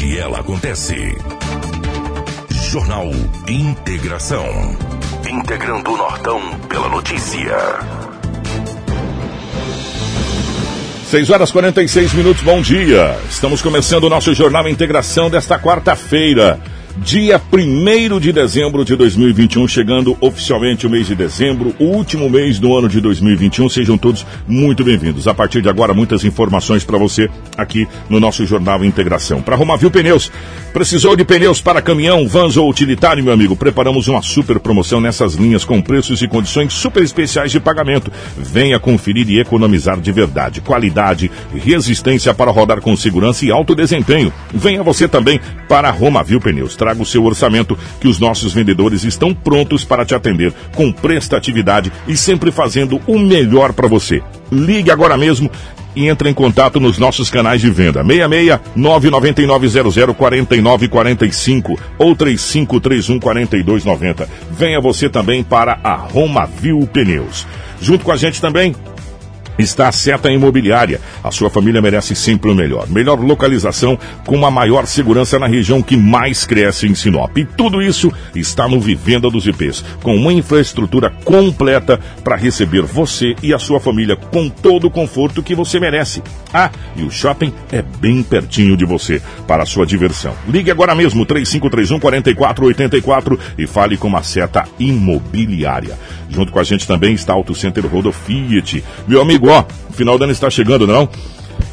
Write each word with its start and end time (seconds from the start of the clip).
onde 0.00 0.18
ela 0.18 0.40
acontece. 0.40 1.14
Jornal 2.70 3.10
Integração. 3.46 4.46
Integrando 5.30 5.92
o 5.92 5.96
Nortão 5.96 6.40
pela 6.70 6.88
notícia. 6.88 7.54
6 11.04 11.28
horas 11.28 11.52
46 11.52 12.14
minutos, 12.14 12.42
bom 12.42 12.62
dia. 12.62 13.14
Estamos 13.28 13.60
começando 13.60 14.04
o 14.04 14.08
nosso 14.08 14.32
Jornal 14.32 14.66
Integração 14.68 15.28
desta 15.28 15.58
quarta-feira 15.58 16.58
dia 16.98 17.40
1 17.52 18.18
de 18.18 18.32
dezembro 18.32 18.84
de 18.84 18.96
2021, 18.96 19.66
chegando 19.68 20.16
oficialmente 20.20 20.86
o 20.86 20.90
mês 20.90 21.06
de 21.06 21.14
dezembro, 21.14 21.74
o 21.78 21.84
último 21.84 22.28
mês 22.28 22.58
do 22.58 22.76
ano 22.76 22.88
de 22.88 23.00
2021. 23.00 23.68
Sejam 23.68 23.96
todos 23.96 24.26
muito 24.46 24.82
bem-vindos. 24.82 25.28
A 25.28 25.34
partir 25.34 25.62
de 25.62 25.68
agora, 25.68 25.94
muitas 25.94 26.24
informações 26.24 26.84
para 26.84 26.98
você 26.98 27.30
aqui 27.56 27.86
no 28.08 28.18
nosso 28.18 28.44
Jornal 28.44 28.84
Integração. 28.84 29.40
Para 29.40 29.56
Romavil 29.56 29.90
Pneus, 29.90 30.30
precisou 30.72 31.14
de 31.16 31.24
pneus 31.24 31.60
para 31.60 31.80
caminhão, 31.80 32.26
vans 32.26 32.56
ou 32.56 32.68
utilitário, 32.68 33.22
meu 33.22 33.32
amigo? 33.32 33.56
Preparamos 33.56 34.08
uma 34.08 34.22
super 34.22 34.58
promoção 34.58 35.00
nessas 35.00 35.34
linhas 35.34 35.64
com 35.64 35.80
preços 35.80 36.22
e 36.22 36.28
condições 36.28 36.72
super 36.72 37.02
especiais 37.02 37.52
de 37.52 37.60
pagamento. 37.60 38.10
Venha 38.36 38.80
conferir 38.80 39.28
e 39.30 39.38
economizar 39.38 40.00
de 40.00 40.12
verdade. 40.12 40.60
Qualidade, 40.60 41.30
resistência 41.54 42.34
para 42.34 42.50
rodar 42.50 42.80
com 42.80 42.96
segurança 42.96 43.44
e 43.44 43.50
alto 43.50 43.74
desempenho. 43.74 44.32
Venha 44.52 44.82
você 44.82 45.06
também 45.06 45.40
para 45.68 45.90
Romavil 45.90 46.40
Pneus 46.40 46.76
traga 46.90 47.02
o 47.02 47.06
seu 47.06 47.24
orçamento 47.24 47.78
que 48.00 48.08
os 48.08 48.18
nossos 48.18 48.52
vendedores 48.52 49.04
estão 49.04 49.32
prontos 49.32 49.84
para 49.84 50.04
te 50.04 50.14
atender 50.14 50.52
com 50.74 50.90
prestatividade 50.90 51.92
e 52.08 52.16
sempre 52.16 52.50
fazendo 52.50 53.00
o 53.06 53.18
melhor 53.18 53.72
para 53.72 53.86
você. 53.86 54.22
Ligue 54.50 54.90
agora 54.90 55.16
mesmo 55.16 55.48
e 55.94 56.08
entre 56.08 56.28
em 56.28 56.34
contato 56.34 56.80
nos 56.80 56.98
nossos 56.98 57.30
canais 57.30 57.60
de 57.60 57.70
venda 57.70 58.02
66 58.04 58.60
99900 58.74 60.16
4945 60.16 61.78
ou 61.96 62.16
3531 62.16 63.20
4290. 63.20 64.28
Venha 64.50 64.80
você 64.80 65.08
também 65.08 65.44
para 65.44 65.78
a 65.84 65.94
Roma 65.94 66.46
Viu 66.46 66.80
Pneus. 66.92 67.46
Junto 67.80 68.04
com 68.04 68.12
a 68.12 68.16
gente 68.16 68.40
também 68.40 68.74
está 69.60 69.88
a 69.88 69.92
Seta 69.92 70.30
Imobiliária. 70.30 71.00
A 71.22 71.30
sua 71.30 71.50
família 71.50 71.82
merece 71.82 72.14
sempre 72.14 72.50
o 72.50 72.54
melhor. 72.54 72.88
Melhor 72.88 73.20
localização 73.20 73.98
com 74.26 74.34
uma 74.34 74.50
maior 74.50 74.86
segurança 74.86 75.38
na 75.38 75.46
região 75.46 75.82
que 75.82 75.96
mais 75.96 76.44
cresce 76.44 76.86
em 76.86 76.94
Sinop. 76.94 77.36
E 77.36 77.44
tudo 77.44 77.82
isso 77.82 78.12
está 78.34 78.68
no 78.68 78.80
Vivenda 78.80 79.30
dos 79.30 79.46
IPs, 79.46 79.84
com 80.02 80.16
uma 80.16 80.32
infraestrutura 80.32 81.10
completa 81.24 82.00
para 82.24 82.36
receber 82.36 82.82
você 82.82 83.34
e 83.42 83.54
a 83.54 83.58
sua 83.58 83.80
família 83.80 84.16
com 84.16 84.48
todo 84.48 84.86
o 84.86 84.90
conforto 84.90 85.42
que 85.42 85.54
você 85.54 85.78
merece. 85.78 86.22
Ah, 86.52 86.70
e 86.96 87.02
o 87.02 87.10
shopping 87.10 87.52
é 87.70 87.82
bem 87.82 88.22
pertinho 88.22 88.76
de 88.76 88.84
você 88.84 89.22
para 89.46 89.62
a 89.62 89.66
sua 89.66 89.86
diversão. 89.86 90.34
Ligue 90.48 90.70
agora 90.70 90.94
mesmo 90.94 91.24
3531 91.24 92.00
4484 92.00 93.38
e 93.58 93.66
fale 93.66 93.96
com 93.96 94.16
a 94.16 94.22
Seta 94.22 94.64
Imobiliária. 94.78 95.96
Junto 96.28 96.52
com 96.52 96.60
a 96.60 96.64
gente 96.64 96.86
também 96.86 97.12
está 97.12 97.32
Auto 97.32 97.54
Center 97.54 97.84
Rodo 97.86 98.12
Fiat. 98.12 98.84
Meu 99.06 99.20
amigo, 99.20 99.49
ó, 99.50 99.64
o 99.88 99.92
final 99.92 100.16
do 100.16 100.24
ano 100.24 100.32
está 100.32 100.48
chegando, 100.48 100.86
não? 100.86 101.08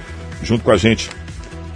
Junto 0.44 0.62
com 0.62 0.70
a 0.70 0.76
gente, 0.76 1.10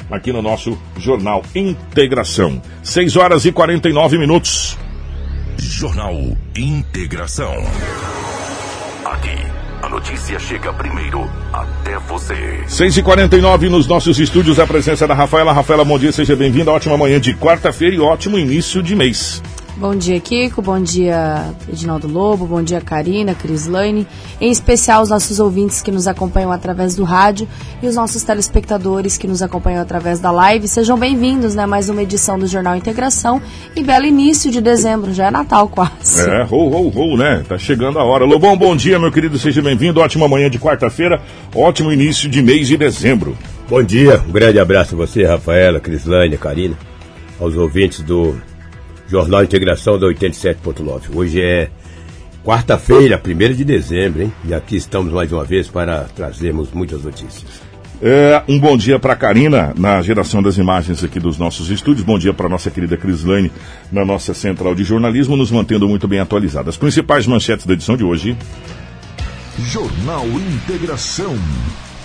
aqui 0.08 0.32
no 0.32 0.40
nosso 0.40 0.78
Jornal 0.96 1.42
Integração. 1.56 2.62
6 2.84 3.16
horas 3.16 3.44
e 3.44 3.50
49 3.50 4.18
minutos. 4.18 4.78
Jornal 5.58 6.14
Integração. 6.56 7.52
Aqui, 9.04 9.36
a 9.82 9.88
notícia 9.88 10.38
chega 10.38 10.72
primeiro 10.72 11.30
até 11.52 11.98
você. 11.98 12.64
6 12.66 12.98
e 12.98 13.02
49 13.02 13.68
nos 13.68 13.86
nossos 13.86 14.18
estúdios, 14.18 14.58
a 14.58 14.66
presença 14.66 15.06
da 15.06 15.14
Rafaela. 15.14 15.52
Rafaela, 15.52 15.84
bom 15.84 15.98
dia, 15.98 16.12
seja 16.12 16.34
bem-vinda. 16.34 16.72
Ótima 16.72 16.96
manhã 16.96 17.20
de 17.20 17.34
quarta-feira 17.34 17.94
e 17.94 18.00
ótimo 18.00 18.38
início 18.38 18.82
de 18.82 18.94
mês. 18.94 19.42
Bom 19.78 19.94
dia, 19.94 20.18
Kiko. 20.18 20.62
Bom 20.62 20.80
dia, 20.80 21.52
Edinaldo 21.68 22.08
Lobo. 22.08 22.46
Bom 22.46 22.62
dia, 22.62 22.80
Karina, 22.80 23.34
Crislane. 23.34 24.06
Em 24.40 24.50
especial, 24.50 25.02
os 25.02 25.10
nossos 25.10 25.38
ouvintes 25.38 25.82
que 25.82 25.92
nos 25.92 26.08
acompanham 26.08 26.50
através 26.50 26.96
do 26.96 27.04
rádio 27.04 27.46
e 27.82 27.86
os 27.86 27.94
nossos 27.94 28.22
telespectadores 28.22 29.18
que 29.18 29.28
nos 29.28 29.42
acompanham 29.42 29.82
através 29.82 30.18
da 30.18 30.30
live. 30.30 30.66
Sejam 30.66 30.98
bem-vindos, 30.98 31.54
né? 31.54 31.66
Mais 31.66 31.90
uma 31.90 32.02
edição 32.02 32.38
do 32.38 32.46
Jornal 32.46 32.74
Integração. 32.74 33.40
E 33.74 33.82
belo 33.82 34.06
início 34.06 34.50
de 34.50 34.62
dezembro. 34.62 35.12
Já 35.12 35.26
é 35.26 35.30
Natal 35.30 35.68
quase. 35.68 36.26
É, 36.26 36.46
ho, 36.50 36.56
ho, 36.56 36.88
ho, 36.88 37.16
né? 37.18 37.44
Tá 37.46 37.58
chegando 37.58 37.98
a 37.98 38.04
hora. 38.04 38.24
Lobão, 38.24 38.56
bom 38.56 38.74
dia, 38.74 38.98
meu 38.98 39.12
querido. 39.12 39.38
Seja 39.38 39.60
bem-vindo. 39.60 40.00
Ótima 40.00 40.26
manhã 40.26 40.48
de 40.48 40.58
quarta-feira. 40.58 41.20
Ótimo 41.54 41.92
início 41.92 42.30
de 42.30 42.40
mês 42.40 42.66
de 42.66 42.78
dezembro. 42.78 43.36
Bom 43.68 43.82
dia. 43.82 44.22
Um 44.26 44.32
grande 44.32 44.58
abraço 44.58 44.94
a 44.94 44.98
você, 44.98 45.26
Rafaela, 45.26 45.80
Crislane, 45.80 46.38
Karina. 46.38 46.78
Aos 47.38 47.54
ouvintes 47.54 48.00
do 48.00 48.34
Jornal 49.08 49.44
Integração 49.44 49.98
da 49.98 50.06
87.9. 50.06 51.14
Hoje 51.14 51.40
é 51.40 51.70
quarta-feira, 52.44 53.20
1 53.24 53.54
de 53.54 53.64
dezembro, 53.64 54.22
hein? 54.22 54.32
E 54.44 54.54
aqui 54.54 54.76
estamos 54.76 55.12
mais 55.12 55.32
uma 55.32 55.44
vez 55.44 55.68
para 55.68 56.04
trazermos 56.04 56.70
muitas 56.72 57.02
notícias. 57.02 57.66
É, 58.02 58.42
um 58.46 58.58
bom 58.58 58.76
dia 58.76 58.98
para 58.98 59.14
a 59.14 59.16
Karina, 59.16 59.72
na 59.76 60.02
geração 60.02 60.42
das 60.42 60.58
imagens 60.58 61.02
aqui 61.02 61.18
dos 61.18 61.38
nossos 61.38 61.70
estúdios. 61.70 62.04
Bom 62.04 62.18
dia 62.18 62.34
para 62.34 62.48
nossa 62.48 62.70
querida 62.70 62.96
Crislane, 62.96 63.50
na 63.90 64.04
nossa 64.04 64.34
central 64.34 64.74
de 64.74 64.84
jornalismo, 64.84 65.36
nos 65.36 65.50
mantendo 65.50 65.88
muito 65.88 66.06
bem 66.06 66.20
atualizadas. 66.20 66.74
As 66.74 66.76
principais 66.76 67.26
manchetes 67.26 67.64
da 67.64 67.72
edição 67.72 67.96
de 67.96 68.04
hoje. 68.04 68.36
Jornal 69.58 70.26
Integração 70.26 71.34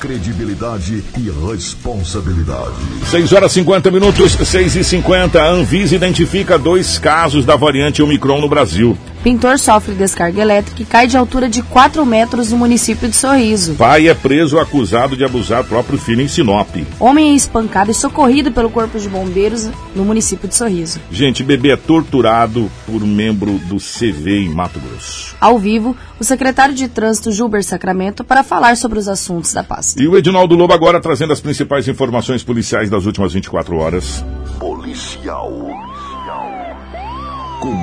credibilidade 0.02 1.04
e 1.16 1.30
responsabilidade. 1.48 2.74
6 3.12 3.34
horas 3.34 3.52
50 3.52 3.92
minutos, 3.92 4.32
6 4.32 4.78
e 4.78 4.84
50 4.84 5.40
A 5.40 5.48
Anvisa 5.48 5.96
identifica 5.96 6.58
dois 6.58 6.98
casos 6.98 7.46
da 7.46 7.56
variante 7.56 8.02
Omicron 8.02 8.42
no 8.42 8.50
Brasil. 8.50 8.98
Pintor 9.24 9.60
sofre 9.60 9.94
descarga 9.94 10.42
elétrica 10.42 10.82
e 10.82 10.86
cai 10.86 11.06
de 11.06 11.16
altura 11.16 11.48
de 11.48 11.62
4 11.62 12.04
metros 12.04 12.52
no 12.52 12.58
município 12.58 13.08
de 13.08 13.16
Sorriso. 13.16 13.76
Pai 13.76 14.08
é 14.08 14.16
preso 14.16 14.58
acusado 14.58 15.16
de 15.16 15.24
abusar 15.24 15.64
próprio 15.64 16.00
filho 16.00 16.22
em 16.22 16.28
Sinop. 16.28 16.76
Homem 17.00 17.34
é 17.34 17.36
espancado 17.36 17.92
e 17.92 17.94
socorrido 17.94 18.52
pelo 18.52 18.72
Corpo 18.72 18.98
de 19.00 19.08
Bombeiros 19.08 19.70
no 19.96 20.04
município 20.04 20.48
de 20.48 20.56
Sorriso. 20.56 21.00
Gente, 21.12 21.44
bebê 21.44 21.70
é 21.70 21.78
torturado 21.78 22.72
por 22.88 23.02
membro 23.02 23.60
do 23.68 23.78
CV 23.78 24.40
em 24.40 24.50
Mato 24.50 24.80
Grosso. 24.80 25.36
Ao 25.40 25.60
vivo, 25.60 25.96
o 26.20 26.24
secretário 26.24 26.74
de 26.74 26.88
Trânsito 26.88 27.32
Gilber 27.32 27.64
Sacramento 27.64 28.24
para 28.24 28.44
falar 28.44 28.76
sobre 28.76 28.98
os 28.98 29.08
assuntos 29.08 29.54
da 29.54 29.64
pasta. 29.64 30.02
E 30.02 30.08
o 30.08 30.18
Edinaldo 30.18 30.56
Lobo 30.56 30.74
agora 30.74 31.00
trazendo 31.00 31.32
as 31.32 31.40
principais 31.40 31.88
informações 31.88 32.44
policiais 32.44 32.90
das 32.90 33.06
últimas 33.06 33.34
24 33.34 33.78
horas. 33.78 34.26
Policial 34.60 35.52
com 37.62 37.76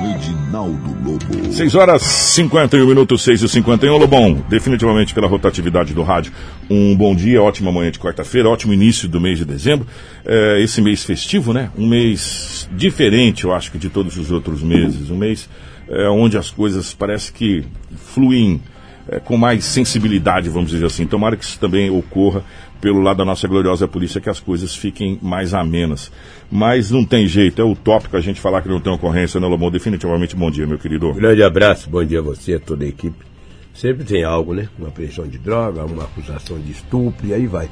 Edinaldo 0.49 0.97
Lobo. 1.05 1.53
6 1.53 1.75
horas 1.75 2.01
51 2.01 2.85
minutos, 2.85 3.21
6 3.23 3.43
e 3.43 3.49
51. 3.49 3.97
Lobão, 3.97 4.43
definitivamente 4.49 5.13
pela 5.13 5.27
rotatividade 5.27 5.93
do 5.93 6.01
rádio, 6.01 6.33
um 6.67 6.95
bom 6.95 7.15
dia, 7.15 7.41
ótima 7.41 7.71
manhã 7.71 7.91
de 7.91 7.99
quarta-feira, 7.99 8.49
ótimo 8.49 8.73
início 8.73 9.07
do 9.07 9.21
mês 9.21 9.37
de 9.37 9.45
dezembro. 9.45 9.85
É, 10.25 10.59
esse 10.59 10.81
mês 10.81 11.03
festivo, 11.03 11.53
né? 11.53 11.69
Um 11.77 11.87
mês 11.87 12.67
diferente, 12.71 13.43
eu 13.43 13.53
acho 13.53 13.71
que 13.71 13.77
de 13.77 13.89
todos 13.89 14.17
os 14.17 14.31
outros 14.31 14.63
meses. 14.63 15.11
Um 15.11 15.17
mês 15.17 15.47
é, 15.87 16.09
onde 16.09 16.35
as 16.35 16.49
coisas 16.49 16.93
parece 16.95 17.31
que 17.31 17.63
fluem 17.95 18.59
é, 19.07 19.19
com 19.19 19.37
mais 19.37 19.63
sensibilidade, 19.65 20.49
vamos 20.49 20.71
dizer 20.71 20.85
assim. 20.85 21.05
Tomara 21.05 21.37
que 21.37 21.43
isso 21.43 21.59
também 21.59 21.91
ocorra 21.91 22.43
pelo 22.81 23.01
lado 23.01 23.17
da 23.17 23.25
nossa 23.25 23.47
gloriosa 23.47 23.87
polícia, 23.87 24.21
que 24.21 24.29
as 24.29 24.39
coisas 24.39 24.75
fiquem 24.75 25.19
mais 25.21 25.53
amenas. 25.53 26.11
Mas 26.51 26.91
não 26.91 27.05
tem 27.05 27.27
jeito, 27.27 27.61
é 27.61 27.65
utópico 27.65 28.17
a 28.17 28.21
gente 28.21 28.39
falar 28.39 28.61
que 28.61 28.69
não 28.69 28.79
tem 28.79 28.91
ocorrência, 28.91 29.39
né, 29.39 29.47
Lobão? 29.47 29.69
Definitivamente 29.69 30.35
bom 30.35 30.49
dia, 30.49 30.65
meu 30.65 30.77
querido. 30.77 31.13
Grande 31.13 31.43
abraço, 31.43 31.89
bom 31.89 32.03
dia 32.03 32.19
a 32.19 32.23
você, 32.23 32.55
a 32.55 32.59
toda 32.59 32.85
a 32.85 32.87
equipe. 32.87 33.25
Sempre 33.73 34.03
tem 34.03 34.23
algo, 34.23 34.53
né? 34.53 34.67
Uma 34.77 34.89
apreensão 34.89 35.27
de 35.27 35.37
droga, 35.37 35.85
uma 35.85 36.03
acusação 36.03 36.59
de 36.59 36.71
estupro, 36.71 37.27
e 37.27 37.33
aí 37.33 37.47
vai. 37.47 37.69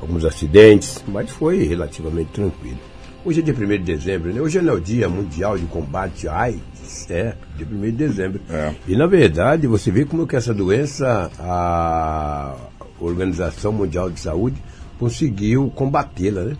Alguns 0.00 0.24
acidentes, 0.24 1.04
mas 1.08 1.30
foi 1.30 1.64
relativamente 1.64 2.30
tranquilo. 2.32 2.78
Hoje 3.24 3.40
é 3.40 3.42
dia 3.42 3.54
1 3.54 3.68
de 3.68 3.78
dezembro, 3.78 4.32
né? 4.32 4.40
Hoje 4.40 4.58
é 4.58 4.72
o 4.72 4.80
Dia 4.80 5.08
Mundial 5.08 5.58
de 5.58 5.66
Combate 5.66 6.28
à 6.28 6.42
AIDS, 6.42 7.10
é, 7.10 7.34
dia 7.56 7.66
1 7.68 7.80
de 7.80 7.92
dezembro. 7.92 8.40
É. 8.48 8.72
E 8.86 8.94
na 8.94 9.06
verdade, 9.06 9.66
você 9.66 9.90
vê 9.90 10.04
como 10.04 10.26
que 10.28 10.36
essa 10.36 10.54
doença, 10.54 11.28
a 11.40 12.54
Organização 13.00 13.72
Mundial 13.72 14.10
de 14.10 14.20
Saúde 14.20 14.56
conseguiu 14.98 15.70
combatê-la, 15.74 16.42
né? 16.44 16.56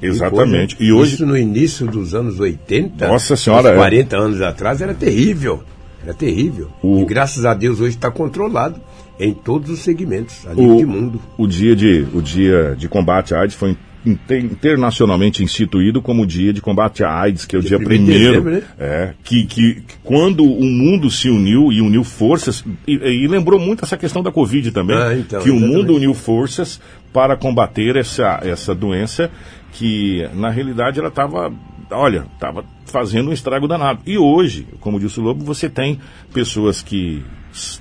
Exatamente. 0.00 0.76
E, 0.80 0.86
E 0.86 0.92
hoje. 0.92 1.14
Isso 1.14 1.26
no 1.26 1.36
início 1.36 1.86
dos 1.86 2.14
anos 2.14 2.38
80. 2.40 3.06
Nossa 3.08 3.36
Senhora, 3.36 3.68
uns 3.70 3.72
é. 3.72 3.76
40 3.76 4.16
anos 4.16 4.40
atrás 4.42 4.80
era 4.80 4.94
terrível. 4.94 5.62
Era 6.02 6.12
terrível. 6.14 6.68
O- 6.82 7.00
E 7.00 7.04
graças 7.04 7.44
a 7.44 7.54
Deus 7.54 7.80
hoje 7.80 7.96
está 7.96 8.10
controlado 8.10 8.80
em 9.20 9.32
todos 9.32 9.70
os 9.70 9.80
segmentos, 9.80 10.44
a 10.46 10.54
nível 10.54 10.74
O, 10.74 10.78
de 10.78 10.86
mundo. 10.86 11.20
o 11.38 11.46
dia 11.46 11.76
de 11.76 12.06
o 12.12 12.20
dia 12.20 12.74
de 12.76 12.88
combate 12.88 13.34
à 13.34 13.40
AIDS 13.40 13.54
foi 13.54 13.76
internacionalmente 14.04 15.42
instituído 15.42 16.02
como 16.02 16.22
o 16.22 16.26
dia 16.26 16.52
de 16.52 16.60
combate 16.60 17.04
à 17.04 17.12
AIDS, 17.20 17.44
que 17.44 17.54
é 17.54 17.58
o 17.58 17.62
dia 17.62 17.78
Dia 17.78 17.86
primeiro 17.86 18.42
primeiro, 18.42 18.66
né? 18.66 18.72
é, 18.78 19.14
que, 19.22 19.44
que, 19.46 19.82
quando 20.02 20.44
o 20.44 20.64
mundo 20.64 21.10
se 21.10 21.28
uniu 21.30 21.72
e 21.72 21.80
uniu 21.80 22.02
forças 22.04 22.64
e, 22.86 22.94
e 22.94 23.26
lembrou 23.28 23.58
muito 23.58 23.84
essa 23.84 23.96
questão 23.96 24.22
da 24.22 24.32
Covid 24.32 24.70
também, 24.72 24.96
Ah, 24.96 25.16
então, 25.16 25.40
que 25.40 25.50
o 25.50 25.54
exatamente. 25.56 25.76
mundo 25.76 25.94
uniu 25.94 26.14
forças 26.14 26.80
para 27.12 27.36
combater 27.36 27.96
essa 27.96 28.40
essa 28.42 28.74
doença 28.74 29.30
que 29.72 30.28
na 30.34 30.50
realidade 30.50 30.98
ela 30.98 31.08
estava 31.08 31.52
olha, 31.90 32.26
estava 32.34 32.64
fazendo 32.86 33.30
um 33.30 33.32
estrago 33.32 33.68
danado. 33.68 34.00
E 34.06 34.16
hoje, 34.18 34.66
como 34.80 34.98
disse 34.98 35.20
o 35.20 35.22
Lobo, 35.22 35.44
você 35.44 35.68
tem 35.68 35.98
pessoas 36.32 36.82
que 36.82 37.22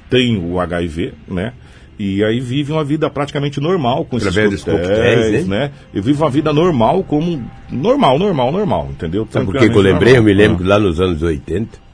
têm 0.10 0.38
o 0.38 0.60
HIV, 0.60 1.14
né? 1.28 1.54
E 2.04 2.24
aí 2.24 2.40
vivem 2.40 2.76
uma 2.76 2.84
vida 2.84 3.08
praticamente 3.12 3.62
normal 3.62 4.06
com 4.06 4.18
esses 4.18 4.30
Através 4.30 4.50
dos 4.50 4.64
coquetéis, 4.64 4.90
coquetéis, 4.90 5.48
né? 5.48 5.70
Eu 5.94 6.02
vivo 6.02 6.24
uma 6.24 6.32
vida 6.32 6.52
normal 6.52 7.04
como 7.04 7.48
normal, 7.70 8.18
normal, 8.18 8.52
normal, 8.52 8.88
entendeu? 8.90 9.28
Sabe 9.30 9.46
por 9.46 9.58
que 9.60 9.66
eu 9.66 9.82
lembrei? 9.82 10.18
Eu 10.18 10.24
me 10.24 10.34
normal. 10.34 10.48
lembro 10.48 10.64
que 10.64 10.68
lá 10.68 10.80
nos 10.80 11.00
anos 11.00 11.22
80, 11.22 11.78
eh, 11.78 11.91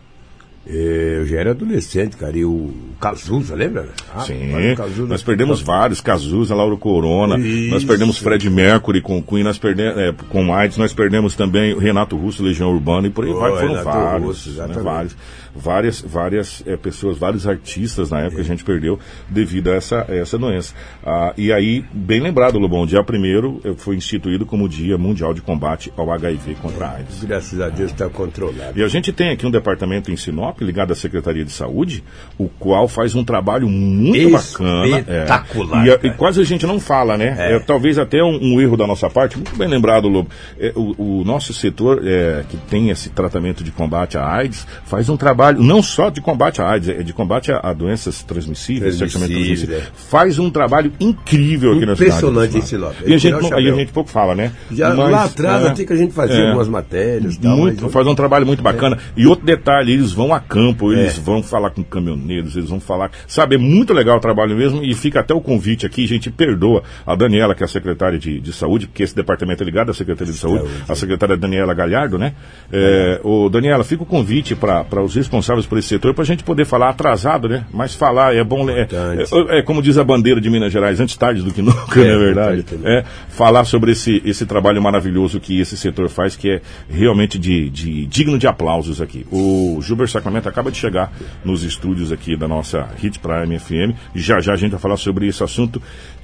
eu 0.70 1.26
já 1.26 1.38
era 1.40 1.52
adolescente, 1.52 2.18
cara, 2.18 2.38
e 2.38 2.44
o 2.46 2.72
Cazuza, 3.00 3.56
lembra? 3.56 3.90
Ah, 4.14 4.22
Sim, 4.22 4.52
Cazuza- 4.76 5.08
nós 5.08 5.22
perdemos 5.24 5.62
vários, 5.62 6.02
Cazuza, 6.02 6.54
Lauro 6.56 6.78
Corona, 6.78 7.38
nós 7.38 7.46
Isso. 7.46 7.88
perdemos 7.88 8.18
Fred 8.18 8.50
Mercury 8.50 9.02
com 9.02 9.22
Queen, 9.22 9.44
nós 9.44 9.58
perdemos 9.58 9.98
é, 9.98 10.14
com 10.30 10.54
AIDS, 10.54 10.78
nós 10.78 10.94
perdemos 10.94 11.36
também 11.36 11.74
o 11.74 11.78
Renato 11.80 12.18
Russo, 12.18 12.44
Legião 12.44 12.72
Urbana 12.72 13.08
e 13.08 13.10
por 13.10 13.24
aí 13.26 13.32
Oh, 13.32 13.40
vai, 13.40 13.52
foram 13.52 13.68
Renato 13.70 13.86
vários, 13.86 14.28
Russo, 14.28 14.50
né, 14.52 14.68
vários, 14.82 15.16
várias, 15.56 16.02
várias 16.02 16.64
é, 16.66 16.76
pessoas, 16.76 17.18
vários 17.18 17.48
artistas 17.48 18.10
na 18.12 18.22
época 18.22 18.42
a 18.42 18.46
gente 18.46 18.64
perdeu 18.64 19.00
devido 19.30 19.70
a 19.72 19.76
essa, 19.76 20.06
a 20.10 20.16
essa 20.16 20.38
doença. 20.38 20.74
Ah, 21.06 21.34
e 21.38 21.52
aí, 21.54 21.86
bem 21.94 22.20
lembrado, 22.20 22.58
Lobão, 22.60 22.86
dia 22.86 23.02
1 23.02 23.76
foi 23.78 23.96
instituído 23.96 24.46
como 24.46 24.68
Dia 24.68 24.98
Mundial 24.98 25.34
de 25.34 25.42
Combate 25.42 25.92
ao 25.96 26.12
HIV 26.12 26.56
contra 26.62 26.88
a 26.88 26.92
AIDS. 26.96 27.24
Graças 27.24 27.60
a 27.62 27.70
Deus 27.70 27.92
está 27.92 28.10
controlado. 28.10 28.78
E 28.78 28.84
a 28.84 28.88
gente 28.88 29.12
tem 29.14 29.30
aqui 29.32 29.46
um 29.46 29.52
departamento 29.52 30.12
em 30.12 30.18
Sinop, 30.18 30.57
ligado 30.64 30.92
à 30.92 30.96
Secretaria 30.96 31.44
de 31.46 31.52
Saúde, 31.52 32.04
o 32.38 32.48
qual 32.48 32.88
faz 32.88 33.16
um 33.16 33.24
trabalho 33.24 33.68
muito 33.68 34.30
bacana. 34.32 34.86
é. 34.86 35.00
Espetacular, 35.00 35.86
E, 35.86 35.90
a- 35.92 35.94
e 35.94 35.98
cara. 35.98 36.14
quase 36.16 36.42
a 36.42 36.44
gente 36.44 36.66
não 36.66 36.80
fala, 36.80 37.18
né? 37.18 37.36
É. 37.38 37.56
É, 37.56 37.60
talvez 37.60 37.98
até 37.98 38.24
um, 38.24 38.38
um 38.42 38.62
erro 38.62 38.78
da 38.78 38.86
nossa 38.88 39.10
parte, 39.10 39.36
muito 39.38 39.56
bem 39.56 39.68
lembrado, 39.68 40.08
Lobo. 40.08 40.30
É, 40.60 40.72
o, 40.76 41.22
o 41.22 41.24
nosso 41.26 41.54
setor 41.54 42.02
é, 42.06 42.44
que 42.50 42.58
tem 42.58 42.90
esse 42.90 43.10
tratamento 43.10 43.64
de 43.64 43.72
combate 43.72 44.18
à 44.18 44.26
AIDS 44.28 44.68
faz 44.86 45.10
um 45.10 45.18
trabalho 45.18 45.62
não 45.62 45.82
só 45.82 46.10
de 46.10 46.22
combate 46.22 46.62
à 46.62 46.70
AIDS, 46.70 46.90
é 46.90 47.04
de 47.04 47.14
combate 47.14 47.52
a, 47.52 47.60
a 47.64 47.74
doenças 47.74 48.24
transmissíveis, 48.24 48.96
sexualmente 48.96 49.34
Transmissíveis, 49.34 49.68
transmissíveis. 49.70 50.10
Faz 50.10 50.40
um 50.40 50.50
trabalho 50.50 50.92
incrível 51.00 51.74
aqui 51.74 51.86
na 51.86 51.96
cidade. 51.96 52.12
Impressionante 52.12 52.58
em 52.58 52.62
Sinop. 52.62 52.94
E 53.06 53.14
a 53.14 53.18
gente, 53.18 53.42
não- 53.42 53.54
a 53.58 53.62
gente 53.62 53.92
pouco 53.92 54.10
fala, 54.10 54.36
né? 54.36 54.52
Já 54.72 54.90
Mas, 54.94 55.10
lá 55.12 55.24
atrás, 55.26 55.66
é, 55.66 55.68
até 55.70 55.86
que 55.86 55.94
a 55.94 55.96
gente 55.96 56.14
fazia 56.14 56.36
é. 56.38 56.48
algumas 56.48 56.68
matérias 56.68 57.36
e 57.36 57.40
tal, 57.40 57.58
Muito, 57.58 57.84
mas- 57.84 57.94
faz 57.94 58.08
um 58.08 58.16
trabalho 58.16 58.46
muito 58.46 58.62
bacana. 58.62 58.98
E 59.16 59.26
outro 59.28 59.46
detalhe, 59.46 59.94
eles 59.94 60.12
vão 60.12 60.34
a 60.34 60.40
campo, 60.48 60.92
eles 60.94 61.18
É. 61.18 61.22
vão 61.22 61.44
falar 61.44 61.70
com 61.72 61.84
caminhoneiros, 61.84 62.56
eles 62.56 62.70
vão 62.70 62.80
falar. 62.80 63.12
Sabe, 63.28 63.56
é 63.56 63.58
muito 63.58 63.94
legal 63.94 64.18
o 64.18 64.20
trabalho 64.20 64.56
mesmo 64.56 64.84
e 64.84 64.94
fica 64.94 65.20
até 65.20 65.34
o 65.34 65.42
convite 65.42 65.86
aqui, 65.86 66.06
gente, 66.08 66.30
perdoa 66.32 66.84
a 67.06 67.16
Daniela, 67.16 67.54
que 67.56 67.64
é 67.64 67.66
a 67.66 67.68
secretária 67.68 68.18
de, 68.18 68.40
de 68.40 68.54
saúde, 68.54 68.88
porque 68.88 69.04
esse 69.04 69.16
departamento 69.16 69.64
é 69.64 69.66
ligado 69.66 69.92
à 69.92 69.94
Secretaria 69.94 70.32
de 70.34 70.40
Saúde, 70.40 70.64
a 70.88 70.96
secretária 70.96 71.36
Daniela 71.38 71.74
Galhardo, 71.74 72.18
né? 72.18 72.34
É, 72.72 73.20
ô, 73.24 73.50
Daniela, 73.50 73.84
fica 73.84 74.04
o 74.04 74.06
convite 74.06 74.56
para 74.56 75.02
os 75.04 75.16
responsáveis 75.16 75.66
por 75.66 75.78
esse 75.78 75.88
setor, 75.88 76.14
para 76.14 76.24
a 76.24 76.26
gente 76.26 76.44
poder 76.44 76.66
falar 76.66 76.90
atrasado, 76.90 77.48
né? 77.50 77.66
Mas 77.74 77.96
falar 77.96 78.36
é 78.36 78.44
bom. 78.44 78.70
É, 78.70 78.84
Importante. 78.84 79.52
é, 79.52 79.60
é 79.60 79.62
como 79.62 79.82
diz 79.82 79.98
a 79.98 80.04
bandeira 80.04 80.40
de 80.40 80.50
Minas 80.50 80.72
Gerais, 80.72 81.00
antes 81.00 81.16
tarde 81.18 81.42
do 81.42 81.52
que 81.52 81.62
nunca, 81.62 82.00
É, 82.00 82.04
não 82.08 82.14
é 82.14 82.18
verdade? 82.18 82.66
É, 82.84 83.04
falar 83.30 83.66
sobre 83.66 83.92
esse, 83.92 84.22
esse 84.26 84.46
trabalho 84.46 84.82
maravilhoso 84.82 85.40
que 85.40 85.60
esse 85.60 85.76
setor 85.78 86.10
faz, 86.10 86.36
que 86.36 86.50
é 86.50 86.62
realmente 86.90 87.40
de, 87.40 87.70
de 87.70 88.06
digno 88.06 88.38
de 88.38 88.48
aplausos 88.48 89.02
aqui. 89.02 89.26
O 89.32 89.80
Gilber 89.82 90.08
Sacramento 90.08 90.37
acaba 90.46 90.70
de 90.70 90.78
chegar 90.78 91.12
nos 91.44 91.64
estúdios 91.64 92.12
aqui 92.12 92.36
da 92.36 92.48
nossa 92.48 92.88
Hit 92.98 93.20
Prime 93.20 93.58
FM. 93.58 93.96
Já 94.14 94.40
já 94.40 94.54
a 94.54 94.58
gente 94.58 94.72
vai 94.72 94.80
falar 94.80 94.98
sobre 94.98 95.28
esse 95.28 95.44
assunto 95.44 95.82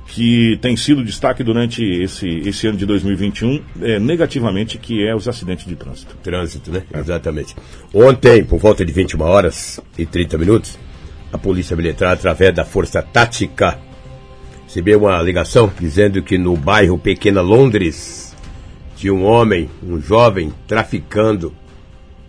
que 0.07 0.57
tem 0.61 0.75
sido 0.75 1.03
destaque 1.03 1.43
durante 1.43 1.83
esse, 1.83 2.27
esse 2.27 2.67
ano 2.67 2.77
de 2.77 2.85
2021, 2.85 3.61
é, 3.81 3.99
negativamente, 3.99 4.77
que 4.77 5.05
é 5.07 5.15
os 5.15 5.27
acidentes 5.27 5.65
de 5.65 5.75
trânsito. 5.75 6.15
Trânsito, 6.21 6.71
né? 6.71 6.83
Exatamente. 6.93 7.55
Ontem, 7.93 8.43
por 8.43 8.59
volta 8.59 8.85
de 8.85 8.91
21 8.91 9.21
horas 9.21 9.79
e 9.97 10.05
30 10.05 10.37
minutos, 10.37 10.77
a 11.31 11.37
Polícia 11.37 11.75
Militar, 11.75 12.13
através 12.13 12.53
da 12.53 12.65
Força 12.65 13.01
Tática, 13.01 13.79
recebeu 14.65 14.99
uma 14.99 15.21
ligação 15.21 15.71
dizendo 15.79 16.21
que 16.21 16.37
no 16.37 16.55
bairro 16.55 16.97
Pequena 16.97 17.41
Londres 17.41 18.35
tinha 18.95 19.13
um 19.13 19.23
homem, 19.23 19.69
um 19.81 19.99
jovem, 19.99 20.53
traficando 20.67 21.53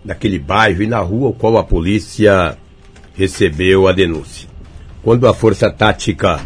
naquele 0.05 0.39
bairro 0.39 0.83
e 0.83 0.87
na 0.87 0.99
rua, 0.99 1.31
o 1.31 1.33
qual 1.33 1.57
a 1.57 1.65
polícia 1.65 2.57
recebeu 3.15 3.89
a 3.89 3.93
denúncia. 3.93 4.49
Quando 5.03 5.27
a 5.27 5.35
Força 5.35 5.71
Tática 5.71 6.41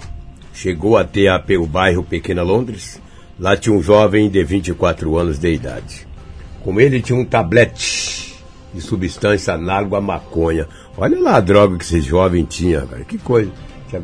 chegou 0.53 0.97
até 0.97 1.29
a, 1.29 1.43
o 1.61 1.67
bairro 1.67 2.03
Pequena 2.03 2.43
Londres, 2.43 3.01
lá 3.39 3.57
tinha 3.57 3.75
um 3.75 3.83
jovem 3.83 4.29
de 4.29 4.43
24 4.45 5.17
anos 5.17 5.39
de 5.39 5.53
idade. 5.53 6.07
Com 6.61 6.81
ele 6.81 7.01
tinha 7.01 7.19
um 7.19 7.25
tablete 7.25 8.35
de 8.75 8.81
substância 8.81 9.55
análoga 9.55 9.99
à 9.99 10.01
maconha. 10.01 10.67
Olha 10.97 11.19
lá 11.21 11.37
a 11.37 11.41
droga 11.41 11.79
que 11.79 11.85
esse 11.85 12.01
jovem 12.01 12.45
tinha, 12.45 12.83
cara. 12.83 13.05
Que 13.05 13.19
coisa. 13.19 13.51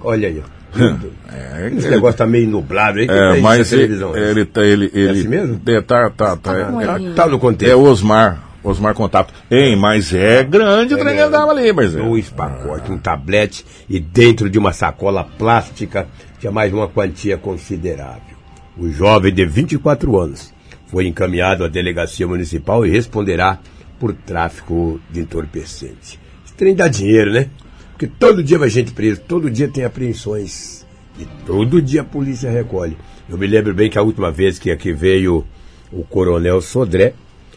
Olha 0.02 0.28
aí, 0.28 0.42
ó. 0.42 0.54
Esse 1.76 1.88
negócio 1.88 2.18
tá 2.18 2.26
meio 2.26 2.48
nublado 2.48 2.98
aí. 2.98 3.06
É, 3.08 3.32
isso 3.34 3.42
mas 3.42 3.70
televisão. 3.70 4.16
ele, 4.16 4.30
ele, 4.30 4.44
tá- 4.44 4.62
ele, 4.62 4.90
ele, 4.92 5.20
assim 5.20 5.28
mesmo? 5.28 5.60
É, 5.66 5.80
tá, 5.80 6.10
tá, 6.10 6.36
tá, 6.36 6.52
é, 6.56 6.96
ele. 6.96 7.14
Tá 7.14 7.28
no 7.28 7.38
contexto. 7.38 7.70
é 7.70 7.76
o 7.76 7.82
Osmar, 7.82 8.42
Osmar 8.64 8.94
Contato. 8.94 9.32
Ei, 9.50 9.76
mas 9.76 10.12
é 10.14 10.42
grande 10.42 10.94
o 10.94 10.98
trem 10.98 11.14
que 11.14 11.20
andava 11.20 11.52
ali, 11.52 11.70
mas 11.72 11.94
é. 11.94 11.98
Dois 11.98 12.30
pacotes, 12.30 12.90
um 12.90 12.98
tablete 12.98 13.64
e 13.88 14.00
dentro 14.00 14.48
de 14.48 14.58
uma 14.58 14.72
sacola 14.72 15.22
plástica 15.22 16.08
tinha 16.40 16.50
mais 16.50 16.72
uma 16.72 16.88
quantia 16.88 17.36
considerável. 17.36 18.34
O 18.76 18.88
jovem 18.88 19.32
de 19.32 19.44
24 19.44 20.18
anos 20.18 20.52
foi 20.86 21.06
encaminhado 21.06 21.62
à 21.62 21.68
delegacia 21.68 22.26
municipal 22.26 22.84
e 22.86 22.90
responderá 22.90 23.58
por 24.00 24.14
tráfico 24.14 24.98
de 25.10 25.20
entorpecente. 25.20 26.18
Esse 26.44 26.54
trem 26.54 26.74
dá 26.74 26.88
dinheiro, 26.88 27.32
né? 27.32 27.48
Porque 27.92 28.06
todo 28.06 28.42
dia 28.42 28.58
vai 28.58 28.68
gente 28.70 28.92
preso, 28.92 29.20
todo 29.20 29.50
dia 29.50 29.68
tem 29.68 29.84
apreensões 29.84 30.84
e 31.18 31.26
todo 31.46 31.80
dia 31.80 32.00
a 32.00 32.04
polícia 32.04 32.50
recolhe. 32.50 32.96
Eu 33.28 33.38
me 33.38 33.46
lembro 33.46 33.74
bem 33.74 33.88
que 33.88 33.98
a 33.98 34.02
última 34.02 34.30
vez 34.30 34.58
que 34.58 34.70
aqui 34.70 34.92
veio 34.92 35.44
o 35.92 36.02
coronel 36.02 36.60
Sodré, 36.60 37.14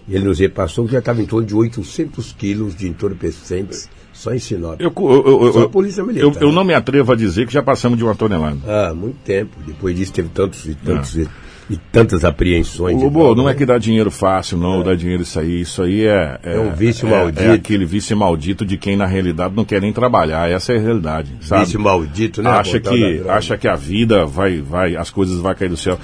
ele 0.09 0.25
nos 0.25 0.39
repassou 0.39 0.85
que 0.85 0.91
já 0.93 0.99
estava 0.99 1.21
em 1.21 1.25
torno 1.25 1.45
de 1.47 1.53
800 1.55 2.33
quilos 2.33 2.75
de 2.75 2.87
entorpecentes 2.87 3.89
só 4.13 4.33
em 4.33 4.39
Sinop. 4.39 4.79
Eu, 4.81 4.91
eu, 4.97 5.43
eu, 5.43 5.53
Só 5.53 5.59
a 5.59 5.61
eu- 5.63 5.69
polícia 5.69 6.01
eu, 6.01 6.05
militar. 6.07 6.41
eu 6.41 6.51
não 6.51 6.63
me 6.63 6.73
atrevo 6.73 7.11
a 7.11 7.15
dizer 7.15 7.45
que 7.45 7.53
já 7.53 7.61
passamos 7.61 7.97
de 7.97 8.03
uma 8.03 8.15
tonelada. 8.15 8.57
Ah, 8.65 8.93
muito 8.93 9.17
tempo. 9.23 9.57
Depois 9.65 9.95
disso 9.95 10.11
teve 10.13 10.29
tantos 10.29 10.65
e 10.65 10.73
tantos 10.75 11.15
e, 11.17 11.27
e 11.69 11.75
tantas 11.75 12.23
apreensões. 12.23 13.01
Lobo, 13.01 13.35
não 13.35 13.49
é 13.49 13.51
né? 13.51 13.57
que 13.57 13.65
dá 13.65 13.77
dinheiro 13.77 14.09
fácil, 14.09 14.57
não, 14.57 14.81
dá 14.81 14.95
dinheiro 14.95 15.23
isso 15.23 15.39
aí. 15.39 15.61
Isso 15.61 15.83
aí 15.83 16.05
é. 16.05 16.39
É 16.43 16.59
um 16.59 16.71
vício 16.73 17.07
é- 17.07 17.11
maldito. 17.11 17.43
É 17.43 17.51
aquele 17.51 17.85
vício 17.85 18.15
maldito 18.15 18.65
de 18.65 18.77
quem, 18.77 18.95
na 18.95 19.05
realidade, 19.05 19.53
não 19.55 19.65
quer 19.65 19.81
nem 19.81 19.91
trabalhar. 19.91 20.49
Essa 20.49 20.73
é 20.73 20.77
a 20.77 20.81
realidade. 20.81 21.31
Sabe? 21.41 21.65
Vício 21.65 21.79
maldito, 21.79 22.41
né? 22.41 22.49
acha 22.49 22.79
que 22.79 23.23
acha 23.27 23.57
que 23.57 23.67
a 23.67 23.75
vida 23.75 24.25
vai 24.25 24.61
vai 24.61 24.95
as 24.95 25.09
coisas 25.09 25.39
vai 25.39 25.53
cair 25.53 25.69
do 25.69 25.77
céu 25.77 25.99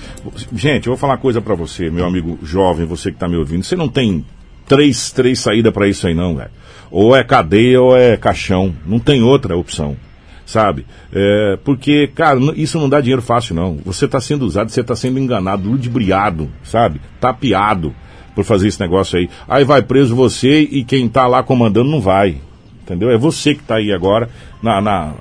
gente 0.53 0.87
eu 0.87 0.91
vou 0.93 0.97
falar 0.97 1.13
uma 1.13 1.19
coisa 1.19 1.41
pra 1.41 1.55
você 1.55 1.89
meu 1.89 2.05
amigo 2.05 2.37
jovem 2.43 2.85
você 2.85 3.11
que 3.11 3.17
tá 3.17 3.27
me 3.27 3.35
ouvindo 3.35 3.63
você 3.63 3.75
não 3.75 3.87
tem 3.87 4.25
três 4.67 5.11
três 5.11 5.39
saídas 5.39 5.73
pra 5.73 5.87
isso 5.87 6.05
aí 6.05 6.13
não 6.13 6.35
velho 6.35 6.51
Ou 6.91 7.15
é 7.15 7.23
cadeia 7.23 7.81
ou 7.81 7.97
é 7.97 8.15
caixão. 8.17 8.73
Não 8.85 8.99
tem 8.99 9.23
outra 9.23 9.57
opção 9.57 9.95
sabe? 10.45 10.85
É, 11.11 11.57
porque, 11.63 12.07
cara, 12.07 12.39
isso 12.55 12.79
não 12.79 12.89
dá 12.89 12.99
dinheiro 12.99 13.21
fácil, 13.21 13.55
não. 13.55 13.77
Você 13.85 14.05
está 14.05 14.19
sendo 14.19 14.45
usado, 14.45 14.69
você 14.69 14.81
está 14.81 14.95
sendo 14.95 15.19
enganado, 15.19 15.69
ludibriado, 15.69 16.49
sabe? 16.63 16.99
Tapeado 17.19 17.93
por 18.35 18.43
fazer 18.43 18.67
esse 18.67 18.79
negócio 18.79 19.17
aí. 19.17 19.29
Aí 19.47 19.63
vai 19.63 19.81
preso 19.81 20.15
você 20.15 20.61
e 20.61 20.83
quem 20.83 21.05
está 21.05 21.27
lá 21.27 21.43
comandando 21.43 21.89
não 21.89 22.01
vai. 22.01 22.37
Entendeu? 22.81 23.09
É 23.09 23.17
você 23.17 23.55
que 23.55 23.61
está 23.61 23.75
aí 23.75 23.91
agora 23.93 24.29
na, 24.61 24.81
na, 24.81 25.13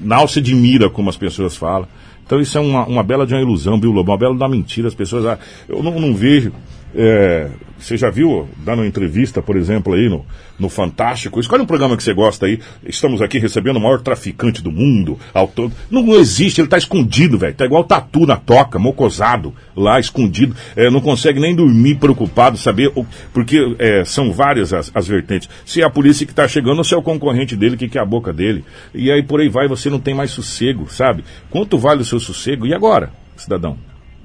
na 0.00 0.16
alça 0.16 0.40
de 0.40 0.54
mira, 0.54 0.90
como 0.90 1.08
as 1.08 1.16
pessoas 1.16 1.56
falam. 1.56 1.86
Então 2.24 2.40
isso 2.40 2.58
é 2.58 2.60
uma, 2.60 2.84
uma 2.86 3.02
bela 3.04 3.24
de 3.24 3.34
uma 3.34 3.40
ilusão, 3.40 3.78
viu, 3.78 3.92
Lobo? 3.92 4.10
Uma 4.10 4.18
bela 4.18 4.34
da 4.34 4.48
mentira. 4.48 4.88
As 4.88 4.94
pessoas. 4.94 5.24
Ah, 5.24 5.38
eu 5.68 5.82
não, 5.82 6.00
não 6.00 6.14
vejo. 6.14 6.52
É, 6.94 7.48
você 7.78 7.96
já 7.96 8.10
viu, 8.10 8.48
dando 8.58 8.84
entrevista, 8.84 9.42
por 9.42 9.56
exemplo, 9.56 9.94
aí 9.94 10.08
no, 10.08 10.24
no 10.58 10.68
Fantástico? 10.68 11.38
Escolhe 11.38 11.62
um 11.62 11.66
programa 11.66 11.96
que 11.96 12.02
você 12.02 12.14
gosta 12.14 12.46
aí. 12.46 12.58
Estamos 12.84 13.20
aqui 13.20 13.38
recebendo 13.38 13.76
o 13.76 13.80
maior 13.80 14.00
traficante 14.00 14.62
do 14.62 14.72
mundo. 14.72 15.18
Autor... 15.34 15.70
Não, 15.90 16.14
existe, 16.14 16.60
ele 16.60 16.68
tá 16.68 16.78
escondido, 16.78 17.38
velho. 17.38 17.54
Tá 17.54 17.64
igual 17.64 17.84
tatu 17.84 18.26
na 18.26 18.36
toca, 18.36 18.78
mocosado, 18.78 19.54
lá 19.76 20.00
escondido. 20.00 20.56
É, 20.74 20.90
não 20.90 21.00
consegue 21.00 21.38
nem 21.38 21.54
dormir 21.54 21.96
preocupado, 21.96 22.56
saber. 22.56 22.90
O... 22.94 23.04
Porque 23.32 23.76
é, 23.78 24.04
são 24.04 24.32
várias 24.32 24.72
as, 24.72 24.90
as, 24.94 25.06
vertentes. 25.06 25.48
Se 25.64 25.82
é 25.82 25.84
a 25.84 25.90
polícia 25.90 26.26
que 26.26 26.34
tá 26.34 26.48
chegando 26.48 26.78
ou 26.78 26.84
se 26.84 26.94
é 26.94 26.96
o 26.96 27.02
concorrente 27.02 27.54
dele 27.56 27.76
que 27.76 27.88
quer 27.88 28.00
a 28.00 28.06
boca 28.06 28.32
dele. 28.32 28.64
E 28.94 29.10
aí 29.10 29.22
por 29.22 29.40
aí 29.40 29.48
vai, 29.48 29.68
você 29.68 29.90
não 29.90 30.00
tem 30.00 30.14
mais 30.14 30.30
sossego, 30.30 30.90
sabe? 30.90 31.24
Quanto 31.50 31.78
vale 31.78 32.02
o 32.02 32.04
seu 32.04 32.18
sossego? 32.18 32.66
E 32.66 32.74
agora, 32.74 33.10
cidadão? 33.36 33.76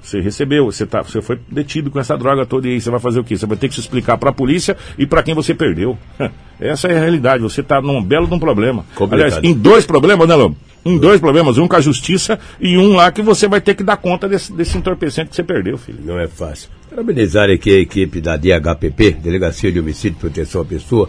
Você 0.02 0.20
recebeu, 0.20 0.64
você, 0.64 0.84
tá, 0.84 1.00
você 1.00 1.22
foi 1.22 1.38
detido 1.48 1.90
com 1.90 2.00
essa 2.00 2.18
droga 2.18 2.44
toda 2.44 2.68
e 2.68 2.72
aí 2.72 2.80
você 2.80 2.90
vai 2.90 2.98
fazer 2.98 3.20
o 3.20 3.24
quê? 3.24 3.36
Você 3.36 3.46
vai 3.46 3.56
ter 3.56 3.68
que 3.68 3.74
se 3.74 3.80
explicar 3.80 4.18
para 4.18 4.30
a 4.30 4.32
polícia 4.32 4.76
e 4.98 5.06
para 5.06 5.22
quem 5.22 5.34
você 5.34 5.54
perdeu. 5.54 5.96
Essa 6.60 6.88
é 6.88 6.96
a 6.96 7.00
realidade. 7.00 7.42
Você 7.42 7.60
está 7.60 7.80
num 7.80 8.02
belo 8.02 8.26
de 8.26 8.34
um 8.34 8.38
problema. 8.38 8.84
Complicado. 8.94 9.26
Aliás, 9.26 9.44
em 9.44 9.54
dois 9.54 9.86
problemas, 9.86 10.28
né, 10.28 10.34
Lobo? 10.34 10.56
Em 10.84 10.98
dois 10.98 11.20
problemas, 11.20 11.58
um 11.58 11.68
com 11.68 11.76
a 11.76 11.80
justiça 11.80 12.38
e 12.60 12.76
um 12.76 12.96
lá 12.96 13.12
que 13.12 13.22
você 13.22 13.46
vai 13.46 13.60
ter 13.60 13.74
que 13.76 13.84
dar 13.84 13.96
conta 13.96 14.28
desse, 14.28 14.52
desse 14.52 14.76
entorpecente 14.76 15.30
que 15.30 15.36
você 15.36 15.44
perdeu, 15.44 15.78
filho. 15.78 16.00
Não 16.04 16.18
é 16.18 16.26
fácil. 16.26 16.68
Parabenizar 16.90 17.48
aqui 17.48 17.70
a 17.70 17.78
equipe 17.78 18.20
da 18.20 18.36
DHPP, 18.36 19.12
Delegacia 19.12 19.70
de 19.70 19.78
Homicídio 19.78 20.16
e 20.18 20.20
Proteção 20.20 20.62
à 20.62 20.64
Pessoa, 20.64 21.08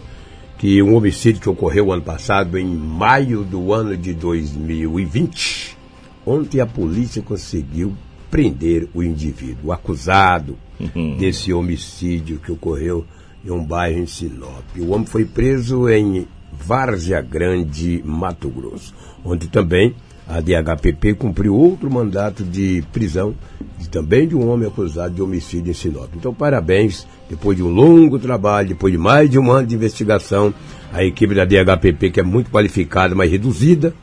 que 0.56 0.80
um 0.80 0.94
homicídio 0.94 1.40
que 1.42 1.48
ocorreu 1.48 1.92
ano 1.92 2.02
passado, 2.02 2.56
em 2.56 2.64
maio 2.64 3.42
do 3.42 3.72
ano 3.72 3.96
de 3.96 4.14
2020, 4.14 5.76
ontem 6.24 6.60
a 6.60 6.66
polícia 6.66 7.20
conseguiu 7.20 7.94
prender 8.34 8.88
o 8.92 9.00
indivíduo, 9.00 9.70
acusado 9.70 10.58
uhum. 10.80 11.16
desse 11.16 11.52
homicídio 11.52 12.40
que 12.40 12.50
ocorreu 12.50 13.06
em 13.44 13.50
um 13.52 13.64
bairro 13.64 14.00
em 14.00 14.08
Sinop. 14.08 14.64
O 14.76 14.90
homem 14.90 15.06
foi 15.06 15.24
preso 15.24 15.88
em 15.88 16.26
Várzea 16.52 17.20
Grande, 17.20 18.02
Mato 18.04 18.48
Grosso, 18.48 18.92
onde 19.24 19.46
também 19.46 19.94
a 20.26 20.40
DHPP 20.40 21.14
cumpriu 21.14 21.54
outro 21.54 21.88
mandato 21.88 22.42
de 22.42 22.82
prisão 22.92 23.36
também 23.94 24.26
de 24.26 24.34
um 24.34 24.48
homem 24.48 24.66
acusado 24.66 25.14
de 25.14 25.22
homicídio 25.22 25.70
em 25.70 25.74
Sinop. 25.74 26.10
Então, 26.16 26.34
parabéns, 26.34 27.06
depois 27.30 27.56
de 27.56 27.62
um 27.62 27.68
longo 27.68 28.18
trabalho, 28.18 28.70
depois 28.70 28.92
de 28.92 28.98
mais 28.98 29.30
de 29.30 29.38
um 29.38 29.52
ano 29.52 29.68
de 29.68 29.76
investigação, 29.76 30.52
a 30.92 31.04
equipe 31.04 31.32
da 31.32 31.44
DHPP, 31.44 32.10
que 32.10 32.18
é 32.18 32.24
muito 32.24 32.50
qualificada, 32.50 33.14
mas 33.14 33.30
reduzida, 33.30 33.94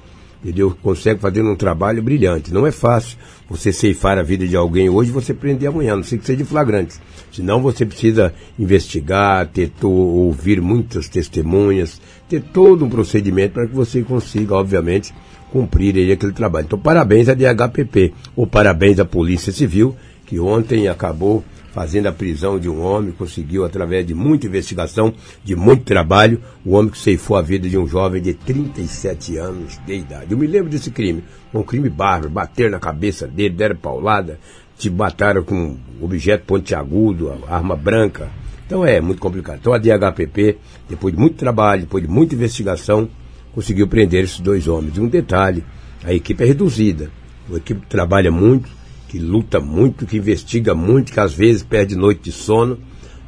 entendeu? 0.43 0.75
Consegue 0.81 1.19
fazer 1.19 1.41
um 1.41 1.55
trabalho 1.55 2.01
brilhante. 2.01 2.53
Não 2.53 2.65
é 2.65 2.71
fácil 2.71 3.17
você 3.50 3.71
ceifar 3.71 4.17
a 4.17 4.24
vida 4.24 4.48
de 4.48 4.55
alguém 4.55 4.89
hoje 4.89 5.12
você 5.12 5.33
prender 5.33 5.69
amanhã, 5.69 5.95
não 5.95 6.03
sei 6.03 6.17
que 6.17 6.25
seja 6.25 6.43
flagrante. 6.45 6.95
Senão 7.31 7.62
você 7.62 7.86
precisa 7.86 8.33
investigar, 8.57 9.48
ter 9.48 9.71
ouvir 9.81 10.62
muitas 10.62 11.07
testemunhas, 11.07 12.01
ter 12.27 12.41
todo 12.41 12.83
um 12.83 12.89
procedimento 12.89 13.53
para 13.53 13.67
que 13.67 13.75
você 13.75 14.01
consiga, 14.01 14.55
obviamente, 14.55 15.13
cumprir 15.51 15.95
aí 15.95 16.12
aquele 16.12 16.31
trabalho. 16.31 16.65
Então, 16.65 16.79
parabéns 16.79 17.29
à 17.29 17.33
DHPP, 17.33 18.13
ou 18.36 18.48
parabéns 18.48 19.00
à 19.00 19.05
Polícia 19.05 19.51
Civil, 19.51 19.95
que 20.25 20.39
ontem 20.39 20.88
acabou 20.88 21.43
fazendo 21.72 22.08
a 22.08 22.12
prisão 22.12 22.60
de 22.60 22.70
um 22.70 22.82
homem, 22.82 23.12
conseguiu, 23.12 23.66
através 23.66 24.06
de 24.06 24.13
muita 24.13 24.48
investigação, 24.48 25.13
de 25.44 25.56
muito 25.56 25.84
trabalho, 25.84 26.42
o 26.66 26.75
homem 26.75 26.92
que 26.92 26.98
ceifou 26.98 27.38
a 27.38 27.42
vida 27.42 27.68
de 27.68 27.78
um 27.78 27.88
jovem 27.88 28.22
de 28.22 28.34
37 28.34 29.38
anos 29.38 29.80
de 29.86 29.94
idade. 29.94 30.32
Eu 30.32 30.38
me 30.38 30.48
lembro 30.48 30.70
desse 30.70 30.92
crime, 30.92 31.24
um 31.54 31.63
crime 31.63 31.90
bárbaro, 31.90 32.30
bater 32.30 32.70
na 32.70 32.80
cabeça 32.80 33.28
dele, 33.28 33.56
deram 33.56 33.75
paulada, 33.75 34.40
te 34.78 34.90
mataram 34.90 35.44
com 35.44 35.78
objeto 36.01 36.46
pontiagudo, 36.46 37.34
arma 37.48 37.75
branca. 37.75 38.30
Então 38.66 38.86
é 38.86 39.00
muito 39.00 39.22
complicado. 39.22 39.60
Então 39.60 39.74
a 39.74 39.78
DHPP, 39.78 40.58
depois 40.90 41.13
de 41.13 41.20
muito 41.20 41.36
trabalho, 41.36 41.82
depois 41.82 42.04
de 42.04 42.10
muita 42.10 42.36
investigação, 42.36 43.10
conseguiu 43.54 43.88
prender 43.88 44.24
esses 44.24 44.40
dois 44.40 44.68
homens. 44.68 44.98
E 44.98 45.01
um 45.01 45.08
detalhe, 45.08 45.63
a 46.04 46.13
equipe 46.13 46.44
é 46.44 46.48
reduzida, 46.48 47.10
a 47.51 47.58
equipe 47.58 47.86
trabalha 47.88 48.32
muito, 48.32 48.70
que 49.12 49.20
luta 49.20 49.60
muito, 49.60 50.06
que 50.06 50.15
investiga 50.15 50.74
muito, 50.74 51.12
que 51.12 51.20
às 51.20 51.34
vezes 51.34 51.63
perde 51.63 51.98
noite 51.98 52.22
de 52.22 52.32
sono, 52.32 52.80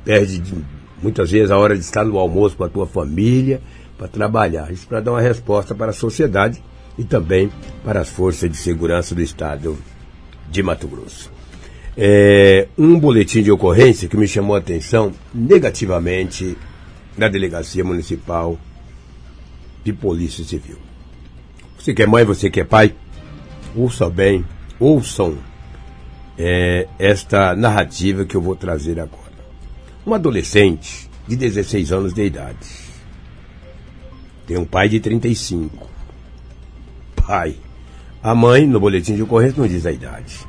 perde 0.05 0.41
muitas 1.01 1.29
vezes 1.29 1.51
a 1.51 1.57
hora 1.57 1.75
de 1.75 1.81
estar 1.81 2.05
no 2.05 2.17
almoço 2.17 2.55
com 2.55 2.63
a 2.63 2.69
tua 2.69 2.87
família, 2.87 3.61
para 3.97 4.07
trabalhar. 4.07 4.71
Isso 4.71 4.87
para 4.87 5.01
dar 5.01 5.11
uma 5.11 5.19
resposta 5.19 5.75
para 5.75 5.91
a 5.91 5.93
sociedade 5.93 6.63
e 6.97 7.03
também 7.03 7.51
para 7.83 7.99
as 7.99 8.07
forças 8.07 8.49
de 8.49 8.55
segurança 8.55 9.13
do 9.13 9.21
Estado 9.21 9.77
de 10.49 10.63
Mato 10.63 10.87
Grosso. 10.87 11.29
É, 11.97 12.69
um 12.77 12.97
boletim 12.97 13.43
de 13.43 13.51
ocorrência 13.51 14.07
que 14.07 14.15
me 14.15 14.25
chamou 14.25 14.55
a 14.55 14.59
atenção 14.59 15.11
negativamente 15.35 16.57
na 17.17 17.27
Delegacia 17.27 17.83
Municipal 17.83 18.57
de 19.83 19.91
Polícia 19.91 20.45
Civil. 20.45 20.77
Você 21.77 21.93
que 21.93 22.03
é 22.03 22.07
mãe, 22.07 22.23
você 22.23 22.49
que 22.49 22.61
é 22.61 22.63
pai, 22.63 22.95
ouça 23.75 24.09
bem, 24.09 24.45
ouçam 24.79 25.37
é, 26.37 26.87
esta 26.97 27.55
narrativa 27.55 28.25
que 28.25 28.35
eu 28.35 28.41
vou 28.41 28.55
trazer 28.55 28.99
agora. 28.99 29.23
Um 30.05 30.13
adolescente 30.13 31.09
de 31.27 31.35
16 31.35 31.91
anos 31.91 32.13
de 32.13 32.23
idade 32.23 32.83
tem 34.45 34.57
um 34.57 34.65
pai 34.65 34.89
de 34.89 34.99
35. 34.99 35.89
Pai. 37.15 37.55
A 38.21 38.35
mãe, 38.35 38.65
no 38.67 38.79
boletim 38.79 39.15
de 39.15 39.23
ocorrência, 39.23 39.59
não 39.59 39.67
diz 39.67 39.85
a 39.85 39.91
idade. 39.91 40.39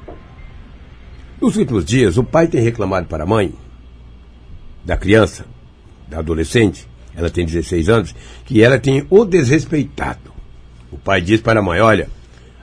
Nos 1.40 1.56
últimos 1.56 1.84
dias, 1.84 2.16
o 2.16 2.24
pai 2.24 2.46
tem 2.46 2.60
reclamado 2.60 3.06
para 3.06 3.24
a 3.24 3.26
mãe 3.26 3.54
da 4.84 4.96
criança, 4.96 5.46
da 6.08 6.18
adolescente, 6.18 6.88
ela 7.16 7.30
tem 7.30 7.46
16 7.46 7.88
anos, 7.88 8.14
que 8.44 8.62
ela 8.62 8.78
tem 8.78 9.06
o 9.08 9.24
desrespeitado. 9.24 10.32
O 10.90 10.98
pai 10.98 11.20
diz 11.20 11.40
para 11.40 11.60
a 11.60 11.62
mãe: 11.62 11.80
Olha, 11.80 12.08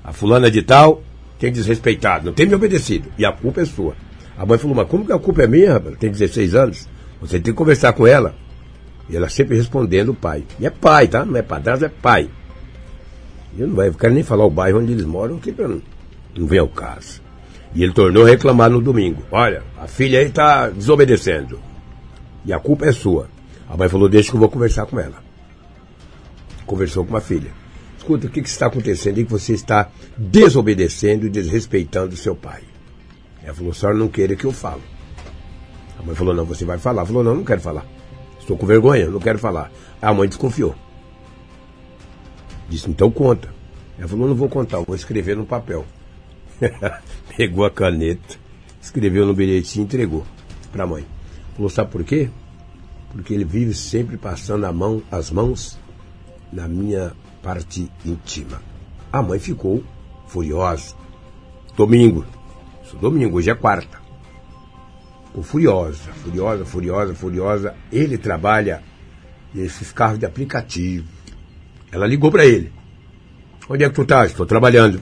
a 0.04 0.14
fulana 0.14 0.52
de 0.52 0.62
tal 0.62 1.02
tem 1.42 1.52
desrespeitado, 1.52 2.28
não 2.28 2.34
tem 2.34 2.46
me 2.46 2.54
obedecido. 2.54 3.10
E 3.18 3.26
a 3.26 3.32
culpa 3.32 3.62
é 3.62 3.66
sua. 3.66 3.96
A 4.38 4.46
mãe 4.46 4.60
falou, 4.60 4.78
mas 4.78 4.88
como 4.88 5.04
que 5.04 5.12
a 5.12 5.18
culpa 5.18 5.42
é 5.42 5.48
minha, 5.48 5.74
rapaz? 5.74 5.98
Tem 5.98 6.12
16 6.12 6.54
anos. 6.54 6.88
Você 7.20 7.40
tem 7.40 7.52
que 7.52 7.58
conversar 7.58 7.94
com 7.94 8.06
ela. 8.06 8.36
E 9.10 9.18
ela 9.18 9.28
sempre 9.28 9.58
respondendo 9.58 10.10
o 10.10 10.14
pai. 10.14 10.44
E 10.60 10.68
é 10.68 10.70
pai, 10.70 11.08
tá? 11.08 11.26
Não 11.26 11.36
é 11.36 11.42
padrasto, 11.42 11.86
é 11.86 11.90
pai. 11.90 12.30
Eu 13.58 13.68
não, 13.68 13.94
quero 13.94 14.14
nem 14.14 14.22
falar 14.22 14.46
o 14.46 14.52
bairro 14.52 14.80
onde 14.80 14.92
eles 14.92 15.04
moram, 15.04 15.40
que 15.40 15.52
não, 15.52 15.82
não 16.38 16.46
vem 16.46 16.60
ao 16.60 16.68
caso. 16.68 17.24
E 17.74 17.84
ele 17.84 17.92
tornou 17.92 18.24
a 18.24 18.30
reclamar 18.30 18.70
no 18.70 18.80
domingo. 18.80 19.24
Olha, 19.32 19.64
a 19.80 19.88
filha 19.88 20.20
aí 20.20 20.28
está 20.28 20.70
desobedecendo. 20.70 21.60
E 22.46 22.54
a 22.54 22.60
culpa 22.60 22.86
é 22.86 22.92
sua. 22.92 23.28
A 23.68 23.76
mãe 23.76 23.90
falou, 23.90 24.08
deixa 24.08 24.30
que 24.30 24.36
eu 24.36 24.40
vou 24.40 24.50
conversar 24.50 24.86
com 24.86 25.00
ela. 25.00 25.24
Conversou 26.68 27.04
com 27.04 27.18
a 27.18 27.22
filha. 27.22 27.61
Escuta, 28.02 28.26
o 28.26 28.30
que, 28.32 28.42
que 28.42 28.50
está 28.50 28.66
acontecendo 28.66 29.20
e 29.20 29.26
que 29.26 29.30
você 29.30 29.54
está 29.54 29.92
desobedecendo 30.18 31.28
e 31.28 31.30
desrespeitando 31.30 32.18
seu 32.18 32.36
pai? 32.36 32.64
Ela 33.44 33.54
falou, 33.54 33.72
senhora 33.76 33.96
não 33.96 34.08
queira 34.08 34.36
que 34.36 34.44
eu 34.44 34.52
falo. 34.52 34.82
A 36.00 36.02
mãe 36.02 36.16
falou, 36.16 36.34
não, 36.34 36.44
você 36.44 36.66
vai 36.66 36.80
falar. 36.80 37.02
Ela 37.02 37.06
falou, 37.06 37.24
não, 37.24 37.36
não 37.36 37.44
quero 37.44 37.62
falar. 37.62 37.86
Estou 38.40 38.58
com 38.58 38.66
vergonha, 38.66 39.08
não 39.08 39.20
quero 39.20 39.38
falar. 39.38 39.72
A 40.02 40.12
mãe 40.12 40.28
desconfiou. 40.28 40.76
Disse, 42.68 42.90
então 42.90 43.12
conta. 43.12 43.54
Ela 44.00 44.08
falou, 44.08 44.28
não 44.28 44.36
vou 44.36 44.50
contar, 44.50 44.80
vou 44.80 44.96
escrever 44.96 45.38
no 45.38 45.46
papel. 45.46 45.86
Pegou 47.38 47.66
a 47.66 47.70
caneta, 47.70 48.36
escreveu 48.82 49.28
no 49.28 49.36
bilhetinho 49.36 49.84
e 49.84 49.86
entregou 49.86 50.26
para 50.72 50.86
a 50.86 50.88
mãe. 50.88 51.06
Falou, 51.56 51.70
sabe 51.70 51.92
por 51.92 52.04
quê? 52.04 52.32
Porque 53.12 53.32
ele 53.32 53.46
vive 53.46 53.76
sempre 53.76 54.18
passando 54.18 54.66
a 54.66 54.74
mão, 54.74 55.04
as 55.12 55.30
mãos 55.30 55.78
na 56.52 56.68
minha 56.68 57.14
parte 57.42 57.92
íntima. 58.06 58.62
A 59.12 59.22
mãe 59.22 59.40
ficou 59.40 59.84
furiosa. 60.28 60.96
Domingo. 61.76 62.26
Isso 62.84 62.96
domingo, 62.98 63.38
hoje 63.38 63.50
é 63.50 63.56
quarta. 63.56 64.00
Ficou 65.28 65.44
furiosa, 65.44 66.12
furiosa, 66.24 66.66
furiosa, 66.66 67.16
furiosa. 67.16 67.76
Ele 67.92 68.18
trabalha 68.18 68.82
nesses 69.54 69.92
carros 69.92 70.20
de 70.20 70.26
aplicativo. 70.26 71.08
Ela 71.92 72.08
ligou 72.08 72.32
para 72.32 72.46
ele. 72.46 72.72
Onde 73.70 73.84
é 73.84 73.90
que 73.90 73.96
tu 73.96 74.06
tá? 74.06 74.26
Estou 74.26 74.46
trabalhando. 74.46 75.02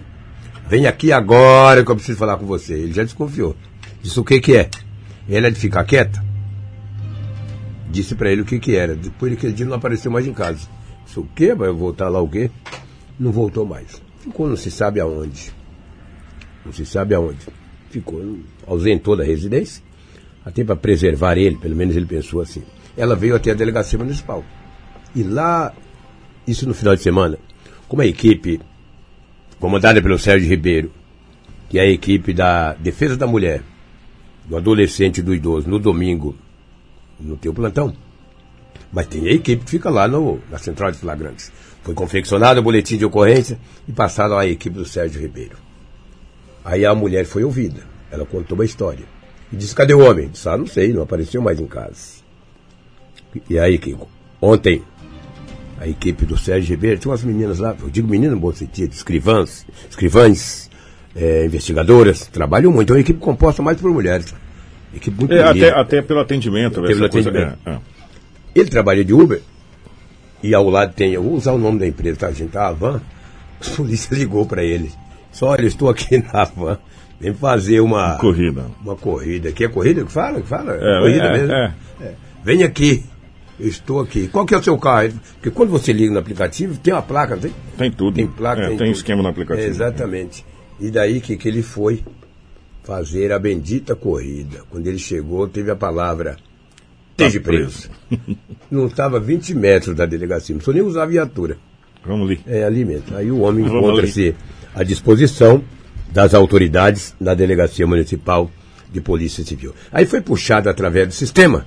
Vem 0.67 0.85
aqui 0.85 1.11
agora 1.11 1.83
que 1.83 1.91
eu 1.91 1.95
preciso 1.95 2.17
falar 2.17 2.37
com 2.37 2.45
você. 2.45 2.73
Ele 2.73 2.93
já 2.93 3.03
desconfiou. 3.03 3.55
Disse 4.01 4.19
o 4.19 4.23
que 4.23 4.39
que 4.39 4.55
é? 4.55 4.69
Ela 5.27 5.47
é 5.47 5.51
de 5.51 5.59
ficar 5.59 5.83
quieta? 5.83 6.29
disse 7.89 8.15
para 8.15 8.31
ele 8.31 8.41
o 8.41 8.45
que 8.45 8.59
que 8.59 8.75
era. 8.75 8.95
Depois 8.95 9.33
daquele 9.33 9.53
dia 9.53 9.65
não 9.65 9.75
apareceu 9.75 10.11
mais 10.11 10.27
em 10.27 10.33
casa. 10.33 10.67
Disse, 11.09 11.19
o 11.19 11.27
quê? 11.35 11.55
Vai 11.55 11.71
voltar 11.71 12.07
lá 12.07 12.21
o 12.21 12.29
quê? 12.29 12.51
Não 13.19 13.31
voltou 13.31 13.65
mais. 13.65 13.99
Ficou 14.19 14.47
não 14.47 14.55
se 14.55 14.69
sabe 14.69 14.99
aonde. 14.99 15.51
Não 16.63 16.71
se 16.71 16.85
sabe 16.85 17.15
aonde. 17.15 17.47
Ficou, 17.89 18.37
ausentou 18.67 19.15
da 19.17 19.23
residência, 19.23 19.83
até 20.45 20.63
para 20.63 20.75
preservar 20.75 21.35
ele, 21.35 21.57
pelo 21.57 21.75
menos 21.75 21.95
ele 21.95 22.05
pensou 22.05 22.41
assim. 22.41 22.61
Ela 22.95 23.15
veio 23.15 23.35
até 23.35 23.49
a 23.49 23.55
delegacia 23.55 23.97
municipal. 23.97 24.45
E 25.15 25.23
lá, 25.23 25.73
isso 26.45 26.67
no 26.67 26.75
final 26.75 26.95
de 26.95 27.01
semana, 27.01 27.39
como 27.87 28.03
a 28.03 28.05
equipe 28.05 28.61
comandada 29.59 29.99
pelo 30.03 30.19
Sérgio 30.19 30.47
Ribeiro, 30.47 30.91
que 31.69 31.79
é 31.79 31.81
a 31.81 31.89
equipe 31.89 32.33
da 32.33 32.73
Defesa 32.73 33.17
da 33.17 33.25
Mulher, 33.25 33.63
do 34.45 34.55
adolescente 34.55 35.17
e 35.17 35.23
do 35.23 35.33
idoso, 35.33 35.67
no 35.67 35.79
domingo, 35.79 36.35
no 37.19 37.35
teu 37.35 37.51
plantão. 37.51 37.95
Mas 38.91 39.07
tem 39.07 39.27
a 39.27 39.31
equipe 39.31 39.63
que 39.63 39.71
fica 39.71 39.89
lá 39.89 40.07
no, 40.07 40.39
na 40.49 40.57
central 40.57 40.91
de 40.91 40.97
flagrantes. 40.97 41.51
Foi 41.83 41.93
confeccionado 41.93 42.59
o 42.59 42.63
boletim 42.63 42.97
de 42.97 43.05
ocorrência 43.05 43.59
e 43.87 43.91
passado 43.91 44.35
à 44.35 44.45
equipe 44.47 44.75
do 44.75 44.85
Sérgio 44.85 45.21
Ribeiro. 45.21 45.55
Aí 46.65 46.85
a 46.85 46.93
mulher 46.95 47.25
foi 47.25 47.43
ouvida. 47.43 47.81
Ela 48.11 48.25
contou 48.25 48.57
uma 48.57 48.65
história. 48.65 49.05
E 49.51 49.55
disse, 49.55 49.73
cadê 49.75 49.93
o 49.93 49.99
homem? 49.99 50.29
Disse, 50.29 50.47
ah, 50.49 50.57
não 50.57 50.67
sei, 50.67 50.91
não 50.93 51.03
apareceu 51.03 51.41
mais 51.41 51.59
em 51.59 51.65
casa. 51.67 52.19
E 53.49 53.57
aí, 53.59 53.77
Kiko, 53.77 54.09
ontem, 54.41 54.83
a 55.79 55.87
equipe 55.87 56.25
do 56.25 56.37
Sérgio 56.37 56.69
Ribeiro, 56.71 56.99
tinha 56.99 57.11
umas 57.11 57.23
meninas 57.23 57.59
lá, 57.59 57.75
eu 57.81 57.89
digo 57.89 58.07
meninas 58.07 58.33
no 58.35 58.41
bom 58.41 58.51
sentido, 58.51 58.91
escrivãs, 58.91 59.65
escrivãs, 59.89 60.69
é, 61.15 61.45
investigadoras, 61.45 62.27
trabalham 62.27 62.71
muito. 62.71 62.91
É 62.91 62.95
uma 62.95 63.01
equipe 63.01 63.19
composta 63.19 63.61
mais 63.61 63.79
por 63.79 63.91
mulheres. 63.91 64.33
Equipe 64.93 65.15
muito 65.17 65.33
É, 65.33 65.43
até, 65.43 65.69
até 65.69 66.01
pelo 66.01 66.19
atendimento. 66.19 66.75
Pelo 66.81 66.87
essa 66.91 67.09
coisa- 67.09 67.29
atendimento. 67.29 67.59
é, 67.65 67.71
é. 67.71 67.79
Ele 68.59 68.69
trabalha 68.69 69.03
de 69.03 69.13
Uber 69.13 69.41
e 70.41 70.53
ao 70.53 70.69
lado 70.69 70.93
tem, 70.93 71.13
eu 71.13 71.23
vou 71.23 71.33
usar 71.33 71.51
o 71.53 71.57
nome 71.57 71.79
da 71.79 71.87
empresa, 71.87 72.19
tá, 72.19 72.31
gente? 72.31 72.57
A 72.57 72.71
van. 72.71 73.01
A 73.61 73.75
polícia 73.75 74.13
ligou 74.15 74.45
para 74.45 74.63
ele. 74.63 74.91
Só, 75.31 75.47
olha, 75.49 75.61
eu 75.63 75.67
estou 75.67 75.89
aqui 75.89 76.17
na 76.33 76.43
van. 76.45 76.77
Vem 77.19 77.33
fazer 77.33 77.81
uma 77.81 78.17
Corrida. 78.17 78.65
Uma 78.81 78.95
corrida. 78.95 79.49
Aqui 79.49 79.65
é 79.65 79.67
corrida 79.67 80.05
que 80.05 80.11
fala? 80.11 80.39
Que 80.41 80.47
fala? 80.47 80.73
É, 80.73 81.01
corrida 81.01 81.25
é, 81.25 81.31
mesmo. 81.33 81.51
é. 81.51 81.73
É. 82.01 82.13
Vem 82.43 82.63
aqui. 82.63 83.03
Eu 83.59 83.67
estou 83.67 83.99
aqui. 83.99 84.29
Qual 84.29 84.45
que 84.45 84.55
é 84.55 84.57
o 84.57 84.63
seu 84.63 84.77
carro? 84.77 85.11
Porque 85.33 85.51
quando 85.51 85.69
você 85.69 85.91
liga 85.91 86.13
no 86.13 86.19
aplicativo, 86.19 86.77
tem 86.77 86.93
uma 86.93 87.01
placa, 87.01 87.35
tem? 87.35 87.51
Tem 87.77 87.91
tudo. 87.91 88.15
Tem 88.15 88.25
placa, 88.25 88.61
É, 88.61 88.67
tem, 88.69 88.77
tem 88.77 88.91
esquema 88.91 89.21
no 89.21 89.27
aplicativo. 89.27 89.67
É, 89.67 89.69
exatamente. 89.69 90.45
E 90.79 90.89
daí 90.89 91.19
que, 91.19 91.35
que 91.35 91.49
ele 91.49 91.61
foi 91.61 92.01
fazer 92.85 93.33
a 93.33 93.37
bendita 93.37 93.97
corrida. 93.97 94.63
Quando 94.69 94.87
ele 94.87 94.97
chegou, 94.97 95.45
teve 95.45 95.69
a 95.69 95.75
palavra 95.75 96.37
esteja 97.27 97.39
Tá 97.39 97.45
preso. 97.45 97.89
Não 98.71 98.85
estava 98.87 99.17
a 99.17 99.19
20 99.19 99.53
metros 99.55 99.95
da 99.95 100.05
delegacia, 100.05 100.53
não 100.53 100.59
precisou 100.59 100.73
nem 100.75 100.83
usar 100.83 101.03
a 101.03 101.07
viatura. 101.07 101.57
Vamos 102.05 102.29
ali. 102.29 102.39
É 102.45 102.63
ali 102.63 102.85
mesmo. 102.85 103.15
Aí 103.17 103.31
o 103.31 103.39
homem 103.39 103.65
encontra-se 103.65 104.35
à 104.75 104.83
disposição 104.83 105.63
das 106.11 106.33
autoridades 106.35 107.15
da 107.19 107.33
Delegacia 107.33 107.85
Municipal 107.87 108.49
de 108.91 109.01
Polícia 109.01 109.43
Civil. 109.43 109.73
Aí 109.91 110.05
foi 110.05 110.21
puxado 110.21 110.69
através 110.69 111.07
do 111.07 111.13
sistema. 111.13 111.65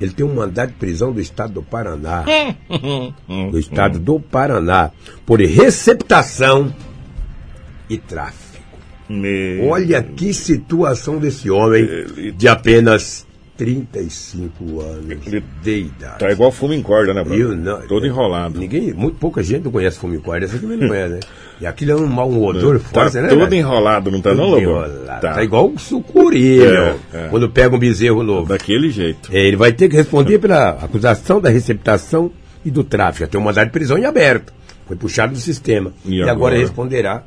Ele 0.00 0.10
tem 0.12 0.26
um 0.26 0.34
mandado 0.34 0.68
de 0.70 0.74
prisão 0.74 1.12
do 1.12 1.20
Estado 1.20 1.52
do 1.54 1.62
Paraná. 1.62 2.24
do 3.50 3.58
Estado 3.58 3.98
do 4.00 4.18
Paraná. 4.18 4.90
Por 5.24 5.40
receptação 5.40 6.74
e 7.88 7.96
tráfico. 7.96 8.42
Meu- 9.08 9.68
Olha 9.68 10.02
que 10.02 10.32
situação 10.34 11.18
desse 11.18 11.48
homem 11.50 11.86
de 12.36 12.48
apenas 12.48 13.26
35 13.56 14.80
anos 14.80 15.10
Ele 15.26 15.42
de 15.62 15.70
idade. 15.80 16.18
Tá 16.18 16.30
igual 16.32 16.50
fumo 16.50 16.72
em 16.74 16.82
corda, 16.82 17.12
né, 17.14 17.22
Bruno? 17.22 17.54
não- 17.54 17.80
Todo 17.86 18.04
é, 18.04 18.08
enrolado. 18.08 18.58
Ninguém, 18.58 18.92
muito 18.92 19.18
pouca 19.18 19.42
gente 19.42 19.64
não 19.64 19.70
conhece 19.72 19.98
fumicorda, 19.98 20.44
essa 20.46 20.58
também 20.58 20.76
não 20.78 20.88
conhece, 20.88 21.14
né? 21.14 21.20
E 21.60 21.66
aquilo 21.66 21.92
é 21.92 21.96
um, 21.96 22.06
mau- 22.06 22.30
um 22.30 22.42
odor 22.44 22.78
Tá 22.80 23.02
forte, 23.02 23.18
né? 23.20 23.28
todo 23.28 23.54
enrolado, 23.54 24.10
não 24.10 24.20
tá 24.20 24.34
não, 24.34 24.44
Lobo? 24.46 24.60
enrolado. 24.60 25.20
Tá. 25.20 25.42
igual 25.44 25.68
o 25.70 25.78
sucuri, 25.78 26.60
É, 26.62 26.96
é. 27.12 27.28
Quando 27.28 27.48
pega 27.50 27.74
um 27.74 27.78
bezerro 27.78 28.22
novo. 28.22 28.48
Daquele 28.48 28.90
jeito. 28.90 29.30
É, 29.32 29.38
ele 29.46 29.56
vai 29.56 29.72
ter 29.72 29.88
que 29.88 29.96
responder 29.96 30.38
pela 30.38 30.70
acusação 30.70 31.40
da 31.40 31.50
receptação 31.50 32.30
e 32.64 32.70
do 32.70 32.82
tráfico. 32.82 33.28
Tem 33.28 33.40
um 33.40 33.44
mandado 33.44 33.66
de 33.66 33.72
prisão 33.72 33.98
em 33.98 34.04
aberto. 34.04 34.52
Foi 34.86 34.96
puxado 34.96 35.32
do 35.34 35.38
sistema. 35.38 35.92
E 36.04 36.14
E, 36.16 36.22
agora? 36.22 36.32
agora? 36.32 36.58
responderá 36.58 37.24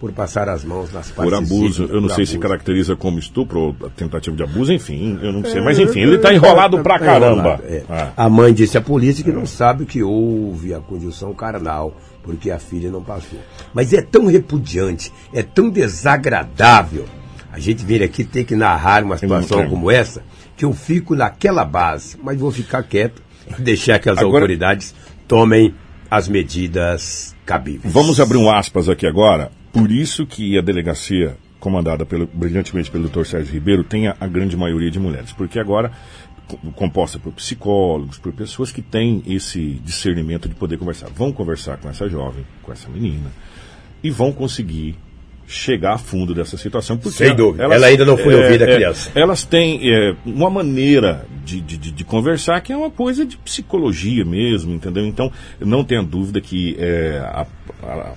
por 0.00 0.12
passar 0.12 0.48
as 0.48 0.64
mãos 0.64 0.92
nas 0.92 1.08
Por 1.10 1.28
partes 1.28 1.50
abuso. 1.50 1.72
cíveis, 1.74 1.90
Eu 1.90 2.00
não 2.00 2.08
por 2.08 2.14
sei 2.14 2.24
se 2.26 2.32
abuso. 2.36 2.48
caracteriza 2.48 2.94
como 2.96 3.18
estupro 3.18 3.58
ou 3.60 3.72
tentativa 3.96 4.36
de 4.36 4.42
abuso, 4.44 4.72
enfim, 4.72 5.18
eu 5.20 5.32
não 5.32 5.44
sei. 5.44 5.60
Mas 5.60 5.78
É, 5.78 5.82
enfim, 5.82 6.00
ele 6.02 6.18
tá 6.18 6.32
enrolado 6.32 6.78
pra 6.82 6.98
tá 6.98 7.04
caramba. 7.04 7.38
enrolado, 7.40 7.62
é. 7.66 7.82
Ah. 7.88 8.12
A 8.16 8.28
mãe 8.28 8.54
disse 8.54 8.78
à 8.78 8.80
polícia 8.80 9.24
que 9.24 9.32
não 9.32 9.44
sabe 9.44 9.84
que 9.86 10.02
houve 10.02 10.72
a 10.72 10.78
conjunção 10.78 11.34
carnal, 11.34 11.96
porque 12.22 12.50
a 12.50 12.58
filha 12.60 12.90
não 12.90 13.02
passou. 13.02 13.40
Mas 13.74 13.92
é 13.92 14.00
tão 14.00 14.26
repudiante, 14.26 15.12
é 15.34 15.42
tão 15.42 15.68
desagradável 15.68 17.04
a 17.52 17.58
gente 17.58 17.84
vir 17.84 18.02
aqui 18.02 18.22
ter 18.24 18.44
que 18.44 18.54
narrar 18.54 19.02
uma 19.02 19.16
situação 19.16 19.68
como 19.68 19.90
essa, 19.90 20.22
que 20.56 20.64
eu 20.64 20.72
fico 20.72 21.14
naquela 21.16 21.64
base, 21.64 22.16
mas 22.22 22.38
vou 22.38 22.50
ficar 22.52 22.82
quieto 22.84 23.22
e 23.58 23.60
deixar 23.62 23.98
que 23.98 24.08
as 24.08 24.18
Agora- 24.18 24.36
autoridades 24.44 24.94
tomem 25.26 25.74
as 26.10 26.28
medidas 26.28 27.34
cabíveis. 27.44 27.92
Vamos 27.92 28.20
abrir 28.20 28.38
um 28.38 28.50
aspas 28.50 28.88
aqui 28.88 29.06
agora. 29.06 29.50
Por 29.72 29.90
isso 29.90 30.26
que 30.26 30.58
a 30.58 30.62
delegacia, 30.62 31.36
comandada 31.60 32.04
pelo, 32.06 32.26
brilhantemente 32.26 32.90
pelo 32.90 33.04
doutor 33.04 33.26
Sérgio 33.26 33.52
Ribeiro, 33.52 33.84
tem 33.84 34.08
a, 34.08 34.16
a 34.18 34.26
grande 34.26 34.56
maioria 34.56 34.90
de 34.90 34.98
mulheres. 34.98 35.32
Porque 35.32 35.58
agora, 35.58 35.92
co- 36.46 36.58
composta 36.74 37.18
por 37.18 37.32
psicólogos, 37.32 38.18
por 38.18 38.32
pessoas 38.32 38.72
que 38.72 38.80
têm 38.82 39.22
esse 39.26 39.80
discernimento 39.84 40.48
de 40.48 40.54
poder 40.54 40.78
conversar. 40.78 41.08
Vão 41.14 41.32
conversar 41.32 41.76
com 41.76 41.88
essa 41.88 42.08
jovem, 42.08 42.44
com 42.62 42.72
essa 42.72 42.88
menina, 42.88 43.30
e 44.02 44.10
vão 44.10 44.32
conseguir 44.32 44.96
chegar 45.46 45.94
a 45.94 45.98
fundo 45.98 46.34
dessa 46.34 46.58
situação. 46.58 46.96
Porque 46.98 47.16
Sem 47.16 47.34
dúvida. 47.34 47.64
Ela 47.64 47.86
ainda 47.86 48.04
não 48.04 48.18
foi 48.18 48.34
ouvida, 48.34 48.64
a 48.64 48.74
criança. 48.76 49.10
Elas 49.14 49.44
têm 49.44 49.80
é, 49.90 50.14
uma 50.26 50.50
maneira 50.50 51.24
de, 51.44 51.60
de, 51.62 51.76
de- 51.78 51.90
de 51.90 52.04
conversar 52.04 52.60
que 52.60 52.70
é 52.72 52.76
uma 52.76 52.90
coisa 52.90 53.24
de 53.24 53.36
psicologia 53.38 54.24
mesmo, 54.26 54.74
entendeu? 54.74 55.06
Então, 55.06 55.32
não 55.58 55.82
tenha 55.84 56.02
dúvida 56.02 56.38
que 56.40 56.76
é, 56.78 57.18
a, 57.24 57.46
a- 57.82 58.12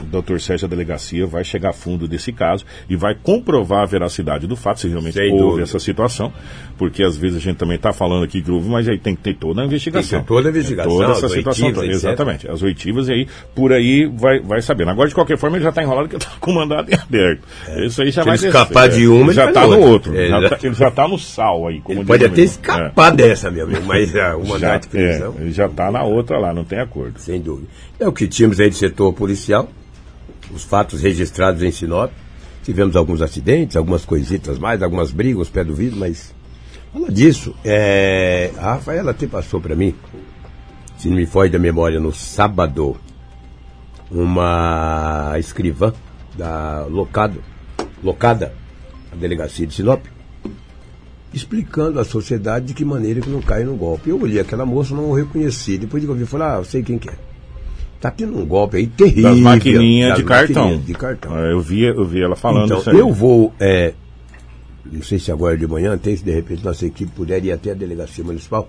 o 0.00 0.04
doutor 0.04 0.40
Sérgio 0.40 0.68
da 0.68 0.74
delegacia 0.74 1.26
vai 1.26 1.44
chegar 1.44 1.70
a 1.70 1.72
fundo 1.72 2.06
desse 2.08 2.32
caso 2.32 2.64
e 2.88 2.96
vai 2.96 3.14
comprovar 3.14 3.82
a 3.82 3.86
veracidade 3.86 4.46
do 4.46 4.56
fato, 4.56 4.80
se 4.80 4.88
realmente 4.88 5.14
Sem 5.14 5.30
houve 5.32 5.42
dúvida. 5.44 5.62
essa 5.62 5.78
situação, 5.78 6.32
porque 6.78 7.02
às 7.02 7.16
vezes 7.16 7.38
a 7.38 7.40
gente 7.40 7.56
também 7.56 7.76
está 7.76 7.92
falando 7.92 8.24
aqui 8.24 8.42
que 8.42 8.50
houve, 8.50 8.68
mas 8.68 8.88
aí 8.88 8.98
tem 8.98 9.16
que 9.16 9.22
ter 9.22 9.34
toda 9.34 9.62
a 9.62 9.64
investigação. 9.64 10.18
Tem 10.18 10.20
que 10.20 10.24
ter 10.26 10.34
toda 10.34 10.48
a 10.48 10.50
investigação, 10.50 10.92
Toda 10.92 11.12
essa 11.12 11.28
situação 11.28 11.66
oitivas, 11.68 11.88
exatamente. 11.90 12.50
As 12.50 12.62
oitivas 12.62 13.08
e 13.08 13.12
aí, 13.12 13.26
por 13.54 13.72
aí 13.72 14.06
vai, 14.06 14.40
vai 14.40 14.60
sabendo. 14.60 14.90
Agora, 14.90 15.08
de 15.08 15.14
qualquer 15.14 15.38
forma, 15.38 15.56
ele 15.56 15.64
já 15.64 15.70
está 15.70 15.82
enrolado 15.82 16.08
que 16.08 16.16
está 16.16 16.30
com 16.38 16.50
o 16.50 16.54
mandado 16.54 16.90
em 16.90 16.94
aberto. 16.94 17.42
Isso 17.84 18.02
aí 18.02 18.10
já 18.10 18.22
Se 18.22 18.28
vai 18.28 18.36
ele 18.38 18.46
escapar 18.46 18.88
de 18.88 19.08
uma, 19.08 19.24
ele 19.26 19.32
já 19.32 19.48
está 19.48 19.66
no 19.66 19.80
outro. 19.80 20.14
É, 20.16 20.28
Já 20.28 20.40
já- 20.40 20.48
tá- 20.50 20.58
ele 20.62 20.74
já 20.74 20.88
está 20.88 21.08
no 21.08 21.18
sal 21.18 21.66
aí. 21.68 21.80
Como 21.80 22.00
Ele 22.00 22.06
pode 22.06 22.24
até 22.24 22.34
amigo. 22.34 22.46
escapar 22.50 23.10
dessa, 23.14 23.50
meu 23.50 23.64
amigo, 23.64 23.82
mas 23.86 24.14
ah, 24.16 24.36
o 24.36 24.42
É. 24.44 24.48
mandado 24.48 24.60
Já, 24.60 24.76
de 24.78 24.88
prisão... 24.88 25.34
é, 25.38 25.42
ele 25.42 25.52
já 25.52 25.66
está 25.66 25.90
na 25.90 26.02
outra 26.02 26.38
lá, 26.38 26.52
não 26.52 26.64
tem 26.64 26.78
acordo. 26.80 27.18
Sem 27.18 27.40
dúvida. 27.40 27.68
É 27.98 28.06
o 28.06 28.12
que 28.12 28.28
tínhamos 28.28 28.60
aí 28.60 28.68
de 28.68 28.76
setor 28.76 29.12
policial, 29.12 29.68
os 30.54 30.62
fatos 30.64 31.00
registrados 31.00 31.62
em 31.62 31.70
Sinop. 31.70 32.10
Tivemos 32.62 32.96
alguns 32.96 33.22
acidentes, 33.22 33.76
algumas 33.76 34.04
coisitas 34.04 34.58
mais, 34.58 34.82
algumas 34.82 35.12
brigas, 35.12 35.48
pés 35.48 35.66
do 35.66 35.72
vidro, 35.74 35.98
mas. 36.00 36.34
Fala 36.96 37.12
disso. 37.12 37.54
É, 37.62 38.50
a 38.56 38.72
Rafaela 38.74 39.10
até 39.10 39.26
passou 39.26 39.60
para 39.60 39.76
mim, 39.76 39.94
se 40.96 41.08
não 41.10 41.16
me 41.16 41.26
foge 41.26 41.52
da 41.52 41.58
memória, 41.58 42.00
no 42.00 42.10
sábado, 42.10 42.96
uma 44.10 45.34
escrivã 45.38 45.92
da 46.38 46.86
locado, 46.88 47.42
locada, 48.02 48.54
a 49.12 49.16
delegacia 49.16 49.66
de 49.66 49.74
Sinop, 49.74 50.06
explicando 51.34 52.00
à 52.00 52.04
sociedade 52.04 52.66
de 52.66 52.72
que 52.74 52.82
maneira 52.84 53.20
que 53.20 53.28
não 53.28 53.42
cai 53.42 53.62
no 53.62 53.76
golpe. 53.76 54.08
Eu 54.08 54.18
olhei 54.22 54.40
aquela 54.40 54.64
moça, 54.64 54.94
não 54.94 55.12
reconheci. 55.12 55.76
Depois 55.76 56.00
de 56.00 56.06
que 56.06 56.12
eu 56.12 56.16
vi, 56.16 56.24
falei, 56.24 56.46
ah, 56.46 56.56
eu 56.56 56.64
sei 56.64 56.82
quem 56.82 56.96
que 56.98 57.10
é. 57.10 57.14
Tá 58.00 58.10
tendo 58.10 58.38
um 58.38 58.46
golpe 58.46 58.78
aí 58.78 58.86
terrível. 58.86 59.32
Das 59.32 59.40
maquininhas 59.40 60.08
das 60.10 60.18
de 60.18 60.24
cartão. 60.24 60.62
maquininhas 60.62 60.86
De 60.86 60.94
cartão. 60.94 61.38
É, 61.38 61.52
Eu 61.52 61.60
vi, 61.60 61.82
eu 61.82 62.06
vi 62.06 62.22
ela 62.22 62.36
falando 62.36 62.64
Então, 62.66 62.78
isso 62.78 62.88
aí. 62.90 62.98
eu 62.98 63.12
vou, 63.12 63.52
é, 63.60 63.92
não 64.92 65.02
sei 65.02 65.18
se 65.18 65.30
agora 65.32 65.56
de 65.56 65.66
manhã, 65.66 65.96
tem 65.98 66.16
se 66.16 66.24
de 66.24 66.30
repente 66.32 66.64
nossa 66.64 66.86
equipe 66.86 67.10
puder 67.12 67.44
ir 67.44 67.52
até 67.52 67.70
a 67.72 67.74
delegacia 67.74 68.22
municipal, 68.24 68.68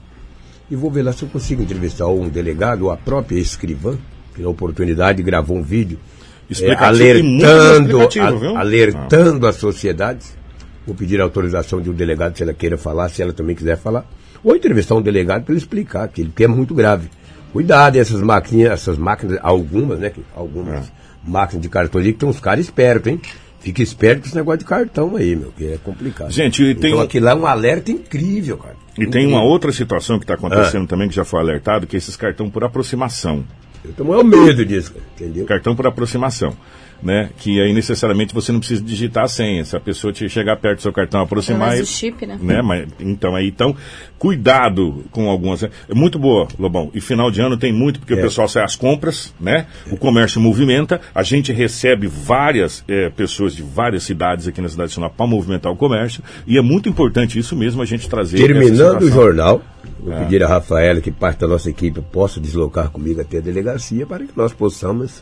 e 0.69 0.75
vou 0.75 0.91
ver 0.91 1.03
lá 1.03 1.13
se 1.13 1.23
eu 1.23 1.30
consigo 1.30 1.62
entrevistar 1.62 2.08
um 2.08 2.27
delegado 2.27 2.84
ou 2.84 2.91
a 2.91 2.97
própria 2.97 3.39
escrivã, 3.39 3.97
que 4.36 4.41
na 4.41 4.49
oportunidade 4.49 5.23
gravou 5.23 5.58
um 5.58 5.63
vídeo 5.63 5.97
é, 6.62 6.73
alertando, 6.75 7.99
a- 8.56 8.60
alertando 8.60 9.47
as 9.47 9.56
sociedades. 9.56 10.36
Vou 10.86 10.95
pedir 10.95 11.19
a 11.19 11.23
autorização 11.23 11.82
de 11.82 11.89
um 11.89 11.93
delegado 11.93 12.38
se 12.38 12.43
ela 12.43 12.53
queira 12.53 12.77
falar, 12.77 13.10
se 13.10 13.21
ela 13.21 13.34
também 13.34 13.56
quiser 13.56 13.77
falar. 13.77 14.06
Ou 14.43 14.56
entrevistar 14.56 14.95
um 14.95 15.01
delegado 15.01 15.43
para 15.43 15.51
ele 15.53 15.60
explicar 15.60 16.08
que 16.08 16.30
é 16.43 16.47
muito 16.47 16.73
grave. 16.73 17.10
Cuidado, 17.51 17.97
essas 17.97 18.21
máquinas, 18.21 18.71
essas 18.71 18.97
máquinas, 18.97 19.39
algumas, 19.41 19.99
né? 19.99 20.12
Algumas 20.36 20.86
É. 20.88 20.91
máquinas 21.25 21.62
de 21.62 21.69
cartões 21.69 22.06
que 22.06 22.13
tem 22.13 22.30
uns 22.30 22.39
caras 22.39 22.65
espertos, 22.65 23.12
hein? 23.12 23.19
Fica 23.67 23.84
esperto 23.84 24.21
com 24.21 24.27
esse 24.27 24.36
negócio 24.38 24.60
de 24.60 24.63
cartão 24.65 25.17
aí, 25.17 25.36
meu, 25.36 25.51
que 25.51 25.65
é 25.73 25.77
complicado. 25.84 26.32
Gente, 26.32 26.63
e 26.63 26.73
tem 26.73 26.91
então 26.91 27.03
aquilo 27.03 27.25
lá 27.25 27.34
é 27.34 27.36
um 27.36 27.45
alerta 27.45 27.91
incrível, 27.91 28.58
cara. 28.58 28.75
E 28.97 29.06
tem 29.08 29.27
uma 29.27 29.43
outra 29.43 29.73
situação 29.73 30.17
que 30.17 30.23
está 30.23 30.36
Ah. 30.36 30.38
acontecendo 30.38 30.88
também, 30.88 31.10
que 31.10 31.15
já 31.15 31.25
foi 31.25 31.41
alertado, 31.41 31.86
que 31.86 31.95
é 31.95 31.99
esses 31.99 32.15
cartão 32.15 32.49
por 32.49 32.63
aproximação. 32.63 33.43
Eu 33.84 33.91
tô 33.91 34.06
morrendo 34.06 34.38
medo 34.38 34.65
disso, 34.65 34.93
entendeu? 35.15 35.45
Cartão 35.45 35.75
por 35.75 35.86
aproximação. 35.86 36.56
Né? 37.01 37.29
Que 37.38 37.62
aí 37.62 37.73
necessariamente 37.73 38.33
você 38.33 38.51
não 38.51 38.60
precisa 38.60 38.81
digitar 38.81 39.25
a 39.25 39.27
senha. 39.27 39.63
Se 39.63 39.75
a 39.75 39.79
pessoa 39.79 40.12
te 40.12 40.27
chegar 40.27 40.57
perto 40.57 40.77
do 40.77 40.81
seu 40.81 40.91
cartão 40.91 41.21
aproximar. 41.21 41.69
Do 41.69 41.75
ele- 41.77 41.86
chip, 41.86 42.25
né? 42.25 42.39
né? 42.41 42.62
Mas, 42.63 42.88
então, 42.99 43.36
aí, 43.36 43.47
então, 43.49 43.75
cuidado 44.17 45.05
com 45.12 45.29
algumas. 45.29 45.63
É 45.63 45.69
muito 45.93 46.17
boa, 46.17 46.47
Lobão. 46.57 46.89
E 46.93 46.99
final 46.99 47.29
de 47.29 47.39
ano 47.39 47.55
tem 47.55 47.71
muito, 47.71 47.99
porque 47.99 48.13
o 48.13 48.19
É. 48.19 48.21
pessoal 48.21 48.47
sai 48.49 48.63
às 48.63 48.75
compras, 48.75 49.33
né? 49.39 49.67
O 49.91 49.97
comércio 49.97 50.41
movimenta, 50.41 50.99
a 51.13 51.21
gente 51.23 51.51
recebe 51.53 52.07
várias 52.07 52.83
eh, 52.88 53.10
pessoas 53.15 53.55
de 53.55 53.62
várias 53.62 54.03
cidades 54.03 54.47
aqui 54.47 54.60
na 54.62 54.67
cidade 54.69 54.89
de 54.89 54.95
Sinop 54.95 55.13
para 55.15 55.27
movimentar 55.27 55.71
o 55.71 55.75
comércio. 55.75 56.23
E 56.47 56.57
é 56.57 56.62
muito 56.62 56.89
importante 56.89 57.38
isso 57.38 57.55
mesmo 57.55 57.81
a 57.81 57.86
gente 57.86 58.10
trazer. 58.10 58.38
essa 58.38 58.47
Terminando 58.47 59.03
o 59.03 59.10
jornal, 59.12 59.62
vou 59.99 60.13
É. 60.13 60.19
pedir 60.23 60.43
a 60.43 60.47
Rafaela 60.47 60.99
que 60.99 61.12
parte 61.12 61.39
da 61.39 61.47
nossa 61.47 61.69
equipe 61.69 62.01
possa 62.12 62.39
deslocar 62.39 62.89
comigo 62.89 63.21
até 63.21 63.38
a 63.38 63.41
delegacia 63.41 64.05
para 64.05 64.25
que 64.25 64.31
nós 64.36 64.51
possamos 64.51 65.21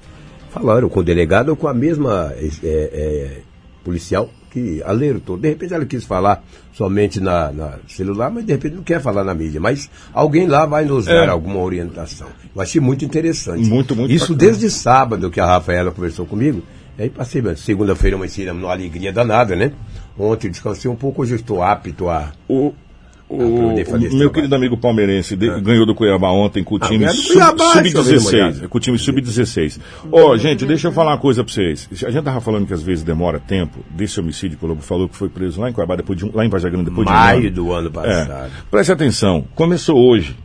falar 0.55 0.83
ou 0.83 0.89
com 0.89 1.01
o 1.01 1.03
delegado 1.03 1.49
ou 1.49 1.55
com 1.55 1.67
a 1.67 1.73
mesma 1.73 2.33
é, 2.37 2.47
é, 2.63 3.37
policial 3.83 4.29
que 4.51 4.81
alertou. 4.83 5.37
De 5.37 5.49
repente 5.49 5.73
ela 5.73 5.85
quis 5.85 6.05
falar 6.05 6.41
somente 6.73 7.19
na, 7.19 7.51
na 7.51 7.73
celular, 7.87 8.31
mas 8.31 8.45
de 8.45 8.53
repente 8.53 8.75
não 8.75 8.83
quer 8.83 9.01
falar 9.01 9.23
na 9.25 9.33
mídia. 9.33 9.59
Mas 9.59 9.89
alguém 10.13 10.47
lá 10.47 10.65
vai 10.65 10.85
nos 10.85 11.05
dar 11.07 11.25
É. 11.25 11.29
alguma 11.29 11.59
orientação. 11.59 12.27
Eu 12.55 12.61
achei 12.61 12.79
muito 12.79 13.03
interessante. 13.03 13.67
Muito, 13.69 13.95
muito 13.95 14.11
Isso 14.13 14.33
bacana. 14.33 14.51
desde 14.51 14.69
sábado 14.71 15.29
que 15.29 15.39
a 15.41 15.45
Rafaela 15.45 15.91
conversou 15.91 16.25
comigo. 16.25 16.63
E 16.97 17.03
aí 17.03 17.09
passei, 17.09 17.43
segunda-feira 17.57 18.15
uma 18.15 18.25
ensina 18.25 18.53
uma 18.53 18.71
alegria 18.71 19.11
danada, 19.11 19.55
né? 19.57 19.73
Ontem 20.17 20.49
descansei 20.49 20.89
um 20.89 20.95
pouco, 20.95 21.21
hoje 21.23 21.33
eu 21.33 21.35
estou 21.35 21.61
apto 21.61 22.09
a, 22.09 22.31
O, 22.47 22.71
o, 23.27 23.37
o 23.37 24.15
meu 24.15 24.29
querido 24.29 24.53
amigo 24.55 24.77
palmeirense 24.77 25.35
de- 25.35 25.59
ganhou 25.61 25.85
do 25.85 25.95
Cuiabá 25.95 26.31
ontem 26.31 26.63
com 26.63 26.75
o 26.75 26.77
Ah, 26.81 26.87
time 26.87 26.99
ganhou 26.99 27.15
do 27.15 27.21
sub- 27.21 27.33
Cuiabá, 27.33 27.81
deixa 27.81 27.97
eu 27.97 28.03
ver, 28.03 28.19
sub-16. 28.19 28.23
molhado. 28.31 28.69
com 28.69 28.77
o 28.77 28.81
time 28.81 28.97
sub-16. 28.99 29.79
Ó, 30.11 30.37
gente, 30.37 30.65
deixa 30.65 30.87
eu 30.87 30.91
falar 30.91 31.11
uma 31.13 31.17
coisa 31.17 31.43
pra 31.43 31.51
vocês. 31.53 31.89
A 32.05 32.11
gente 32.11 32.23
tava 32.23 32.39
falando 32.41 32.67
que 32.67 32.73
às 32.73 32.83
vezes 32.83 33.03
demora 33.03 33.39
tempo 33.39 33.79
desse 33.89 34.19
homicídio 34.19 34.57
que 34.57 34.63
o 34.65 34.67
Lobo 34.67 34.81
falou 34.81 35.09
que 35.09 35.15
foi 35.15 35.27
preso 35.29 35.59
lá 35.59 35.69
em 35.69 35.73
Cuiabá, 35.73 35.95
depois 35.95 36.17
de 36.19 36.25
um, 36.25 36.31
lá 36.33 36.45
em 36.45 36.49
Vargas 36.49 36.71
Grande, 36.71 36.89
depois 36.89 37.07
de 37.07 37.11
um 37.11 37.15
maio 37.15 37.39
ano. 37.47 37.51
do 37.51 37.71
ano 37.71 37.91
passado. 37.91 38.31
É. 38.31 38.49
Preste 38.69 38.91
atenção. 38.91 39.45
Começou 39.55 39.97
hoje 39.97 40.35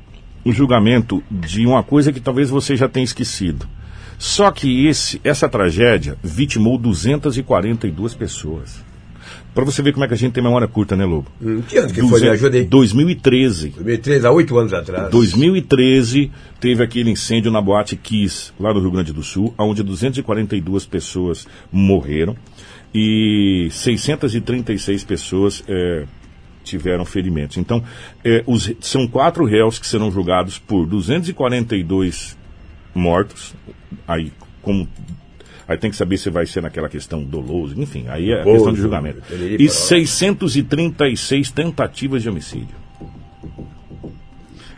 o 0.43 0.53
julgamento 0.53 1.23
de 1.31 1.67
uma 1.67 1.83
coisa 1.83 2.11
que 2.13 2.21
talvez 2.21 2.49
você 2.49 2.75
já 2.77 2.89
tenha 2.89 3.05
esquecido. 3.05 3.67
Só 4.19 4.51
que 4.51 4.87
esse, 4.87 5.21
essa 5.23 5.49
tragédia 5.49 6.17
vitimou 6.23 6.77
242 6.79 8.15
pessoas. 8.15 8.83
Pra 9.55 9.65
você 9.65 9.83
ver 9.83 9.93
como 9.93 10.05
é 10.05 10.09
que 10.09 10.15
a 10.15 10.17
gente 10.17 10.33
tem 10.33 10.43
memória 10.43 10.69
curta, 10.69 10.95
né, 10.97 11.05
Lobo? 11.05 11.27
Hum, 11.43 11.61
que 11.63 11.77
ano 11.77 11.93
que 11.93 12.01
foi? 12.03 12.21
Me 12.21 12.29
ajuda 12.29 12.57
aí. 12.57 12.65
2013. 12.65 13.71
2013, 13.71 14.27
há 14.27 14.31
oito 14.31 14.57
anos 14.57 14.73
atrás. 14.73 15.11
2013 15.11 16.31
teve 16.61 16.83
aquele 16.85 17.11
incêndio 17.11 17.51
na 17.51 17.61
Boate 17.61 17.97
Kiss, 17.97 18.53
lá 18.61 18.73
no 18.73 18.81
Rio 18.81 18.91
Grande 18.93 19.13
do 19.13 19.23
Sul, 19.23 19.53
onde 19.59 19.83
242 19.83 20.85
pessoas 20.87 21.47
morreram 21.73 22.37
e 22.95 23.69
636 23.71 25.05
pessoas 25.05 25.65
eh, 25.69 26.05
tiveram 26.63 27.05
ferimentos. 27.05 27.57
Então, 27.57 27.83
eh, 28.25 28.43
os- 28.47 28.73
são 28.81 29.07
quatro 29.09 29.45
réus 29.45 29.79
que 29.79 29.87
serão 29.87 30.11
julgados 30.13 30.59
por 30.59 30.87
242 30.87 32.37
mortos. 32.95 33.55
Aí, 34.07 34.33
como. 34.63 34.87
Aí 35.71 35.79
tem 35.79 35.89
que 35.89 35.97
saber 35.97 36.19
se 36.19 36.29
vai 36.31 36.47
ser 36.47 36.61
naquela 36.61 36.89
questão 36.89 37.23
doloso, 37.23 37.81
enfim, 37.81 38.07
aí 38.09 38.33
é 38.33 38.41
a 38.41 38.43
Doloso, 38.43 38.57
questão 38.57 38.73
de 38.73 38.81
julgamento. 38.81 39.23
E 39.31 39.69
parará. 39.69 39.69
636 39.69 41.51
tentativas 41.53 42.23
de 42.25 42.29
homicídio. 42.29 42.75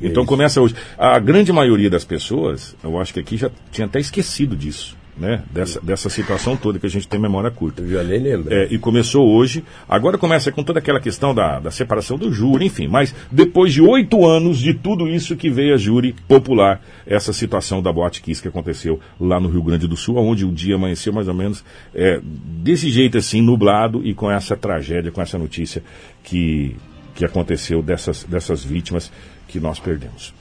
Então 0.02 0.26
começa 0.26 0.60
hoje. 0.60 0.74
A 0.98 1.18
grande 1.18 1.50
maioria 1.50 1.88
das 1.88 2.04
pessoas, 2.04 2.76
eu 2.84 3.00
acho 3.00 3.14
que 3.14 3.20
aqui 3.20 3.38
já 3.38 3.50
tinha 3.70 3.86
até 3.86 4.00
esquecido 4.00 4.54
disso, 4.54 4.94
né? 5.22 5.44
Dessa, 5.52 5.80
dessa 5.80 6.10
situação 6.10 6.56
toda 6.56 6.80
que 6.80 6.86
a 6.86 6.90
gente 6.90 7.06
tem 7.06 7.18
memória 7.20 7.48
curta. 7.48 7.86
Já 7.86 8.02
nem 8.02 8.18
lembro. 8.18 8.52
É, 8.52 8.66
e 8.72 8.76
começou 8.76 9.32
hoje. 9.32 9.62
Agora 9.88 10.18
começa 10.18 10.50
com 10.50 10.64
toda 10.64 10.80
aquela 10.80 10.98
questão 10.98 11.32
da, 11.32 11.60
da 11.60 11.70
separação 11.70 12.18
do 12.18 12.32
júri, 12.32 12.66
enfim. 12.66 12.88
Mas 12.88 13.14
depois 13.30 13.72
de 13.72 13.80
oito 13.80 14.26
anos 14.26 14.58
de 14.58 14.74
tudo 14.74 15.08
isso 15.08 15.36
que 15.36 15.48
veio 15.48 15.74
a 15.74 15.76
júri 15.76 16.12
popular, 16.26 16.82
essa 17.06 17.32
situação 17.32 17.80
da 17.80 17.92
Boate 17.92 18.20
Kiss 18.20 18.42
que 18.42 18.48
aconteceu 18.48 18.98
lá 19.20 19.38
no 19.38 19.48
Rio 19.48 19.62
Grande 19.62 19.86
do 19.86 19.96
Sul, 19.96 20.16
onde 20.16 20.44
o 20.44 20.50
dia 20.50 20.74
amanheceu 20.74 21.12
mais 21.12 21.28
ou 21.28 21.34
menos 21.34 21.64
é, 21.94 22.20
desse 22.24 22.90
jeito 22.90 23.16
assim, 23.16 23.40
nublado 23.40 24.04
e 24.04 24.12
com 24.14 24.28
essa 24.28 24.56
tragédia, 24.56 25.12
com 25.12 25.22
essa 25.22 25.38
notícia 25.38 25.84
que, 26.24 26.74
que 27.14 27.24
aconteceu 27.24 27.80
dessas, 27.80 28.24
dessas 28.24 28.64
vítimas 28.64 29.12
que 29.46 29.60
nós 29.60 29.78
perdemos. 29.78 30.34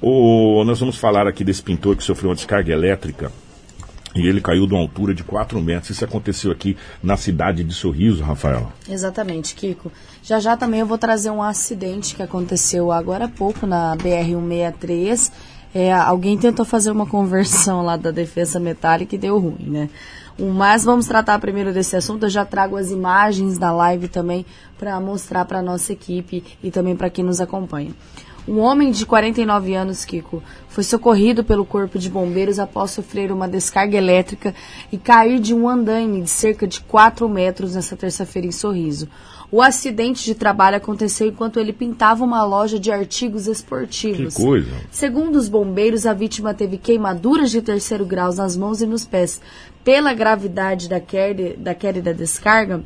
O, 0.00 0.64
nós 0.64 0.80
vamos 0.80 0.96
falar 0.96 1.26
aqui 1.26 1.44
desse 1.44 1.62
pintor 1.62 1.96
que 1.96 2.02
sofreu 2.02 2.30
uma 2.30 2.34
descarga 2.34 2.72
elétrica 2.72 3.30
e 4.14 4.26
ele 4.26 4.40
caiu 4.40 4.66
de 4.66 4.74
uma 4.74 4.80
altura 4.80 5.14
de 5.14 5.24
4 5.24 5.60
metros. 5.60 5.90
Isso 5.90 6.04
aconteceu 6.04 6.50
aqui 6.50 6.76
na 7.02 7.16
cidade 7.16 7.64
de 7.64 7.74
Sorriso, 7.74 8.22
Rafael. 8.22 8.70
Exatamente, 8.88 9.54
Kiko. 9.54 9.90
Já 10.22 10.38
já 10.38 10.56
também 10.56 10.80
eu 10.80 10.86
vou 10.86 10.98
trazer 10.98 11.30
um 11.30 11.42
acidente 11.42 12.14
que 12.14 12.22
aconteceu 12.22 12.92
agora 12.92 13.24
há 13.24 13.28
pouco 13.28 13.66
na 13.66 13.96
BR-163. 13.96 15.32
É, 15.74 15.92
alguém 15.92 16.36
tentou 16.36 16.64
fazer 16.64 16.90
uma 16.90 17.06
conversão 17.06 17.82
lá 17.82 17.96
da 17.96 18.10
defesa 18.10 18.60
metálica 18.60 19.14
e 19.14 19.18
deu 19.18 19.38
ruim, 19.38 19.70
né? 19.70 19.88
Mas 20.38 20.84
vamos 20.84 21.06
tratar 21.06 21.38
primeiro 21.38 21.72
desse 21.72 21.96
assunto. 21.96 22.24
Eu 22.24 22.30
já 22.30 22.44
trago 22.44 22.76
as 22.76 22.90
imagens 22.90 23.58
da 23.58 23.70
live 23.72 24.08
também 24.08 24.44
para 24.78 24.98
mostrar 25.00 25.44
para 25.44 25.62
nossa 25.62 25.92
equipe 25.92 26.42
e 26.62 26.70
também 26.70 26.96
para 26.96 27.10
quem 27.10 27.24
nos 27.24 27.40
acompanha. 27.40 27.92
Um 28.46 28.58
homem 28.58 28.90
de 28.90 29.06
49 29.06 29.74
anos, 29.74 30.04
Kiko, 30.04 30.42
foi 30.68 30.82
socorrido 30.82 31.44
pelo 31.44 31.64
Corpo 31.64 31.96
de 31.96 32.10
Bombeiros 32.10 32.58
após 32.58 32.90
sofrer 32.90 33.30
uma 33.30 33.46
descarga 33.46 33.96
elétrica 33.96 34.52
e 34.90 34.98
cair 34.98 35.38
de 35.38 35.54
um 35.54 35.68
andaime 35.68 36.22
de 36.22 36.30
cerca 36.30 36.66
de 36.66 36.80
4 36.80 37.28
metros 37.28 37.76
nessa 37.76 37.96
terça-feira 37.96 38.48
em 38.48 38.52
Sorriso. 38.52 39.08
O 39.50 39.62
acidente 39.62 40.24
de 40.24 40.34
trabalho 40.34 40.78
aconteceu 40.78 41.28
enquanto 41.28 41.60
ele 41.60 41.72
pintava 41.72 42.24
uma 42.24 42.42
loja 42.42 42.80
de 42.80 42.90
artigos 42.90 43.46
esportivos. 43.46 44.34
Que 44.34 44.42
coisa. 44.42 44.70
Segundo 44.90 45.36
os 45.36 45.48
bombeiros, 45.48 46.06
a 46.06 46.14
vítima 46.14 46.54
teve 46.54 46.78
queimaduras 46.78 47.50
de 47.50 47.62
terceiro 47.62 48.04
grau 48.04 48.34
nas 48.34 48.56
mãos 48.56 48.80
e 48.80 48.86
nos 48.86 49.04
pés. 49.04 49.40
Pela 49.84 50.14
gravidade 50.14 50.88
da 50.88 50.98
queda, 50.98 51.54
da 51.58 51.74
queda 51.74 51.98
e 51.98 52.02
da 52.02 52.12
descarga, 52.12 52.82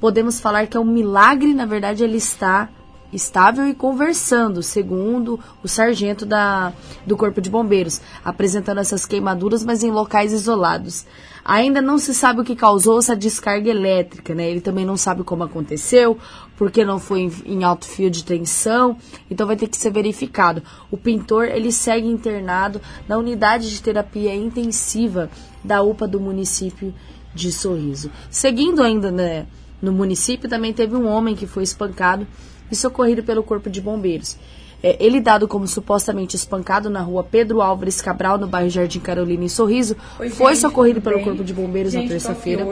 podemos 0.00 0.40
falar 0.40 0.66
que 0.66 0.76
é 0.76 0.80
um 0.80 0.84
milagre, 0.84 1.52
na 1.52 1.66
verdade, 1.66 2.02
ele 2.02 2.16
está 2.16 2.70
estável 3.12 3.66
e 3.66 3.74
conversando, 3.74 4.62
segundo 4.62 5.40
o 5.62 5.68
sargento 5.68 6.26
da, 6.26 6.72
do 7.06 7.16
Corpo 7.16 7.40
de 7.40 7.48
Bombeiros, 7.48 8.00
apresentando 8.24 8.78
essas 8.78 9.06
queimaduras, 9.06 9.64
mas 9.64 9.82
em 9.82 9.90
locais 9.90 10.32
isolados. 10.32 11.06
Ainda 11.44 11.80
não 11.80 11.98
se 11.98 12.14
sabe 12.14 12.42
o 12.42 12.44
que 12.44 12.54
causou 12.54 12.98
essa 12.98 13.16
descarga 13.16 13.70
elétrica, 13.70 14.34
né? 14.34 14.50
Ele 14.50 14.60
também 14.60 14.84
não 14.84 14.98
sabe 14.98 15.24
como 15.24 15.44
aconteceu, 15.44 16.18
porque 16.58 16.84
não 16.84 16.98
foi 16.98 17.20
em, 17.20 17.32
em 17.46 17.64
alto 17.64 17.86
fio 17.86 18.10
de 18.10 18.22
tensão, 18.22 18.98
então 19.30 19.46
vai 19.46 19.56
ter 19.56 19.66
que 19.68 19.78
ser 19.78 19.90
verificado. 19.90 20.62
O 20.90 20.96
pintor, 20.98 21.46
ele 21.46 21.72
segue 21.72 22.06
internado 22.06 22.80
na 23.08 23.16
unidade 23.16 23.70
de 23.70 23.80
terapia 23.80 24.34
intensiva 24.34 25.30
da 25.64 25.82
UPA 25.82 26.06
do 26.06 26.20
município 26.20 26.92
de 27.34 27.50
Sorriso. 27.50 28.10
Seguindo 28.28 28.82
ainda 28.82 29.10
né, 29.10 29.46
no 29.80 29.92
município, 29.92 30.50
também 30.50 30.74
teve 30.74 30.96
um 30.96 31.06
homem 31.06 31.34
que 31.34 31.46
foi 31.46 31.62
espancado 31.62 32.26
e 32.70 32.76
socorrido 32.76 33.22
pelo 33.22 33.42
Corpo 33.42 33.68
de 33.70 33.80
Bombeiros. 33.80 34.36
É, 34.80 34.96
ele, 35.00 35.20
dado 35.20 35.48
como 35.48 35.66
supostamente 35.66 36.36
espancado 36.36 36.88
na 36.88 37.00
rua 37.00 37.24
Pedro 37.24 37.60
Álvares 37.60 38.00
Cabral, 38.00 38.38
no 38.38 38.46
bairro 38.46 38.70
Jardim 38.70 39.00
Carolina, 39.00 39.44
em 39.44 39.48
Sorriso, 39.48 39.96
Oi, 40.20 40.30
foi 40.30 40.52
gente, 40.52 40.60
socorrido 40.60 41.00
pelo? 41.00 41.20
Corpo 41.20 41.42
de 41.42 41.52
Bombeiros 41.52 41.92
Gente, 41.92 42.04
na 42.04 42.08
terça-feira, 42.10 42.64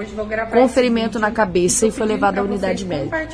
com 0.52 0.68
ferimento 0.68 1.18
na 1.18 1.32
cabeça 1.32 1.84
e 1.86 1.90
foi 1.90 2.06
levado 2.06 2.38
à 2.38 2.42
unidade 2.42 2.84
médica. 2.84 3.28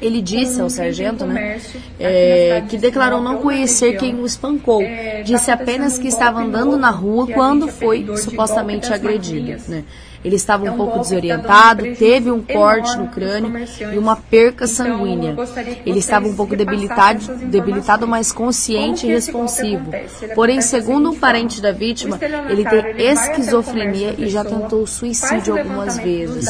Ele 0.00 0.22
disse 0.22 0.60
ao 0.60 0.70
sargento, 0.70 1.26
né, 1.26 1.60
é, 1.98 2.62
que 2.68 2.76
de 2.76 2.82
declarou 2.82 3.20
não 3.20 3.38
conhecer 3.38 3.96
quem 3.96 4.14
o 4.14 4.24
espancou. 4.24 4.80
É, 4.80 5.22
Disse 5.22 5.50
apenas 5.50 5.98
que 5.98 6.06
estava 6.06 6.40
andando 6.40 6.76
na 6.76 6.90
rua 6.90 7.28
a 7.28 7.34
quando 7.34 7.68
é 7.68 7.72
foi 7.72 8.06
supostamente 8.16 8.92
agredido. 8.92 9.60
Né? 9.68 9.84
Ele 10.24 10.36
estava 10.36 10.66
É 10.66 10.70
um 10.70 10.74
um 10.74 10.76
pouco 10.76 10.96
tá 10.96 11.00
desorientado, 11.00 11.94
teve 11.96 12.30
um 12.30 12.42
corte 12.42 12.96
no 12.96 13.08
crânio 13.08 13.52
e 13.92 13.98
uma 13.98 14.16
perca 14.16 14.64
Então, 14.64 14.68
sanguínea. 14.68 15.36
Ele 15.84 15.98
estava 15.98 16.26
um 16.26 16.34
pouco 16.34 16.56
debilitado, 16.56 17.20
debilitado 17.46 18.06
mais 18.06 18.32
consciente 18.32 19.06
e 19.06 19.10
responsivo. 19.10 19.90
Porém, 20.34 20.60
segundo 20.60 21.10
um 21.10 21.14
parente 21.14 21.60
da 21.60 21.72
vítima, 21.72 22.18
ele 22.48 22.64
tem 22.64 23.06
esquizofrenia 23.10 24.14
e 24.18 24.28
já 24.28 24.44
tentou 24.44 24.86
suicídio 24.86 25.58
algumas 25.58 25.98
vezes. 25.98 26.48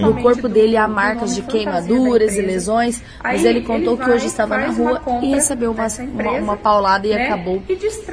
No 0.00 0.20
corpo 0.22 0.48
dele 0.48 0.76
há 0.76 0.88
marcas 0.88 1.34
de 1.34 1.42
queimaduras 1.42 2.36
e 2.36 2.42
lesões, 2.42 3.02
mas 3.22 3.44
ele 3.44 3.62
contou 3.62 3.96
que 3.96 4.10
hoje 4.10 4.26
estava 4.26 4.56
na 4.58 4.68
rua 4.68 5.02
e 5.22 5.34
recebeu 5.34 5.72
uma, 5.72 5.86
uma, 6.12 6.32
uma 6.32 6.56
paulada 6.56 7.06
e 7.06 7.10
né? 7.10 7.26
acabou 7.26 7.62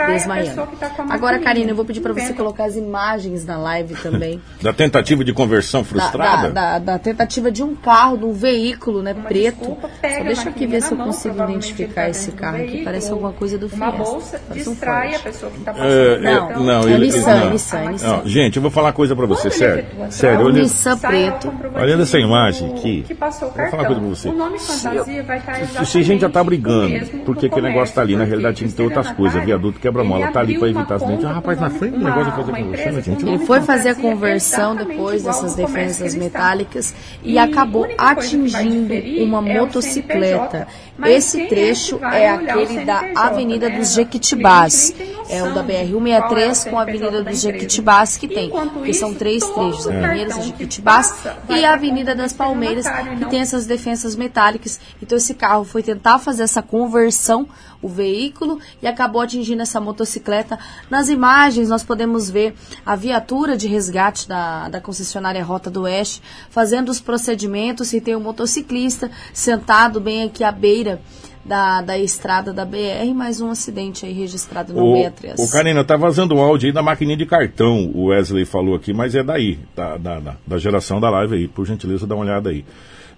desmaiando. 0.07 0.67
Tá 0.79 0.91
Agora, 1.09 1.39
Karina, 1.39 1.71
eu 1.71 1.75
vou 1.75 1.85
pedir 1.85 2.01
para 2.01 2.13
você 2.13 2.33
colocar 2.33 2.65
as 2.65 2.75
imagens 2.75 3.45
na 3.45 3.57
live 3.57 3.95
também. 3.95 4.41
da 4.62 4.73
tentativa 4.89 5.23
de 5.23 5.34
conversão 5.34 5.84
frustrada? 5.84 6.49
Da, 6.49 6.71
da, 6.73 6.80
da, 6.80 6.99
tentativa 6.99 7.52
de 7.52 7.63
um 7.63 7.75
carro, 7.75 8.17
de 8.17 8.25
um 8.25 8.34
veículo 8.34 9.02
né, 9.02 9.13
preto. 9.13 9.60
Desculpa, 9.60 9.89
Só 9.89 10.23
deixa 10.23 10.43
eu 10.43 10.49
aqui 10.49 10.67
ver 10.67 10.82
se 10.82 10.91
eu 10.91 10.97
consigo 10.97 11.43
identificar 11.43 12.10
esse 12.10 12.32
carro 12.32 12.58
aqui. 12.58 12.84
Parece 12.84 13.12
alguma 13.12 13.32
coisa 13.32 13.58
do 13.58 13.69
Fiesta. 13.69 13.86
Uma 13.86 13.91
bolsa 13.91 14.41
distrai 14.52 15.15
a 15.15 15.19
pessoa 15.19 15.52
que 15.52 15.60
está 15.60 15.73
passando. 15.73 15.91
É, 15.91 16.19
não, 16.19 16.49
então, 16.49 16.63
não, 16.63 16.88
é 16.88 16.91
ele, 16.91 17.06
Nissan, 17.06 17.36
não. 17.36 17.49
Nissan, 17.52 17.91
Nissan. 17.91 18.08
Não, 18.08 18.28
gente, 18.28 18.56
eu 18.56 18.62
vou 18.62 18.71
falar 18.71 18.88
uma 18.88 18.93
coisa 18.93 19.15
para 19.15 19.25
você, 19.25 19.49
sério. 19.49 19.86
Sério, 20.10 20.45
olha. 20.45 20.62
Nissan 20.62 20.97
preto. 20.97 21.54
Olhando 21.75 22.04
essa 22.04 22.19
imagem 22.19 22.71
aqui, 22.71 23.06
vou 23.08 23.32
falar 23.32 23.84
uma 23.84 23.86
coisa 23.86 23.99
para 23.99 24.10
você. 24.10 24.30
O 24.30 24.34
nome 24.34 24.60
fantasia 24.60 25.23
vai 25.23 25.38
estar 25.38 25.86
Se 25.86 25.97
a 25.97 26.02
gente 26.02 26.21
já 26.21 26.30
tá 26.30 26.43
brigando, 26.43 27.06
porque 27.25 27.45
aquele 27.45 27.67
negócio 27.67 27.93
tá 27.93 28.02
ali, 28.02 28.15
na 28.15 28.23
realidade 28.23 28.58
tinha 28.58 28.69
que 28.69 28.75
ter 28.75 28.84
outras 28.84 29.12
coisas. 29.12 29.43
Viaduto, 29.43 29.80
quebra-mola, 29.80 30.32
tá 30.32 30.41
ali 30.41 30.58
para 30.58 30.69
evitar 30.69 30.95
acidente. 30.95 31.25
Ah, 31.25 31.34
rapaz, 31.34 31.60
na 31.60 31.69
frente 31.69 31.97
do 31.97 32.04
negócio 32.04 32.32
vai 32.32 32.43
fazer 32.43 32.63
conversão, 32.63 33.02
gente. 33.02 33.25
Ele 33.28 33.39
foi 33.39 33.62
fazer 33.62 33.89
a 33.89 33.95
conversão 33.95 34.75
depois 34.83 35.23
dessas 35.23 35.55
defensas 35.55 36.15
metálicas 36.15 36.93
e 37.23 37.37
acabou 37.37 37.87
atingindo 37.97 38.93
uma 39.23 39.41
motocicleta. 39.41 40.67
Esse 41.05 41.47
trecho 41.47 41.99
é 42.03 42.29
aquele 42.29 42.85
da 42.85 43.11
Avenida 43.15 43.69
dos 43.69 43.93
Jequitibás. 43.93 44.93
É 45.29 45.43
o 45.43 45.53
da 45.53 45.63
BR-163 45.63 46.69
com 46.69 46.77
a 46.77 46.81
Avenida 46.81 47.23
dos 47.23 47.39
Jequitibás 47.39 48.17
que 48.17 48.27
tem, 48.27 48.49
porque 48.49 48.93
são 48.93 49.13
três 49.13 49.43
trechos, 49.43 49.87
a 49.87 49.91
Pinheiros, 49.91 50.37
a 50.37 50.41
Jequitibás 50.41 51.13
e 51.49 51.63
a 51.63 51.73
Avenida 51.73 52.15
das 52.15 52.33
Palmeiras, 52.33 52.85
que 53.17 53.25
tem 53.25 53.39
essas 53.39 53.65
defensas 53.65 54.15
metálicas. 54.15 54.79
Então 55.01 55.17
esse 55.17 55.33
carro 55.33 55.63
foi 55.63 55.83
tentar 55.83 56.19
fazer 56.19 56.43
essa 56.43 56.61
conversão, 56.61 57.47
o 57.81 57.87
veículo, 57.87 58.59
e 58.81 58.87
acabou 58.87 59.21
atingindo 59.21 59.61
essa 59.61 59.79
motocicleta. 59.79 60.59
Nas 60.89 61.09
imagens 61.09 61.69
nós 61.69 61.83
podemos 61.83 62.29
ver 62.29 62.53
a 62.85 62.95
viatura 62.95 63.55
de 63.55 63.67
resgate 63.67 64.27
da, 64.27 64.69
da 64.69 64.81
concessionária 64.81 65.43
Rota 65.43 65.69
do 65.69 65.83
Oeste 65.83 66.21
fazendo 66.49 66.89
os 66.89 66.99
procedimentos 66.99 67.93
e 67.93 68.01
tem 68.01 68.15
um 68.15 68.21
motociclista 68.21 69.09
sentado 69.33 69.99
bem 69.99 70.23
aqui 70.23 70.43
à 70.43 70.51
beira 70.51 71.01
da, 71.43 71.81
da 71.81 71.97
estrada 71.97 72.53
da 72.53 72.65
BR, 72.65 73.13
mais 73.15 73.41
um 73.41 73.49
acidente 73.49 74.05
aí 74.05 74.13
registrado 74.13 74.73
no 74.73 74.83
o, 74.83 74.95
63. 74.97 75.39
O 75.39 75.51
Karina, 75.51 75.83
tá 75.83 75.97
vazando 75.97 76.35
o 76.35 76.39
áudio 76.39 76.67
aí 76.67 76.73
da 76.73 76.83
maquininha 76.83 77.17
de 77.17 77.25
cartão, 77.25 77.89
o 77.93 78.07
Wesley 78.07 78.45
falou 78.45 78.75
aqui, 78.75 78.93
mas 78.93 79.15
é 79.15 79.23
daí, 79.23 79.57
da, 79.75 79.97
da, 79.97 80.35
da, 80.45 80.57
geração 80.57 80.99
da 80.99 81.09
live 81.09 81.35
aí, 81.35 81.47
por 81.47 81.65
gentileza, 81.65 82.05
dá 82.05 82.15
uma 82.15 82.23
olhada 82.23 82.49
aí. 82.49 82.63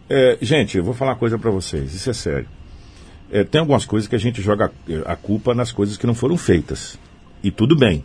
É, 0.09 0.37
gente, 0.41 0.77
eu 0.77 0.83
vou 0.83 0.93
falar 0.93 1.11
uma 1.11 1.17
coisa 1.17 1.37
para 1.37 1.51
vocês, 1.51 1.93
isso 1.93 2.09
é 2.09 2.13
sério. 2.13 2.47
É, 3.31 3.45
tem 3.45 3.61
algumas 3.61 3.85
coisas 3.85 4.09
que 4.09 4.15
a 4.15 4.19
gente 4.19 4.41
joga 4.41 4.71
a 5.05 5.15
culpa 5.15 5.55
nas 5.55 5.71
coisas 5.71 5.95
que 5.95 6.05
não 6.05 6.13
foram 6.13 6.37
feitas. 6.37 6.99
E 7.41 7.49
tudo 7.49 7.77
bem. 7.77 8.03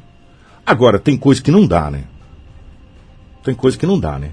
Agora, 0.65 0.99
tem 0.99 1.17
coisa 1.17 1.43
que 1.43 1.51
não 1.51 1.67
dá, 1.67 1.91
né? 1.91 2.05
Tem 3.43 3.55
coisa 3.55 3.77
que 3.77 3.87
não 3.87 3.99
dá, 3.99 4.19
né? 4.19 4.31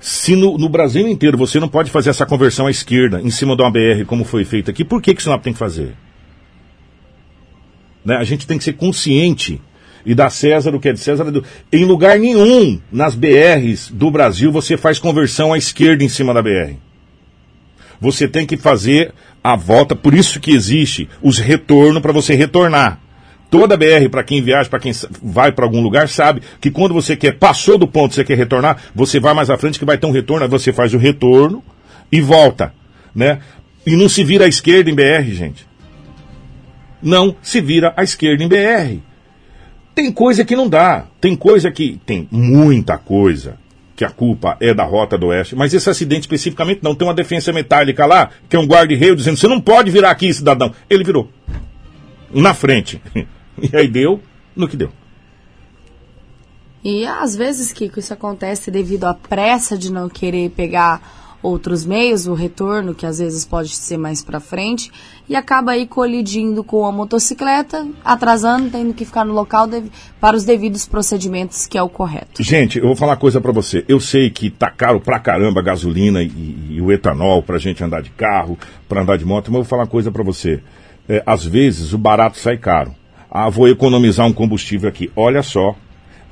Se 0.00 0.34
no, 0.36 0.58
no, 0.58 0.68
Brasil 0.68 1.08
inteiro 1.08 1.38
você 1.38 1.58
não 1.58 1.68
pode 1.68 1.90
fazer 1.90 2.10
essa 2.10 2.26
conversão 2.26 2.66
à 2.66 2.70
esquerda 2.70 3.20
em 3.22 3.30
cima 3.30 3.56
de 3.56 3.62
uma 3.62 3.70
BR 3.70 4.04
como 4.06 4.22
foi 4.22 4.44
feito 4.44 4.70
aqui, 4.70 4.84
por 4.84 5.00
que, 5.00 5.14
que 5.14 5.20
o 5.20 5.24
Sinop 5.24 5.42
tem 5.42 5.54
que 5.54 5.58
fazer? 5.58 5.94
Né? 8.04 8.16
A 8.16 8.24
gente 8.24 8.46
tem 8.46 8.58
que 8.58 8.64
ser 8.64 8.74
consciente 8.74 9.62
e 10.04 10.14
dar 10.14 10.28
César 10.28 10.74
o 10.74 10.80
que 10.80 10.90
é 10.90 10.92
de 10.92 11.00
César. 11.00 11.30
Do... 11.30 11.42
Em 11.72 11.86
lugar 11.86 12.18
nenhum 12.18 12.78
nas 12.92 13.14
BRs 13.14 13.90
do 13.90 14.10
Brasil 14.10 14.52
você 14.52 14.76
faz 14.76 14.98
conversão 14.98 15.54
à 15.54 15.58
esquerda 15.58 16.04
em 16.04 16.08
cima 16.08 16.34
da 16.34 16.42
BR. 16.42 16.74
Você 18.04 18.28
tem 18.28 18.44
que 18.44 18.58
fazer 18.58 19.14
a 19.42 19.56
volta, 19.56 19.96
por 19.96 20.12
isso 20.12 20.38
que 20.38 20.50
existe 20.50 21.08
os 21.22 21.38
retornos 21.38 22.02
para 22.02 22.12
você 22.12 22.34
retornar. 22.34 23.00
Toda 23.50 23.78
BR, 23.78 24.10
para 24.10 24.22
quem 24.22 24.42
viaja, 24.42 24.68
para 24.68 24.78
quem 24.78 24.92
vai 25.22 25.50
para 25.50 25.64
algum 25.64 25.80
lugar, 25.80 26.06
sabe 26.06 26.42
que 26.60 26.70
quando 26.70 26.92
você 26.92 27.16
quer, 27.16 27.38
passou 27.38 27.78
do 27.78 27.88
ponto, 27.88 28.14
você 28.14 28.22
quer 28.22 28.36
retornar, 28.36 28.76
você 28.94 29.18
vai 29.18 29.32
mais 29.32 29.48
à 29.48 29.56
frente 29.56 29.78
que 29.78 29.86
vai 29.86 29.96
ter 29.96 30.06
um 30.06 30.10
retorno, 30.10 30.44
aí 30.44 30.50
você 30.50 30.70
faz 30.70 30.92
o 30.92 30.98
retorno 30.98 31.64
e 32.12 32.20
volta, 32.20 32.74
né? 33.14 33.38
E 33.86 33.96
não 33.96 34.06
se 34.06 34.22
vira 34.22 34.44
à 34.44 34.48
esquerda 34.48 34.90
em 34.90 34.94
BR, 34.94 35.32
gente. 35.32 35.66
Não 37.02 37.34
se 37.40 37.58
vira 37.58 37.94
à 37.96 38.02
esquerda 38.02 38.44
em 38.44 38.48
BR. 38.48 39.00
Tem 39.94 40.12
coisa 40.12 40.44
que 40.44 40.54
não 40.54 40.68
dá, 40.68 41.06
tem 41.22 41.34
coisa 41.34 41.70
que 41.70 41.98
tem 42.04 42.28
muita 42.30 42.98
coisa 42.98 43.63
que 43.96 44.04
a 44.04 44.10
culpa 44.10 44.56
é 44.60 44.74
da 44.74 44.84
Rota 44.84 45.16
do 45.16 45.28
Oeste, 45.28 45.54
mas 45.54 45.72
esse 45.72 45.88
acidente 45.88 46.22
especificamente 46.22 46.80
não. 46.82 46.94
Tem 46.94 47.06
uma 47.06 47.14
defesa 47.14 47.52
metálica 47.52 48.06
lá, 48.06 48.30
que 48.48 48.56
é 48.56 48.58
um 48.58 48.66
guarda-reio 48.66 49.16
dizendo: 49.16 49.36
você 49.36 49.48
não 49.48 49.60
pode 49.60 49.90
virar 49.90 50.10
aqui, 50.10 50.32
cidadão. 50.32 50.74
Ele 50.88 51.04
virou. 51.04 51.28
Na 52.32 52.54
frente. 52.54 53.00
E 53.56 53.76
aí 53.76 53.86
deu 53.86 54.20
no 54.56 54.66
que 54.66 54.76
deu. 54.76 54.90
E 56.82 57.06
às 57.06 57.36
vezes, 57.36 57.72
Kiko, 57.72 58.00
isso 58.00 58.12
acontece 58.12 58.68
devido 58.68 59.04
à 59.04 59.14
pressa 59.14 59.78
de 59.78 59.92
não 59.92 60.08
querer 60.08 60.50
pegar 60.50 61.23
outros 61.44 61.84
meios, 61.84 62.26
o 62.26 62.34
retorno, 62.34 62.94
que 62.94 63.06
às 63.06 63.18
vezes 63.18 63.44
pode 63.44 63.68
ser 63.76 63.96
mais 63.96 64.22
para 64.22 64.40
frente, 64.40 64.90
e 65.28 65.36
acaba 65.36 65.72
aí 65.72 65.86
colidindo 65.86 66.64
com 66.64 66.84
a 66.84 66.90
motocicleta, 66.90 67.86
atrasando, 68.04 68.70
tendo 68.70 68.94
que 68.94 69.04
ficar 69.04 69.24
no 69.24 69.32
local 69.32 69.68
para 70.20 70.36
os 70.36 70.44
devidos 70.44 70.86
procedimentos, 70.86 71.66
que 71.66 71.78
é 71.78 71.82
o 71.82 71.88
correto. 71.88 72.42
Gente, 72.42 72.78
eu 72.78 72.86
vou 72.86 72.96
falar 72.96 73.16
coisa 73.16 73.40
para 73.40 73.52
você. 73.52 73.84
Eu 73.86 74.00
sei 74.00 74.30
que 74.30 74.50
tá 74.50 74.70
caro 74.70 75.00
pra 75.00 75.20
caramba 75.20 75.60
a 75.60 75.64
gasolina 75.64 76.22
e, 76.22 76.66
e 76.70 76.80
o 76.80 76.90
etanol 76.90 77.42
pra 77.42 77.58
gente 77.58 77.84
andar 77.84 78.02
de 78.02 78.10
carro, 78.10 78.58
para 78.88 79.02
andar 79.02 79.18
de 79.18 79.24
moto, 79.24 79.52
mas 79.52 79.58
eu 79.58 79.62
vou 79.62 79.64
falar 79.64 79.86
coisa 79.86 80.10
para 80.10 80.24
você. 80.24 80.62
É, 81.08 81.22
às 81.26 81.44
vezes 81.44 81.92
o 81.92 81.98
barato 81.98 82.38
sai 82.38 82.56
caro 82.56 82.94
ah, 83.36 83.50
vou 83.50 83.68
economizar 83.68 84.24
um 84.24 84.32
combustível 84.32 84.88
aqui. 84.88 85.10
Olha 85.16 85.42
só. 85.42 85.74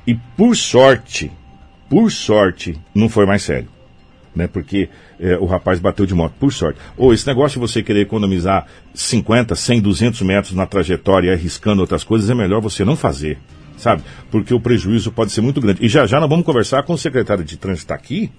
E 0.07 0.15
por 0.37 0.55
sorte, 0.55 1.29
por 1.89 2.09
sorte, 2.09 2.79
não 2.95 3.09
foi 3.09 3.25
mais 3.25 3.41
sério. 3.41 3.67
Né? 4.35 4.47
Porque 4.47 4.89
é, 5.19 5.37
o 5.37 5.45
rapaz 5.45 5.79
bateu 5.79 6.05
de 6.05 6.13
moto, 6.13 6.33
por 6.39 6.51
sorte. 6.51 6.79
Ou 6.97 7.13
esse 7.13 7.27
negócio 7.27 7.59
de 7.59 7.67
você 7.67 7.83
querer 7.83 8.01
economizar 8.01 8.65
50, 8.93 9.55
100, 9.55 9.81
200 9.81 10.21
metros 10.21 10.53
na 10.53 10.65
trajetória 10.65 11.33
arriscando 11.33 11.81
outras 11.81 12.03
coisas, 12.03 12.29
é 12.29 12.33
melhor 12.33 12.61
você 12.61 12.83
não 12.83 12.95
fazer, 12.95 13.37
sabe? 13.77 14.03
Porque 14.31 14.53
o 14.53 14.59
prejuízo 14.59 15.11
pode 15.11 15.31
ser 15.31 15.41
muito 15.41 15.61
grande. 15.61 15.85
E 15.85 15.87
já 15.87 16.07
já 16.07 16.19
nós 16.19 16.29
vamos 16.29 16.45
conversar 16.45 16.83
com 16.83 16.93
o 16.93 16.97
secretário 16.97 17.43
de 17.43 17.57
trânsito 17.57 17.89
tá 17.89 17.95
aqui, 17.95 18.31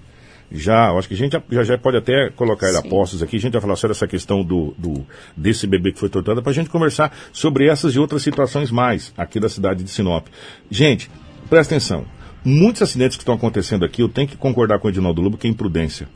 já, 0.51 0.91
acho 0.93 1.09
que 1.09 1.15
a 1.15 1.17
gente 1.17 1.33
já, 1.33 1.43
já, 1.51 1.65
já 1.65 1.79
pode 1.79 1.97
até 1.97 2.31
colocar 2.31 2.69
ele 2.69 2.77
a 2.77 2.83
postos 2.83 3.23
aqui, 3.23 3.37
a 3.37 3.41
gente 3.41 3.53
vai 3.53 3.61
falar 3.61 3.77
sobre 3.77 3.93
essa 3.93 4.07
questão 4.07 4.45
do, 4.45 4.75
do 4.79 5.05
desse 5.37 5.67
bebê 5.67 5.93
que 5.93 5.99
foi 5.99 6.09
torturado, 6.09 6.43
para 6.43 6.51
a 6.51 6.55
gente 6.55 6.71
conversar 6.71 7.13
sobre 7.33 7.69
essas 7.69 7.95
e 7.95 7.99
outras 7.99 8.23
situações 8.23 8.71
mais 8.71 9.13
aqui 9.17 9.41
da 9.41 9.49
cidade 9.49 9.83
de 9.83 9.91
Sinop. 9.91 10.27
Gente, 10.71 11.11
presta 11.49 11.75
atenção. 11.75 12.05
Muitos 12.45 12.83
acidentes 12.83 13.17
que 13.17 13.23
estão 13.23 13.35
acontecendo 13.35 13.85
aqui, 13.85 14.03
eu 14.03 14.09
tenho 14.09 14.29
que 14.29 14.37
concordar 14.37 14.79
com 14.79 14.87
o 14.87 14.91
Edinaldo 14.91 15.23
Lobo 15.23 15.39
que 15.39 15.47
é 15.47 15.51
imprudência. 15.51 16.09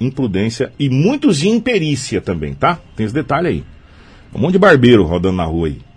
Imprudência 0.00 0.72
e 0.78 0.88
muitos 0.88 1.38
de 1.38 1.48
imperícia 1.48 2.20
também, 2.20 2.54
tá? 2.54 2.78
Tem 2.94 3.04
esse 3.04 3.14
detalhe 3.14 3.48
aí. 3.48 3.64
Um 4.32 4.38
monte 4.38 4.52
de 4.52 4.58
barbeiro 4.58 5.04
rodando 5.04 5.36
na 5.36 5.44
rua 5.44 5.68
aí 5.68 5.88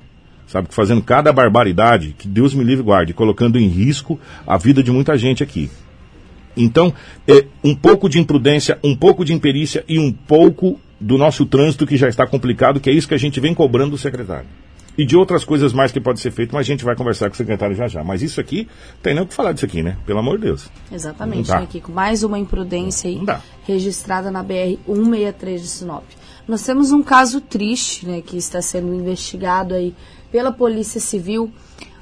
sabe, 0.51 0.67
fazendo 0.69 1.01
cada 1.01 1.31
barbaridade, 1.31 2.13
que 2.17 2.27
Deus 2.27 2.53
me 2.53 2.63
livre 2.63 2.83
guarde, 2.83 3.13
colocando 3.13 3.57
em 3.57 3.67
risco 3.67 4.19
a 4.45 4.57
vida 4.57 4.83
de 4.83 4.91
muita 4.91 5.17
gente 5.17 5.41
aqui. 5.41 5.71
Então, 6.57 6.93
é, 7.25 7.45
um 7.63 7.73
pouco 7.73 8.09
de 8.09 8.19
imprudência, 8.19 8.77
um 8.83 8.93
pouco 8.93 9.23
de 9.23 9.33
imperícia 9.33 9.85
e 9.87 9.97
um 9.97 10.11
pouco 10.11 10.77
do 10.99 11.17
nosso 11.17 11.45
trânsito 11.45 11.87
que 11.87 11.95
já 11.95 12.09
está 12.09 12.27
complicado, 12.27 12.81
que 12.81 12.89
é 12.89 12.93
isso 12.93 13.07
que 13.07 13.13
a 13.13 13.19
gente 13.19 13.39
vem 13.39 13.53
cobrando 13.53 13.91
do 13.91 13.97
secretário. 13.97 14.47
E 14.97 15.05
de 15.05 15.15
outras 15.15 15.43
coisas 15.43 15.73
mais 15.73 15.91
que 15.91 15.99
pode 15.99 16.19
ser 16.19 16.31
feito, 16.31 16.53
mas 16.53 16.61
a 16.61 16.63
gente 16.63 16.83
vai 16.83 16.95
conversar 16.95 17.29
com 17.29 17.33
o 17.33 17.37
secretário 17.37 17.75
já 17.75 17.87
já. 17.87 18.03
Mas 18.03 18.21
isso 18.21 18.41
aqui, 18.41 18.67
tem 19.01 19.13
nem 19.13 19.23
o 19.23 19.27
que 19.27 19.33
falar 19.33 19.53
disso 19.53 19.65
aqui, 19.65 19.81
né? 19.81 19.97
Pelo 20.05 20.19
amor 20.19 20.37
de 20.37 20.45
Deus. 20.45 20.69
Exatamente, 20.91 21.49
né, 21.49 21.65
Kiko? 21.69 21.91
Mais 21.91 22.23
uma 22.23 22.37
imprudência 22.37 23.09
aí 23.09 23.21
registrada 23.63 24.29
na 24.29 24.43
BR-163 24.43 25.57
de 25.57 25.67
Sinop. 25.67 26.03
Nós 26.47 26.63
temos 26.63 26.91
um 26.91 27.01
caso 27.01 27.39
triste, 27.39 28.05
né, 28.05 28.21
que 28.21 28.35
está 28.35 28.61
sendo 28.61 28.93
investigado 28.93 29.73
aí 29.73 29.95
pela 30.31 30.51
Polícia 30.51 30.99
Civil 30.99 31.51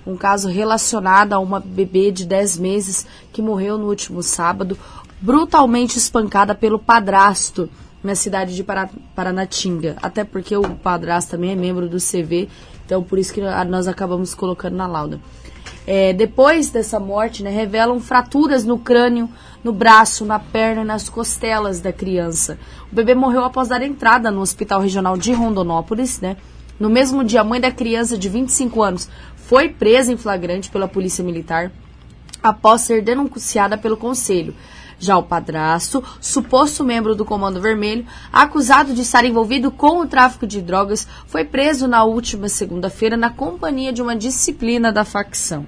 um 0.05 0.15
caso 0.15 0.49
relacionado 0.49 1.33
a 1.33 1.39
uma 1.39 1.59
bebê 1.59 2.11
de 2.11 2.25
10 2.25 2.57
meses 2.57 3.05
que 3.31 3.41
morreu 3.41 3.77
no 3.77 3.87
último 3.87 4.23
sábado, 4.23 4.77
brutalmente 5.21 5.97
espancada 5.97 6.55
pelo 6.55 6.79
padrasto 6.79 7.69
na 8.03 8.15
cidade 8.15 8.55
de 8.55 8.65
Paranatinga. 9.15 9.97
Até 10.01 10.23
porque 10.23 10.55
o 10.55 10.63
padrasto 10.75 11.31
também 11.31 11.51
é 11.51 11.55
membro 11.55 11.87
do 11.87 11.97
CV, 11.97 12.49
então 12.89 13.03
por 13.03 13.19
isso 13.19 13.31
que 13.31 13.39
nós 13.67 13.87
acabamos 13.87 14.33
colocando 14.33 14.75
na 14.75 14.87
lauda. 14.87 15.21
É, 15.85 16.11
depois 16.11 16.71
dessa 16.71 16.99
morte, 16.99 17.43
né, 17.43 17.51
revelam 17.51 17.99
fraturas 17.99 18.65
no 18.65 18.79
crânio, 18.79 19.29
no 19.63 19.71
braço, 19.71 20.25
na 20.25 20.39
perna 20.39 20.81
e 20.81 20.85
nas 20.85 21.07
costelas 21.07 21.79
da 21.79 21.93
criança. 21.93 22.57
O 22.91 22.95
bebê 22.95 23.13
morreu 23.13 23.43
após 23.43 23.67
dar 23.67 23.83
entrada 23.83 24.31
no 24.31 24.41
Hospital 24.41 24.81
Regional 24.81 25.15
de 25.15 25.31
Rondonópolis, 25.31 26.19
né? 26.19 26.35
No 26.79 26.89
mesmo 26.89 27.23
dia, 27.23 27.41
a 27.41 27.43
mãe 27.43 27.61
da 27.61 27.71
criança 27.71 28.17
de 28.17 28.27
25 28.27 28.81
anos 28.81 29.07
foi 29.35 29.69
presa 29.69 30.11
em 30.11 30.17
flagrante 30.17 30.71
pela 30.71 30.87
Polícia 30.87 31.23
Militar 31.23 31.71
após 32.41 32.81
ser 32.81 33.03
denunciada 33.03 33.77
pelo 33.77 33.97
Conselho. 33.97 34.55
Já 34.99 35.17
o 35.17 35.23
padrasto, 35.23 36.03
suposto 36.19 36.83
membro 36.83 37.15
do 37.15 37.23
Comando 37.23 37.61
Vermelho, 37.61 38.05
acusado 38.33 38.93
de 38.93 39.01
estar 39.01 39.23
envolvido 39.23 39.71
com 39.71 40.01
o 40.01 40.05
tráfico 40.05 40.45
de 40.45 40.61
drogas, 40.61 41.07
foi 41.25 41.45
preso 41.45 41.87
na 41.87 42.03
última 42.03 42.49
segunda-feira 42.49 43.15
na 43.15 43.29
companhia 43.29 43.93
de 43.93 44.01
uma 44.01 44.15
disciplina 44.15 44.91
da 44.91 45.05
facção. 45.05 45.65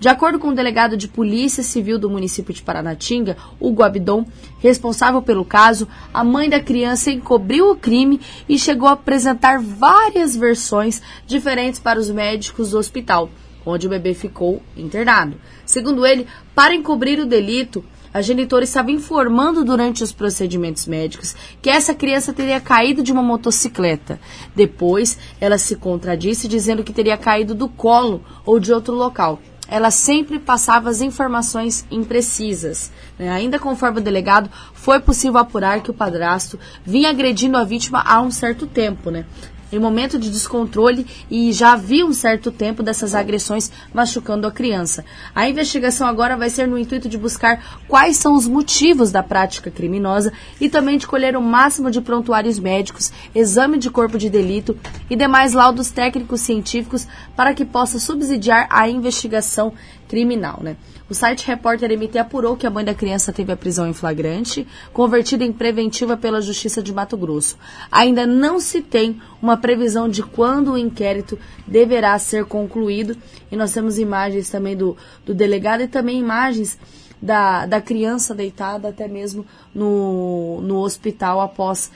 De 0.00 0.08
acordo 0.08 0.38
com 0.38 0.48
o 0.48 0.54
delegado 0.54 0.96
de 0.96 1.06
Polícia 1.06 1.62
Civil 1.62 1.96
do 1.96 2.10
município 2.10 2.52
de 2.52 2.60
Paranatinga, 2.62 3.36
Hugo 3.60 3.84
Abdon, 3.84 4.26
responsável 4.58 5.22
pelo 5.22 5.44
caso, 5.44 5.86
a 6.12 6.24
mãe 6.24 6.48
da 6.48 6.58
criança 6.58 7.12
encobriu 7.12 7.70
o 7.70 7.76
crime 7.76 8.20
e 8.48 8.58
chegou 8.58 8.88
a 8.88 8.92
apresentar 8.92 9.60
várias 9.60 10.34
versões 10.34 11.00
diferentes 11.24 11.78
para 11.78 12.00
os 12.00 12.10
médicos 12.10 12.70
do 12.70 12.78
hospital, 12.78 13.30
onde 13.64 13.86
o 13.86 13.90
bebê 13.90 14.12
ficou 14.12 14.60
internado. 14.76 15.36
Segundo 15.64 16.04
ele, 16.04 16.26
para 16.52 16.74
encobrir 16.74 17.20
o 17.20 17.26
delito, 17.26 17.84
a 18.12 18.20
genitora 18.20 18.64
estava 18.64 18.90
informando 18.90 19.64
durante 19.64 20.02
os 20.02 20.12
procedimentos 20.12 20.86
médicos 20.86 21.34
que 21.60 21.70
essa 21.70 21.94
criança 21.94 22.32
teria 22.32 22.60
caído 22.60 23.02
de 23.02 23.12
uma 23.12 23.22
motocicleta. 23.22 24.20
Depois, 24.54 25.18
ela 25.40 25.56
se 25.56 25.76
contradisse 25.76 26.46
dizendo 26.46 26.84
que 26.84 26.92
teria 26.92 27.16
caído 27.16 27.54
do 27.54 27.68
colo 27.68 28.22
ou 28.44 28.60
de 28.60 28.72
outro 28.72 28.94
local. 28.94 29.40
Ela 29.68 29.90
sempre 29.90 30.38
passava 30.38 30.90
as 30.90 31.00
informações 31.00 31.86
imprecisas. 31.90 32.92
Né? 33.18 33.30
Ainda 33.30 33.58
conforme 33.58 34.00
o 34.00 34.02
delegado, 34.02 34.50
foi 34.74 35.00
possível 35.00 35.38
apurar 35.38 35.80
que 35.80 35.90
o 35.90 35.94
padrasto 35.94 36.58
vinha 36.84 37.08
agredindo 37.08 37.56
a 37.56 37.64
vítima 37.64 38.02
há 38.04 38.20
um 38.20 38.30
certo 38.30 38.66
tempo. 38.66 39.10
Né? 39.10 39.24
Em 39.72 39.78
momento 39.78 40.18
de 40.18 40.30
descontrole 40.30 41.06
e 41.30 41.52
já 41.52 41.72
havia 41.72 42.04
um 42.04 42.12
certo 42.12 42.52
tempo 42.52 42.82
dessas 42.82 43.14
agressões 43.14 43.72
machucando 43.92 44.46
a 44.46 44.52
criança. 44.52 45.04
A 45.34 45.48
investigação 45.48 46.06
agora 46.06 46.36
vai 46.36 46.50
ser 46.50 46.68
no 46.68 46.78
intuito 46.78 47.08
de 47.08 47.16
buscar 47.16 47.80
quais 47.88 48.18
são 48.18 48.34
os 48.34 48.46
motivos 48.46 49.10
da 49.10 49.22
prática 49.22 49.70
criminosa 49.70 50.32
e 50.60 50.68
também 50.68 50.98
de 50.98 51.06
colher 51.06 51.36
o 51.36 51.42
máximo 51.42 51.90
de 51.90 52.00
prontuários 52.00 52.58
médicos, 52.58 53.10
exame 53.34 53.78
de 53.78 53.90
corpo 53.90 54.18
de 54.18 54.28
delito 54.28 54.76
e 55.08 55.16
demais 55.16 55.54
laudos 55.54 55.90
técnicos 55.90 56.42
científicos 56.42 57.08
para 57.34 57.54
que 57.54 57.64
possa 57.64 57.98
subsidiar 57.98 58.66
a 58.70 58.88
investigação 58.88 59.72
criminal, 60.12 60.60
né? 60.62 60.76
O 61.08 61.14
site 61.14 61.46
Repórter 61.46 61.90
MT 61.90 62.18
apurou 62.18 62.54
que 62.54 62.66
a 62.66 62.70
mãe 62.70 62.84
da 62.84 62.92
criança 62.92 63.32
teve 63.32 63.50
a 63.50 63.56
prisão 63.56 63.88
em 63.88 63.94
flagrante, 63.94 64.66
convertida 64.92 65.42
em 65.42 65.50
preventiva 65.50 66.18
pela 66.18 66.42
Justiça 66.42 66.82
de 66.82 66.92
Mato 66.92 67.16
Grosso. 67.16 67.56
Ainda 67.90 68.26
não 68.26 68.60
se 68.60 68.82
tem 68.82 69.22
uma 69.40 69.56
previsão 69.56 70.10
de 70.10 70.22
quando 70.22 70.72
o 70.72 70.76
inquérito 70.76 71.38
deverá 71.66 72.18
ser 72.18 72.44
concluído. 72.44 73.16
E 73.50 73.56
nós 73.56 73.72
temos 73.72 73.98
imagens 73.98 74.50
também 74.50 74.76
do, 74.76 74.98
do 75.24 75.32
delegado 75.32 75.80
e 75.80 75.88
também 75.88 76.18
imagens 76.18 76.78
da, 77.22 77.66
da 77.66 77.80
criança 77.80 78.34
deitada 78.34 78.88
até 78.88 79.06
mesmo 79.06 79.46
no, 79.72 80.60
no 80.62 80.78
hospital 80.78 81.40
após 81.40 81.90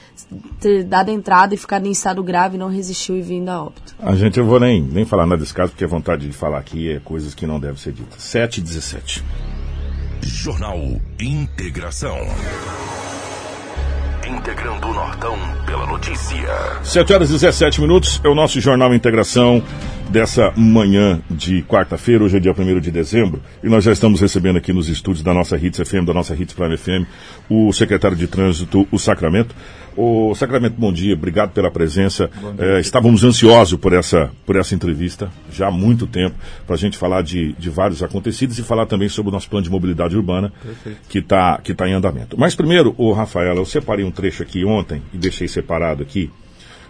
ter 0.60 0.84
dado 0.84 1.10
entrada 1.10 1.54
e 1.54 1.58
ficado 1.58 1.86
em 1.86 1.90
estado 1.90 2.22
grave, 2.22 2.56
não 2.56 2.68
resistiu 2.68 3.16
e 3.16 3.22
vindo 3.22 3.48
a 3.48 3.64
óbito. 3.64 3.94
A 3.98 4.14
gente, 4.14 4.38
eu 4.38 4.46
vou 4.46 4.60
nem, 4.60 4.80
nem 4.80 5.04
falar 5.04 5.26
nada 5.26 5.40
desse 5.40 5.52
caso, 5.52 5.72
porque 5.72 5.84
a 5.84 5.88
vontade 5.88 6.26
de 6.26 6.32
falar 6.32 6.58
aqui 6.58 6.92
é 6.92 7.00
coisas 7.00 7.34
que 7.34 7.46
não 7.46 7.58
devem 7.58 7.76
ser 7.76 7.92
ditas. 7.92 8.22
7 8.22 8.58
e 8.58 8.62
17. 8.62 9.24
Jornal 10.22 10.78
Integração. 11.20 12.16
Integrando 14.28 14.88
o 14.88 14.92
Nortão 14.92 15.38
pela 15.64 15.86
notícia. 15.86 16.48
7 16.82 17.12
horas 17.12 17.30
e 17.30 17.34
17 17.34 17.80
minutos 17.80 18.20
é 18.24 18.28
o 18.28 18.34
nosso 18.34 18.60
Jornal 18.60 18.92
Integração 18.92 19.62
dessa 20.10 20.52
manhã 20.56 21.20
de 21.30 21.62
quarta-feira, 21.62 22.24
hoje 22.24 22.36
é 22.36 22.40
dia 22.40 22.52
1 22.52 22.80
de 22.80 22.90
dezembro, 22.90 23.40
e 23.62 23.68
nós 23.68 23.84
já 23.84 23.92
estamos 23.92 24.20
recebendo 24.20 24.56
aqui 24.56 24.72
nos 24.72 24.88
estúdios 24.88 25.22
da 25.22 25.32
nossa 25.32 25.56
Hits 25.56 25.88
FM, 25.88 26.04
da 26.04 26.12
nossa 26.12 26.34
Hits 26.34 26.54
Prime 26.54 26.76
FM, 26.76 27.06
o 27.48 27.72
secretário 27.72 28.16
de 28.16 28.26
Trânsito, 28.26 28.86
o 28.90 28.98
Sacramento. 28.98 29.54
O 29.96 30.34
Sacramento, 30.34 30.74
bom 30.76 30.92
dia, 30.92 31.14
obrigado 31.14 31.52
pela 31.52 31.70
presença. 31.70 32.30
É, 32.58 32.78
estávamos 32.80 33.24
ansiosos 33.24 33.80
por 33.80 33.94
essa, 33.94 34.30
por 34.44 34.54
essa 34.54 34.74
entrevista, 34.74 35.30
já 35.50 35.68
há 35.68 35.70
muito 35.70 36.06
tempo, 36.06 36.36
para 36.66 36.74
a 36.74 36.78
gente 36.78 36.98
falar 36.98 37.22
de, 37.22 37.54
de 37.54 37.70
vários 37.70 38.02
acontecidos 38.02 38.58
e 38.58 38.62
falar 38.62 38.84
também 38.84 39.08
sobre 39.08 39.30
o 39.30 39.32
nosso 39.32 39.48
plano 39.48 39.64
de 39.64 39.70
mobilidade 39.70 40.14
urbana, 40.14 40.52
Perfeito. 40.62 40.98
que 41.08 41.18
está 41.20 41.58
que 41.64 41.72
tá 41.72 41.88
em 41.88 41.94
andamento. 41.94 42.38
Mas 42.38 42.54
primeiro, 42.54 42.94
o 42.98 43.12
Rafaela, 43.12 43.58
eu 43.58 43.64
separei 43.64 44.04
um 44.04 44.10
trecho 44.10 44.42
aqui 44.42 44.66
ontem 44.66 45.00
e 45.14 45.16
deixei 45.16 45.48
separado 45.48 46.02
aqui, 46.02 46.30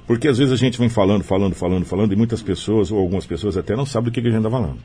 porque 0.04 0.26
às 0.26 0.38
vezes 0.38 0.52
a 0.52 0.56
gente 0.56 0.76
vem 0.76 0.88
falando, 0.88 1.22
falando, 1.22 1.54
falando, 1.54 1.84
falando, 1.84 2.12
e 2.12 2.16
muitas 2.16 2.42
pessoas, 2.42 2.90
ou 2.90 2.98
algumas 2.98 3.24
pessoas 3.24 3.56
até 3.56 3.76
não 3.76 3.86
sabem 3.86 4.10
do 4.10 4.12
que, 4.12 4.20
que 4.20 4.26
a 4.26 4.30
gente 4.32 4.40
está 4.40 4.50
falando. 4.50 4.78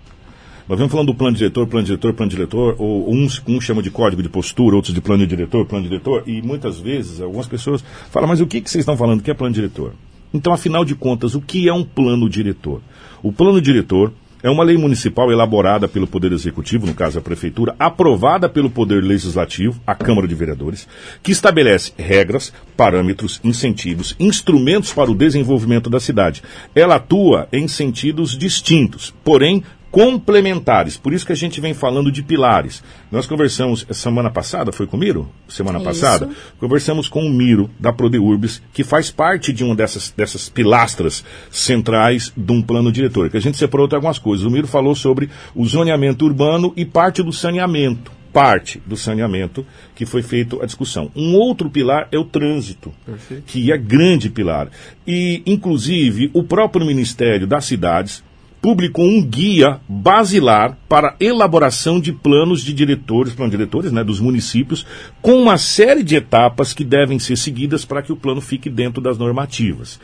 Nós 0.67 0.78
vamos 0.78 0.91
falando 0.91 1.08
do 1.08 1.15
plano 1.15 1.36
diretor, 1.36 1.67
plano 1.67 1.86
diretor, 1.86 2.13
plano 2.13 2.30
diretor, 2.30 2.76
ou 2.78 3.12
uns, 3.12 3.41
uns 3.47 3.63
chamam 3.63 3.82
de 3.82 3.89
código 3.89 4.21
de 4.21 4.30
postura, 4.30 4.76
outros 4.76 4.93
de 4.93 5.02
plano 5.02 5.26
diretor, 5.26 5.65
plano 5.65 5.88
diretor, 5.88 6.24
e 6.28 6.41
muitas 6.41 6.80
vezes 6.80 7.21
algumas 7.21 7.47
pessoas 7.47 7.84
falam, 8.10 8.30
mas 8.30 8.41
o 8.41 8.47
que, 8.47 8.62
que 8.62 8.69
vocês 8.69 8.82
estão 8.82 8.97
falando? 8.97 9.19
O 9.19 9.24
que 9.24 9.32
é 9.32 9.34
plano 9.34 9.54
diretor? 9.54 9.93
Então, 10.34 10.54
afinal 10.54 10.86
de 10.86 10.95
contas, 10.95 11.36
o 11.36 11.41
que 11.41 11.67
é 11.67 11.74
um 11.74 11.84
plano 11.84 12.30
diretor? 12.30 12.82
O 13.21 13.34
plano 13.34 13.60
diretor 13.62 14.13
é 14.43 14.50
uma 14.50 14.63
lei 14.63 14.78
municipal 14.78 15.32
elaborada 15.32 15.88
pelo 15.88 16.08
Poder 16.08 16.32
Executivo, 16.32 16.88
no 16.88 16.93
caso 16.93 17.19
a 17.19 17.21
Prefeitura, 17.21 17.76
aprovada 17.78 18.50
pelo 18.50 18.69
Poder 18.69 19.04
Legislativo, 19.04 19.80
a 19.86 19.93
Câmara 19.93 20.28
de 20.28 20.34
Vereadores, 20.34 20.88
que 21.21 21.32
estabelece 21.32 21.91
regras, 21.97 22.52
parâmetros, 22.76 23.39
incentivos, 23.43 24.15
instrumentos 24.19 24.93
para 24.93 25.12
o 25.12 25.15
desenvolvimento 25.15 25.89
da 25.89 26.00
cidade. 26.00 26.41
Ela 26.74 26.95
atua 26.95 27.47
em 27.52 27.67
sentidos 27.67 28.36
distintos, 28.38 29.13
porém 29.24 29.63
complementares. 29.92 30.96
Por 30.98 31.14
isso 31.14 31.26
que 31.26 31.34
a 31.34 31.36
gente 31.36 31.60
vem 31.60 31.74
falando 31.74 32.12
de 32.12 32.24
pilares. 32.24 32.82
Nós 33.12 33.28
conversamos 33.28 33.86
semana 33.92 34.32
passada, 34.32 34.72
foi 34.72 34.88
com 34.88 34.96
o 34.96 35.00
Miro? 35.00 35.30
Semana 35.50 35.80
isso. 35.80 35.86
passada? 35.86 36.30
Conversamos 36.60 37.10
com 37.10 37.26
o 37.26 37.30
Miro, 37.30 37.70
da 37.78 37.92
Prodeurbis, 37.92 38.62
que 38.74 38.84
faz 38.84 39.12
parte 39.12 39.52
de 39.52 39.64
uma 39.64 39.76
dessas, 39.76 40.12
dessas 40.16 40.48
pilastras 40.48 41.24
centrais 41.52 42.32
de 42.36 42.52
um 42.54 42.62
plano 42.62 42.92
diretor, 42.92 43.30
que 43.30 43.38
a 43.38 43.42
gente 43.42 43.58
separou 43.58 43.88
algumas 43.92 44.18
coisas. 44.18 44.46
O 44.46 44.50
Miro 44.50 44.68
falou 44.68 44.96
sobre 44.96 45.30
o 45.54 45.66
zoneamento 45.66 46.26
urbano 46.26 46.72
e 46.78 46.86
parte 46.86 47.22
do 47.22 47.34
saneamento 47.34 48.22
parte 48.32 48.82
do 48.86 48.96
saneamento 48.96 49.66
que 49.94 50.06
foi 50.06 50.22
feito 50.22 50.62
a 50.62 50.66
discussão. 50.66 51.12
Um 51.14 51.36
outro 51.36 51.70
pilar 51.70 52.08
é 52.14 52.18
o 52.18 52.24
trânsito, 52.24 52.94
Perfeito. 53.06 53.44
que 53.46 53.74
é 53.74 53.78
grande 53.78 54.30
pilar. 54.30 54.70
E, 55.06 55.44
inclusive, 55.46 56.32
o 56.34 56.42
próprio 56.42 56.86
Ministério 56.86 57.46
das 57.46 57.66
Cidades 57.66 58.24
publicou 58.62 59.06
um 59.06 59.24
guia 59.24 59.80
basilar 59.89 60.78
para 60.88 61.15
elaboração 61.19 62.00
de 62.00 62.13
planos 62.13 62.62
de 62.62 62.74
diretores, 62.74 63.34
planos 63.34 63.52
diretores 63.52 63.91
né, 63.91 64.04
dos 64.04 64.19
municípios, 64.19 64.86
com 65.21 65.41
uma 65.41 65.58
série 65.58 66.04
de 66.04 66.15
etapas 66.15 66.71
que 66.71 66.84
devem 66.84 67.17
ser 67.17 67.38
seguidas 67.38 67.84
para 67.84 68.04
que 68.04 68.13
o 68.13 68.15
plano 68.15 68.39
fique 68.39 68.69
dentro 68.69 69.02
das 69.02 69.17
normativas. 69.17 70.00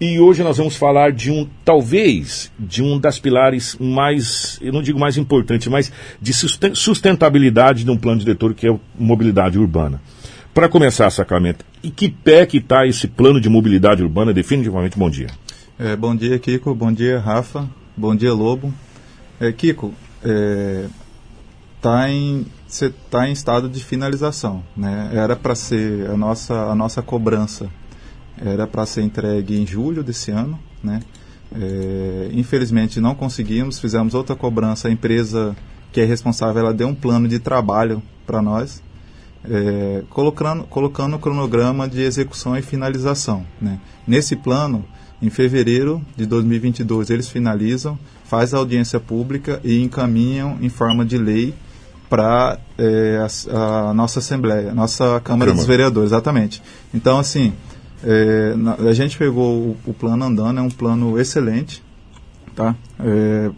E 0.00 0.18
hoje 0.18 0.42
nós 0.42 0.56
vamos 0.56 0.76
falar 0.76 1.12
de 1.12 1.30
um, 1.30 1.46
talvez, 1.62 2.50
de 2.58 2.82
um 2.82 2.98
das 2.98 3.18
pilares 3.18 3.76
mais, 3.78 4.58
eu 4.62 4.72
não 4.72 4.80
digo 4.80 4.98
mais 4.98 5.18
importante, 5.18 5.68
mas 5.68 5.92
de 6.18 6.32
sustentabilidade 6.32 7.84
de 7.84 7.90
um 7.90 7.98
plano 7.98 8.18
diretor, 8.18 8.54
que 8.54 8.66
é 8.66 8.74
mobilidade 8.98 9.58
urbana. 9.58 10.00
Para 10.54 10.70
começar, 10.70 11.10
Sacramento, 11.10 11.66
e 11.82 11.90
que 11.90 12.08
pé 12.08 12.46
que 12.46 12.56
está 12.56 12.86
esse 12.86 13.06
plano 13.06 13.38
de 13.38 13.50
mobilidade 13.50 14.02
urbana? 14.02 14.32
Definitivamente, 14.32 14.98
bom 14.98 15.10
dia. 15.10 15.28
É, 15.78 15.94
bom 15.94 16.16
dia, 16.16 16.38
Kiko. 16.38 16.74
Bom 16.74 16.90
dia, 16.90 17.18
Rafa. 17.18 17.68
Bom 18.00 18.16
dia, 18.16 18.32
Lobo. 18.32 18.72
É, 19.38 19.52
Kiko, 19.52 19.92
é, 20.24 20.86
tá 21.82 22.08
em 22.08 22.46
você 22.66 22.86
está 22.86 23.28
em 23.28 23.32
estado 23.32 23.68
de 23.68 23.84
finalização, 23.84 24.64
né? 24.74 25.10
Era 25.12 25.36
para 25.36 25.54
ser 25.54 26.08
a 26.08 26.16
nossa 26.16 26.54
a 26.54 26.74
nossa 26.74 27.02
cobrança 27.02 27.68
era 28.40 28.66
para 28.66 28.86
ser 28.86 29.02
entregue 29.02 29.60
em 29.60 29.66
julho 29.66 30.02
desse 30.02 30.30
ano, 30.30 30.58
né? 30.82 31.00
É, 31.54 32.30
infelizmente 32.32 33.02
não 33.02 33.14
conseguimos, 33.14 33.78
fizemos 33.78 34.14
outra 34.14 34.34
cobrança. 34.34 34.88
A 34.88 34.90
empresa 34.90 35.54
que 35.92 36.00
é 36.00 36.04
responsável, 36.06 36.62
ela 36.62 36.72
deu 36.72 36.88
um 36.88 36.94
plano 36.94 37.28
de 37.28 37.38
trabalho 37.38 38.02
para 38.26 38.40
nós, 38.40 38.82
é, 39.44 40.04
colocando 40.08 40.64
colocando 40.64 41.16
o 41.16 41.18
cronograma 41.18 41.86
de 41.86 42.00
execução 42.00 42.56
e 42.56 42.62
finalização. 42.62 43.44
Né? 43.60 43.78
Nesse 44.06 44.36
plano 44.36 44.86
em 45.22 45.30
fevereiro 45.30 46.02
de 46.16 46.26
2022 46.26 47.10
eles 47.10 47.28
finalizam, 47.28 47.98
faz 48.24 48.54
a 48.54 48.58
audiência 48.58 48.98
pública 48.98 49.60
e 49.62 49.82
encaminham 49.82 50.58
em 50.60 50.68
forma 50.68 51.04
de 51.04 51.18
lei 51.18 51.54
para 52.08 52.58
é, 52.76 53.24
a, 53.52 53.90
a, 53.90 53.94
nossa 53.94 54.18
Assembleia, 54.18 54.74
nossa 54.74 55.20
Câmara 55.20 55.52
dos 55.52 55.64
Vereadores, 55.64 56.10
exatamente. 56.10 56.60
Então, 56.92 57.18
assim, 57.18 57.52
é, 58.02 58.54
a 58.88 58.92
gente 58.92 59.16
pegou 59.16 59.58
o, 59.58 59.76
o, 59.86 59.94
plano 59.94 60.24
andando, 60.24 60.58
é 60.58 60.62
um 60.62 60.70
plano 60.70 61.20
excelente, 61.20 61.82
tá? 62.56 62.74
É, 62.98 63.50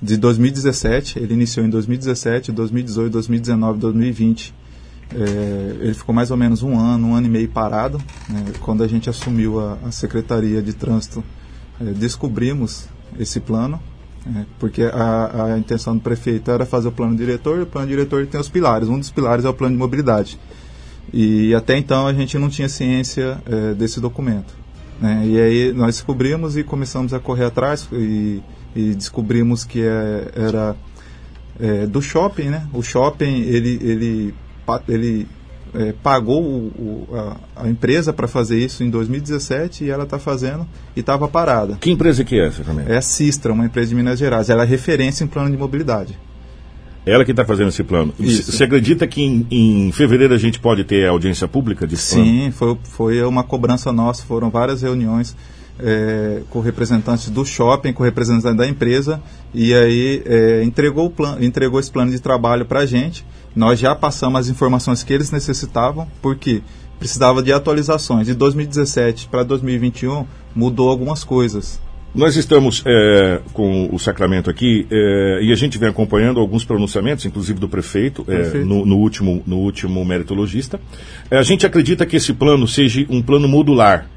de 0.00 0.16
2017. 0.16 1.18
Ele 1.18 1.34
iniciou 1.34 1.66
em 1.66 1.70
2017, 1.70 2.52
2018, 2.52 3.12
2019, 3.12 3.78
2020. 3.78 4.54
É, 5.14 5.76
ele 5.80 5.94
ficou 5.94 6.14
mais 6.14 6.30
ou 6.30 6.36
menos 6.36 6.62
um 6.62 6.78
ano, 6.78 7.08
um 7.08 7.14
ano 7.14 7.26
e 7.26 7.30
meio 7.30 7.48
parado. 7.48 7.98
Né? 8.28 8.44
Quando 8.60 8.82
a 8.82 8.88
gente 8.88 9.10
assumiu 9.10 9.60
a, 9.60 9.78
a 9.84 9.90
Secretaria 9.90 10.62
de 10.62 10.72
Trânsito, 10.72 11.24
é, 11.80 11.84
descobrimos 11.84 12.88
esse 13.18 13.40
plano, 13.40 13.80
é, 14.26 14.44
porque 14.58 14.82
a, 14.82 15.44
a, 15.44 15.58
intenção 15.58 15.96
do 15.96 16.02
prefeito 16.02 16.50
era 16.50 16.64
fazer 16.64 16.88
o 16.88 16.92
plano 16.92 17.16
diretor, 17.16 17.58
e 17.58 17.62
o 17.62 17.66
plano 17.66 17.88
diretor 17.88 18.26
tem 18.26 18.40
os 18.40 18.48
pilares. 18.48 18.88
Um 18.88 18.98
dos 18.98 19.10
pilares 19.10 19.44
é 19.44 19.48
o 19.48 19.54
plano 19.54 19.74
de 19.74 19.78
mobilidade. 19.78 20.38
E 21.12 21.54
até 21.54 21.76
então 21.76 22.06
a 22.06 22.12
gente 22.12 22.38
não 22.38 22.48
tinha 22.48 22.68
ciência 22.68 23.42
é, 23.46 23.74
desse 23.74 24.00
documento. 24.00 24.54
Né? 25.00 25.26
E 25.26 25.40
aí 25.40 25.72
nós 25.72 25.96
descobrimos 25.96 26.56
e 26.56 26.62
começamos 26.62 27.12
a 27.14 27.18
correr 27.18 27.46
atrás 27.46 27.88
e, 27.90 28.40
e 28.76 28.94
descobrimos 28.94 29.64
que 29.64 29.80
é, 29.82 30.30
era 30.34 30.76
é, 31.58 31.86
do 31.86 32.00
shopping, 32.00 32.50
né? 32.50 32.66
O 32.72 32.82
shopping 32.82 33.40
ele 33.42 33.78
ele 33.82 34.34
ele 34.88 35.26
é, 35.74 35.92
pagou 36.02 36.42
o, 36.42 37.06
o, 37.10 37.16
a, 37.16 37.64
a, 37.64 37.68
empresa 37.68 38.12
para 38.12 38.26
fazer 38.26 38.58
isso 38.58 38.82
em 38.82 38.90
2017 38.90 39.84
e 39.84 39.90
ela 39.90 40.04
está 40.04 40.18
fazendo 40.18 40.66
e 40.96 41.00
estava 41.00 41.28
parada. 41.28 41.76
Que 41.80 41.90
empresa 41.90 42.24
que 42.24 42.38
é 42.38 42.46
essa 42.46 42.64
também? 42.64 42.86
É 42.88 42.96
a 42.96 43.02
Sistra, 43.02 43.52
uma 43.52 43.64
empresa 43.64 43.90
de 43.90 43.94
Minas 43.94 44.18
Gerais. 44.18 44.50
Ela 44.50 44.64
é 44.64 44.66
referência 44.66 45.24
em 45.24 45.26
plano 45.26 45.50
de 45.50 45.56
mobilidade. 45.56 46.18
Ela 47.06 47.24
que 47.24 47.30
está 47.30 47.44
fazendo 47.44 47.68
esse 47.68 47.82
plano. 47.82 48.12
Isso. 48.18 48.52
Você 48.52 48.64
acredita 48.64 49.06
que 49.06 49.22
em, 49.22 49.46
em, 49.50 49.92
fevereiro 49.92 50.34
a 50.34 50.38
gente 50.38 50.60
pode 50.60 50.84
ter 50.84 51.08
audiência 51.08 51.48
pública 51.48 51.86
plano? 51.86 51.96
Sim, 51.96 52.50
foi, 52.50 52.76
foi 52.82 53.22
uma 53.22 53.42
cobrança 53.42 53.90
nossa, 53.92 54.24
foram 54.24 54.50
várias 54.50 54.82
reuniões 54.82 55.34
é, 55.82 56.42
com 56.50 56.60
representantes 56.60 57.28
do 57.30 57.44
shopping, 57.44 57.92
com 57.92 58.02
representantes 58.02 58.56
da 58.56 58.66
empresa, 58.66 59.20
e 59.54 59.74
aí 59.74 60.22
é, 60.24 60.62
entregou, 60.62 61.06
o 61.06 61.10
plano, 61.10 61.44
entregou 61.44 61.80
esse 61.80 61.90
plano 61.90 62.10
de 62.10 62.20
trabalho 62.20 62.64
para 62.64 62.80
a 62.80 62.86
gente. 62.86 63.24
Nós 63.54 63.78
já 63.78 63.94
passamos 63.94 64.40
as 64.40 64.48
informações 64.48 65.02
que 65.02 65.12
eles 65.12 65.30
necessitavam, 65.30 66.06
porque 66.22 66.62
precisava 66.98 67.42
de 67.42 67.52
atualizações. 67.52 68.26
De 68.26 68.34
2017 68.34 69.28
para 69.28 69.42
2021 69.42 70.26
mudou 70.54 70.90
algumas 70.90 71.24
coisas. 71.24 71.80
Nós 72.14 72.34
estamos 72.34 72.82
é, 72.84 73.40
com 73.52 73.88
o 73.92 73.98
Sacramento 73.98 74.50
aqui 74.50 74.84
é, 74.90 75.40
e 75.42 75.52
a 75.52 75.54
gente 75.54 75.78
vem 75.78 75.88
acompanhando 75.88 76.40
alguns 76.40 76.64
pronunciamentos, 76.64 77.24
inclusive 77.24 77.60
do 77.60 77.68
prefeito, 77.68 78.24
é, 78.26 78.58
no, 78.58 78.84
no, 78.84 78.96
último, 78.96 79.42
no 79.46 79.58
último 79.58 80.04
meritologista. 80.04 80.80
É, 81.30 81.38
a 81.38 81.42
gente 81.42 81.64
acredita 81.64 82.04
que 82.04 82.16
esse 82.16 82.32
plano 82.32 82.66
seja 82.66 83.06
um 83.08 83.22
plano 83.22 83.46
modular, 83.46 84.10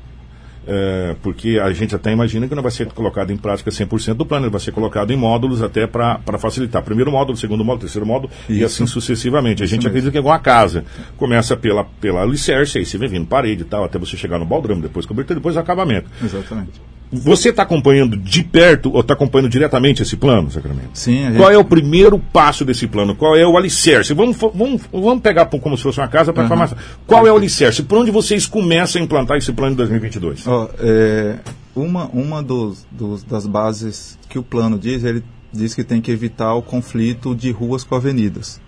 é, 0.68 1.16
porque 1.22 1.59
a 1.61 1.72
gente 1.72 1.95
até 1.95 2.11
imagina 2.11 2.47
que 2.47 2.55
não 2.55 2.64
vai 2.64 2.72
ser 2.72 2.88
colocado 2.88 3.32
em 3.32 3.38
prática 3.38 3.70
100% 3.70 4.14
do 4.14 4.26
plano, 4.26 4.45
ele 4.45 4.51
vai 4.51 4.61
ser 4.61 4.72
colocado 4.72 5.11
em 5.11 5.16
módulos 5.16 5.61
até 5.61 5.86
para 5.86 6.20
facilitar. 6.39 6.84
Primeiro 6.84 7.11
módulo, 7.11 7.38
segundo 7.38 7.64
módulo, 7.64 7.82
terceiro 7.82 8.05
módulo 8.05 8.32
Isso. 8.49 8.59
e 8.59 8.64
assim 8.64 8.86
sucessivamente. 8.86 9.64
A 9.64 9.66
gente 9.66 9.88
acredita 9.88 10.11
que 10.11 10.18
é 10.18 10.22
igual 10.22 10.36
a 10.36 10.39
casa. 10.39 10.86
Começa 11.18 11.55
pela, 11.57 11.84
pela 11.84 12.22
alicerce, 12.22 12.78
aí 12.78 12.86
você 12.86 12.97
vem 12.97 13.09
vindo 13.09 13.28
parede 13.28 13.61
e 13.61 13.66
tal, 13.66 13.84
até 13.84 13.99
você 13.99 14.16
chegar 14.16 14.39
no 14.39 14.45
baldrame, 14.45 14.82
depois 14.82 15.05
cobertura, 15.05 15.39
depois 15.39 15.57
acabamento. 15.57 16.09
Exatamente. 16.24 16.93
Você 17.14 17.49
está 17.49 17.61
acompanhando 17.64 18.18
de 18.18 18.43
perto 18.43 18.91
ou 18.91 19.01
está 19.01 19.14
acompanhando 19.14 19.49
diretamente 19.49 20.01
esse 20.01 20.18
plano, 20.18 20.49
Sacramento? 20.49 20.89
Sim. 20.93 21.26
Gente... 21.26 21.38
Qual 21.38 21.51
é 21.51 21.57
o 21.57 21.64
primeiro 21.64 22.18
passo 22.18 22.66
desse 22.66 22.88
plano? 22.88 23.16
Qual 23.16 23.36
é 23.36 23.45
o 23.45 23.55
alicerce? 23.55 24.14
Vamos, 24.14 24.36
vamos, 24.38 24.82
vamos 24.91 25.22
pegar 25.22 25.45
como 25.45 25.78
se 25.78 25.84
fosse 25.84 25.99
uma 25.99 26.07
casa 26.07 26.34
para 26.34 26.43
uhum. 26.43 26.49
farmácia. 26.49 26.76
Qual 27.05 27.28
é 27.28 27.32
o 27.32 27.36
alicerce? 27.36 27.84
Por 27.84 27.99
onde 27.99 28.09
vocês 28.09 28.47
começam 28.47 28.99
a 28.99 29.05
implantar 29.05 29.38
esse 29.38 29.53
plano 29.53 29.72
de 29.72 29.78
2022? 29.78 30.47
Oh, 30.47 30.68
é, 30.80 31.36
uma 31.76 32.05
uma 32.07 32.41
dos, 32.41 32.86
dos, 32.91 33.24
das 33.24 33.45
bases 33.45 34.18
que 34.28 34.39
o 34.39 34.43
plano 34.43 34.80
diz, 34.80 35.03
ele 35.03 35.24
diz 35.51 35.76
que 35.76 35.84
tem 35.84 36.01
que 36.01 36.11
evitar 36.11 36.55
o 36.55 36.61
conflito 36.61 37.36
de 37.36 37.51
ruas 37.51 37.84
com 37.84 37.95
avenidas. 37.95 38.59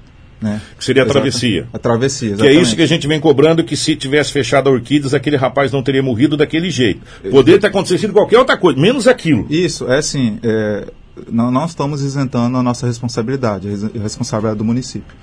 Né? 0.42 0.62
Que 0.78 0.84
seria 0.84 1.04
a 1.04 1.06
travessia. 1.06 1.68
A 1.74 1.80
travessia, 1.80 2.30
exatamente. 2.30 2.54
Que 2.54 2.60
é 2.60 2.62
isso 2.62 2.76
que 2.76 2.82
a 2.82 2.88
gente 2.88 3.08
vem 3.08 3.20
cobrando, 3.20 3.64
que 3.64 3.76
se 3.78 3.96
tivesse 3.96 4.32
fechado 4.32 4.70
a 4.70 4.74
Orquídeas, 4.74 5.14
aquele 5.14 5.38
rapaz 5.38 5.72
não 5.72 5.82
teria 5.82 6.04
morrido 6.04 6.36
daquele 6.36 6.70
jeito. 6.70 7.02
Poderia 7.32 7.60
ter 7.60 7.68
acontecido 7.68 8.12
qualquer 8.12 8.38
outra 8.38 8.58
coisa, 8.58 8.80
menos 8.80 9.08
aquilo. 9.08 9.48
Isso, 9.50 9.90
é 9.90 9.98
assim, 9.98 10.38
é, 10.44 10.88
não, 11.32 11.50
não 11.50 11.66
estamos 11.66 12.02
isentando 12.02 12.58
a 12.58 12.64
nossa 12.64 12.86
responsabilidade, 12.86 13.68
a 13.68 14.02
responsabilidade 14.02 14.58
do 14.58 14.66
município. 14.66 15.16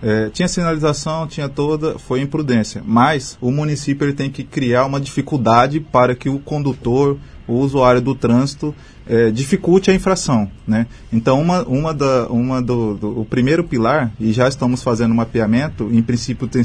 É, 0.00 0.28
tinha 0.30 0.46
sinalização, 0.46 1.26
tinha 1.26 1.48
toda, 1.48 1.98
foi 1.98 2.20
imprudência. 2.20 2.82
Mas 2.84 3.36
o 3.40 3.50
município 3.50 4.04
ele 4.04 4.12
tem 4.12 4.30
que 4.30 4.44
criar 4.44 4.84
uma 4.86 5.00
dificuldade 5.00 5.80
para 5.80 6.14
que 6.14 6.28
o 6.28 6.38
condutor, 6.38 7.18
o 7.48 7.54
usuário 7.54 8.00
do 8.00 8.14
trânsito, 8.14 8.74
é, 9.08 9.30
dificulte 9.30 9.90
a 9.90 9.94
infração. 9.94 10.48
Né? 10.66 10.86
Então, 11.12 11.40
uma, 11.40 11.62
uma 11.62 11.94
da, 11.94 12.28
uma 12.28 12.60
do, 12.60 12.94
do, 12.94 13.20
o 13.20 13.24
primeiro 13.24 13.64
pilar, 13.64 14.12
e 14.20 14.32
já 14.32 14.46
estamos 14.46 14.82
fazendo 14.82 15.14
mapeamento, 15.14 15.88
em 15.90 16.02
princípio 16.02 16.46
tem, 16.46 16.62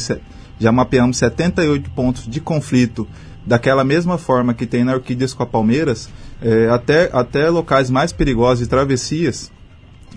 já 0.60 0.72
mapeamos 0.72 1.18
78 1.18 1.90
pontos 1.92 2.28
de 2.28 2.42
conflito 2.42 3.08
daquela 3.46 3.84
mesma 3.84 4.18
forma 4.18 4.54
que 4.54 4.66
tem 4.66 4.84
na 4.84 4.94
Orquídeas 4.94 5.34
com 5.34 5.44
a 5.44 5.46
Palmeiras, 5.46 6.10
é, 6.42 6.70
até, 6.70 7.10
até 7.14 7.50
locais 7.50 7.90
mais 7.90 8.12
perigosos 8.12 8.66
e 8.66 8.70
travessias, 8.70 9.52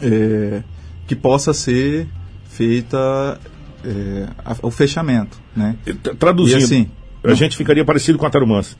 é, 0.02 0.62
que 1.06 1.14
possa 1.14 1.52
ser 1.52 2.08
feita 2.48 3.40
é, 3.84 4.28
a, 4.44 4.56
o 4.62 4.70
fechamento. 4.70 5.38
Né? 5.54 5.76
Traduzindo, 6.18 6.60
e, 6.60 6.64
assim, 6.64 6.90
a 7.22 7.28
não, 7.28 7.34
gente 7.34 7.56
ficaria 7.56 7.84
parecido 7.84 8.18
com 8.18 8.26
a 8.26 8.30
Tarumãs. 8.30 8.76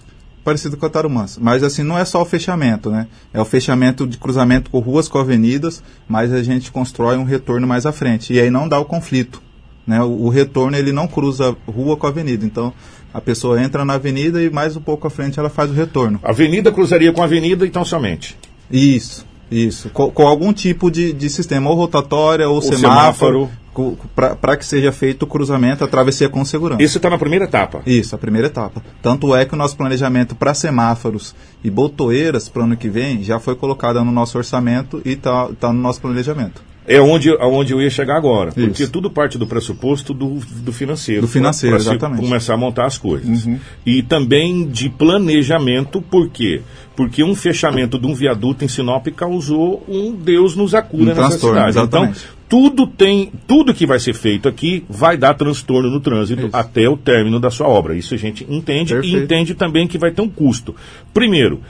Parecido 0.47 0.77
com 0.77 0.87
a 0.87 0.89
Tarumãs. 0.89 1.37
Mas 1.43 1.65
assim, 1.65 1.83
não 1.83 1.99
é 1.99 2.05
só 2.05 2.23
o 2.23 2.25
fechamento, 2.25 2.89
né? 2.89 3.09
É 3.35 3.41
o 3.41 3.45
fechamento 3.45 4.07
de 4.07 4.17
cruzamento 4.17 4.71
com 4.71 4.79
ruas, 4.79 5.09
com 5.09 5.19
avenidas, 5.19 5.83
mas 6.07 6.33
a 6.33 6.41
gente 6.41 6.71
constrói 6.71 7.17
um 7.17 7.25
retorno 7.25 7.67
mais 7.67 7.85
à 7.85 7.91
frente. 7.91 8.33
E 8.33 8.39
aí 8.39 8.49
não 8.49 8.69
dá 8.69 8.79
o 8.79 8.85
conflito. 8.85 9.43
Né? 9.85 10.01
O, 10.01 10.27
o 10.27 10.29
retorno 10.29 10.77
ele 10.77 10.93
não 10.93 11.09
cruza 11.09 11.57
rua 11.67 11.97
com 11.97 12.07
avenida. 12.07 12.47
Então 12.47 12.73
a 13.13 13.21
pessoa 13.21 13.61
entra 13.61 13.85
na 13.85 13.95
avenida 13.95 14.41
e 14.41 14.49
mais 14.49 14.77
um 14.77 14.81
pouco 14.81 15.09
à 15.09 15.11
frente 15.11 15.37
ela 15.37 15.51
faz 15.51 15.69
o 15.69 15.75
retorno. 15.75 16.21
Avenida 16.23 16.71
cruzaria 16.71 17.13
com 17.13 17.25
avenida, 17.25 17.67
então 17.67 17.85
somente. 17.85 18.39
Isso. 18.71 19.26
Isso, 19.51 19.91
com, 19.91 20.11
com, 20.11 20.27
algum 20.27 20.53
tipo 20.53 20.91
de, 20.91 21.13
de 21.13 21.31
sistema, 21.31 21.71
ou 21.71 21.77
rotatória, 21.77 22.49
ou, 22.49 22.57
ou 22.57 22.63
semáforo, 22.63 23.49
semáforo. 23.75 23.99
para 24.41 24.57
que 24.57 24.67
seja 24.67 24.91
feito 24.91 25.23
o 25.23 25.27
cruzamento, 25.27 25.85
a 25.85 25.89
travessia 25.89 26.29
com 26.29 26.45
segurança. 26.45 26.83
Isso 26.83 26.99
está 26.99 27.09
na 27.09 27.19
primeira 27.19 27.45
etapa? 27.45 27.81
Isso, 27.87 28.15
a 28.15 28.19
primeira 28.19 28.49
etapa. 28.49 28.83
Tanto 29.01 29.35
é 29.37 29.45
que 29.45 29.55
o 29.55 29.57
nosso 29.57 29.77
planejamento 29.77 30.35
para 30.35 30.53
semáforos 30.53 31.35
e 31.63 31.71
botoeiras 31.71 32.49
para 32.49 32.63
o 32.63 32.65
ano 32.65 32.77
que 32.77 32.89
vem 32.89 33.23
já 33.23 33.39
foi 33.39 33.55
colocado 33.55 34.05
no 34.05 34.11
nosso 34.11 34.37
orçamento 34.37 35.01
e 35.05 35.13
está 35.13 35.49
tá 35.61 35.73
no 35.73 35.81
nosso 35.81 36.01
planejamento. 36.01 36.63
É 36.87 37.01
onde, 37.01 37.31
aonde 37.41 37.73
eu 37.73 37.83
ia 37.83 37.91
chegar 37.91 38.17
agora. 38.17 38.51
Isso. 38.51 38.61
Porque 38.61 38.87
tudo 38.87 39.11
parte 39.11 39.37
do 39.37 39.47
pressuposto 39.47 40.15
do, 40.15 40.39
do 40.63 40.73
financeiro. 40.73 41.23
Do 41.23 41.29
financeiro, 41.29 41.77
pra, 41.77 41.85
pra 41.85 41.95
exatamente. 41.95 42.21
começar 42.23 42.55
a 42.55 42.57
montar 42.57 42.87
as 42.87 42.97
coisas. 42.97 43.45
Uhum. 43.45 43.59
E 43.85 44.03
também 44.03 44.69
de 44.69 44.89
planejamento, 44.89 46.01
por 46.01 46.29
quê? 46.29 46.63
Porque 46.95 47.23
um 47.25 47.35
fechamento 47.35 47.99
de 47.99 48.07
um 48.07 48.15
viaduto 48.15 48.65
em 48.65 48.69
Sinop 48.69 49.07
causou 49.09 49.85
um 49.89 50.13
Deus 50.15 50.55
nos 50.55 50.75
acuda 50.75 51.13
um 51.13 51.15
nessa 51.15 51.39
cidade. 51.39 51.71
Então, 51.71 51.83
exatamente. 51.83 52.19
Então, 52.19 52.37
tudo 52.49 52.87
tem, 52.87 53.33
tudo 53.47 53.75
que 53.75 53.85
vai 53.85 53.99
ser 53.99 54.15
feito 54.15 54.49
aqui 54.49 54.85
vai 54.89 55.17
dar 55.17 55.35
transtorno 55.35 55.91
no 55.91 55.99
trânsito 55.99 56.47
Isso. 56.47 56.57
até 56.57 56.89
o 56.89 56.97
término 56.97 57.41
da 57.41 57.51
sua 57.51 57.67
obra. 57.67 57.97
Isso 57.97 58.15
a 58.15 58.17
gente 58.17 58.47
entende 58.49 58.95
Perfeito. 58.95 59.17
e 59.17 59.21
entende 59.21 59.55
também 59.55 59.89
que 59.89 59.99
vai 59.99 60.13
ter 60.13 60.23
um 60.23 60.29
custo. 60.29 60.75
Primeiro, 61.13 61.61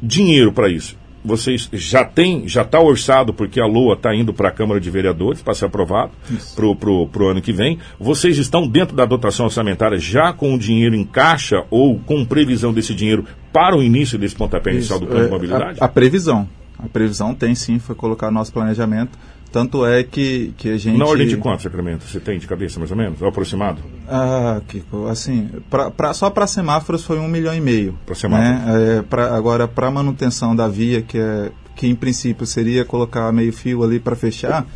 dinheiro 0.00 0.52
para 0.52 0.68
isso 0.68 1.01
vocês 1.24 1.68
já 1.72 2.04
têm, 2.04 2.48
já 2.48 2.62
está 2.62 2.80
orçado, 2.80 3.32
porque 3.32 3.60
a 3.60 3.66
LOA 3.66 3.94
está 3.94 4.14
indo 4.14 4.32
para 4.32 4.48
a 4.48 4.52
Câmara 4.52 4.80
de 4.80 4.90
Vereadores 4.90 5.40
para 5.42 5.54
ser 5.54 5.66
aprovado 5.66 6.12
para 6.54 6.66
o 6.66 6.74
pro, 6.74 7.06
pro 7.06 7.28
ano 7.28 7.40
que 7.40 7.52
vem. 7.52 7.78
Vocês 7.98 8.38
estão 8.38 8.66
dentro 8.66 8.96
da 8.96 9.04
dotação 9.04 9.46
orçamentária 9.46 9.98
já 9.98 10.32
com 10.32 10.54
o 10.54 10.58
dinheiro 10.58 10.94
em 10.94 11.04
caixa 11.04 11.64
ou 11.70 11.98
com 12.00 12.24
previsão 12.24 12.72
desse 12.72 12.94
dinheiro 12.94 13.24
para 13.52 13.76
o 13.76 13.82
início 13.82 14.18
desse 14.18 14.34
pontapé 14.34 14.70
Isso. 14.70 14.78
inicial 14.78 15.00
do 15.00 15.06
plano 15.06 15.22
é, 15.22 15.26
de 15.26 15.30
mobilidade? 15.30 15.78
A, 15.80 15.84
a, 15.84 15.88
previsão. 15.88 16.48
A 16.78 16.88
previsão 16.88 17.34
tem 17.34 17.54
sim, 17.54 17.78
foi 17.78 17.94
colocar 17.94 18.26
no 18.26 18.34
nosso 18.34 18.52
planejamento. 18.52 19.16
Tanto 19.52 19.84
é 19.84 20.02
que, 20.02 20.54
que 20.56 20.70
a 20.70 20.78
gente. 20.78 20.96
Na 20.96 21.04
ordem 21.04 21.28
de 21.28 21.36
quanto, 21.36 21.62
Sacramento? 21.62 22.04
Você 22.04 22.18
tem 22.18 22.38
de 22.38 22.46
cabeça 22.46 22.78
mais 22.78 22.90
ou 22.90 22.96
menos? 22.96 23.20
Ou 23.20 23.28
aproximado? 23.28 23.82
Ah, 24.08 24.62
Kiko, 24.66 25.06
assim, 25.08 25.50
pra, 25.68 25.90
pra, 25.90 26.14
só 26.14 26.30
para 26.30 26.46
semáforos 26.46 27.04
foi 27.04 27.18
um 27.18 27.28
milhão 27.28 27.54
e 27.54 27.60
meio. 27.60 27.98
Para 28.06 28.14
semáforos? 28.14 28.64
Né? 28.64 28.98
É, 28.98 29.02
pra, 29.02 29.36
agora, 29.36 29.68
para 29.68 29.90
manutenção 29.90 30.56
da 30.56 30.66
via, 30.66 31.02
que, 31.02 31.18
é, 31.18 31.52
que 31.76 31.86
em 31.86 31.94
princípio 31.94 32.46
seria 32.46 32.82
colocar 32.82 33.30
meio 33.30 33.52
fio 33.52 33.84
ali 33.84 34.00
para 34.00 34.16
fechar, 34.16 34.66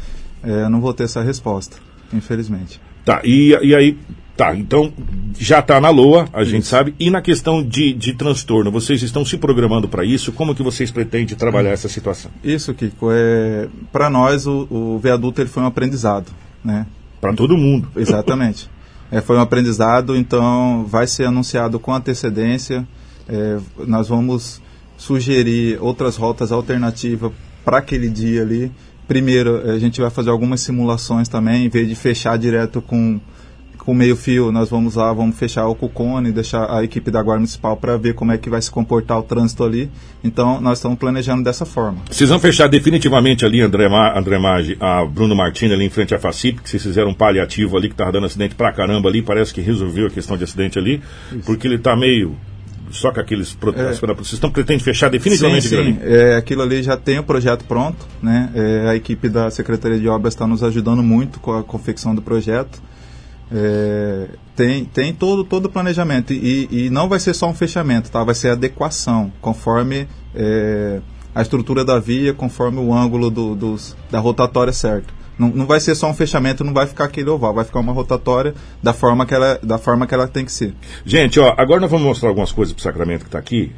é, 0.44 0.64
eu 0.64 0.70
não 0.70 0.80
vou 0.80 0.92
ter 0.92 1.04
essa 1.04 1.22
resposta, 1.22 1.78
infelizmente. 2.12 2.78
Tá, 3.02 3.22
e, 3.24 3.56
e 3.62 3.74
aí 3.74 3.96
Tá, 4.36 4.54
então 4.54 4.92
já 5.38 5.60
está 5.60 5.80
na 5.80 5.88
LOA, 5.88 6.28
a 6.30 6.42
isso. 6.42 6.50
gente 6.50 6.66
sabe. 6.66 6.94
E 7.00 7.10
na 7.10 7.22
questão 7.22 7.62
de, 7.62 7.94
de 7.94 8.12
transtorno, 8.12 8.70
vocês 8.70 9.02
estão 9.02 9.24
se 9.24 9.38
programando 9.38 9.88
para 9.88 10.04
isso? 10.04 10.30
Como 10.30 10.54
que 10.54 10.62
vocês 10.62 10.90
pretendem 10.90 11.34
trabalhar 11.34 11.70
essa 11.70 11.88
situação? 11.88 12.30
Isso, 12.44 12.74
Kiko, 12.74 13.08
é, 13.10 13.66
para 13.90 14.10
nós 14.10 14.46
o, 14.46 14.66
o 14.70 14.98
viaduto 14.98 15.40
ele 15.40 15.48
foi 15.48 15.62
um 15.62 15.66
aprendizado, 15.66 16.30
né? 16.62 16.86
Para 17.18 17.32
todo 17.32 17.56
mundo. 17.56 17.88
Exatamente. 17.96 18.68
é, 19.10 19.22
foi 19.22 19.36
um 19.36 19.40
aprendizado, 19.40 20.14
então 20.14 20.84
vai 20.86 21.06
ser 21.06 21.24
anunciado 21.24 21.78
com 21.78 21.94
antecedência. 21.94 22.86
É, 23.26 23.58
nós 23.86 24.08
vamos 24.08 24.60
sugerir 24.98 25.78
outras 25.80 26.16
rotas 26.16 26.52
alternativas 26.52 27.32
para 27.64 27.78
aquele 27.78 28.10
dia 28.10 28.42
ali. 28.42 28.70
Primeiro, 29.08 29.70
a 29.70 29.78
gente 29.78 30.00
vai 30.00 30.10
fazer 30.10 30.30
algumas 30.30 30.60
simulações 30.60 31.28
também, 31.28 31.66
em 31.66 31.68
vez 31.68 31.88
de 31.88 31.94
fechar 31.94 32.36
direto 32.36 32.82
com 32.82 33.20
com 33.86 33.94
meio 33.94 34.16
fio, 34.16 34.50
nós 34.50 34.68
vamos 34.68 34.96
lá, 34.96 35.12
vamos 35.12 35.38
fechar 35.38 35.68
o 35.68 35.76
cone, 35.76 36.32
deixar 36.32 36.68
a 36.76 36.82
equipe 36.82 37.08
da 37.08 37.22
Guarda 37.22 37.38
Municipal 37.38 37.76
para 37.76 37.96
ver 37.96 38.14
como 38.14 38.32
é 38.32 38.36
que 38.36 38.50
vai 38.50 38.60
se 38.60 38.68
comportar 38.68 39.16
o 39.16 39.22
trânsito 39.22 39.62
ali. 39.62 39.88
Então, 40.24 40.60
nós 40.60 40.78
estamos 40.78 40.98
planejando 40.98 41.44
dessa 41.44 41.64
forma. 41.64 41.98
Vocês 42.10 42.28
vão 42.28 42.40
fechar 42.40 42.66
definitivamente 42.66 43.44
ali, 43.44 43.60
André, 43.60 43.88
Ma, 43.88 44.18
André 44.18 44.40
Maggi, 44.40 44.76
a 44.80 45.04
Bruno 45.04 45.36
Martins 45.36 45.70
ali 45.70 45.84
em 45.84 45.88
frente 45.88 46.12
à 46.12 46.18
FACIP, 46.18 46.62
que 46.62 46.68
vocês 46.68 46.82
fizeram 46.82 47.10
um 47.10 47.14
paliativo 47.14 47.76
ali, 47.76 47.86
que 47.86 47.94
estava 47.94 48.10
dando 48.10 48.26
acidente 48.26 48.56
pra 48.56 48.72
caramba 48.72 49.08
ali, 49.08 49.22
parece 49.22 49.54
que 49.54 49.60
resolveu 49.60 50.08
a 50.08 50.10
questão 50.10 50.36
de 50.36 50.42
acidente 50.42 50.80
ali, 50.80 51.00
Isso. 51.30 51.46
porque 51.46 51.68
ele 51.68 51.76
está 51.76 51.94
meio 51.94 52.34
só 52.90 53.12
com 53.12 53.20
aqueles 53.20 53.56
é, 53.74 53.92
vocês 53.92 54.32
estão 54.32 54.50
pretendendo 54.50 54.82
fechar 54.82 55.10
definitivamente 55.10 55.68
sim, 55.68 55.76
sim. 55.76 55.98
É, 56.02 56.36
aquilo 56.36 56.62
ali 56.62 56.82
já 56.82 56.96
tem 56.96 57.20
o 57.20 57.22
projeto 57.22 57.64
pronto, 57.64 58.04
né? 58.20 58.50
É, 58.54 58.88
a 58.88 58.96
equipe 58.96 59.28
da 59.28 59.48
Secretaria 59.48 59.98
de 59.98 60.08
Obras 60.08 60.34
está 60.34 60.46
nos 60.46 60.62
ajudando 60.64 61.04
muito 61.04 61.38
com 61.38 61.52
a 61.52 61.62
confecção 61.62 62.14
do 62.14 62.22
projeto. 62.22 62.80
É, 63.52 64.28
tem 64.56 64.84
tem 64.84 65.12
todo 65.12 65.44
todo 65.44 65.66
o 65.66 65.68
planejamento 65.68 66.32
e, 66.32 66.68
e 66.70 66.90
não 66.90 67.08
vai 67.08 67.20
ser 67.20 67.32
só 67.32 67.48
um 67.48 67.54
fechamento, 67.54 68.10
tá? 68.10 68.24
Vai 68.24 68.34
ser 68.34 68.50
adequação 68.50 69.32
conforme 69.40 70.08
é, 70.34 71.00
a 71.34 71.42
estrutura 71.42 71.84
da 71.84 71.98
via, 71.98 72.34
conforme 72.34 72.78
o 72.80 72.92
ângulo 72.92 73.30
do, 73.30 73.54
dos, 73.54 73.96
da 74.10 74.18
rotatória 74.18 74.72
certo. 74.72 75.14
Não, 75.38 75.48
não 75.48 75.66
vai 75.66 75.78
ser 75.80 75.94
só 75.94 76.10
um 76.10 76.14
fechamento, 76.14 76.64
não 76.64 76.72
vai 76.72 76.86
ficar 76.86 77.04
aquele 77.04 77.28
oval, 77.28 77.52
vai 77.52 77.64
ficar 77.64 77.80
uma 77.80 77.92
rotatória 77.92 78.54
da 78.82 78.92
forma 78.92 79.26
que 79.26 79.34
ela, 79.34 79.60
da 79.62 79.76
forma 79.76 80.06
que 80.06 80.14
ela 80.14 80.26
tem 80.26 80.44
que 80.44 80.52
ser. 80.52 80.74
Gente, 81.04 81.38
ó, 81.38 81.54
agora 81.56 81.80
nós 81.80 81.90
vamos 81.90 82.06
mostrar 82.06 82.30
algumas 82.30 82.52
coisas 82.52 82.72
para 82.72 82.80
o 82.80 82.82
Sacramento 82.82 83.20
que 83.20 83.28
está 83.28 83.38
aqui. 83.38 83.72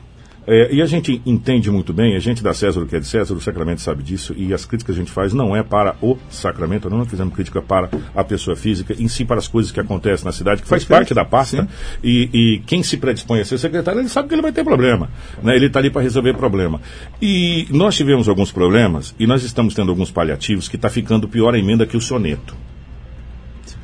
É, 0.51 0.73
e 0.73 0.81
a 0.81 0.87
gente 0.87 1.21
entende 1.27 1.71
muito 1.71 1.93
bem, 1.93 2.17
a 2.17 2.19
gente 2.19 2.43
dá 2.43 2.55
César 2.55 2.81
o 2.81 2.87
que 2.87 2.97
é 2.97 2.99
de 2.99 3.07
César, 3.07 3.35
o 3.35 3.41
Sacramento 3.41 3.83
sabe 3.83 4.03
disso, 4.03 4.35
e 4.35 4.55
as 4.55 4.65
críticas 4.65 4.97
que 4.97 4.99
a 4.99 5.05
gente 5.05 5.13
faz 5.13 5.35
não 5.35 5.55
é 5.55 5.63
para 5.63 5.95
o 6.01 6.17
Sacramento, 6.31 6.89
não 6.89 7.05
fizemos 7.05 7.35
crítica 7.35 7.61
para 7.61 7.91
a 8.15 8.25
pessoa 8.25 8.57
física, 8.57 8.95
em 8.99 9.07
si 9.09 9.27
para 9.27 9.37
as 9.37 9.47
coisas 9.47 9.71
que 9.71 9.79
acontecem 9.79 10.25
na 10.25 10.33
cidade, 10.33 10.63
que 10.63 10.69
faz 10.69 10.87
parte 10.87 11.13
da 11.13 11.23
pasta, 11.23 11.69
e, 12.03 12.31
e, 12.33 12.59
quem 12.61 12.83
se 12.83 12.97
predispõe 12.97 13.41
a 13.41 13.45
ser 13.45 13.59
secretário, 13.59 14.01
ele 14.01 14.09
sabe 14.09 14.29
que 14.29 14.35
ele 14.35 14.41
vai 14.41 14.53
ter 14.53 14.65
problema, 14.65 15.11
né? 15.43 15.55
ele 15.55 15.67
está 15.67 15.81
ali 15.81 15.91
para 15.91 16.01
resolver 16.01 16.33
problema. 16.33 16.81
E 17.21 17.67
nós 17.69 17.95
tivemos 17.95 18.27
alguns 18.27 18.51
problemas, 18.51 19.15
e 19.19 19.27
nós 19.27 19.45
estamos 19.45 19.75
tendo 19.75 19.91
alguns 19.91 20.11
paliativos 20.11 20.67
que 20.67 20.77
está 20.77 20.89
ficando 20.89 21.29
pior 21.29 21.55
a 21.55 21.59
emenda 21.59 21.85
que 21.85 21.97
o 21.97 22.01
soneto. 22.01 22.57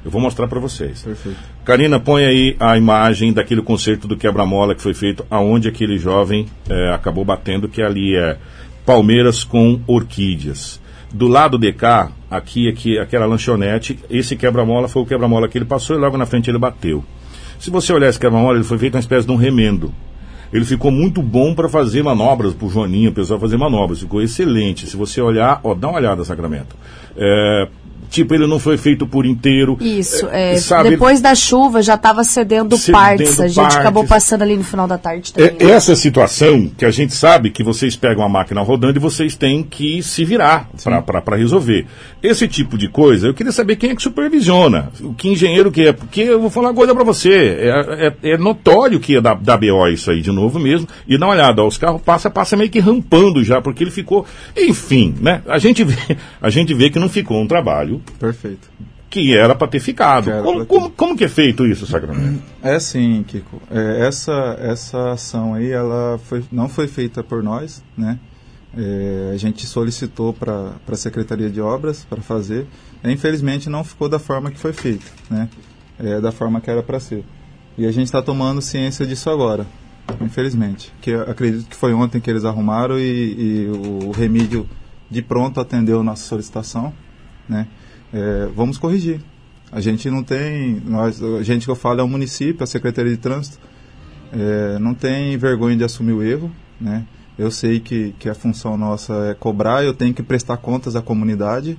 Eu 0.05 0.11
vou 0.11 0.20
mostrar 0.20 0.46
para 0.46 0.61
vocês. 0.61 1.02
Perfeito. 1.02 1.38
Karina, 1.64 1.98
põe 1.98 2.24
aí 2.24 2.57
a 2.61 2.76
imagem 2.76 3.32
daquele 3.32 3.62
concerto 3.62 4.07
do 4.07 4.16
quebra-mola 4.16 4.74
que 4.74 4.82
foi 4.82 4.92
feito, 4.92 5.24
aonde 5.30 5.68
aquele 5.68 5.96
jovem 5.96 6.46
é, 6.68 6.92
acabou 6.92 7.24
batendo, 7.24 7.68
que 7.68 7.80
ali 7.80 8.14
é 8.14 8.36
Palmeiras 8.84 9.42
com 9.42 9.80
Orquídeas. 9.86 10.80
Do 11.12 11.26
lado 11.26 11.57
de 11.57 11.72
cá, 11.72 12.11
aqui, 12.30 12.68
aqui 12.68 12.98
aquela 12.98 13.24
lanchonete, 13.24 13.98
esse 14.11 14.36
quebra-mola 14.36 14.88
foi 14.88 15.02
o 15.02 15.07
quebra-mola 15.07 15.48
que 15.48 15.57
ele 15.57 15.64
passou 15.64 15.96
e 15.96 15.98
logo 15.98 16.18
na 16.18 16.26
frente 16.26 16.50
ele 16.50 16.59
bateu. 16.59 17.05
Se 17.59 17.70
você 17.70 17.92
olhar 17.92 18.09
esse 18.09 18.18
quebra-mola, 18.18 18.57
ele 18.57 18.64
foi 18.64 18.76
feito 18.78 18.94
uma 18.94 19.00
espécie 19.00 19.26
de 19.26 19.32
um 19.32 19.36
remendo. 19.36 19.92
Ele 20.52 20.64
ficou 20.64 20.90
muito 20.90 21.22
bom 21.22 21.55
para 21.55 21.68
fazer 21.68 22.02
manobras, 22.02 22.52
para 22.52 22.66
o 22.66 22.70
Joaninho, 22.70 23.11
o 23.11 23.14
pessoal 23.14 23.40
fazer 23.40 23.57
manobras. 23.57 24.00
Ficou 24.00 24.22
excelente. 24.22 24.86
Se 24.86 24.96
você 24.96 25.20
olhar, 25.20 25.61
ó, 25.64 25.74
dá 25.74 25.88
uma 25.88 25.98
olhada, 25.98 26.24
Sacramento. 26.24 26.76
É, 27.16 27.68
Tipo, 28.14 28.32
ele 28.32 28.46
não 28.46 28.60
foi 28.60 28.78
feito 28.78 29.08
por 29.08 29.26
inteiro. 29.26 29.76
Isso. 29.80 30.28
É, 30.30 30.56
sabe, 30.56 30.90
depois 30.90 31.20
da 31.20 31.34
chuva 31.34 31.82
já 31.82 31.94
estava 31.94 32.22
cedendo, 32.22 32.76
cedendo, 32.76 32.96
partes. 32.96 33.40
A 33.40 33.48
gente 33.48 33.56
partes. 33.56 33.76
acabou 33.76 34.06
passando 34.06 34.42
ali 34.42 34.56
no 34.56 34.62
final 34.62 34.86
da 34.86 34.96
tarde 34.96 35.32
também. 35.32 35.56
É, 35.58 35.72
essa 35.72 35.96
situação 35.96 36.70
que 36.78 36.84
a 36.84 36.92
gente 36.92 37.12
sabe 37.12 37.50
que 37.50 37.64
vocês 37.64 37.96
pegam 37.96 38.24
a 38.24 38.28
máquina 38.28 38.60
rodando 38.60 38.96
e 38.96 39.00
vocês 39.00 39.34
têm 39.34 39.64
que 39.64 40.00
se 40.00 40.24
virar 40.24 40.68
para 41.24 41.36
resolver. 41.36 41.86
Esse 42.22 42.46
tipo 42.46 42.78
de 42.78 42.88
coisa, 42.88 43.26
eu 43.26 43.34
queria 43.34 43.50
saber 43.50 43.74
quem 43.74 43.90
é 43.90 43.96
que 43.96 44.02
supervisiona. 44.02 44.92
O 45.00 45.12
que 45.12 45.30
engenheiro 45.30 45.72
que 45.72 45.88
é. 45.88 45.92
Porque 45.92 46.20
eu 46.20 46.40
vou 46.40 46.50
falar 46.50 46.68
uma 46.68 46.74
coisa 46.74 46.94
para 46.94 47.02
você. 47.02 47.34
É, 47.34 48.06
é, 48.06 48.30
é, 48.30 48.38
notório 48.38 49.00
que 49.00 49.16
é 49.16 49.20
da, 49.20 49.34
da 49.34 49.56
BO 49.56 49.88
isso 49.88 50.08
aí 50.12 50.20
de 50.20 50.30
novo 50.30 50.60
mesmo. 50.60 50.86
E 51.08 51.18
dá 51.18 51.26
uma 51.26 51.34
olhada, 51.34 51.64
ó, 51.64 51.66
os 51.66 51.76
carros 51.76 52.00
passam 52.00 52.30
passa 52.30 52.56
meio 52.56 52.70
que 52.70 52.78
rampando 52.78 53.42
já, 53.42 53.60
porque 53.60 53.82
ele 53.82 53.90
ficou. 53.90 54.24
Enfim, 54.56 55.16
né? 55.20 55.42
A 55.48 55.58
gente 55.58 55.82
vê, 55.82 56.16
a 56.40 56.48
gente 56.48 56.72
vê 56.72 56.90
que 56.90 57.00
não 57.00 57.08
ficou 57.08 57.42
um 57.42 57.46
trabalho 57.48 58.00
Perfeito. 58.18 58.70
Que 59.11 59.36
era 59.36 59.55
para 59.55 59.68
ter 59.68 59.80
ficado. 59.80 60.30
Como, 60.42 60.61
ter... 60.61 60.66
Como, 60.66 60.90
como, 60.90 61.16
que 61.16 61.24
é 61.24 61.28
feito 61.28 61.66
isso, 61.66 61.86
Sacramento? 61.86 62.42
É 62.62 62.74
assim, 62.74 63.24
Kiko. 63.26 63.62
É, 63.70 64.07
essa, 64.07 64.57
essa 64.61 65.12
ação 65.12 65.55
aí, 65.55 65.70
ela 65.70 66.18
foi, 66.24 66.44
não 66.50 66.68
foi 66.68 66.88
feita 66.88 67.22
por 67.22 67.42
nós, 67.42 67.82
né? 67.96 68.18
É, 68.76 69.30
a 69.32 69.36
gente 69.36 69.66
solicitou 69.66 70.32
para 70.32 70.72
a 70.88 70.96
Secretaria 70.96 71.48
de 71.48 71.61
Obras 71.61 72.05
para 72.05 72.20
fazer. 72.20 72.66
Infelizmente 73.05 73.68
não 73.68 73.84
ficou 73.84 74.09
da 74.09 74.18
forma 74.18 74.50
que 74.50 74.59
foi 74.59 74.72
feito, 74.72 75.12
né? 75.30 75.48
É, 75.98 76.20
da 76.20 76.32
forma 76.32 76.61
que 76.61 76.70
era 76.70 76.82
para 76.82 76.98
ser. 76.98 77.24
E 77.78 77.86
a 77.86 77.92
gente 77.92 78.07
está 78.07 78.22
tomando 78.22 78.61
ciência 78.61 79.07
disso 79.07 79.30
agora, 79.30 79.66
infelizmente. 80.20 80.92
Que 81.00 81.14
acredito 81.14 81.68
que 81.68 81.76
foi 81.76 81.92
ontem 81.92 82.20
que 82.20 82.30
eles 82.30 82.44
arrumaram 82.44 82.98
e, 82.98 83.02
e 83.02 83.68
o 83.68 84.11
Remídio 84.11 84.68
de 85.11 85.22
pronto 85.22 85.61
atendeu 85.61 86.02
nossa 86.02 86.24
solicitação, 86.24 86.92
né? 87.48 87.68
É, 88.14 88.48
vamos 88.54 88.78
corrigir. 88.78 89.20
A 89.72 89.80
gente 89.80 90.08
não 90.08 90.22
tem, 90.22 90.80
nós, 90.86 91.20
a 91.20 91.42
gente 91.42 91.64
que 91.64 91.70
eu 91.70 91.74
falo 91.74 92.00
é 92.00 92.02
o 92.04 92.08
município, 92.08 92.62
a 92.62 92.66
Secretaria 92.66 93.10
de 93.10 93.18
Trânsito, 93.18 93.58
é, 94.32 94.78
não 94.78 94.94
tem 94.94 95.36
vergonha 95.36 95.76
de 95.76 95.82
assumir 95.82 96.12
o 96.12 96.22
erro, 96.22 96.50
né? 96.80 97.04
Eu 97.36 97.50
sei 97.50 97.80
que, 97.80 98.14
que 98.16 98.28
a 98.28 98.34
função 98.34 98.76
nossa 98.76 99.12
é 99.30 99.34
cobrar, 99.34 99.82
eu 99.82 99.92
tenho 99.92 100.14
que 100.14 100.22
prestar 100.22 100.56
contas 100.58 100.94
à 100.94 101.02
comunidade. 101.02 101.76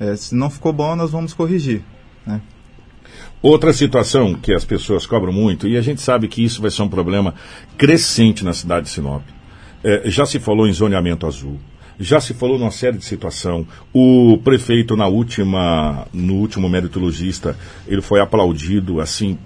É, 0.00 0.16
se 0.16 0.34
não 0.34 0.50
ficou 0.50 0.72
bom, 0.72 0.96
nós 0.96 1.12
vamos 1.12 1.32
corrigir, 1.32 1.84
né? 2.26 2.40
Outra 3.40 3.72
situação 3.72 4.34
que 4.34 4.52
as 4.52 4.64
pessoas 4.64 5.06
cobram 5.06 5.32
muito, 5.32 5.68
e 5.68 5.76
a 5.76 5.80
gente 5.80 6.00
sabe 6.00 6.26
que 6.26 6.44
isso 6.44 6.60
vai 6.60 6.70
ser 6.70 6.82
um 6.82 6.88
problema 6.88 7.32
crescente 7.78 8.44
na 8.44 8.52
cidade 8.52 8.86
de 8.86 8.92
Sinop. 8.92 9.22
É, 9.84 10.10
já 10.10 10.26
se 10.26 10.40
falou 10.40 10.66
em 10.66 10.72
zoneamento 10.72 11.26
azul. 11.28 11.60
Já 11.98 12.20
se 12.20 12.34
falou 12.34 12.58
numa 12.58 12.70
série 12.70 12.98
de 12.98 13.04
situação. 13.04 13.66
O 13.92 14.38
prefeito 14.42 14.96
na 14.96 15.06
última, 15.06 16.06
no 16.12 16.34
último 16.34 16.68
meritologista, 16.68 17.56
ele 17.86 18.02
foi 18.02 18.20
aplaudido 18.20 19.00
assim 19.00 19.38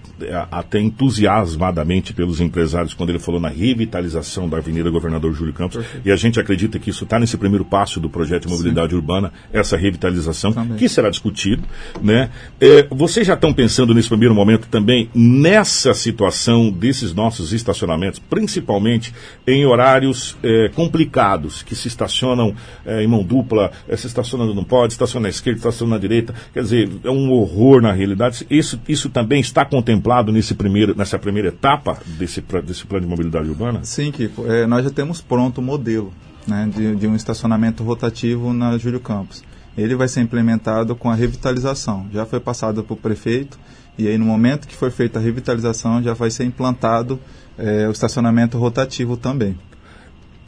até 0.51 0.81
entusiasmadamente 0.81 2.13
pelos 2.13 2.41
empresários 2.41 2.95
quando 2.95 3.11
ele 3.11 3.19
falou 3.19 3.41
na 3.41 3.49
revitalização 3.49 4.49
da 4.49 4.59
Avenida 4.59 4.91
Governador 4.91 5.33
Júlio 5.33 5.53
Campos. 5.53 5.79
Perfeito. 5.79 6.07
E 6.07 6.13
a 6.13 6.17
gente 6.17 6.39
acredita 6.41 6.79
que 6.79 6.91
isso 6.91 7.05
está 7.05 7.19
nesse 7.19 7.37
primeiro 7.37 7.65
passo 7.65 8.01
do 8.01 8.11
projeto 8.11 8.47
de 8.47 8.53
mobilidade 8.53 8.91
Sim. 8.91 8.97
urbana, 8.97 9.33
essa 9.53 9.77
revitalização, 9.77 10.53
também. 10.53 10.77
que 10.77 10.89
será 10.89 11.11
discutido. 11.11 11.63
Né? 12.03 12.31
É, 12.61 12.87
vocês 12.91 13.27
já 13.27 13.35
estão 13.35 13.53
pensando 13.53 13.95
nesse 13.95 14.09
primeiro 14.09 14.35
momento 14.35 14.69
também 14.69 15.09
nessa 15.15 15.95
situação 15.95 16.71
desses 16.71 17.15
nossos 17.15 17.53
estacionamentos, 17.53 18.19
principalmente 18.19 19.15
em 19.47 19.65
horários 19.65 20.37
é, 20.43 20.71
complicados, 20.75 21.63
que 21.63 21.75
se 21.75 21.89
estacionam 21.89 22.40
estacionam 22.41 22.55
é, 22.87 23.03
em 23.03 23.07
mão 23.07 23.23
dupla, 23.23 23.71
é, 23.89 23.97
se 23.97 24.07
estacionando 24.07 24.55
não 24.55 24.65
pode, 24.65 24.95
estaciona 24.95 25.25
na 25.25 25.29
esquerda, 25.29 25.59
estaciona 25.59 25.95
na 25.95 26.01
direita. 26.01 26.35
Quer 26.53 26.63
dizer, 26.63 26.91
é 27.05 27.11
um 27.11 27.31
horror 27.33 27.83
na 27.83 27.93
realidade. 27.93 28.47
Isso, 28.51 28.81
isso 28.89 29.11
também 29.11 29.41
está 29.41 29.65
contemplado 29.65 30.33
nesse 30.33 30.55
primeiro, 30.55 30.97
nessa 30.97 31.19
primeira 31.19 31.49
etapa 31.49 31.99
desse, 32.19 32.43
desse 32.65 32.87
plano 32.87 33.05
de 33.05 33.11
mobilidade 33.11 33.49
urbana? 33.49 33.81
Sim, 33.83 34.11
Kiko. 34.11 34.47
É, 34.51 34.67
nós 34.67 34.85
já 34.85 34.91
temos 34.91 35.21
pronto 35.21 35.59
o 35.59 35.63
modelo 35.63 36.13
né, 36.47 36.69
de, 36.75 36.97
de 36.97 37.07
um 37.07 37.15
estacionamento 37.15 37.83
rotativo 37.83 38.53
na 38.53 38.77
Júlio 38.79 39.01
Campos. 39.01 39.43
Ele 39.77 39.95
vai 39.95 40.09
ser 40.09 40.21
implementado 40.21 40.97
com 40.97 41.11
a 41.11 41.15
revitalização. 41.15 42.07
Já 42.13 42.27
foi 42.27 42.41
passado 42.41 42.83
para 42.83 42.95
o 42.95 42.97
prefeito 42.97 43.59
e 43.97 44.09
aí 44.09 44.19
no 44.19 44.25
momento 44.25 44.67
que 44.67 44.75
for 44.75 44.91
feita 44.91 45.19
a 45.19 45.23
revitalização 45.23 46.03
já 46.03 46.13
vai 46.13 46.31
ser 46.31 46.45
implantado 46.45 47.21
é, 47.57 47.87
o 47.87 47.91
estacionamento 47.91 48.59
rotativo 48.59 49.17
também. 49.17 49.57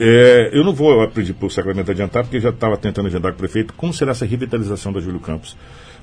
É, 0.05 0.51
eu 0.53 0.65
não 0.65 0.75
vou 0.75 1.07
pedir 1.07 1.33
para 1.33 1.47
o 1.47 1.51
Sacramento 1.51 1.93
adiantar, 1.93 2.25
porque 2.25 2.41
já 2.41 2.49
estava 2.51 2.77
tentando 2.77 3.07
agendar 3.07 3.31
com 3.31 3.37
o 3.37 3.39
prefeito 3.39 3.73
como 3.75 3.95
será 3.95 4.11
essa 4.11 4.27
revitalização 4.27 4.93
da 4.93 4.99
Júlio 4.99 5.21
Campos. 5.21 5.57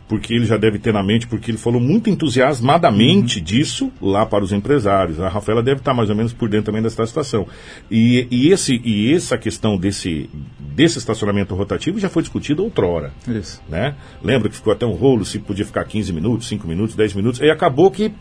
Porque 0.08 0.34
ele 0.34 0.46
já 0.46 0.56
deve 0.56 0.80
ter 0.80 0.94
na 0.94 1.04
mente, 1.04 1.28
porque 1.28 1.52
ele 1.52 1.58
falou 1.58 1.82
muito 1.82 2.10
entusiasmadamente 2.10 3.40
uhum. 3.40 3.44
disso 3.44 3.92
lá 4.02 4.26
para 4.26 4.42
os 4.42 4.54
empresários. 4.54 5.20
A 5.20 5.28
Rafaela 5.28 5.62
deve 5.62 5.82
estar 5.82 5.94
mais 5.94 6.10
ou 6.10 6.16
menos 6.16 6.32
por 6.32 6.48
dentro 6.48 6.68
também 6.68 6.82
dessa 6.82 7.06
situação. 7.06 7.46
E, 7.92 8.26
e, 8.32 8.52
esse, 8.52 8.82
e 8.86 9.14
essa 9.14 9.38
questão 9.38 9.78
desse, 9.78 10.30
desse 10.58 10.98
estacionamento 10.98 11.54
rotativo 11.54 12.00
já 12.00 12.10
foi 12.10 12.24
discutida 12.24 12.62
outrora. 12.62 13.12
Isso. 13.28 13.62
Né? 13.68 13.96
Lembra 14.24 14.50
que 14.50 14.56
ficou 14.56 14.72
até 14.72 14.86
um 14.86 14.94
rolo 14.94 15.26
se 15.26 15.40
podia 15.40 15.66
ficar 15.66 15.84
15 15.84 16.14
minutos, 16.14 16.48
5 16.48 16.66
minutos, 16.66 16.96
10 16.96 17.14
minutos. 17.16 17.42
E 17.42 17.50
acabou 17.52 17.92
que 17.92 18.14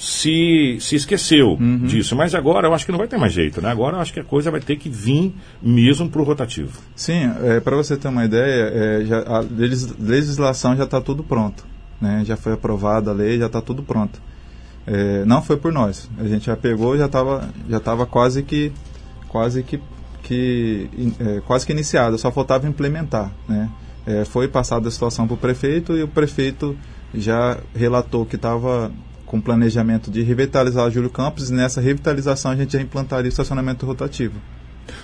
se, 0.00 0.78
se 0.80 0.96
esqueceu 0.96 1.58
uhum. 1.60 1.84
disso. 1.84 2.16
Mas 2.16 2.34
agora 2.34 2.66
eu 2.66 2.72
acho 2.72 2.86
que 2.86 2.90
não 2.90 2.98
vai 2.98 3.06
ter 3.06 3.18
mais 3.18 3.34
jeito, 3.34 3.60
né? 3.60 3.70
Agora 3.70 3.98
eu 3.98 4.00
acho 4.00 4.14
que 4.14 4.20
a 4.20 4.24
coisa 4.24 4.50
vai 4.50 4.60
ter 4.60 4.76
que 4.76 4.88
vir 4.88 5.34
mesmo 5.62 6.08
para 6.08 6.22
o 6.22 6.24
rotativo. 6.24 6.80
Sim, 6.96 7.30
é, 7.42 7.60
para 7.60 7.76
você 7.76 7.98
ter 7.98 8.08
uma 8.08 8.24
ideia, 8.24 8.70
é, 8.72 9.04
já, 9.04 9.18
a 9.20 9.44
legislação 10.00 10.74
já 10.74 10.84
está 10.84 11.02
tudo 11.02 11.22
pronto. 11.22 11.66
Né? 12.00 12.22
Já 12.24 12.34
foi 12.34 12.54
aprovada 12.54 13.10
a 13.10 13.14
lei, 13.14 13.38
já 13.38 13.44
está 13.44 13.60
tudo 13.60 13.82
pronto. 13.82 14.22
É, 14.86 15.22
não 15.26 15.42
foi 15.42 15.58
por 15.58 15.70
nós. 15.70 16.08
A 16.18 16.24
gente 16.24 16.46
já 16.46 16.56
pegou, 16.56 16.96
já 16.96 17.04
estava 17.04 17.50
já 17.68 17.78
tava 17.78 18.06
quase 18.06 18.42
que 18.42 18.72
quase 19.28 19.62
que, 19.62 19.78
que 20.22 20.88
é, 21.20 21.42
quase 21.46 21.66
que 21.66 21.72
iniciada, 21.72 22.16
só 22.16 22.32
faltava 22.32 22.66
implementar. 22.66 23.30
Né? 23.46 23.68
É, 24.06 24.24
foi 24.24 24.48
passada 24.48 24.88
a 24.88 24.90
situação 24.90 25.26
para 25.26 25.34
o 25.34 25.36
prefeito 25.36 25.94
e 25.94 26.02
o 26.02 26.08
prefeito 26.08 26.74
já 27.12 27.58
relatou 27.74 28.24
que 28.24 28.36
estava 28.36 28.90
com 29.30 29.40
planejamento 29.40 30.10
de 30.10 30.22
revitalizar 30.22 30.84
o 30.88 30.90
Júlio 30.90 31.08
Campos 31.08 31.50
e 31.50 31.54
nessa 31.54 31.80
revitalização 31.80 32.50
a 32.50 32.56
gente 32.56 32.72
já 32.72 32.82
implantaria 32.82 33.26
o 33.26 33.28
estacionamento 33.28 33.86
rotativo. 33.86 34.34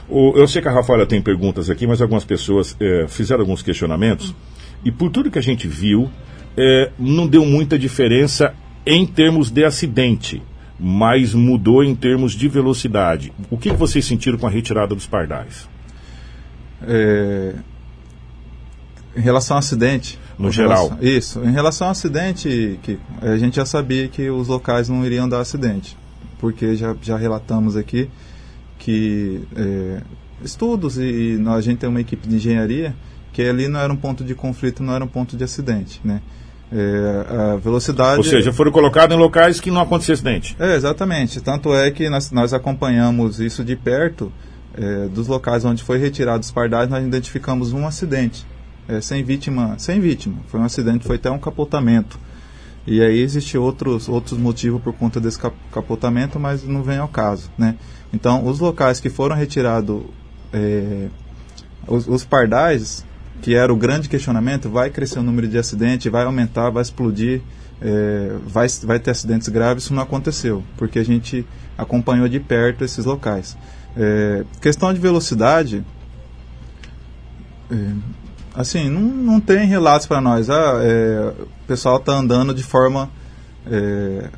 O, 0.09 0.33
eu 0.37 0.49
sei 0.49 0.61
que 0.61 0.67
a 0.67 0.73
Rafaela 0.73 1.07
tem 1.07 1.23
perguntas 1.23 1.71
aqui, 1.71 1.87
mas 1.87 2.03
algumas 2.03 2.25
pessoas 2.25 2.77
é, 2.81 3.07
fizeram 3.07 3.43
alguns 3.43 3.63
questionamentos. 3.63 4.35
E 4.85 4.91
por 4.91 5.11
tudo 5.11 5.31
que 5.31 5.39
a 5.39 5.43
gente 5.43 5.69
viu, 5.69 6.11
é, 6.57 6.91
não 6.99 7.29
deu 7.29 7.47
muita 7.47 7.79
diferença 7.79 8.53
em 8.85 9.07
termos 9.07 9.49
de 9.49 9.65
acidente, 9.65 10.43
mas 10.77 11.33
mudou 11.33 11.85
em 11.85 11.95
termos 11.95 12.33
de 12.33 12.49
velocidade. 12.49 13.33
O 13.49 13.57
que, 13.57 13.71
que 13.71 13.77
vocês 13.77 14.05
sentiram 14.05 14.39
com 14.39 14.49
a 14.49 14.51
retirada 14.51 14.93
dos 14.93 15.07
pardais? 15.07 15.69
É, 16.83 17.55
em 19.17 19.21
relação 19.21 19.57
ao 19.57 19.61
acidente. 19.61 20.19
No 20.39 20.51
geral. 20.51 20.89
Relação, 20.89 20.99
isso. 21.01 21.45
Em 21.45 21.53
relação 21.53 21.87
ao 21.87 21.93
acidente, 21.93 22.79
que 22.83 22.99
a 23.23 23.37
gente 23.37 23.57
já 23.57 23.65
sabia 23.65 24.07
que 24.09 24.29
os 24.29 24.49
locais 24.49 24.89
não 24.89 25.05
iriam 25.05 25.29
dar 25.29 25.41
acidente. 25.41 25.97
Porque 26.39 26.77
já, 26.77 26.95
já 27.01 27.17
relatamos 27.17 27.77
aqui 27.77 28.11
que 28.79 29.41
é, 29.57 30.03
estudos 30.45 30.99
e, 30.99 31.39
e 31.39 31.49
a 31.49 31.61
gente 31.61 31.79
tem 31.79 31.89
uma 31.89 32.01
equipe 32.01 32.29
de 32.29 32.37
engenharia 32.37 32.95
que 33.33 33.43
ali 33.43 33.69
não 33.69 33.81
era 33.81 33.93
um 33.93 33.97
ponto 33.97 34.23
de 34.23 34.35
conflito, 34.35 34.83
não 34.83 34.95
era 34.95 35.05
um 35.05 35.09
ponto 35.09 35.37
de 35.37 35.45
acidente, 35.45 36.01
né? 36.05 36.21
É, 36.73 37.53
a 37.53 37.57
velocidade. 37.57 38.19
Ou 38.19 38.25
seja, 38.25 38.53
foram 38.53 38.73
colocados 38.73 39.15
em 39.15 39.19
locais 39.19 39.61
que 39.61 39.71
não 39.71 39.81
acontecia 39.81 40.15
acidente. 40.15 40.57
É, 40.59 40.75
exatamente. 40.75 41.41
Tanto 41.41 41.75
é 41.75 41.91
que 41.91 42.09
nós, 42.09 42.33
nós 42.33 42.53
acompanhamos 42.53 43.39
isso 43.39 43.63
de 43.65 43.77
perto, 43.77 44.33
é, 44.75 45.07
dos 45.09 45.29
locais 45.29 45.65
onde 45.65 45.83
foi 45.83 45.99
retirado 45.99 46.43
os 46.43 46.51
pardais, 46.51 46.89
nós 46.89 47.05
identificamos 47.05 47.73
um 47.73 47.87
acidente 47.87 48.45
é, 48.89 49.01
sem 49.01 49.23
vítima, 49.23 49.79
sem 49.79 50.01
vítima. 50.01 50.37
Foi 50.49 50.61
um 50.61 50.65
acidente, 50.65 51.07
foi 51.07 51.17
até 51.17 51.31
um 51.31 51.39
capotamento. 51.39 52.19
E 52.87 53.03
aí 53.03 53.21
existe 53.21 53.59
outros 53.59 54.09
outros 54.09 54.39
motivos 54.39 54.81
por 54.81 54.93
conta 54.93 55.21
desse 55.21 55.39
capotamento, 55.73 56.39
mas 56.39 56.63
não 56.63 56.83
vem 56.83 56.99
ao 56.99 57.09
caso, 57.09 57.51
né? 57.59 57.77
Então, 58.13 58.47
os 58.47 58.61
locais 58.61 59.01
que 59.01 59.11
foram 59.11 59.35
retirados, 59.35 60.03
é, 60.53 61.09
os, 61.89 62.07
os, 62.07 62.25
pardais, 62.25 63.05
que 63.43 63.57
era 63.57 63.73
o 63.73 63.77
grande 63.77 64.09
questionamento, 64.09 64.71
vai 64.71 64.91
crescer 64.91 65.19
o 65.19 65.23
número 65.23 65.49
de 65.49 65.59
acidentes, 65.59 66.11
vai 66.11 66.25
aumentar, 66.25 66.71
vai 66.71 66.83
explodir, 66.83 67.43
é, 67.83 68.37
vai, 68.47 68.69
vai 68.85 69.01
ter 69.01 69.11
acidentes 69.11 69.49
graves, 69.49 69.85
isso 69.85 69.93
não 69.93 70.03
aconteceu, 70.03 70.63
porque 70.77 71.01
a 71.01 71.05
gente 71.05 71.45
acompanhou 71.77 72.29
de 72.29 72.39
perto 72.39 72.85
esses 72.85 73.05
locais. 73.05 73.57
É, 73.97 74.45
questão 74.61 74.95
de 74.95 75.01
velocidade, 75.01 75.85
é, 77.71 77.93
assim, 78.57 78.89
não, 78.89 79.03
não 79.03 79.41
tem 79.41 79.67
relatos 79.67 80.07
para 80.07 80.21
nós. 80.21 80.49
Ah, 80.49 80.81
é, 80.83 81.33
o 81.43 81.67
pessoal 81.67 81.99
está 81.99 82.13
andando 82.13 82.55
de 82.55 82.63
forma 82.63 83.11
é, 83.71 84.31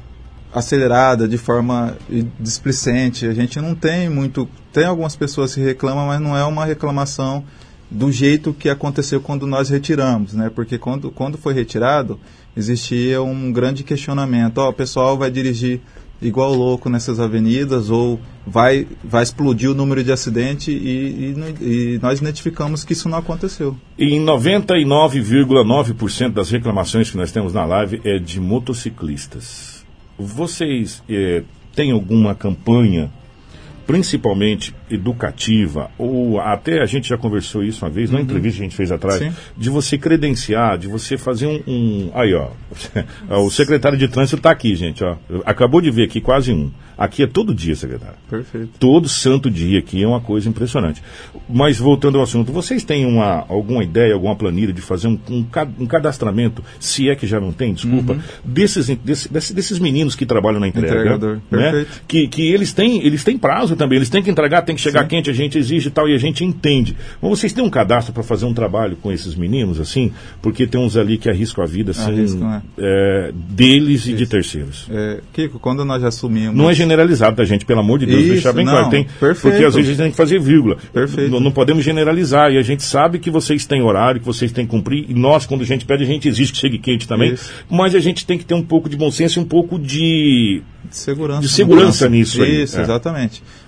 acelerada, 0.52 1.28
de 1.28 1.38
forma 1.38 1.96
displicente. 2.38 3.26
A 3.26 3.32
gente 3.32 3.60
não 3.60 3.74
tem 3.74 4.08
muito. 4.08 4.48
Tem 4.72 4.84
algumas 4.84 5.14
pessoas 5.14 5.54
que 5.54 5.60
reclamam, 5.60 6.06
mas 6.06 6.20
não 6.20 6.36
é 6.36 6.44
uma 6.44 6.64
reclamação 6.64 7.44
do 7.90 8.12
jeito 8.12 8.52
que 8.52 8.68
aconteceu 8.68 9.20
quando 9.20 9.46
nós 9.46 9.70
retiramos, 9.70 10.34
né? 10.34 10.50
Porque 10.54 10.76
quando, 10.76 11.10
quando 11.10 11.38
foi 11.38 11.54
retirado, 11.54 12.20
existia 12.56 13.22
um 13.22 13.50
grande 13.50 13.82
questionamento. 13.82 14.58
Ó, 14.58 14.66
oh, 14.66 14.70
o 14.70 14.74
pessoal 14.74 15.16
vai 15.16 15.30
dirigir 15.30 15.80
igual 16.20 16.52
louco 16.52 16.90
nessas 16.90 17.20
avenidas 17.20 17.90
ou 17.90 18.18
vai, 18.46 18.86
vai 19.04 19.22
explodir 19.22 19.70
o 19.70 19.74
número 19.74 20.02
de 20.02 20.10
acidentes 20.10 20.68
e, 20.68 20.72
e, 20.72 21.34
e, 21.60 21.98
nós 22.02 22.20
identificamos 22.20 22.82
que 22.84 22.92
isso 22.92 23.08
não 23.08 23.18
aconteceu. 23.18 23.76
E 23.96 24.14
em 24.14 24.24
99,9% 24.24 26.32
das 26.32 26.50
reclamações 26.50 27.08
que 27.10 27.16
nós 27.16 27.32
temos 27.32 27.52
na 27.52 27.64
live 27.64 28.00
é 28.04 28.18
de 28.18 28.40
motociclistas. 28.40 29.86
Vocês 30.18 31.04
eh, 31.08 31.44
têm 31.74 31.92
alguma 31.92 32.34
campanha 32.34 33.12
principalmente 33.88 34.74
educativa, 34.90 35.90
ou 35.96 36.38
até 36.38 36.82
a 36.82 36.84
gente 36.84 37.08
já 37.08 37.16
conversou 37.16 37.64
isso 37.64 37.86
uma 37.86 37.90
vez, 37.90 38.10
uhum. 38.10 38.16
numa 38.16 38.22
entrevista 38.22 38.58
que 38.58 38.62
a 38.62 38.68
gente 38.68 38.76
fez 38.76 38.92
atrás, 38.92 39.18
Sim. 39.18 39.32
de 39.56 39.70
você 39.70 39.96
credenciar, 39.96 40.76
de 40.76 40.86
você 40.86 41.16
fazer 41.16 41.46
um. 41.46 41.62
um 41.66 42.10
aí, 42.12 42.34
ó. 42.34 42.50
o 43.42 43.50
secretário 43.50 43.96
de 43.96 44.06
trânsito 44.06 44.36
está 44.36 44.50
aqui, 44.50 44.76
gente, 44.76 45.02
ó. 45.02 45.16
Acabou 45.46 45.80
de 45.80 45.90
ver 45.90 46.04
aqui 46.04 46.20
quase 46.20 46.52
um. 46.52 46.70
Aqui 46.98 47.22
é 47.22 47.26
todo 47.28 47.54
dia, 47.54 47.76
secretário. 47.76 48.16
Perfeito. 48.28 48.70
Todo 48.80 49.08
santo 49.08 49.48
dia 49.48 49.78
aqui 49.78 50.02
é 50.02 50.06
uma 50.06 50.20
coisa 50.20 50.48
impressionante. 50.48 51.00
Mas 51.48 51.78
voltando 51.78 52.18
ao 52.18 52.24
assunto, 52.24 52.50
vocês 52.50 52.82
têm 52.82 53.06
uma, 53.06 53.46
alguma 53.48 53.84
ideia, 53.84 54.12
alguma 54.12 54.34
planilha 54.34 54.72
de 54.72 54.82
fazer 54.82 55.06
um, 55.06 55.18
um, 55.30 55.46
um 55.78 55.86
cadastramento, 55.86 56.62
se 56.80 57.08
é 57.08 57.14
que 57.14 57.24
já 57.24 57.38
não 57.38 57.52
tem, 57.52 57.72
desculpa, 57.72 58.14
uhum. 58.14 58.20
desses, 58.44 58.88
desse, 58.88 59.54
desses 59.54 59.78
meninos 59.78 60.16
que 60.16 60.26
trabalham 60.26 60.58
na 60.58 60.66
entrega. 60.66 60.92
Entregador. 60.92 61.34
Né? 61.36 61.70
Perfeito. 61.70 62.02
Que, 62.08 62.26
que 62.26 62.52
eles 62.52 62.72
têm, 62.72 63.00
eles 63.06 63.22
têm 63.22 63.38
prazo 63.38 63.76
também, 63.78 63.96
eles 63.96 64.10
têm 64.10 64.22
que 64.22 64.30
entregar, 64.30 64.62
tem 64.62 64.74
que 64.74 64.80
chegar 64.80 65.02
Sim. 65.02 65.08
quente, 65.08 65.30
a 65.30 65.32
gente 65.32 65.56
exige 65.56 65.88
e 65.88 65.90
tal, 65.90 66.08
e 66.08 66.14
a 66.14 66.18
gente 66.18 66.44
entende. 66.44 66.96
Mas 67.22 67.30
vocês 67.30 67.52
têm 67.52 67.64
um 67.64 67.70
cadastro 67.70 68.12
para 68.12 68.22
fazer 68.22 68.44
um 68.44 68.52
trabalho 68.52 68.96
com 68.96 69.10
esses 69.10 69.34
meninos, 69.34 69.80
assim? 69.80 70.12
Porque 70.42 70.66
tem 70.66 70.80
uns 70.80 70.96
ali 70.96 71.16
que 71.16 71.30
arriscam 71.30 71.64
a 71.64 71.66
vida, 71.66 71.92
assim, 71.92 72.10
arriscam, 72.10 72.52
é. 72.52 72.62
É, 72.78 73.32
deles 73.32 74.00
Isso. 74.00 74.10
e 74.10 74.14
de 74.14 74.26
terceiros. 74.26 74.86
É, 74.90 75.20
Kiko, 75.32 75.58
quando 75.58 75.84
nós 75.84 76.02
assumimos. 76.04 76.54
Não 76.54 76.68
é 76.68 76.74
generalizado, 76.74 77.36
da 77.36 77.44
gente, 77.44 77.64
pelo 77.64 77.80
amor 77.80 77.98
de 77.98 78.06
Deus, 78.06 78.20
Isso, 78.20 78.32
deixar 78.32 78.52
bem 78.52 78.64
não, 78.64 78.72
claro. 78.72 78.90
Tem, 78.90 79.04
perfeito. 79.04 79.52
Porque 79.52 79.64
às 79.64 79.74
vezes 79.74 79.90
a 79.90 79.92
gente 79.92 80.02
tem 80.02 80.10
que 80.10 80.16
fazer 80.16 80.40
vírgula. 80.40 80.76
Perfeito. 80.92 81.30
Não, 81.30 81.40
não 81.40 81.52
podemos 81.52 81.84
generalizar, 81.84 82.52
e 82.52 82.58
a 82.58 82.62
gente 82.62 82.82
sabe 82.82 83.18
que 83.18 83.30
vocês 83.30 83.64
têm 83.64 83.82
horário, 83.82 84.20
que 84.20 84.26
vocês 84.26 84.52
têm 84.52 84.66
que 84.66 84.70
cumprir, 84.70 85.06
e 85.08 85.14
nós, 85.14 85.46
quando 85.46 85.62
a 85.62 85.66
gente 85.66 85.84
pede, 85.84 86.02
a 86.02 86.06
gente 86.06 86.28
exige 86.28 86.52
que 86.52 86.58
chegue 86.58 86.78
quente 86.78 87.06
também. 87.06 87.34
Isso. 87.34 87.52
Mas 87.70 87.94
a 87.94 88.00
gente 88.00 88.26
tem 88.26 88.36
que 88.36 88.44
ter 88.44 88.54
um 88.54 88.62
pouco 88.62 88.88
de 88.88 88.96
bom 88.96 89.10
senso 89.10 89.38
e 89.38 89.42
um 89.42 89.46
pouco 89.46 89.78
de 89.78 90.62
de 90.88 90.96
segurança. 90.96 91.40
De 91.40 91.48
segurança 91.48 92.08
nisso. 92.08 92.42
Isso, 92.42 92.76
aí. 92.76 92.80
É. 92.80 92.84
exatamente. 92.84 93.42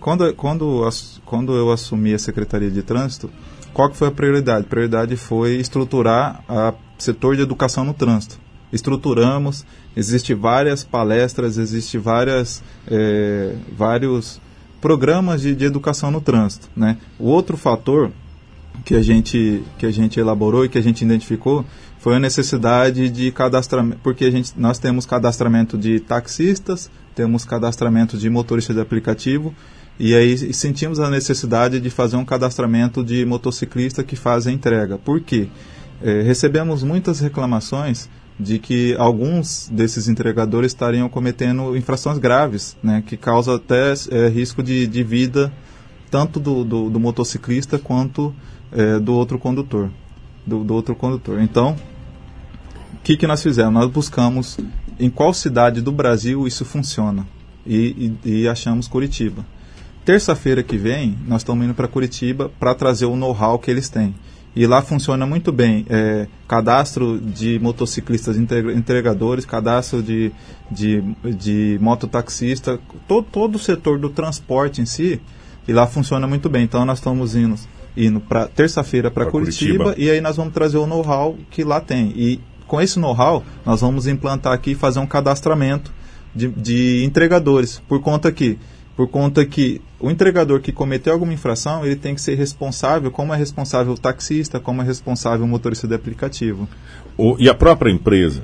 quando, 0.00 0.34
quando, 0.34 0.88
quando 1.24 1.54
eu 1.54 1.70
assumi 1.70 2.14
a 2.14 2.18
Secretaria 2.18 2.70
de 2.70 2.82
Trânsito, 2.82 3.30
qual 3.72 3.90
que 3.90 3.96
foi 3.96 4.08
a 4.08 4.10
prioridade? 4.10 4.64
A 4.64 4.68
prioridade 4.68 5.16
foi 5.16 5.56
estruturar 5.56 6.42
o 6.48 6.72
setor 6.98 7.36
de 7.36 7.42
educação 7.42 7.84
no 7.84 7.92
trânsito. 7.92 8.38
Estruturamos, 8.72 9.64
existe 9.96 10.34
várias 10.34 10.82
palestras, 10.82 11.58
existe 11.58 11.98
várias, 11.98 12.62
é, 12.88 13.54
vários 13.76 14.40
programas 14.80 15.40
de, 15.42 15.54
de 15.54 15.64
educação 15.64 16.10
no 16.10 16.20
trânsito. 16.20 16.68
Né? 16.74 16.96
O 17.18 17.26
outro 17.26 17.56
fator 17.56 18.10
que 18.84 18.94
a 18.94 19.02
gente, 19.02 19.62
que 19.78 19.86
a 19.86 19.90
gente 19.90 20.18
elaborou 20.18 20.64
e 20.64 20.68
que 20.68 20.78
a 20.78 20.82
gente 20.82 21.04
identificou 21.04 21.64
foi 21.98 22.16
a 22.16 22.18
necessidade 22.18 23.08
de 23.08 23.32
cadastramento, 23.32 23.98
porque 24.02 24.24
a 24.24 24.30
gente, 24.30 24.52
nós 24.56 24.78
temos 24.78 25.06
cadastramento 25.06 25.76
de 25.76 26.00
taxistas, 26.00 26.90
temos 27.16 27.46
cadastramento 27.46 28.18
de 28.18 28.28
motoristas 28.28 28.76
de 28.76 28.82
aplicativo, 28.82 29.54
e 29.98 30.14
aí 30.14 30.36
sentimos 30.52 31.00
a 31.00 31.08
necessidade 31.08 31.80
de 31.80 31.88
fazer 31.88 32.16
um 32.16 32.24
cadastramento 32.24 33.02
de 33.02 33.24
motociclista 33.24 34.04
que 34.04 34.14
faz 34.14 34.46
a 34.46 34.52
entrega. 34.52 34.98
Por 34.98 35.20
quê? 35.20 35.48
É, 36.02 36.20
recebemos 36.20 36.82
muitas 36.82 37.18
reclamações 37.18 38.08
de 38.38 38.58
que 38.58 38.94
alguns 38.98 39.70
desses 39.72 40.08
entregadores 40.08 40.72
estariam 40.72 41.08
cometendo 41.08 41.74
infrações 41.74 42.18
graves, 42.18 42.76
né, 42.82 43.02
que 43.04 43.16
causa 43.16 43.56
até 43.56 43.94
é, 44.10 44.28
risco 44.28 44.62
de, 44.62 44.86
de 44.86 45.02
vida 45.02 45.50
tanto 46.10 46.38
do, 46.38 46.62
do, 46.62 46.90
do 46.90 47.00
motociclista 47.00 47.78
quanto 47.78 48.34
é, 48.70 48.98
do 49.00 49.14
outro 49.14 49.38
condutor. 49.38 49.90
Do, 50.46 50.62
do 50.62 50.74
outro 50.74 50.94
condutor. 50.94 51.40
Então, 51.40 51.76
que, 53.06 53.16
que 53.16 53.24
nós 53.24 53.40
fizemos? 53.40 53.72
Nós 53.72 53.88
buscamos 53.88 54.58
em 54.98 55.10
qual 55.10 55.32
cidade 55.32 55.80
do 55.80 55.92
Brasil 55.92 56.46
isso 56.46 56.64
funciona 56.64 57.26
e, 57.66 58.16
e, 58.24 58.42
e 58.42 58.48
achamos 58.48 58.88
Curitiba. 58.88 59.44
Terça-feira 60.04 60.62
que 60.62 60.76
vem, 60.76 61.18
nós 61.26 61.40
estamos 61.40 61.64
indo 61.64 61.74
para 61.74 61.88
Curitiba 61.88 62.50
para 62.60 62.74
trazer 62.74 63.06
o 63.06 63.16
know-how 63.16 63.58
que 63.58 63.70
eles 63.70 63.88
têm. 63.88 64.14
E 64.54 64.66
lá 64.66 64.80
funciona 64.80 65.26
muito 65.26 65.52
bem. 65.52 65.84
É, 65.90 66.26
cadastro 66.48 67.18
de 67.20 67.58
motociclistas 67.58 68.38
entregadores, 68.38 69.44
cadastro 69.44 70.02
de, 70.02 70.32
de, 70.70 71.02
de 71.36 71.78
mototaxista, 71.80 72.80
todo, 73.06 73.26
todo 73.30 73.56
o 73.56 73.58
setor 73.58 73.98
do 73.98 74.08
transporte 74.08 74.80
em 74.80 74.86
si, 74.86 75.20
e 75.68 75.72
lá 75.72 75.86
funciona 75.86 76.26
muito 76.26 76.48
bem. 76.48 76.62
Então 76.62 76.84
nós 76.86 76.98
estamos 76.98 77.36
indo, 77.36 77.56
indo 77.96 78.20
para 78.20 78.46
terça-feira 78.46 79.10
para 79.10 79.26
Curitiba, 79.26 79.84
Curitiba, 79.84 80.02
e 80.02 80.10
aí 80.10 80.20
nós 80.22 80.36
vamos 80.36 80.54
trazer 80.54 80.78
o 80.78 80.86
know-how 80.86 81.36
que 81.50 81.62
lá 81.62 81.80
tem. 81.80 82.12
E 82.16 82.40
com 82.66 82.80
esse 82.80 82.98
know-how, 82.98 83.44
nós 83.64 83.80
vamos 83.80 84.06
implantar 84.06 84.52
aqui 84.52 84.72
e 84.72 84.74
fazer 84.74 84.98
um 84.98 85.06
cadastramento 85.06 85.92
de, 86.34 86.48
de, 86.48 87.04
entregadores, 87.04 87.82
por 87.88 88.00
conta 88.00 88.30
que 88.30 88.58
por 88.96 89.08
conta 89.08 89.44
que 89.44 89.82
o 90.00 90.10
entregador 90.10 90.58
que 90.58 90.72
cometeu 90.72 91.12
alguma 91.12 91.34
infração, 91.34 91.84
ele 91.84 91.96
tem 91.96 92.14
que 92.14 92.20
ser 92.20 92.34
responsável, 92.34 93.10
como 93.10 93.34
é 93.34 93.36
responsável 93.36 93.92
o 93.92 93.98
taxista, 93.98 94.58
como 94.58 94.80
é 94.80 94.84
responsável 94.86 95.44
o 95.44 95.48
motorista 95.48 95.86
de 95.86 95.94
aplicativo. 95.94 96.66
O, 97.14 97.36
e 97.38 97.46
a 97.46 97.54
própria 97.54 97.90
empresa 97.90 98.42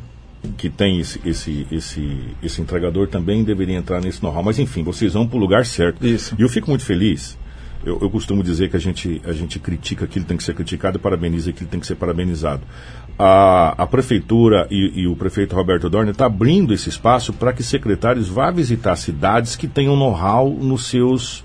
que 0.58 0.68
tem 0.68 1.00
esse, 1.00 1.18
esse, 1.24 1.66
esse, 1.70 2.18
esse 2.42 2.60
entregador 2.60 3.08
também 3.08 3.42
deveria 3.42 3.78
entrar 3.78 4.02
nesse 4.02 4.22
know-how. 4.22 4.42
Mas 4.42 4.58
enfim, 4.58 4.82
vocês 4.82 5.14
vão 5.14 5.26
para 5.26 5.38
o 5.38 5.40
lugar 5.40 5.64
certo. 5.64 6.06
Isso. 6.06 6.34
E 6.38 6.42
eu 6.42 6.48
fico 6.50 6.68
muito 6.68 6.84
feliz 6.84 7.38
eu, 7.84 7.98
eu, 8.00 8.10
costumo 8.10 8.42
dizer 8.42 8.70
que 8.70 8.76
a 8.76 8.80
gente, 8.80 9.20
a 9.24 9.32
gente 9.32 9.58
critica 9.58 10.04
aquilo 10.04 10.24
que 10.24 10.28
tem 10.28 10.36
que 10.36 10.44
ser 10.44 10.54
criticado 10.54 10.98
e 10.98 11.00
parabeniza 11.00 11.50
aquilo 11.50 11.66
que 11.66 11.70
tem 11.70 11.80
que 11.80 11.86
ser 11.86 11.96
parabenizado. 11.96 12.62
A, 13.18 13.74
a 13.76 13.86
prefeitura 13.86 14.66
e, 14.70 15.02
e 15.02 15.06
o 15.06 15.14
prefeito 15.14 15.54
Roberto 15.54 15.88
Dorner 15.90 16.12
está 16.12 16.26
abrindo 16.26 16.72
esse 16.72 16.88
espaço 16.88 17.32
para 17.32 17.52
que 17.52 17.62
secretários 17.62 18.28
vá 18.28 18.50
visitar 18.50 18.96
cidades 18.96 19.54
que 19.54 19.68
tenham 19.68 19.96
know-how 19.96 20.50
nos 20.50 20.86
seus 20.86 21.44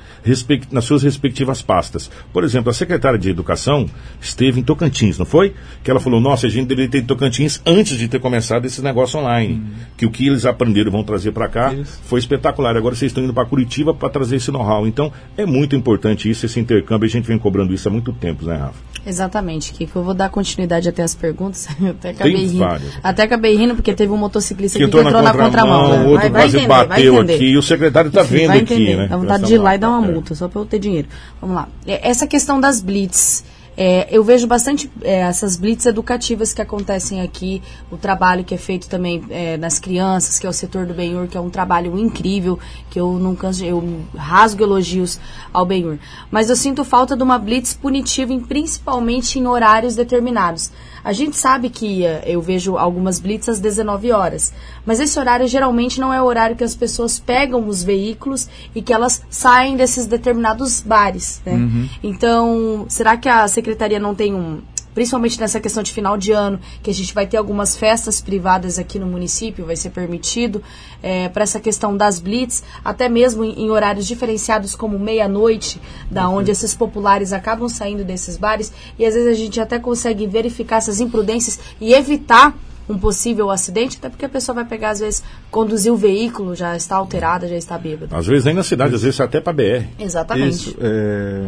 nas 0.71 0.83
suas 0.83 1.03
respectivas 1.03 1.61
pastas. 1.61 2.09
Por 2.33 2.43
exemplo, 2.43 2.69
a 2.69 2.73
secretária 2.73 3.17
de 3.17 3.29
Educação 3.29 3.85
esteve 4.19 4.59
em 4.59 4.63
Tocantins, 4.63 5.17
não 5.17 5.25
foi? 5.25 5.53
Que 5.83 5.89
ela 5.89 5.99
falou, 5.99 6.19
nossa, 6.19 6.47
a 6.47 6.49
gente 6.49 6.67
deveria 6.67 6.89
ter 6.89 6.99
em 6.99 7.05
Tocantins 7.05 7.61
antes 7.65 7.97
de 7.97 8.07
ter 8.07 8.19
começado 8.19 8.65
esse 8.65 8.81
negócio 8.81 9.19
online. 9.19 9.53
Uhum. 9.53 9.69
Que 9.95 10.05
o 10.05 10.11
que 10.11 10.27
eles 10.27 10.45
aprenderam 10.45 10.91
vão 10.91 11.03
trazer 11.03 11.31
para 11.31 11.47
cá 11.47 11.73
isso. 11.73 11.99
foi 12.03 12.19
espetacular. 12.19 12.75
Agora 12.75 12.95
vocês 12.95 13.09
estão 13.09 13.23
indo 13.23 13.33
para 13.33 13.45
Curitiba 13.45 13.93
para 13.93 14.09
trazer 14.09 14.37
esse 14.37 14.51
know-how. 14.51 14.85
Então, 14.85 15.11
é 15.37 15.45
muito 15.45 15.75
importante 15.75 16.26
isso, 16.29 16.45
esse 16.45 16.59
intercâmbio. 16.59 17.05
A 17.05 17.09
gente 17.09 17.25
vem 17.25 17.37
cobrando 17.37 17.73
isso 17.73 17.87
há 17.87 17.91
muito 17.91 18.11
tempo, 18.13 18.45
né, 18.45 18.55
Rafa? 18.55 18.87
Exatamente, 19.07 19.71
Kiko. 19.71 19.99
Eu 19.99 20.03
vou 20.03 20.13
dar 20.13 20.29
continuidade 20.29 20.89
até 20.89 21.01
as 21.01 21.15
perguntas. 21.15 21.67
até 21.79 22.09
acabei 22.09 22.35
Tem 22.35 22.45
rindo. 22.47 22.59
Várias. 22.59 22.91
Até 23.01 23.23
acabei 23.23 23.55
rindo 23.55 23.73
porque 23.73 23.93
teve 23.93 24.11
um 24.11 24.17
motociclista 24.17 24.77
que, 24.77 24.85
que 24.85 24.97
entrou 24.97 25.03
na 25.03 25.31
contramão. 25.31 25.37
Na 25.37 25.49
contramão 25.49 25.89
né? 25.89 26.09
outro 26.09 26.29
vai, 26.29 26.29
quase 26.29 26.57
entender, 26.57 26.67
bateu 26.67 27.21
aqui 27.21 27.45
e 27.45 27.57
o 27.57 27.61
secretário 27.61 28.09
está 28.09 28.23
vendo 28.23 28.51
aqui, 28.51 28.95
né? 28.95 29.07
Dá 29.07 29.15
vontade 29.15 29.45
de 29.45 29.53
ir 29.53 29.57
lá 29.59 29.75
e 29.75 29.77
dar 29.77 29.89
uma 29.89 30.01
multa, 30.01 30.35
só 30.35 30.49
para 30.49 30.59
eu 30.59 30.65
ter 30.65 30.79
dinheiro. 30.79 31.07
Vamos 31.39 31.55
lá. 31.55 31.69
É, 31.85 32.09
essa 32.09 32.27
questão 32.27 32.59
das 32.59 32.81
blitz. 32.81 33.45
É, 33.79 34.07
eu 34.09 34.23
vejo 34.23 34.47
bastante 34.47 34.89
é, 35.03 35.19
essas 35.19 35.55
blitz 35.55 35.85
educativas 35.85 36.51
que 36.51 36.59
acontecem 36.59 37.21
aqui, 37.21 37.61
o 37.91 37.95
trabalho 37.95 38.43
que 38.43 38.55
é 38.55 38.57
feito 38.57 38.87
também 38.87 39.23
é, 39.29 39.55
nas 39.55 39.77
crianças, 39.77 40.39
que 40.39 40.47
é 40.47 40.49
o 40.49 40.53
setor 40.53 40.87
do 40.87 40.95
Benhur, 40.95 41.27
que 41.27 41.37
é 41.37 41.39
um 41.39 41.51
trabalho 41.51 41.95
incrível, 41.95 42.57
que 42.97 43.01
eu 43.01 43.19
não 43.19 43.35
canso, 43.35 43.63
eu 43.63 44.01
rasgo 44.15 44.63
elogios 44.63 45.19
ao 45.53 45.67
Benhur. 45.67 45.99
Mas 46.31 46.49
eu 46.49 46.55
sinto 46.55 46.83
falta 46.83 47.15
de 47.15 47.21
uma 47.21 47.37
blitz 47.37 47.75
punitiva, 47.75 48.35
principalmente 48.47 49.37
em 49.37 49.45
horários 49.45 49.95
determinados. 49.95 50.71
A 51.03 51.13
gente 51.13 51.37
sabe 51.37 51.69
que 51.69 52.03
eh, 52.03 52.23
eu 52.25 52.41
vejo 52.41 52.75
algumas 52.75 53.19
blitz 53.19 53.47
às 53.49 53.59
19 53.59 54.11
horas, 54.11 54.51
mas 54.83 54.99
esse 54.99 55.17
horário 55.19 55.47
geralmente 55.47 55.99
não 55.99 56.11
é 56.11 56.19
o 56.19 56.25
horário 56.25 56.55
que 56.55 56.63
as 56.63 56.75
pessoas 56.75 57.19
pegam 57.19 57.67
os 57.67 57.83
veículos 57.83 58.49
e 58.73 58.81
que 58.81 58.91
elas 58.91 59.21
saem 59.29 59.77
desses 59.77 60.07
determinados 60.07 60.81
bares. 60.81 61.39
Né? 61.45 61.53
Uhum. 61.53 61.89
Então, 62.01 62.85
será 62.89 63.15
que 63.15 63.29
a 63.29 63.47
secretaria 63.47 63.99
não 63.99 64.15
tem 64.15 64.33
um, 64.33 64.59
principalmente 64.97 65.39
nessa 65.39 65.59
questão 65.59 65.83
de 65.83 65.91
final 65.91 66.17
de 66.17 66.31
ano, 66.31 66.59
que 66.81 66.89
a 66.89 66.93
gente 66.93 67.13
vai 67.13 67.27
ter 67.27 67.37
algumas 67.37 67.77
festas 67.77 68.19
privadas 68.19 68.79
aqui 68.79 68.97
no 68.97 69.05
município, 69.05 69.63
vai 69.63 69.75
ser 69.75 69.91
permitido, 69.91 70.59
é, 71.03 71.29
para 71.29 71.43
essa 71.43 71.59
questão 71.59 71.95
das 71.95 72.17
blitz, 72.17 72.63
até 72.83 73.07
mesmo 73.07 73.43
em, 73.43 73.65
em 73.65 73.69
horários 73.69 74.07
diferenciados 74.07 74.73
como 74.73 74.97
meia-noite, 74.97 75.79
da 76.09 76.27
uhum. 76.27 76.37
onde 76.37 76.49
esses 76.49 76.73
populares 76.73 77.31
acabam 77.31 77.69
saindo 77.69 78.03
desses 78.03 78.37
bares, 78.37 78.73
e 78.97 79.05
às 79.05 79.13
vezes 79.13 79.29
a 79.29 79.35
gente 79.35 79.61
até 79.61 79.77
consegue 79.77 80.25
verificar 80.25 80.77
essas 80.77 80.99
imprudências 80.99 81.59
e 81.79 81.93
evitar 81.93 82.57
um 82.89 82.97
possível 82.97 83.51
acidente, 83.51 83.97
até 83.99 84.09
porque 84.09 84.25
a 84.25 84.29
pessoa 84.29 84.55
vai 84.55 84.65
pegar, 84.65 84.89
às 84.89 84.99
vezes, 84.99 85.23
conduzir 85.51 85.93
o 85.93 85.95
veículo, 85.95 86.55
já 86.55 86.75
está 86.75 86.95
alterada, 86.95 87.47
já 87.47 87.55
está 87.55 87.77
bêbada. 87.77 88.17
Às 88.17 88.25
vezes 88.25 88.45
nem 88.45 88.55
na 88.55 88.63
cidade, 88.63 88.95
às 88.95 89.03
vezes 89.03 89.21
até 89.21 89.39
para 89.39 89.53
BR. 89.53 89.85
Exatamente. 89.99 90.69
Isso, 90.69 90.75
é... 90.81 91.45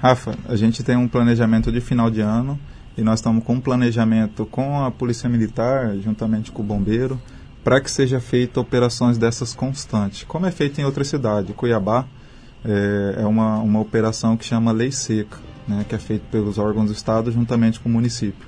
Rafa, 0.00 0.34
a 0.48 0.56
gente 0.56 0.82
tem 0.82 0.96
um 0.96 1.06
planejamento 1.06 1.70
de 1.70 1.80
final 1.80 2.10
de 2.10 2.22
ano 2.22 2.58
e 3.00 3.02
nós 3.02 3.20
estamos 3.20 3.42
com 3.42 3.54
um 3.54 3.60
planejamento 3.60 4.44
com 4.44 4.84
a 4.84 4.90
Polícia 4.90 5.26
Militar, 5.26 5.96
juntamente 5.96 6.52
com 6.52 6.60
o 6.60 6.64
Bombeiro, 6.64 7.18
para 7.64 7.80
que 7.80 7.90
seja 7.90 8.20
feita 8.20 8.60
operações 8.60 9.16
dessas 9.16 9.54
constantes, 9.54 10.24
como 10.24 10.44
é 10.44 10.50
feito 10.50 10.80
em 10.82 10.84
outra 10.84 11.02
cidade. 11.02 11.54
Cuiabá 11.54 12.04
é, 12.62 13.22
é 13.22 13.26
uma, 13.26 13.58
uma 13.60 13.80
operação 13.80 14.36
que 14.36 14.44
chama 14.44 14.70
Lei 14.70 14.92
Seca, 14.92 15.38
né, 15.66 15.84
que 15.88 15.94
é 15.94 15.98
feita 15.98 16.26
pelos 16.30 16.58
órgãos 16.58 16.88
do 16.88 16.92
Estado 16.92 17.32
juntamente 17.32 17.80
com 17.80 17.88
o 17.88 17.92
município. 17.92 18.46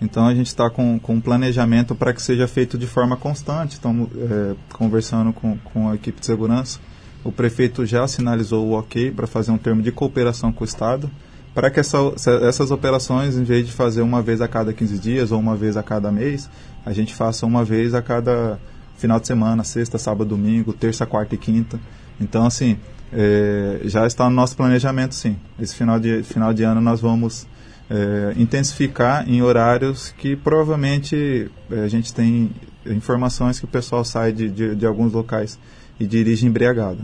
Então 0.00 0.26
a 0.26 0.34
gente 0.34 0.48
está 0.48 0.68
com, 0.68 0.98
com 0.98 1.14
um 1.14 1.20
planejamento 1.20 1.94
para 1.94 2.12
que 2.12 2.20
seja 2.20 2.48
feito 2.48 2.76
de 2.76 2.88
forma 2.88 3.16
constante. 3.16 3.74
Estamos 3.74 4.08
é, 4.16 4.56
conversando 4.72 5.32
com, 5.32 5.56
com 5.58 5.90
a 5.90 5.94
equipe 5.94 6.18
de 6.18 6.26
segurança. 6.26 6.80
O 7.22 7.30
prefeito 7.30 7.86
já 7.86 8.08
sinalizou 8.08 8.66
o 8.66 8.72
ok 8.72 9.12
para 9.12 9.28
fazer 9.28 9.52
um 9.52 9.58
termo 9.58 9.80
de 9.80 9.92
cooperação 9.92 10.52
com 10.52 10.64
o 10.64 10.66
Estado 10.66 11.08
para 11.54 11.70
que 11.70 11.80
essa, 11.80 11.98
essas 12.42 12.70
operações, 12.70 13.36
em 13.36 13.44
vez 13.44 13.66
de 13.66 13.72
fazer 13.72 14.02
uma 14.02 14.22
vez 14.22 14.40
a 14.40 14.48
cada 14.48 14.72
15 14.72 14.98
dias 14.98 15.32
ou 15.32 15.38
uma 15.38 15.54
vez 15.54 15.76
a 15.76 15.82
cada 15.82 16.10
mês, 16.10 16.48
a 16.84 16.92
gente 16.92 17.14
faça 17.14 17.44
uma 17.44 17.64
vez 17.64 17.94
a 17.94 18.00
cada 18.00 18.58
final 18.96 19.20
de 19.20 19.26
semana, 19.26 19.64
sexta, 19.64 19.98
sábado, 19.98 20.30
domingo, 20.30 20.72
terça, 20.72 21.04
quarta 21.04 21.34
e 21.34 21.38
quinta. 21.38 21.78
Então, 22.20 22.46
assim, 22.46 22.78
é, 23.12 23.80
já 23.84 24.06
está 24.06 24.28
no 24.30 24.36
nosso 24.36 24.56
planejamento, 24.56 25.14
sim. 25.14 25.36
Esse 25.60 25.74
final 25.74 26.00
de, 26.00 26.22
final 26.22 26.54
de 26.54 26.62
ano 26.62 26.80
nós 26.80 27.00
vamos 27.00 27.46
é, 27.90 28.32
intensificar 28.36 29.28
em 29.28 29.42
horários 29.42 30.14
que 30.16 30.34
provavelmente 30.34 31.50
é, 31.70 31.80
a 31.80 31.88
gente 31.88 32.14
tem 32.14 32.50
informações 32.86 33.58
que 33.58 33.64
o 33.64 33.68
pessoal 33.68 34.04
sai 34.04 34.32
de, 34.32 34.48
de, 34.48 34.74
de 34.74 34.86
alguns 34.86 35.12
locais 35.12 35.58
e 36.02 36.06
dirige 36.06 36.46
embriagado. 36.46 36.98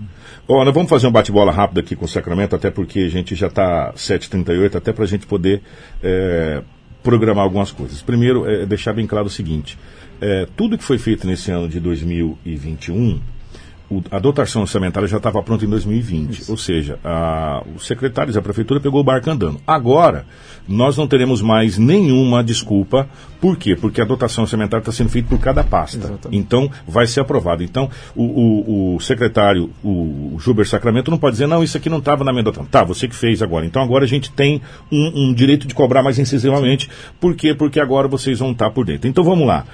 Ó, 0.47 0.65
nós 0.65 0.75
vamos 0.75 0.89
fazer 0.89 1.07
um 1.07 1.13
bate-bola 1.13 1.53
rápido 1.53 1.81
aqui 1.81 1.95
com 1.95 2.05
o 2.05 2.09
Sacramento, 2.09 2.57
até 2.57 2.71
porque 2.71 3.01
a 3.01 3.09
gente 3.09 3.35
já 3.35 3.47
está 3.47 3.93
7h38, 3.95 4.77
até 4.77 4.93
para 4.93 5.05
a 5.05 5.07
gente 5.07 5.27
poder 5.27 5.63
é, 6.03 6.63
programar 7.03 7.45
algumas 7.45 7.71
coisas. 7.71 8.03
Primeiro, 8.03 8.49
é, 8.49 8.67
deixar 8.67 8.93
bem 8.93 9.07
claro 9.07 9.27
o 9.27 9.31
seguinte: 9.31 9.79
é, 10.21 10.47
tudo 10.57 10.77
que 10.77 10.85
foi 10.85 10.99
feito 10.99 11.27
nesse 11.27 11.51
ano 11.51 11.69
de 11.69 11.79
2021 11.79 13.21
o, 13.91 14.03
a 14.11 14.19
dotação 14.19 14.63
orçamentária 14.63 15.09
já 15.09 15.17
estava 15.17 15.43
pronta 15.43 15.65
em 15.65 15.69
2020. 15.69 16.41
Isso. 16.41 16.51
Ou 16.51 16.59
seja, 16.59 16.99
a, 17.03 17.63
os 17.75 17.87
secretários 17.87 18.35
da 18.35 18.43
prefeitura 18.43 18.81
pegou 18.81 19.01
o 19.01 19.05
barco 19.05 19.31
andando. 19.31 19.61
Agora, 19.67 20.27
nós 20.69 20.97
não 20.97 21.09
teremos 21.09 21.41
mais 21.41 21.79
nenhuma 21.79 22.45
desculpa. 22.45 23.09
Por 23.41 23.57
quê? 23.57 23.75
Porque 23.75 24.01
a 24.01 24.05
dotação 24.05 24.45
orçamentária 24.45 24.83
está 24.83 24.93
sendo 24.93 25.09
feita 25.09 25.29
por 25.29 25.39
cada 25.39 25.65
pasta. 25.65 25.97
Exatamente. 25.97 26.37
Então, 26.37 26.71
vai 26.87 27.07
ser 27.07 27.21
aprovado. 27.21 27.63
Então, 27.63 27.91
o, 28.15 28.25
o, 28.25 28.97
o 28.97 29.01
secretário, 29.01 29.71
o, 29.83 30.35
o 30.35 30.39
Gilber 30.39 30.69
Sacramento, 30.69 31.11
não 31.11 31.19
pode 31.19 31.35
dizer, 31.35 31.47
não, 31.47 31.65
isso 31.65 31.77
aqui 31.77 31.89
não 31.89 31.99
estava 31.99 32.23
na 32.25 32.33
minha 32.33 32.45
dotação. 32.45 32.67
Tá, 32.67 32.85
você 32.85 33.09
que 33.09 33.15
fez 33.15 33.41
agora. 33.41 33.65
Então, 33.65 33.83
agora 33.83 34.05
a 34.05 34.09
gente 34.09 34.31
tem 34.31 34.61
um, 34.93 35.31
um 35.31 35.35
direito 35.35 35.67
de 35.67 35.75
cobrar 35.75 36.03
mais 36.03 36.19
incisivamente. 36.19 36.91
Por 37.19 37.35
quê? 37.35 37.55
Porque 37.55 37.81
agora 37.81 38.07
vocês 38.07 38.39
vão 38.39 38.53
estar 38.53 38.71
por 38.71 38.85
dentro. 38.85 39.09
Então, 39.09 39.25
vamos 39.25 39.47
lá. 39.47 39.65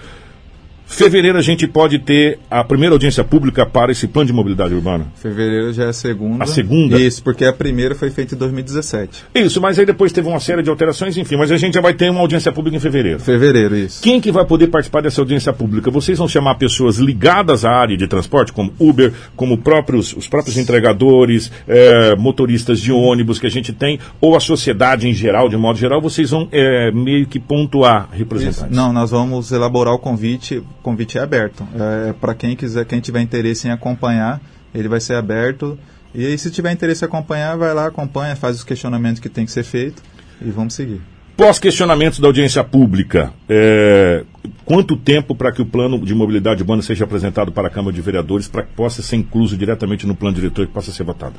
Fevereiro 0.86 1.38
a 1.38 1.42
gente 1.42 1.66
pode 1.66 1.98
ter 1.98 2.38
a 2.50 2.62
primeira 2.62 2.94
audiência 2.94 3.24
pública 3.24 3.66
para 3.66 3.90
esse 3.90 4.06
plano 4.06 4.26
de 4.26 4.32
mobilidade 4.32 4.74
urbana? 4.74 5.06
Fevereiro 5.16 5.72
já 5.72 5.84
é 5.84 5.88
a 5.88 5.92
segunda. 5.92 6.44
A 6.44 6.46
segunda? 6.46 6.98
Isso, 6.98 7.22
porque 7.22 7.44
a 7.44 7.52
primeira 7.52 7.94
foi 7.94 8.10
feita 8.10 8.34
em 8.34 8.38
2017. 8.38 9.24
Isso, 9.34 9.60
mas 9.60 9.78
aí 9.78 9.86
depois 9.86 10.12
teve 10.12 10.28
uma 10.28 10.38
série 10.38 10.62
de 10.62 10.70
alterações, 10.70 11.16
enfim, 11.16 11.36
mas 11.36 11.50
a 11.50 11.56
gente 11.56 11.74
já 11.74 11.80
vai 11.80 11.94
ter 11.94 12.10
uma 12.10 12.20
audiência 12.20 12.52
pública 12.52 12.76
em 12.76 12.80
fevereiro. 12.80 13.18
Fevereiro, 13.18 13.76
isso. 13.76 14.02
Quem 14.02 14.20
que 14.20 14.30
vai 14.30 14.44
poder 14.44 14.68
participar 14.68 15.00
dessa 15.00 15.20
audiência 15.20 15.52
pública? 15.52 15.90
Vocês 15.90 16.18
vão 16.18 16.28
chamar 16.28 16.56
pessoas 16.56 16.98
ligadas 16.98 17.64
à 17.64 17.70
área 17.70 17.96
de 17.96 18.06
transporte, 18.06 18.52
como 18.52 18.72
Uber, 18.78 19.12
como 19.34 19.58
próprios, 19.58 20.14
os 20.14 20.28
próprios 20.28 20.56
entregadores, 20.56 21.50
é, 21.66 22.14
motoristas 22.14 22.78
de 22.80 22.92
ônibus 22.92 23.38
que 23.38 23.46
a 23.46 23.50
gente 23.50 23.72
tem, 23.72 23.98
ou 24.20 24.36
a 24.36 24.40
sociedade 24.40 25.08
em 25.08 25.14
geral, 25.14 25.48
de 25.48 25.56
modo 25.56 25.78
geral, 25.78 26.00
vocês 26.00 26.30
vão 26.30 26.48
é, 26.52 26.92
meio 26.92 27.26
que 27.26 27.40
pontuar 27.40 28.08
representantes? 28.12 28.70
Isso. 28.70 28.74
Não, 28.74 28.92
nós 28.92 29.10
vamos 29.10 29.50
elaborar 29.50 29.94
o 29.94 29.98
convite 29.98 30.62
convite 30.84 31.18
é 31.18 31.22
aberto. 31.22 31.66
É, 31.74 32.12
para 32.12 32.34
quem 32.34 32.54
quiser, 32.54 32.84
quem 32.84 33.00
tiver 33.00 33.22
interesse 33.22 33.66
em 33.66 33.70
acompanhar, 33.70 34.40
ele 34.72 34.86
vai 34.86 35.00
ser 35.00 35.14
aberto. 35.14 35.76
E 36.14 36.24
aí, 36.24 36.38
se 36.38 36.50
tiver 36.50 36.70
interesse 36.70 37.04
em 37.04 37.08
acompanhar, 37.08 37.56
vai 37.56 37.74
lá, 37.74 37.86
acompanha, 37.86 38.36
faz 38.36 38.56
os 38.56 38.62
questionamentos 38.62 39.18
que 39.18 39.28
tem 39.28 39.46
que 39.46 39.50
ser 39.50 39.64
feito 39.64 40.02
e 40.40 40.50
vamos 40.50 40.74
seguir. 40.74 41.00
Pós-questionamentos 41.36 42.20
da 42.20 42.28
audiência 42.28 42.62
pública, 42.62 43.32
é, 43.48 44.24
quanto 44.64 44.96
tempo 44.96 45.34
para 45.34 45.50
que 45.50 45.60
o 45.60 45.66
plano 45.66 45.98
de 46.04 46.14
mobilidade 46.14 46.62
urbana 46.62 46.80
seja 46.80 47.02
apresentado 47.02 47.50
para 47.50 47.66
a 47.66 47.70
Câmara 47.70 47.92
de 47.92 48.00
Vereadores 48.00 48.46
para 48.46 48.62
que 48.62 48.72
possa 48.74 49.02
ser 49.02 49.16
incluso 49.16 49.56
diretamente 49.56 50.06
no 50.06 50.14
plano 50.14 50.36
diretor 50.36 50.62
e 50.62 50.68
possa 50.68 50.92
ser 50.92 51.02
votado? 51.02 51.34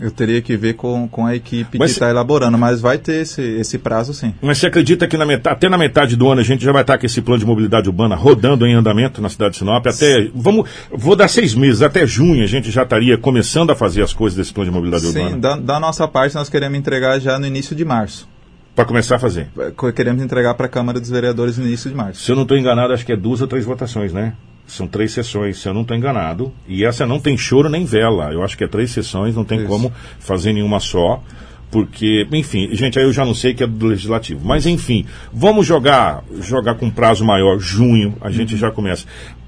Eu 0.00 0.10
teria 0.10 0.40
que 0.40 0.56
ver 0.56 0.74
com, 0.74 1.06
com 1.08 1.26
a 1.26 1.34
equipe 1.34 1.78
mas 1.78 1.90
que 1.90 1.96
está 1.96 2.08
elaborando, 2.08 2.56
mas 2.56 2.80
vai 2.80 2.98
ter 2.98 3.22
esse, 3.22 3.42
esse 3.42 3.78
prazo 3.78 4.14
sim. 4.14 4.34
Mas 4.40 4.58
você 4.58 4.66
acredita 4.66 5.06
que 5.06 5.16
na 5.16 5.26
metade, 5.26 5.56
até 5.56 5.68
na 5.68 5.76
metade 5.76 6.16
do 6.16 6.28
ano 6.28 6.40
a 6.40 6.44
gente 6.44 6.64
já 6.64 6.72
vai 6.72 6.82
estar 6.82 6.98
com 6.98 7.06
esse 7.06 7.20
plano 7.20 7.40
de 7.40 7.46
mobilidade 7.46 7.88
urbana 7.88 8.14
rodando 8.14 8.66
em 8.66 8.74
andamento 8.74 9.20
na 9.20 9.28
cidade 9.28 9.52
de 9.52 9.58
Sinop? 9.58 9.86
Até, 9.86 10.28
vamos, 10.34 10.68
vou 10.90 11.14
dar 11.14 11.28
seis 11.28 11.54
meses, 11.54 11.82
até 11.82 12.06
junho 12.06 12.42
a 12.42 12.46
gente 12.46 12.70
já 12.70 12.82
estaria 12.82 13.18
começando 13.18 13.70
a 13.70 13.74
fazer 13.74 14.02
as 14.02 14.12
coisas 14.12 14.36
desse 14.36 14.52
plano 14.52 14.70
de 14.70 14.74
mobilidade 14.74 15.02
sim, 15.02 15.08
urbana? 15.08 15.34
Sim, 15.34 15.40
da, 15.40 15.56
da 15.56 15.80
nossa 15.80 16.08
parte 16.08 16.34
nós 16.34 16.48
queremos 16.48 16.78
entregar 16.78 17.18
já 17.18 17.38
no 17.38 17.46
início 17.46 17.76
de 17.76 17.84
março. 17.84 18.28
Para 18.74 18.84
começar 18.84 19.16
a 19.16 19.18
fazer? 19.18 19.48
Queremos 19.94 20.22
entregar 20.22 20.54
para 20.54 20.66
a 20.66 20.68
Câmara 20.68 21.00
dos 21.00 21.10
Vereadores 21.10 21.58
no 21.58 21.66
início 21.66 21.90
de 21.90 21.96
março. 21.96 22.22
Se 22.22 22.30
eu 22.30 22.36
não 22.36 22.44
estou 22.44 22.56
enganado, 22.56 22.92
acho 22.92 23.04
que 23.04 23.12
é 23.12 23.16
duas 23.16 23.40
ou 23.40 23.46
três 23.46 23.64
votações, 23.64 24.12
né? 24.12 24.32
São 24.70 24.86
três 24.86 25.12
sessões, 25.12 25.58
se 25.58 25.68
eu 25.68 25.74
não 25.74 25.82
estou 25.82 25.96
enganado. 25.96 26.52
E 26.66 26.84
essa 26.84 27.04
não 27.04 27.18
tem 27.18 27.36
choro 27.36 27.68
nem 27.68 27.84
vela. 27.84 28.32
Eu 28.32 28.42
acho 28.42 28.56
que 28.56 28.64
é 28.64 28.68
três 28.68 28.90
sessões, 28.90 29.34
não 29.34 29.44
tem 29.44 29.58
Isso. 29.58 29.68
como 29.68 29.92
fazer 30.18 30.52
nenhuma 30.52 30.80
só. 30.80 31.22
porque, 31.70 32.26
enfim, 32.32 32.68
gente, 32.72 32.98
aí 32.98 33.04
eu 33.04 33.12
já 33.12 33.24
não 33.24 33.34
sei 33.34 33.54
que 33.54 33.62
é 33.62 33.66
do 33.66 33.86
legislativo, 33.86 34.40
mas 34.44 34.66
enfim, 34.66 35.06
vamos 35.32 35.64
jogar, 35.64 36.24
jogar 36.40 36.74
com 36.74 36.90
prazo 36.90 37.24
maior, 37.24 37.60
junho, 37.60 38.16
a 38.20 38.28
gente 38.28 38.56
já 38.56 38.72
começa. 38.72 39.06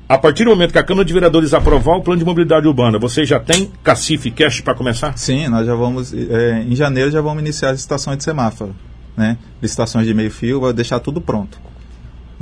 A 0.09 0.19
partir 0.19 0.45
do 0.45 0.51
momento 0.51 0.73
que 0.73 0.79
a 0.79 0.85
Câmara 0.85 1.05
de 1.05 1.13
Vereadores 1.13 1.55
aprovar 1.55 1.97
o 1.97 2.03
plano 2.03 2.19
de 2.19 2.25
mobilidade 2.25 2.69
urbana, 2.69 2.99
você 2.99 3.25
já 3.25 3.41
tem 3.41 3.73
cacife 3.83 4.31
cash 4.31 4.61
para 4.61 4.75
começar? 4.75 5.17
Sim, 5.17 5.49
nós 5.49 5.67
já 5.67 5.75
vamos, 5.75 6.13
é, 6.13 6.63
em 6.69 6.77
janeiro 6.77 7.11
já 7.11 7.21
vamos 7.21 7.43
iniciar 7.43 7.71
as 7.71 7.77
licitações 7.77 8.19
de 8.19 8.25
semáforo, 8.25 8.75
né? 9.17 9.39
Licitações 9.61 10.07
de 10.07 10.15
meio 10.15 10.31
fio, 10.31 10.61
vai 10.61 10.73
deixar 10.73 11.01
tudo 11.01 11.21
pronto. 11.21 11.59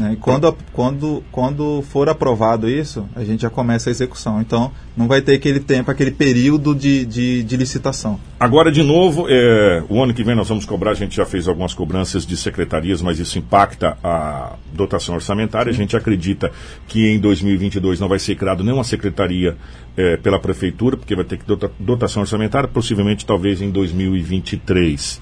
Né? 0.00 0.14
E 0.14 0.16
quando, 0.16 0.56
quando, 0.72 1.22
quando 1.30 1.82
for 1.82 2.08
aprovado 2.08 2.68
isso, 2.68 3.06
a 3.14 3.22
gente 3.22 3.42
já 3.42 3.50
começa 3.50 3.90
a 3.90 3.92
execução. 3.92 4.40
Então, 4.40 4.72
não 4.96 5.06
vai 5.06 5.20
ter 5.20 5.34
aquele 5.34 5.60
tempo, 5.60 5.90
aquele 5.90 6.10
período 6.10 6.74
de, 6.74 7.04
de, 7.04 7.42
de 7.42 7.56
licitação. 7.56 8.18
Agora, 8.38 8.72
de 8.72 8.82
novo, 8.82 9.26
é, 9.28 9.82
o 9.88 10.02
ano 10.02 10.14
que 10.14 10.24
vem 10.24 10.34
nós 10.34 10.48
vamos 10.48 10.64
cobrar, 10.64 10.92
a 10.92 10.94
gente 10.94 11.14
já 11.14 11.26
fez 11.26 11.46
algumas 11.46 11.74
cobranças 11.74 12.24
de 12.24 12.36
secretarias, 12.36 13.02
mas 13.02 13.18
isso 13.18 13.38
impacta 13.38 13.98
a 14.02 14.54
dotação 14.72 15.14
orçamentária. 15.14 15.70
A 15.70 15.74
gente 15.74 15.94
acredita 15.94 16.50
que 16.88 17.06
em 17.06 17.20
2022 17.20 18.00
não 18.00 18.08
vai 18.08 18.18
ser 18.18 18.34
criado 18.36 18.64
nenhuma 18.64 18.84
secretaria 18.84 19.56
é, 19.96 20.16
pela 20.16 20.38
prefeitura, 20.38 20.96
porque 20.96 21.14
vai 21.14 21.24
ter 21.24 21.36
que 21.36 21.44
dota, 21.44 21.70
dotação 21.78 22.22
orçamentária, 22.22 22.68
possivelmente 22.68 23.26
talvez 23.26 23.60
em 23.60 23.70
2023. 23.70 25.20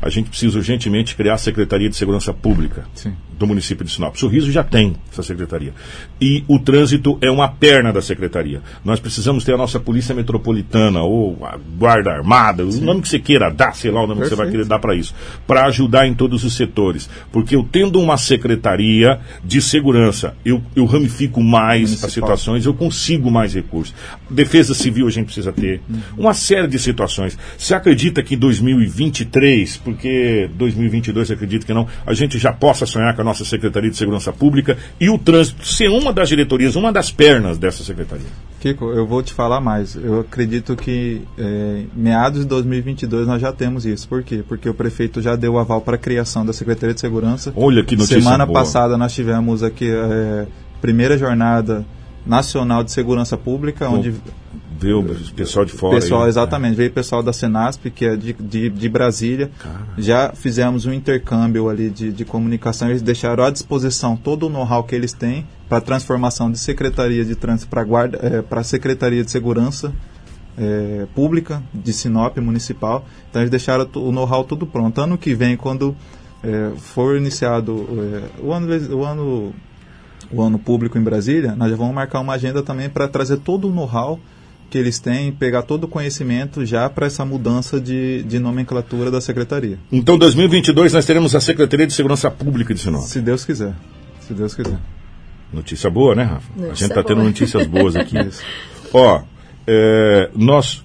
A 0.00 0.08
gente 0.08 0.30
precisa 0.30 0.58
urgentemente 0.58 1.14
criar 1.14 1.34
a 1.34 1.38
Secretaria 1.38 1.88
de 1.88 1.96
Segurança 1.96 2.32
Pública. 2.32 2.84
Sim 2.94 3.14
do 3.38 3.46
município 3.46 3.84
de 3.84 3.92
Sinop. 3.92 4.16
Sorriso 4.16 4.50
já 4.50 4.64
tem 4.64 4.96
essa 5.10 5.22
secretaria. 5.22 5.72
E 6.20 6.42
o 6.48 6.58
trânsito 6.58 7.16
é 7.20 7.30
uma 7.30 7.48
perna 7.48 7.92
da 7.92 8.02
secretaria. 8.02 8.60
Nós 8.84 8.98
precisamos 8.98 9.44
ter 9.44 9.54
a 9.54 9.56
nossa 9.56 9.78
polícia 9.78 10.14
metropolitana 10.14 11.02
ou 11.02 11.38
a 11.46 11.56
guarda 11.78 12.10
armada, 12.10 12.68
Sim. 12.70 12.82
o 12.82 12.84
nome 12.84 13.02
que 13.02 13.08
você 13.08 13.18
queira 13.18 13.48
dar, 13.48 13.74
sei 13.74 13.90
lá 13.90 14.02
o 14.02 14.06
nome 14.06 14.20
Perfeito. 14.20 14.30
que 14.30 14.36
você 14.36 14.42
vai 14.42 14.50
querer 14.50 14.64
dar 14.66 14.78
para 14.80 14.94
isso, 14.94 15.14
para 15.46 15.66
ajudar 15.66 16.06
em 16.06 16.14
todos 16.14 16.42
os 16.42 16.56
setores. 16.56 17.08
Porque 17.30 17.54
eu 17.54 17.62
tendo 17.62 18.00
uma 18.00 18.16
secretaria 18.16 19.20
de 19.44 19.62
segurança, 19.62 20.34
eu, 20.44 20.60
eu 20.74 20.84
ramifico 20.84 21.40
mais 21.40 21.82
Municipal. 21.82 22.06
as 22.08 22.12
situações, 22.12 22.66
eu 22.66 22.74
consigo 22.74 23.30
mais 23.30 23.54
recursos. 23.54 23.94
Defesa 24.28 24.74
civil 24.74 25.06
a 25.06 25.10
gente 25.10 25.26
precisa 25.26 25.52
ter. 25.52 25.80
Uhum. 25.88 26.00
Uma 26.18 26.34
série 26.34 26.66
de 26.66 26.78
situações. 26.78 27.38
Você 27.56 27.74
acredita 27.74 28.22
que 28.22 28.34
em 28.34 28.38
2023, 28.38 29.76
porque 29.88 30.50
2022 30.54 31.30
acredito 31.30 31.64
que 31.64 31.72
não, 31.72 31.86
a 32.06 32.12
gente 32.12 32.38
já 32.38 32.52
possa 32.52 32.84
sonhar 32.84 33.14
com 33.14 33.22
a 33.22 33.24
nossa 33.24 33.42
Secretaria 33.42 33.90
de 33.90 33.96
Segurança 33.96 34.30
Pública 34.30 34.76
e 35.00 35.08
o 35.08 35.16
trânsito 35.16 35.66
ser 35.66 35.88
uma 35.88 36.12
das 36.12 36.28
diretorias, 36.28 36.76
uma 36.76 36.92
das 36.92 37.10
pernas 37.10 37.56
dessa 37.56 37.82
secretaria. 37.82 38.26
Kiko, 38.60 38.92
eu 38.92 39.06
vou 39.06 39.22
te 39.22 39.32
falar 39.32 39.62
mais. 39.62 39.96
Eu 39.96 40.20
acredito 40.20 40.76
que 40.76 41.22
é, 41.38 41.84
meados 41.94 42.40
de 42.40 42.46
2022 42.46 43.26
nós 43.26 43.40
já 43.40 43.50
temos 43.50 43.86
isso. 43.86 44.06
Por 44.06 44.22
quê? 44.22 44.44
Porque 44.46 44.68
o 44.68 44.74
prefeito 44.74 45.22
já 45.22 45.34
deu 45.36 45.54
o 45.54 45.58
aval 45.58 45.80
para 45.80 45.94
a 45.94 45.98
criação 45.98 46.44
da 46.44 46.52
Secretaria 46.52 46.94
de 46.94 47.00
Segurança. 47.00 47.50
Olha 47.56 47.82
que 47.82 47.96
notícia 47.96 48.20
Semana 48.20 48.44
boa. 48.44 48.58
passada 48.58 48.98
nós 48.98 49.14
tivemos 49.14 49.62
aqui 49.62 49.88
é, 49.90 50.46
primeira 50.82 51.16
jornada 51.16 51.82
nacional 52.26 52.84
de 52.84 52.92
segurança 52.92 53.38
pública, 53.38 53.88
onde 53.88 54.14
o 54.82 55.34
pessoal 55.34 55.64
de 55.64 55.72
fora. 55.72 55.96
Pessoal, 55.96 56.22
aí, 56.22 56.28
exatamente. 56.28 56.74
É. 56.74 56.76
Veio 56.76 56.90
o 56.90 56.92
pessoal 56.92 57.22
da 57.22 57.32
Senasp, 57.32 57.90
que 57.90 58.04
é 58.04 58.16
de, 58.16 58.32
de, 58.32 58.70
de 58.70 58.88
Brasília. 58.88 59.50
Já 59.96 60.32
fizemos 60.32 60.86
um 60.86 60.92
intercâmbio 60.92 61.68
ali 61.68 61.90
de, 61.90 62.12
de 62.12 62.24
comunicação. 62.24 62.88
Eles 62.88 63.02
deixaram 63.02 63.44
à 63.44 63.50
disposição 63.50 64.16
todo 64.16 64.46
o 64.46 64.48
know-how 64.48 64.84
que 64.84 64.94
eles 64.94 65.12
têm 65.12 65.46
para 65.68 65.78
a 65.78 65.80
transformação 65.80 66.50
de 66.50 66.58
Secretaria 66.58 67.24
de 67.24 67.34
Trânsito 67.34 67.68
para 67.68 67.84
guarda 67.84 68.18
é, 68.22 68.42
para 68.42 68.62
Secretaria 68.62 69.24
de 69.24 69.30
Segurança 69.30 69.92
é, 70.56 71.06
Pública 71.14 71.62
de 71.72 71.92
Sinop 71.92 72.36
Municipal. 72.38 73.04
Então 73.30 73.42
eles 73.42 73.50
deixaram 73.50 73.88
o 73.96 74.12
know-how 74.12 74.44
tudo 74.44 74.66
pronto. 74.66 75.00
Ano 75.00 75.18
que 75.18 75.34
vem, 75.34 75.56
quando 75.56 75.96
é, 76.42 76.70
for 76.76 77.16
iniciado 77.16 77.86
é, 77.90 78.42
o 78.42 78.52
ano, 78.52 78.96
o 78.96 79.04
ano 79.04 79.54
o 80.30 80.42
ano 80.42 80.58
público 80.58 80.98
em 80.98 81.02
Brasília, 81.02 81.54
nós 81.56 81.70
já 81.70 81.76
vamos 81.76 81.94
marcar 81.94 82.20
uma 82.20 82.34
agenda 82.34 82.62
também 82.62 82.88
para 82.88 83.08
trazer 83.08 83.38
todo 83.38 83.68
o 83.68 83.72
know-how 83.72 84.20
que 84.70 84.76
eles 84.76 84.98
têm, 84.98 85.32
pegar 85.32 85.62
todo 85.62 85.84
o 85.84 85.88
conhecimento 85.88 86.64
já 86.64 86.88
para 86.90 87.06
essa 87.06 87.24
mudança 87.24 87.80
de, 87.80 88.22
de 88.24 88.38
nomenclatura 88.38 89.10
da 89.10 89.20
secretaria. 89.20 89.78
Então, 89.90 90.18
2022 90.18 90.92
nós 90.92 91.06
teremos 91.06 91.34
a 91.34 91.40
Secretaria 91.40 91.86
de 91.86 91.92
Segurança 91.92 92.30
Pública 92.30 92.74
de 92.74 92.80
Sinop. 92.80 93.02
Se 93.02 93.20
Deus 93.20 93.44
quiser. 93.44 93.74
Se 94.20 94.34
Deus 94.34 94.54
quiser. 94.54 94.78
Notícia 95.52 95.88
boa, 95.88 96.14
né, 96.14 96.24
Rafa? 96.24 96.48
Notícia 96.54 96.70
a 96.70 96.74
gente 96.74 96.90
está 96.90 97.02
tendo 97.02 97.22
notícias 97.22 97.66
boas 97.66 97.96
aqui. 97.96 98.16
Ó, 98.92 99.22
é, 99.66 100.30
nós 100.34 100.84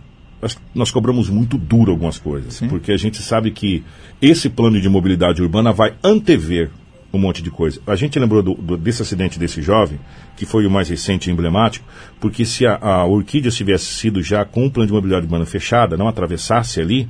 nós 0.75 0.91
cobramos 0.91 1.29
muito 1.29 1.57
duro 1.57 1.91
algumas 1.91 2.17
coisas, 2.17 2.55
Sim. 2.55 2.67
porque 2.67 2.91
a 2.91 2.97
gente 2.97 3.21
sabe 3.21 3.49
que 3.51 3.81
esse 4.21 4.49
plano 4.49 4.81
de 4.81 4.89
mobilidade 4.89 5.41
urbana 5.41 5.71
vai 5.71 5.93
antever 6.03 6.69
um 7.13 7.19
monte 7.19 7.43
de 7.43 7.51
coisa. 7.51 7.79
A 7.85 7.95
gente 7.95 8.17
lembrou 8.17 8.41
do, 8.41 8.55
do, 8.55 8.75
desse 8.75 9.03
acidente 9.03 9.37
desse 9.37 9.61
jovem, 9.61 9.99
que 10.35 10.45
foi 10.45 10.65
o 10.65 10.71
mais 10.71 10.89
recente 10.89 11.29
e 11.29 11.33
emblemático, 11.33 11.85
porque 12.19 12.43
se 12.43 12.65
a, 12.65 12.75
a 12.81 13.05
Orquídea 13.05 13.51
tivesse 13.51 13.85
sido 13.85 14.21
já 14.21 14.43
com 14.43 14.65
o 14.65 14.71
plano 14.71 14.87
de 14.87 14.93
mobilidade 14.93 15.25
urbana 15.25 15.45
fechada, 15.45 15.95
não 15.95 16.07
atravessasse 16.07 16.81
ali, 16.81 17.07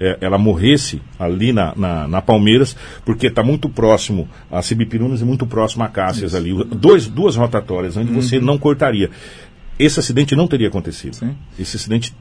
é, 0.00 0.16
ela 0.22 0.38
morresse 0.38 1.02
ali 1.18 1.52
na, 1.52 1.74
na, 1.76 2.08
na 2.08 2.22
Palmeiras, 2.22 2.74
porque 3.04 3.26
está 3.26 3.42
muito 3.42 3.68
próximo 3.68 4.26
a 4.50 4.62
Cibipirunas 4.62 5.20
e 5.20 5.24
muito 5.24 5.46
próximo 5.46 5.84
a 5.84 5.88
Cássias 5.88 6.34
ali. 6.34 6.52
Dois, 6.64 7.06
duas 7.06 7.36
rotatórias 7.36 7.96
onde 7.96 8.10
uhum. 8.10 8.22
você 8.22 8.40
não 8.40 8.56
cortaria 8.56 9.10
esse 9.78 9.98
acidente 9.98 10.36
não 10.36 10.46
teria 10.46 10.68
acontecido. 10.68 11.14
Sim. 11.14 11.34
Esse 11.58 11.76
acidente 11.76 12.14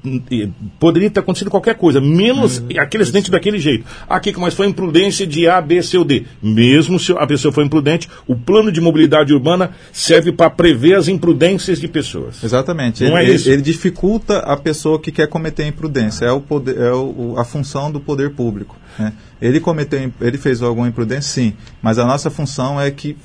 poderia 0.80 1.10
ter 1.10 1.20
acontecido 1.20 1.49
qualquer 1.49 1.76
coisa, 1.76 1.99
menos 1.99 2.60
uhum. 2.60 2.68
aquele 2.78 3.04
acidente 3.04 3.24
Isso. 3.24 3.32
daquele 3.32 3.60
jeito. 3.60 3.86
Aqui, 4.10 4.34
mas 4.38 4.54
foi 4.54 4.68
imprudência 4.68 5.28
de 5.28 5.47
A, 5.47 5.62
B, 5.62 5.82
C 5.82 5.97
ou 5.97 6.04
D. 6.04 6.26
Mesmo 6.41 6.99
se 6.99 7.12
a 7.12 7.28
pessoa 7.28 7.52
foi 7.52 7.64
imprudente, 7.64 8.10
o 8.26 8.36
plano 8.36 8.72
de 8.72 8.80
mobilidade 8.80 9.34
urbana 9.34 9.72
serve 9.91 10.32
para 10.32 10.49
prever 10.49 10.95
as 10.95 11.08
imprudências 11.08 11.80
de 11.80 11.88
pessoas. 11.88 12.43
Exatamente. 12.43 13.04
Não 13.04 13.18
ele, 13.18 13.32
é 13.32 13.36
isso? 13.36 13.49
ele 13.49 13.62
dificulta 13.62 14.39
a 14.39 14.58
pessoa 14.58 14.99
que 14.99 15.12
quer 15.12 15.28
cometer 15.28 15.66
imprudência. 15.66 16.26
É, 16.26 16.32
o 16.32 16.41
poder, 16.41 16.78
é 16.78 16.93
o, 16.93 17.36
a 17.38 17.43
função 17.43 17.91
do 17.91 17.99
poder 17.99 18.32
público. 18.32 18.78
Né? 18.97 19.14
Ele 19.41 19.60
cometeu, 19.60 20.12
ele 20.22 20.38
fez 20.38 20.62
alguma 20.62 20.88
imprudência, 20.88 21.43
sim, 21.43 21.54
mas 21.82 21.97
a 21.97 22.06
nossa 22.06 22.30
função 22.30 22.80
é 22.80 22.91
que 22.91 23.18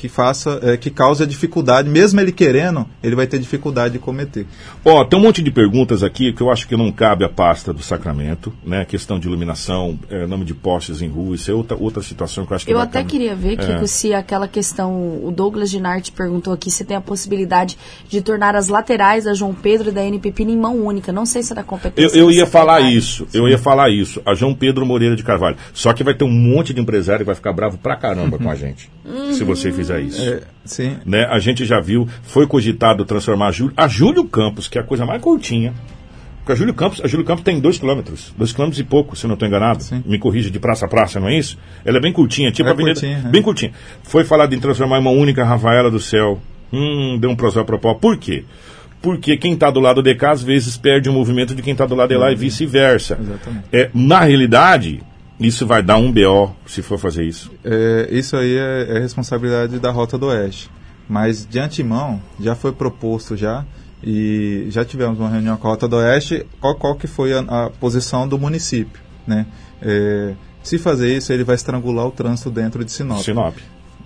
que 0.00 0.08
faça, 0.08 0.58
é, 0.62 0.78
que 0.78 0.88
cause 0.88 1.22
a 1.22 1.26
dificuldade, 1.26 1.86
mesmo 1.86 2.18
ele 2.18 2.32
querendo, 2.32 2.86
ele 3.02 3.14
vai 3.14 3.26
ter 3.26 3.38
dificuldade 3.38 3.92
de 3.92 3.98
cometer. 3.98 4.46
Ó, 4.82 5.02
oh, 5.02 5.04
tem 5.04 5.18
um 5.18 5.22
monte 5.22 5.42
de 5.42 5.50
perguntas 5.50 6.02
aqui 6.02 6.32
que 6.32 6.40
eu 6.40 6.50
acho 6.50 6.66
que 6.66 6.74
não 6.74 6.90
cabe 6.90 7.22
a 7.22 7.28
pasta 7.28 7.70
do 7.70 7.82
sacramento, 7.82 8.50
né? 8.64 8.86
Questão 8.86 9.18
de 9.18 9.28
iluminação, 9.28 9.98
é, 10.08 10.26
nome 10.26 10.46
de 10.46 10.54
postes 10.54 11.02
em 11.02 11.08
rua, 11.08 11.34
isso 11.34 11.50
é 11.50 11.54
outra, 11.54 11.76
outra 11.78 12.02
situação 12.02 12.46
que 12.46 12.52
eu 12.52 12.56
acho 12.56 12.64
que 12.64 12.72
Eu 12.72 12.78
até 12.78 13.04
queria 13.04 13.34
ver, 13.36 13.58
Kiko, 13.58 13.84
é. 13.84 13.86
se 13.86 14.14
aquela 14.14 14.48
questão, 14.48 15.22
o 15.22 15.30
Douglas 15.30 15.68
Ginarte 15.68 16.12
perguntou 16.12 16.54
aqui 16.54 16.70
se 16.70 16.82
tem 16.82 16.96
a 16.96 17.00
possibilidade 17.02 17.76
de 18.08 18.22
tornar 18.22 18.56
as 18.56 18.68
laterais 18.68 19.24
da 19.24 19.34
João 19.34 19.52
Pedro 19.52 19.90
e 19.90 19.92
da 19.92 20.02
NPP 20.02 20.44
em 20.44 20.56
mão 20.56 20.76
única. 20.76 21.12
Não 21.12 21.26
sei 21.26 21.42
se 21.42 21.52
é 21.52 21.56
da 21.56 21.62
competência. 21.62 22.16
Eu, 22.16 22.24
eu 22.24 22.30
ia 22.30 22.46
falar 22.46 22.80
isso, 22.80 23.26
eu 23.34 23.46
ia 23.46 23.58
falar 23.58 23.90
isso. 23.90 24.22
A 24.24 24.34
João 24.34 24.54
Pedro 24.54 24.86
Moreira 24.86 25.14
de 25.14 25.22
Carvalho. 25.22 25.58
Só 25.74 25.92
que 25.92 26.02
vai 26.02 26.14
ter 26.14 26.24
um 26.24 26.32
monte 26.32 26.72
de 26.72 26.80
empresário 26.80 27.20
que 27.20 27.26
vai 27.26 27.34
ficar 27.34 27.52
bravo 27.52 27.76
pra 27.76 27.96
caramba 27.96 28.38
com 28.38 28.48
a 28.48 28.54
gente. 28.54 28.90
Uhum. 29.04 29.34
Se 29.34 29.44
você 29.44 29.70
fizer 29.70 29.89
fizer 29.98 30.00
isso. 30.00 30.22
É, 30.22 30.40
sim. 30.64 30.96
Né? 31.04 31.24
A 31.24 31.38
gente 31.38 31.64
já 31.64 31.80
viu, 31.80 32.08
foi 32.22 32.46
cogitado 32.46 33.04
transformar 33.04 33.48
a 33.48 33.52
Júlio, 33.52 33.72
a 33.76 33.88
Júlio 33.88 34.24
Campos, 34.24 34.68
que 34.68 34.78
é 34.78 34.80
a 34.80 34.84
coisa 34.84 35.04
mais 35.04 35.20
curtinha. 35.20 35.72
Porque 36.38 36.52
a 36.52 36.54
Júlio 36.54 36.74
Campos, 36.74 37.00
a 37.04 37.06
Júlio 37.06 37.26
Campos 37.26 37.44
tem 37.44 37.60
dois 37.60 37.78
quilômetros, 37.78 38.34
dois 38.36 38.52
quilômetros 38.52 38.80
e 38.80 38.84
pouco, 38.84 39.14
se 39.14 39.26
não 39.26 39.34
estou 39.34 39.46
enganado. 39.46 39.82
Sim. 39.82 40.02
Me 40.06 40.18
corrija 40.18 40.50
de 40.50 40.58
praça 40.58 40.86
a 40.86 40.88
praça, 40.88 41.20
não 41.20 41.28
é 41.28 41.36
isso? 41.36 41.58
Ela 41.84 41.98
é 41.98 42.00
bem 42.00 42.12
curtinha, 42.12 42.50
tipo 42.50 42.68
é 42.68 42.72
a 42.72 42.74
avenida, 42.74 42.94
curtinha, 42.94 43.22
é. 43.24 43.28
bem 43.28 43.42
curtinha. 43.42 43.72
Foi 44.02 44.24
falado 44.24 44.54
em 44.54 44.58
transformar 44.58 44.98
em 44.98 45.00
uma 45.00 45.10
única 45.10 45.44
Rafaela 45.44 45.90
do 45.90 46.00
Céu. 46.00 46.40
Hum, 46.72 47.18
deu 47.20 47.30
um 47.30 47.36
processo 47.36 47.64
propósito. 47.64 48.00
Por 48.00 48.16
quê? 48.16 48.44
porque 49.02 49.36
quem 49.36 49.54
está 49.54 49.70
do 49.70 49.80
lado 49.80 50.02
de 50.02 50.14
cá 50.14 50.32
às 50.32 50.42
vezes 50.42 50.76
perde 50.76 51.08
o 51.08 51.12
movimento 51.12 51.54
de 51.54 51.62
quem 51.62 51.72
está 51.72 51.86
do 51.86 51.94
lado 51.94 52.10
de 52.10 52.16
lá 52.16 52.30
e 52.30 52.34
uhum. 52.34 52.40
vice-versa. 52.40 53.18
É, 53.72 53.90
na 53.94 54.20
realidade, 54.20 55.00
isso 55.40 55.66
vai 55.66 55.82
dar 55.82 55.96
um 55.96 56.12
BO 56.12 56.54
se 56.66 56.82
for 56.82 56.98
fazer 56.98 57.24
isso? 57.24 57.50
É, 57.64 58.08
isso 58.10 58.36
aí 58.36 58.56
é, 58.56 58.96
é, 58.96 58.98
responsabilidade 59.00 59.78
da 59.78 59.90
Rota 59.90 60.18
do 60.18 60.26
Oeste. 60.26 60.70
Mas 61.08 61.46
de 61.46 61.58
antemão, 61.58 62.20
já 62.38 62.54
foi 62.54 62.72
proposto 62.72 63.36
já, 63.36 63.64
e 64.04 64.66
já 64.68 64.84
tivemos 64.84 65.18
uma 65.18 65.28
reunião 65.28 65.56
com 65.56 65.66
a 65.66 65.70
Rota 65.70 65.88
do 65.88 65.96
Oeste, 65.96 66.46
qual, 66.60 66.74
qual 66.76 66.94
que 66.94 67.06
foi 67.06 67.32
a, 67.32 67.40
a 67.40 67.70
posição 67.70 68.28
do 68.28 68.38
município. 68.38 69.00
Né? 69.26 69.46
É, 69.82 70.34
se 70.62 70.78
fazer 70.78 71.16
isso, 71.16 71.32
ele 71.32 71.42
vai 71.42 71.56
estrangular 71.56 72.06
o 72.06 72.10
trânsito 72.10 72.50
dentro 72.50 72.84
de 72.84 72.92
Sinop. 72.92 73.20
Sinop. 73.20 73.56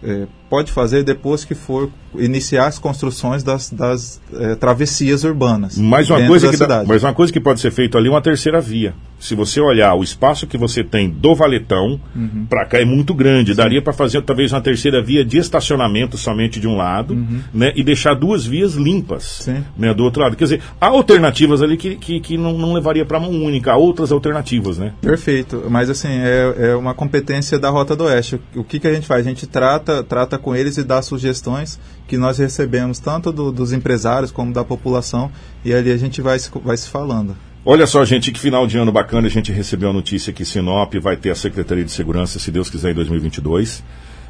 É, 0.02 0.26
pode 0.54 0.70
fazer 0.70 1.02
depois 1.02 1.44
que 1.44 1.52
for 1.52 1.90
iniciar 2.16 2.68
as 2.68 2.78
construções 2.78 3.42
das, 3.42 3.70
das 3.70 4.20
é, 4.32 4.54
travessias 4.54 5.24
urbanas. 5.24 5.76
Mais 5.76 6.08
uma, 6.08 6.24
coisa 6.28 6.48
que 6.48 6.56
dá, 6.56 6.84
mas 6.86 7.02
uma 7.02 7.12
coisa 7.12 7.32
que 7.32 7.40
pode 7.40 7.58
ser 7.58 7.72
feita 7.72 7.98
ali 7.98 8.06
é 8.06 8.10
uma 8.12 8.22
terceira 8.22 8.60
via. 8.60 8.94
Se 9.18 9.34
você 9.34 9.60
olhar 9.60 9.92
o 9.94 10.02
espaço 10.04 10.46
que 10.46 10.56
você 10.56 10.84
tem 10.84 11.10
do 11.10 11.34
Valetão 11.34 11.98
uhum. 12.14 12.46
para 12.48 12.66
cá 12.66 12.78
é 12.78 12.84
muito 12.84 13.12
grande. 13.14 13.50
Sim. 13.50 13.56
Daria 13.56 13.82
para 13.82 13.92
fazer 13.92 14.22
talvez 14.22 14.52
uma 14.52 14.60
terceira 14.60 15.02
via 15.02 15.24
de 15.24 15.38
estacionamento 15.38 16.16
somente 16.16 16.60
de 16.60 16.68
um 16.68 16.76
lado, 16.76 17.14
uhum. 17.14 17.40
né? 17.52 17.72
E 17.74 17.82
deixar 17.82 18.14
duas 18.14 18.46
vias 18.46 18.74
limpas, 18.74 19.48
né? 19.76 19.94
Do 19.94 20.04
outro 20.04 20.22
lado. 20.22 20.36
Quer 20.36 20.44
dizer, 20.44 20.62
há 20.80 20.86
alternativas 20.86 21.62
ali 21.62 21.76
que, 21.76 21.96
que, 21.96 22.20
que 22.20 22.36
não, 22.36 22.56
não 22.56 22.74
levaria 22.74 23.04
para 23.04 23.18
mão 23.18 23.30
única, 23.30 23.72
há 23.72 23.76
outras 23.76 24.12
alternativas, 24.12 24.78
né? 24.78 24.92
Perfeito. 25.00 25.64
Mas 25.68 25.90
assim, 25.90 26.10
é, 26.10 26.54
é 26.58 26.76
uma 26.76 26.94
competência 26.94 27.58
da 27.58 27.70
Rota 27.70 27.96
do 27.96 28.04
Oeste. 28.04 28.36
O, 28.54 28.60
o 28.60 28.64
que, 28.64 28.78
que 28.78 28.86
a 28.86 28.94
gente 28.94 29.06
faz? 29.06 29.26
A 29.26 29.28
gente 29.28 29.46
trata, 29.46 30.04
trata 30.04 30.38
com 30.44 30.54
eles 30.54 30.76
e 30.76 30.84
dá 30.84 31.00
sugestões 31.00 31.80
que 32.06 32.18
nós 32.18 32.38
recebemos 32.38 32.98
tanto 32.98 33.32
do, 33.32 33.50
dos 33.50 33.72
empresários 33.72 34.30
como 34.30 34.52
da 34.52 34.62
população 34.62 35.32
e 35.64 35.72
ali 35.72 35.90
a 35.90 35.96
gente 35.96 36.20
vai, 36.20 36.38
vai 36.62 36.76
se 36.76 36.88
falando. 36.88 37.34
Olha 37.64 37.86
só, 37.86 38.04
gente, 38.04 38.30
que 38.30 38.38
final 38.38 38.66
de 38.66 38.76
ano 38.76 38.92
bacana. 38.92 39.26
A 39.26 39.30
gente 39.30 39.50
recebeu 39.50 39.88
a 39.88 39.92
notícia 39.92 40.34
que 40.34 40.44
Sinop 40.44 40.94
vai 41.00 41.16
ter 41.16 41.30
a 41.30 41.34
Secretaria 41.34 41.84
de 41.84 41.90
Segurança, 41.90 42.38
se 42.38 42.50
Deus 42.50 42.68
quiser, 42.68 42.90
em 42.90 42.94
2022 42.94 43.82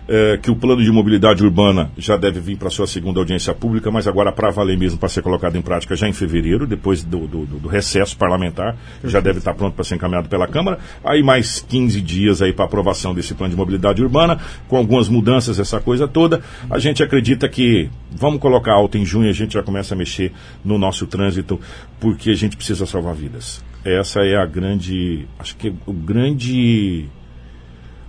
é, 0.08 0.36
que 0.36 0.50
o 0.50 0.56
plano 0.56 0.82
de 0.82 0.90
mobilidade 0.90 1.42
urbana 1.42 1.90
já 1.96 2.16
deve 2.16 2.40
vir 2.40 2.56
para 2.56 2.70
sua 2.70 2.86
segunda 2.86 3.20
audiência 3.20 3.54
pública, 3.54 3.90
mas 3.90 4.06
agora 4.06 4.30
para 4.30 4.50
valer 4.50 4.76
mesmo, 4.76 4.98
para 4.98 5.08
ser 5.08 5.22
colocado 5.22 5.56
em 5.56 5.62
prática 5.62 5.96
já 5.96 6.08
em 6.08 6.12
fevereiro, 6.12 6.66
depois 6.66 7.02
do, 7.02 7.26
do, 7.26 7.44
do 7.46 7.68
recesso 7.68 8.16
parlamentar, 8.16 8.76
já 9.02 9.20
deve 9.20 9.38
estar 9.38 9.54
pronto 9.54 9.74
para 9.74 9.84
ser 9.84 9.94
encaminhado 9.94 10.28
pela 10.28 10.46
Câmara. 10.46 10.78
Aí 11.02 11.22
mais 11.22 11.60
15 11.60 12.00
dias 12.00 12.42
aí 12.42 12.52
para 12.52 12.64
aprovação 12.64 13.14
desse 13.14 13.34
plano 13.34 13.50
de 13.50 13.56
mobilidade 13.56 14.02
urbana, 14.02 14.38
com 14.68 14.76
algumas 14.76 15.08
mudanças, 15.08 15.58
essa 15.58 15.80
coisa 15.80 16.06
toda. 16.06 16.42
A 16.70 16.78
gente 16.78 17.02
acredita 17.02 17.48
que 17.48 17.88
vamos 18.10 18.40
colocar 18.40 18.74
alta 18.74 18.98
em 18.98 19.04
junho, 19.04 19.28
a 19.28 19.32
gente 19.32 19.54
já 19.54 19.62
começa 19.62 19.94
a 19.94 19.96
mexer 19.96 20.32
no 20.64 20.78
nosso 20.78 21.06
trânsito, 21.06 21.60
porque 21.98 22.30
a 22.30 22.34
gente 22.34 22.56
precisa 22.56 22.86
salvar 22.86 23.14
vidas. 23.14 23.64
Essa 23.84 24.20
é 24.20 24.36
a 24.36 24.46
grande, 24.46 25.26
acho 25.38 25.56
que 25.56 25.72
o 25.86 25.92
grande, 25.92 27.06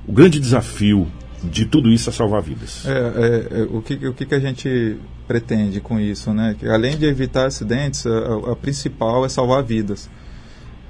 o 0.07 0.13
grande 0.13 0.39
desafio 0.39 1.07
de 1.49 1.65
tudo 1.65 1.89
isso 1.89 2.09
a 2.09 2.13
salvar 2.13 2.41
vidas. 2.41 2.85
É, 2.85 2.91
é, 2.91 3.59
é, 3.59 3.63
o, 3.63 3.81
que, 3.81 3.93
o 4.07 4.13
que 4.13 4.33
a 4.33 4.39
gente 4.39 4.97
pretende 5.27 5.79
com 5.79 5.99
isso, 5.99 6.33
né? 6.33 6.55
Que 6.57 6.67
além 6.67 6.97
de 6.97 7.05
evitar 7.05 7.47
acidentes, 7.47 8.05
a, 8.05 8.51
a, 8.51 8.55
principal 8.55 9.25
é 9.25 9.29
salvar 9.29 9.63
vidas. 9.63 10.09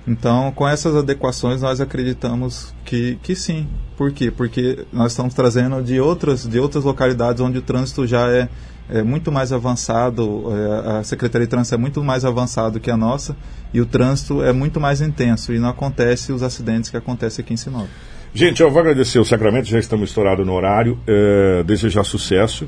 Então, 0.08 0.52
com 0.52 0.68
essas 0.68 0.96
adequações, 0.96 1.62
nós 1.62 1.82
acreditamos 1.82 2.74
que, 2.84 3.18
que 3.24 3.36
sim. 3.36 3.68
Por 3.98 4.12
quê? 4.12 4.30
Porque 4.30 4.86
nós 4.94 5.14
estamos 5.14 5.34
trazendo 5.34 5.82
de 5.82 6.00
outras, 6.00 6.46
de 6.46 6.60
outras 6.60 6.84
localidades 6.84 7.42
onde 7.42 7.58
o 7.58 7.62
trânsito 7.62 8.06
já 8.06 8.30
é, 8.30 8.48
é 8.88 9.02
muito 9.02 9.32
mais 9.32 9.52
avançado, 9.52 10.46
é, 10.52 11.00
a 11.00 11.04
Secretaria 11.04 11.48
de 11.48 11.50
Trânsito 11.50 11.74
é 11.74 11.78
muito 11.78 12.04
mais 12.04 12.24
avançado 12.24 12.80
que 12.80 12.92
a 12.92 12.98
nossa, 12.98 13.36
e 13.74 13.82
o 13.82 13.86
trânsito 13.86 14.44
é 14.44 14.54
muito 14.54 14.80
mais 14.80 15.02
intenso, 15.02 15.52
e 15.54 15.60
não 15.60 15.70
acontece 15.70 16.32
os 16.32 16.44
acidentes 16.44 16.90
que 16.90 16.98
acontecem 16.98 17.44
aqui 17.44 17.54
em 17.54 17.58
Sinop. 17.58 17.88
Gente, 18.36 18.62
eu 18.62 18.70
vou 18.70 18.82
agradecer 18.82 19.18
o 19.18 19.24
Sacramento, 19.24 19.70
já 19.70 19.80
estamos 19.80 20.10
estourados 20.10 20.46
no 20.46 20.52
horário. 20.52 21.00
É, 21.08 21.64
desejar 21.64 22.04
sucesso 22.04 22.68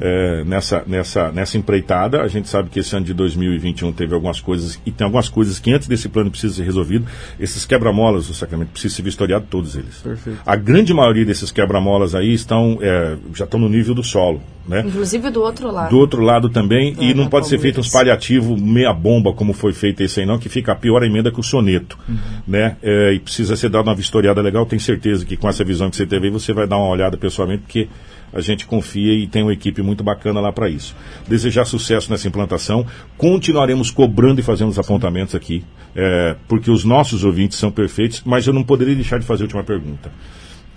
é, 0.00 0.44
nessa, 0.44 0.84
nessa, 0.86 1.32
nessa 1.32 1.58
empreitada. 1.58 2.22
A 2.22 2.28
gente 2.28 2.48
sabe 2.48 2.70
que 2.70 2.78
esse 2.78 2.94
ano 2.94 3.04
de 3.04 3.12
2021 3.12 3.92
teve 3.92 4.14
algumas 4.14 4.40
coisas, 4.40 4.80
e 4.86 4.92
tem 4.92 5.04
algumas 5.04 5.28
coisas 5.28 5.58
que 5.58 5.72
antes 5.72 5.88
desse 5.88 6.08
plano 6.08 6.30
precisam 6.30 6.58
ser 6.58 6.62
resolvido. 6.62 7.06
Esses 7.40 7.64
quebra-molas 7.64 8.28
do 8.28 8.34
Sacramento 8.34 8.68
precisam 8.68 8.94
ser 8.94 9.02
vistoriados 9.02 9.48
todos 9.50 9.74
eles. 9.74 9.96
Perfeito. 9.96 10.38
A 10.46 10.54
grande 10.54 10.94
maioria 10.94 11.24
desses 11.24 11.50
quebra-molas 11.50 12.14
aí 12.14 12.32
estão, 12.32 12.78
é, 12.80 13.16
já 13.34 13.46
estão 13.46 13.58
no 13.58 13.68
nível 13.68 13.96
do 13.96 14.04
solo. 14.04 14.40
Né? 14.68 14.84
Inclusive 14.86 15.30
do 15.30 15.42
outro 15.42 15.72
lado. 15.72 15.90
Do 15.90 15.98
outro 15.98 16.22
lado 16.22 16.48
também, 16.48 16.94
é, 16.96 17.04
e 17.06 17.14
não 17.14 17.26
pode 17.26 17.48
ser 17.48 17.58
feito 17.58 17.80
uns 17.80 17.88
paliativos 17.88 18.60
meia 18.60 18.92
bomba, 18.92 19.32
como 19.32 19.52
foi 19.52 19.72
feito 19.72 20.00
esse 20.02 20.20
aí 20.20 20.26
não, 20.26 20.38
que 20.38 20.48
fica 20.48 20.70
a 20.70 20.76
pior 20.76 21.02
emenda 21.02 21.32
que 21.32 21.40
o 21.40 21.42
soneto. 21.42 21.98
Uhum. 22.08 22.16
Né? 22.46 22.76
É, 22.80 23.14
e 23.14 23.18
precisa 23.18 23.56
ser 23.56 23.68
dado 23.68 23.88
uma 23.88 23.94
vistoriada 23.96 24.40
legal, 24.40 24.64
tenho 24.64 24.80
certeza 24.80 24.99
certeza 25.00 25.24
que 25.24 25.36
com 25.36 25.48
essa 25.48 25.64
visão 25.64 25.88
que 25.88 25.96
você 25.96 26.06
teve 26.06 26.30
você 26.30 26.52
vai 26.52 26.66
dar 26.66 26.76
uma 26.76 26.88
olhada 26.88 27.16
pessoalmente, 27.16 27.62
porque 27.62 27.88
a 28.32 28.40
gente 28.40 28.66
confia 28.66 29.14
e 29.14 29.26
tem 29.26 29.42
uma 29.42 29.52
equipe 29.52 29.82
muito 29.82 30.04
bacana 30.04 30.40
lá 30.40 30.52
para 30.52 30.68
isso. 30.68 30.94
Desejar 31.26 31.64
sucesso 31.64 32.10
nessa 32.10 32.28
implantação. 32.28 32.86
Continuaremos 33.16 33.90
cobrando 33.90 34.40
e 34.40 34.42
fazendo 34.42 34.68
os 34.68 34.78
apontamentos 34.78 35.34
aqui, 35.34 35.64
é, 35.96 36.36
porque 36.46 36.70
os 36.70 36.84
nossos 36.84 37.24
ouvintes 37.24 37.58
são 37.58 37.72
perfeitos, 37.72 38.22
mas 38.24 38.46
eu 38.46 38.52
não 38.52 38.62
poderia 38.62 38.94
deixar 38.94 39.18
de 39.18 39.26
fazer 39.26 39.42
a 39.42 39.46
última 39.46 39.64
pergunta. 39.64 40.12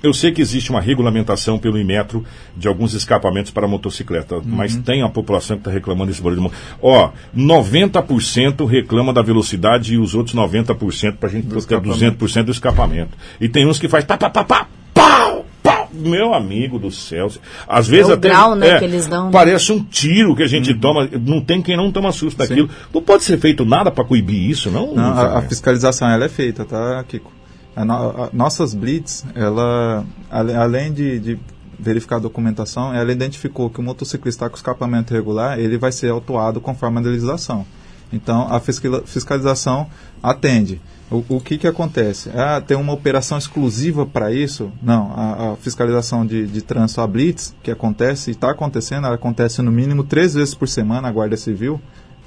Eu 0.04 0.14
sei 0.14 0.34
que 0.34 0.42
existe 0.42 0.70
uma 0.70 0.82
regulamentação 0.82 1.58
pelo 1.58 1.80
Imetro 1.80 2.26
de 2.58 2.68
alguns 2.68 2.94
escapamentos 2.94 3.52
para 3.52 3.66
motocicleta, 3.70 4.36
uhum. 4.36 4.44
mas 4.46 4.76
tem 4.76 5.02
a 5.02 5.08
população 5.08 5.56
que 5.56 5.62
está 5.62 5.72
reclamando 5.72 6.12
desse 6.12 6.22
barulho. 6.22 6.52
Ó, 6.82 7.10
90% 7.34 8.66
reclama 8.68 9.14
da 9.14 9.22
velocidade 9.22 9.94
e 9.94 9.98
os 9.98 10.14
outros 10.14 10.36
90% 10.36 11.16
para 11.16 11.30
a 11.30 11.32
gente 11.32 11.48
ter 11.48 11.80
200% 11.80 12.44
do 12.44 12.52
escapamento. 12.52 13.18
E 13.40 13.48
tem 13.48 13.66
uns 13.66 13.80
que 13.80 13.88
faz 13.88 14.04
pá, 14.04 14.18
pá, 14.18 14.30
pá, 14.30 14.44
pá, 14.44 14.68
pau, 14.94 15.46
pau. 15.64 15.90
Meu 15.94 16.34
amigo 16.34 16.78
do 16.78 16.92
céu. 16.92 17.32
Às 17.66 17.88
vezes 17.88 18.10
é 18.10 18.12
o 18.12 18.16
até. 18.16 18.28
Grau, 18.28 18.56
né, 18.56 18.72
é, 18.72 18.80
que 18.80 18.84
eles 18.84 19.08
dão, 19.08 19.28
né? 19.28 19.32
parece 19.32 19.72
um 19.72 19.82
tiro 19.82 20.36
que 20.36 20.44
a 20.44 20.48
gente 20.48 20.74
uhum. 20.74 20.80
toma. 20.80 21.10
Não 21.26 21.40
tem 21.40 21.62
quem 21.62 21.78
não 21.78 21.90
toma 21.94 22.12
susto 22.12 22.40
daquilo. 22.40 22.70
Não 22.94 23.02
pode 23.02 23.24
ser 23.24 23.38
feito 23.38 23.64
nada 23.64 23.90
para 23.90 24.04
coibir 24.04 24.50
isso, 24.50 24.70
não? 24.70 24.94
Não, 24.94 25.02
a, 25.02 25.40
a 25.40 25.42
fiscalização 25.44 26.10
ela 26.10 26.26
é 26.26 26.30
feita, 26.30 26.66
tá, 26.66 27.02
Kiko? 27.08 27.32
A 27.76 27.82
a, 27.82 28.30
nossas 28.32 28.74
blitz, 28.74 29.26
ela, 29.34 30.06
além 30.30 30.94
de, 30.94 31.20
de, 31.20 31.40
verificar 31.80 32.18
a 32.18 32.20
documentação, 32.20 32.94
ela 32.94 33.12
identificou 33.12 33.70
que 33.70 33.80
o 33.80 33.84
motociclista 33.84 34.50
com 34.50 34.56
escapamento 34.56 35.14
irregular, 35.14 35.60
ele 35.60 35.78
vai 35.78 35.92
ser 35.92 36.12
autuado 36.12 36.62
conforme 36.62 37.00
a 37.00 37.02
legislação. 37.02 37.66
Então, 38.12 38.48
a 38.50 38.60
fiscalização 38.60 39.88
atende. 40.22 40.80
O, 41.12 41.24
o 41.30 41.42
que, 41.42 41.58
que 41.58 41.68
acontece? 41.68 42.30
Ah, 42.36 42.62
tem 42.62 42.78
uma 42.78 42.94
operação 42.94 43.38
exclusiva 43.38 44.06
para 44.06 44.32
isso? 44.32 44.72
Não. 44.82 45.12
A, 45.16 45.54
a 45.54 45.56
fiscalização 45.58 46.26
de, 46.26 46.46
de 46.46 46.62
trânsito 46.62 47.02
a 47.02 47.08
blitz, 47.08 47.56
que 47.62 47.72
acontece 47.72 48.30
e 48.30 48.34
está 48.34 48.52
acontecendo, 48.52 49.08
ela 49.08 49.16
acontece 49.16 49.62
no 49.62 49.72
mínimo 49.72 50.04
três 50.04 50.36
vezes 50.36 50.54
por 50.54 50.68
semana, 50.68 51.08
a 51.08 51.12
Guarda 51.12 51.36
Civil 51.36 51.82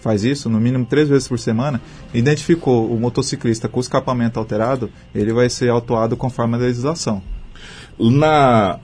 faz 0.07 0.23
isso 0.23 0.49
no 0.49 0.61
mínimo 0.61 0.87
três 0.87 1.09
vezes 1.09 1.27
por 1.27 1.37
semana, 1.37 1.81
identificou 2.15 2.89
o 2.89 3.01
motociclista 3.01 3.69
com 3.69 3.81
escapamento 3.81 4.39
alterado, 4.39 4.89
ele 5.13 5.33
vai 5.33 5.51
ser 5.51 5.69
autuado 5.69 6.17
conforme 6.17 6.55
a 6.55 6.59
legislação. 6.59 7.21
Na, 7.99 8.79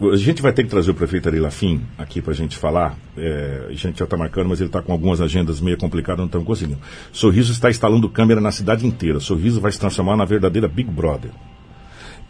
uh, 0.00 0.10
a 0.10 0.16
gente 0.16 0.42
vai 0.42 0.52
ter 0.52 0.64
que 0.64 0.70
trazer 0.70 0.90
o 0.90 0.94
prefeito 0.94 1.28
Ari 1.28 1.38
Lafim 1.38 1.82
aqui 1.96 2.20
para 2.20 2.32
a 2.32 2.34
gente 2.34 2.56
falar. 2.56 2.98
É, 3.16 3.66
a 3.68 3.72
gente 3.72 3.98
já 3.98 4.04
está 4.04 4.16
marcando, 4.16 4.48
mas 4.48 4.58
ele 4.58 4.68
está 4.68 4.82
com 4.82 4.90
algumas 4.90 5.20
agendas 5.20 5.60
meio 5.60 5.76
complicadas, 5.76 6.18
não 6.18 6.26
estamos 6.26 6.46
conseguindo. 6.46 6.80
Sorriso 7.12 7.52
está 7.52 7.70
instalando 7.70 8.08
câmera 8.08 8.40
na 8.40 8.50
cidade 8.50 8.84
inteira. 8.84 9.20
Sorriso 9.20 9.60
vai 9.60 9.70
se 9.70 9.78
transformar 9.78 10.16
na 10.16 10.24
verdadeira 10.24 10.66
Big 10.66 10.90
Brother 10.90 11.30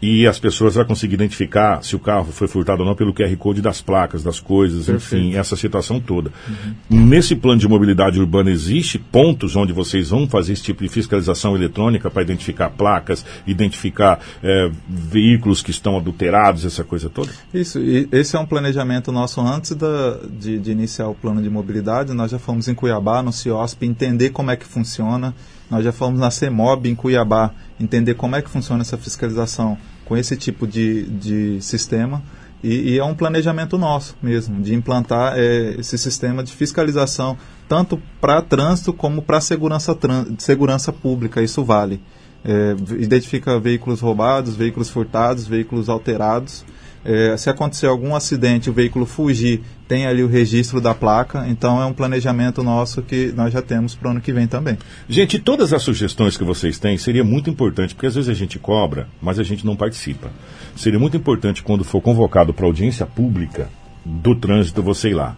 e 0.05 0.27
as 0.27 0.37
pessoas 0.37 0.75
vão 0.75 0.85
conseguir 0.85 1.15
identificar 1.15 1.83
se 1.83 1.95
o 1.95 1.99
carro 1.99 2.31
foi 2.31 2.47
furtado 2.47 2.83
ou 2.83 2.87
não 2.87 2.95
pelo 2.95 3.11
QR 3.11 3.35
Code 3.37 3.59
das 3.59 3.81
placas, 3.81 4.21
das 4.21 4.39
coisas, 4.39 4.85
Perfeito. 4.85 5.25
enfim, 5.25 5.35
essa 5.35 5.55
situação 5.55 5.99
toda. 5.99 6.31
Uhum. 6.47 7.07
Nesse 7.07 7.35
plano 7.35 7.59
de 7.59 7.67
mobilidade 7.67 8.19
urbana 8.19 8.51
existe 8.51 8.99
pontos 8.99 9.55
onde 9.55 9.73
vocês 9.73 10.11
vão 10.11 10.27
fazer 10.27 10.53
esse 10.53 10.61
tipo 10.61 10.83
de 10.83 10.89
fiscalização 10.89 11.55
eletrônica 11.55 12.07
para 12.11 12.21
identificar 12.21 12.69
placas, 12.69 13.25
identificar 13.47 14.19
é, 14.43 14.69
veículos 14.87 15.63
que 15.63 15.71
estão 15.71 15.97
adulterados, 15.97 16.65
essa 16.65 16.83
coisa 16.83 17.09
toda? 17.09 17.31
Isso, 17.51 17.79
e 17.79 18.07
esse 18.11 18.35
é 18.35 18.39
um 18.39 18.45
planejamento 18.45 19.11
nosso 19.11 19.41
antes 19.41 19.71
da, 19.71 20.19
de, 20.29 20.59
de 20.59 20.71
iniciar 20.71 21.07
o 21.07 21.15
plano 21.15 21.41
de 21.41 21.49
mobilidade. 21.49 22.13
Nós 22.13 22.29
já 22.29 22.37
fomos 22.37 22.67
em 22.67 22.75
Cuiabá, 22.75 23.23
no 23.23 23.33
CIOSP, 23.33 23.87
entender 23.87 24.29
como 24.29 24.51
é 24.51 24.55
que 24.55 24.67
funciona. 24.67 25.33
Nós 25.67 25.83
já 25.83 25.91
fomos 25.91 26.19
na 26.19 26.29
CEMOB 26.29 26.89
em 26.89 26.93
Cuiabá, 26.93 27.51
entender 27.79 28.13
como 28.13 28.35
é 28.35 28.41
que 28.43 28.51
funciona 28.51 28.83
essa 28.83 28.99
fiscalização 28.99 29.75
com 30.05 30.15
esse 30.15 30.37
tipo 30.37 30.65
de, 30.65 31.03
de 31.03 31.61
sistema. 31.61 32.23
E, 32.63 32.93
e 32.93 32.97
é 32.97 33.03
um 33.03 33.13
planejamento 33.13 33.77
nosso 33.77 34.15
mesmo, 34.23 34.61
de 34.61 34.73
implantar 34.73 35.33
é, 35.35 35.75
esse 35.77 35.97
sistema 35.97 36.43
de 36.43 36.53
fiscalização, 36.53 37.37
tanto 37.67 38.01
para 38.21 38.41
trânsito 38.41 38.93
como 38.93 39.21
para 39.21 39.41
segurança, 39.41 39.97
segurança 40.37 40.93
pública, 40.93 41.41
isso 41.41 41.63
vale. 41.63 42.01
É, 42.43 42.75
identifica 42.99 43.59
veículos 43.59 43.99
roubados, 43.99 44.55
veículos 44.55 44.89
furtados, 44.89 45.47
veículos 45.47 45.89
alterados 45.89 46.63
é, 47.05 47.37
se 47.37 47.49
acontecer 47.49 47.85
algum 47.85 48.15
acidente, 48.15 48.69
o 48.69 48.73
veículo 48.73 49.05
fugir, 49.05 49.61
tem 49.87 50.07
ali 50.07 50.23
o 50.23 50.27
registro 50.27 50.81
da 50.81 50.93
placa. 50.93 51.47
Então 51.47 51.81
é 51.81 51.85
um 51.85 51.93
planejamento 51.93 52.63
nosso 52.63 53.01
que 53.03 53.31
nós 53.35 53.53
já 53.53 53.61
temos 53.61 53.93
para 53.93 54.07
o 54.07 54.11
ano 54.11 54.21
que 54.21 54.33
vem 54.33 54.47
também. 54.47 54.77
Gente, 55.07 55.37
todas 55.37 55.71
as 55.71 55.83
sugestões 55.83 56.35
que 56.35 56.43
vocês 56.43 56.79
têm 56.79 56.97
seria 56.97 57.23
muito 57.23 57.49
importante, 57.49 57.93
porque 57.93 58.07
às 58.07 58.15
vezes 58.15 58.29
a 58.29 58.33
gente 58.33 58.57
cobra, 58.57 59.07
mas 59.21 59.37
a 59.37 59.43
gente 59.43 59.65
não 59.65 59.75
participa. 59.75 60.31
Seria 60.75 60.99
muito 60.99 61.15
importante 61.15 61.61
quando 61.61 61.83
for 61.83 62.01
convocado 62.01 62.53
para 62.53 62.65
audiência 62.65 63.05
pública 63.05 63.69
do 64.03 64.35
trânsito, 64.35 64.81
você 64.81 65.09
ir 65.09 65.13
lá 65.13 65.37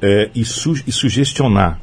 é, 0.00 0.30
e, 0.34 0.44
su 0.44 0.74
e 0.86 0.92
sugestionar 0.92 1.80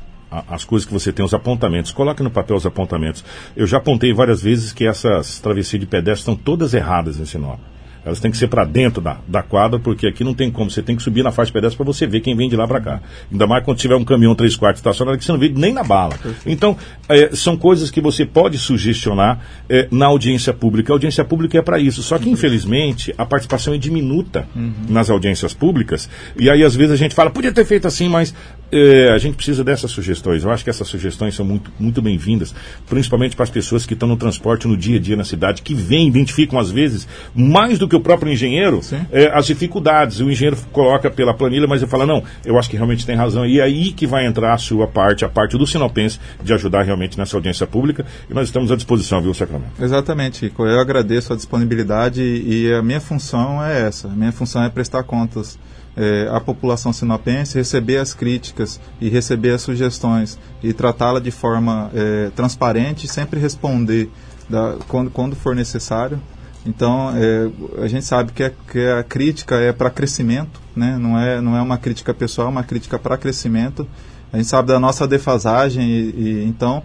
as 0.47 0.63
coisas 0.63 0.87
que 0.87 0.93
você 0.93 1.13
tem, 1.13 1.23
os 1.23 1.33
apontamentos. 1.33 1.91
Coloque 1.91 2.23
no 2.23 2.31
papel 2.31 2.57
os 2.57 2.65
apontamentos. 2.65 3.23
Eu 3.55 3.67
já 3.67 3.77
apontei 3.77 4.11
várias 4.13 4.41
vezes 4.41 4.73
que 4.73 4.87
essas 4.87 5.39
travessias 5.39 5.79
de 5.79 5.85
pedestre 5.85 6.21
estão 6.21 6.35
todas 6.35 6.73
erradas 6.73 7.19
em 7.19 7.25
Sinop 7.25 7.59
Elas 8.05 8.19
têm 8.19 8.31
que 8.31 8.37
ser 8.37 8.47
para 8.47 8.65
dentro 8.65 9.01
da, 9.01 9.17
da 9.27 9.41
quadra, 9.41 9.79
porque 9.79 10.07
aqui 10.07 10.23
não 10.23 10.33
tem 10.33 10.51
como. 10.51 10.69
Você 10.69 10.81
tem 10.81 10.95
que 10.95 11.01
subir 11.01 11.23
na 11.23 11.31
faixa 11.31 11.51
pedestre 11.51 11.77
para 11.77 11.85
você 11.85 12.05
ver 12.05 12.19
quem 12.19 12.35
vem 12.35 12.49
de 12.49 12.55
lá 12.55 12.67
para 12.67 12.81
cá. 12.81 13.01
Ainda 13.31 13.47
mais 13.47 13.63
quando 13.63 13.77
tiver 13.77 13.95
um 13.95 14.03
caminhão 14.03 14.35
3 14.35 14.55
quartos 14.55 14.79
estacionado 14.79 15.17
que 15.17 15.23
você 15.23 15.31
não 15.31 15.39
vê 15.39 15.49
nem 15.49 15.73
na 15.73 15.83
bala. 15.83 16.13
Então, 16.45 16.77
é, 17.07 17.35
são 17.35 17.55
coisas 17.55 17.89
que 17.89 18.01
você 18.01 18.25
pode 18.25 18.57
sugestionar 18.57 19.39
é, 19.69 19.87
na 19.89 20.07
audiência 20.07 20.53
pública. 20.53 20.91
A 20.91 20.95
audiência 20.95 21.23
pública 21.23 21.57
é 21.57 21.61
para 21.61 21.79
isso. 21.79 22.03
Só 22.03 22.17
que, 22.17 22.29
infelizmente, 22.29 23.13
a 23.17 23.25
participação 23.25 23.73
é 23.73 23.77
diminuta 23.77 24.47
uhum. 24.55 24.73
nas 24.89 25.09
audiências 25.09 25.53
públicas. 25.53 26.09
E 26.37 26.49
aí, 26.49 26.63
às 26.63 26.75
vezes, 26.75 26.93
a 26.93 26.97
gente 26.97 27.15
fala, 27.15 27.29
podia 27.29 27.51
ter 27.51 27.65
feito 27.65 27.87
assim, 27.87 28.09
mas 28.09 28.33
é, 28.73 29.11
a 29.11 29.17
gente 29.19 29.35
precisa 29.35 29.63
dessas 29.63 29.91
sugestões. 29.91 30.43
Eu 30.43 30.51
acho 30.51 30.63
que 30.63 30.69
essas 30.69 30.87
sugestões 30.87 31.35
são 31.35 31.45
muito, 31.45 31.71
muito 31.79 32.01
bem-vindas, 32.01 32.55
principalmente 32.89 33.35
para 33.35 33.43
as 33.43 33.49
pessoas 33.49 33.85
que 33.85 33.93
estão 33.93 34.09
no 34.09 34.17
transporte 34.17 34.67
no 34.67 34.75
dia 34.75 34.97
a 34.97 34.99
dia 34.99 35.15
na 35.15 35.23
cidade, 35.23 35.61
que 35.61 35.75
vêm, 35.75 36.07
identificam 36.07 36.57
às 36.57 36.71
vezes, 36.71 37.07
mais 37.35 37.77
do 37.77 37.87
que 37.87 37.92
o 37.95 37.99
próprio 37.99 38.31
engenheiro, 38.31 38.81
é, 39.11 39.31
as 39.33 39.45
dificuldades. 39.45 40.19
O 40.19 40.29
engenheiro 40.29 40.57
coloca 40.71 41.09
pela 41.09 41.33
planilha, 41.33 41.67
mas 41.67 41.81
ele 41.81 41.89
fala, 41.89 42.05
não, 42.05 42.23
eu 42.45 42.57
acho 42.57 42.69
que 42.69 42.75
realmente 42.75 43.05
tem 43.05 43.15
razão. 43.15 43.45
E 43.45 43.59
é 43.59 43.63
aí 43.63 43.91
que 43.91 44.05
vai 44.05 44.25
entrar 44.25 44.53
a 44.53 44.57
sua 44.57 44.87
parte, 44.87 45.25
a 45.25 45.29
parte 45.29 45.57
do 45.57 45.65
Sinopense, 45.65 46.19
de 46.43 46.53
ajudar 46.53 46.83
realmente 46.83 47.17
nessa 47.17 47.35
audiência 47.35 47.65
pública. 47.65 48.05
E 48.29 48.33
nós 48.33 48.47
estamos 48.47 48.71
à 48.71 48.75
disposição, 48.75 49.21
viu, 49.21 49.33
Sacramento? 49.33 49.71
Exatamente, 49.81 50.45
Rico. 50.45 50.65
Eu 50.65 50.79
agradeço 50.79 51.33
a 51.33 51.35
disponibilidade 51.35 52.21
e 52.21 52.71
a 52.73 52.81
minha 52.81 53.01
função 53.01 53.63
é 53.63 53.87
essa. 53.87 54.07
A 54.07 54.11
minha 54.11 54.31
função 54.31 54.63
é 54.63 54.69
prestar 54.69 55.03
contas 55.03 55.57
é, 55.95 56.27
a 56.31 56.39
população 56.39 56.91
sinopense 56.91 57.57
receber 57.57 57.97
as 57.97 58.13
críticas 58.13 58.79
e 58.99 59.09
receber 59.09 59.51
as 59.51 59.61
sugestões 59.61 60.39
e 60.61 60.73
tratá-la 60.73 61.19
de 61.19 61.31
forma 61.31 61.91
é, 61.93 62.31
transparente 62.35 63.05
e 63.05 63.07
sempre 63.09 63.39
responder 63.39 64.09
da, 64.49 64.77
quando, 64.87 65.11
quando 65.11 65.35
for 65.35 65.55
necessário. 65.55 66.19
Então, 66.65 67.11
é, 67.15 67.83
a 67.83 67.87
gente 67.87 68.05
sabe 68.05 68.31
que, 68.31 68.43
é, 68.43 68.53
que 68.71 68.87
a 68.87 69.03
crítica 69.03 69.55
é 69.57 69.73
para 69.73 69.89
crescimento, 69.89 70.61
né? 70.75 70.97
não, 70.97 71.19
é, 71.19 71.41
não 71.41 71.57
é 71.57 71.61
uma 71.61 71.77
crítica 71.77 72.13
pessoal, 72.13 72.47
é 72.47 72.51
uma 72.51 72.63
crítica 72.63 72.97
para 72.97 73.17
crescimento. 73.17 73.87
A 74.31 74.37
gente 74.37 74.47
sabe 74.47 74.69
da 74.69 74.79
nossa 74.79 75.05
defasagem 75.07 75.87
e, 75.87 76.13
e 76.15 76.45
então, 76.45 76.81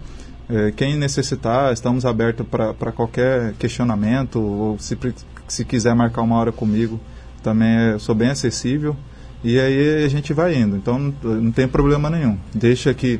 é, 0.49 0.71
quem 0.71 0.95
necessitar, 0.97 1.71
estamos 1.71 2.05
abertos 2.05 2.45
para 2.47 2.91
qualquer 2.91 3.53
questionamento 3.53 4.39
ou 4.41 4.79
se, 4.79 4.97
se 5.47 5.63
quiser 5.63 5.95
marcar 5.95 6.23
uma 6.23 6.35
hora 6.35 6.51
comigo, 6.51 6.99
também 7.41 7.69
é, 7.69 7.99
sou 7.99 8.13
bem 8.13 8.29
acessível 8.29 8.95
e 9.43 9.59
aí 9.59 10.03
a 10.03 10.07
gente 10.07 10.33
vai 10.33 10.55
indo. 10.55 10.75
Então 10.75 10.99
não, 10.99 11.13
não 11.35 11.51
tem 11.51 11.67
problema 11.67 12.09
nenhum. 12.09 12.37
Deixa 12.53 12.93
que 12.93 13.19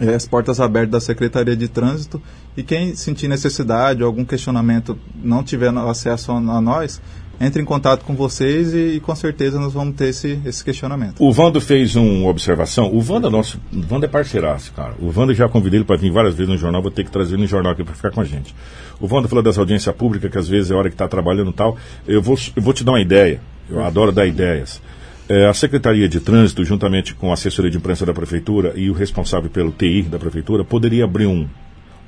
é, 0.00 0.14
as 0.14 0.26
portas 0.26 0.60
abertas 0.60 0.90
da 0.90 1.00
Secretaria 1.00 1.56
de 1.56 1.68
Trânsito 1.68 2.22
e 2.56 2.62
quem 2.62 2.94
sentir 2.94 3.28
necessidade 3.28 4.02
ou 4.02 4.06
algum 4.06 4.24
questionamento 4.24 4.98
não 5.22 5.42
tiver 5.42 5.72
acesso 5.76 6.32
a, 6.32 6.60
nós, 6.60 7.00
entre 7.40 7.62
em 7.62 7.64
contato 7.64 8.04
com 8.04 8.14
vocês 8.14 8.74
e, 8.74 8.96
e, 8.96 9.00
com 9.00 9.14
certeza 9.14 9.58
nós 9.58 9.72
vamos 9.72 9.96
ter 9.96 10.08
esse, 10.08 10.38
esse 10.44 10.62
questionamento. 10.62 11.14
O 11.18 11.32
Vando 11.32 11.60
fez 11.60 11.96
uma 11.96 12.28
observação. 12.28 12.94
O 12.94 13.00
Vando 13.00 13.26
é 13.26 13.30
nosso. 13.30 13.58
O 13.72 13.80
Vando 13.80 14.04
é 14.04 14.08
parceiraço, 14.08 14.72
cara. 14.72 14.94
O 15.00 15.10
Vando 15.10 15.34
já 15.34 15.48
convidei 15.48 15.78
ele 15.78 15.84
para 15.84 15.96
vir 15.96 16.10
várias 16.10 16.34
vezes 16.34 16.52
no 16.52 16.58
jornal, 16.58 16.82
vou 16.82 16.90
ter 16.90 17.04
que 17.04 17.10
trazer 17.10 17.34
ele 17.34 17.42
no 17.42 17.48
jornal 17.48 17.72
aqui 17.72 17.82
para 17.82 17.94
ficar 17.94 18.10
com 18.10 18.20
a 18.20 18.24
gente. 18.24 18.54
O 19.00 19.08
Vando 19.08 19.28
falou 19.28 19.42
das 19.42 19.58
audiências 19.58 19.94
públicas, 19.96 20.30
que 20.30 20.38
às 20.38 20.48
vezes 20.48 20.70
é 20.70 20.74
hora 20.74 20.88
que 20.88 20.94
está 20.94 21.08
trabalhando 21.08 21.50
e 21.50 21.54
tal. 21.54 21.76
Eu 22.06 22.22
vou, 22.22 22.38
eu 22.54 22.62
vou 22.62 22.72
te 22.72 22.84
dar 22.84 22.92
uma 22.92 23.00
ideia. 23.00 23.40
Eu 23.68 23.82
adoro 23.82 24.12
dar 24.12 24.26
ideias. 24.26 24.80
É, 25.28 25.46
a 25.46 25.54
Secretaria 25.54 26.08
de 26.08 26.20
Trânsito, 26.20 26.64
juntamente 26.64 27.14
com 27.14 27.30
a 27.30 27.34
assessoria 27.34 27.70
de 27.70 27.78
imprensa 27.78 28.04
da 28.04 28.12
Prefeitura 28.12 28.74
e 28.76 28.90
o 28.90 28.92
responsável 28.92 29.48
pelo 29.48 29.72
TI 29.72 30.02
da 30.02 30.18
Prefeitura, 30.18 30.62
poderia 30.64 31.04
abrir 31.04 31.26
um, 31.26 31.48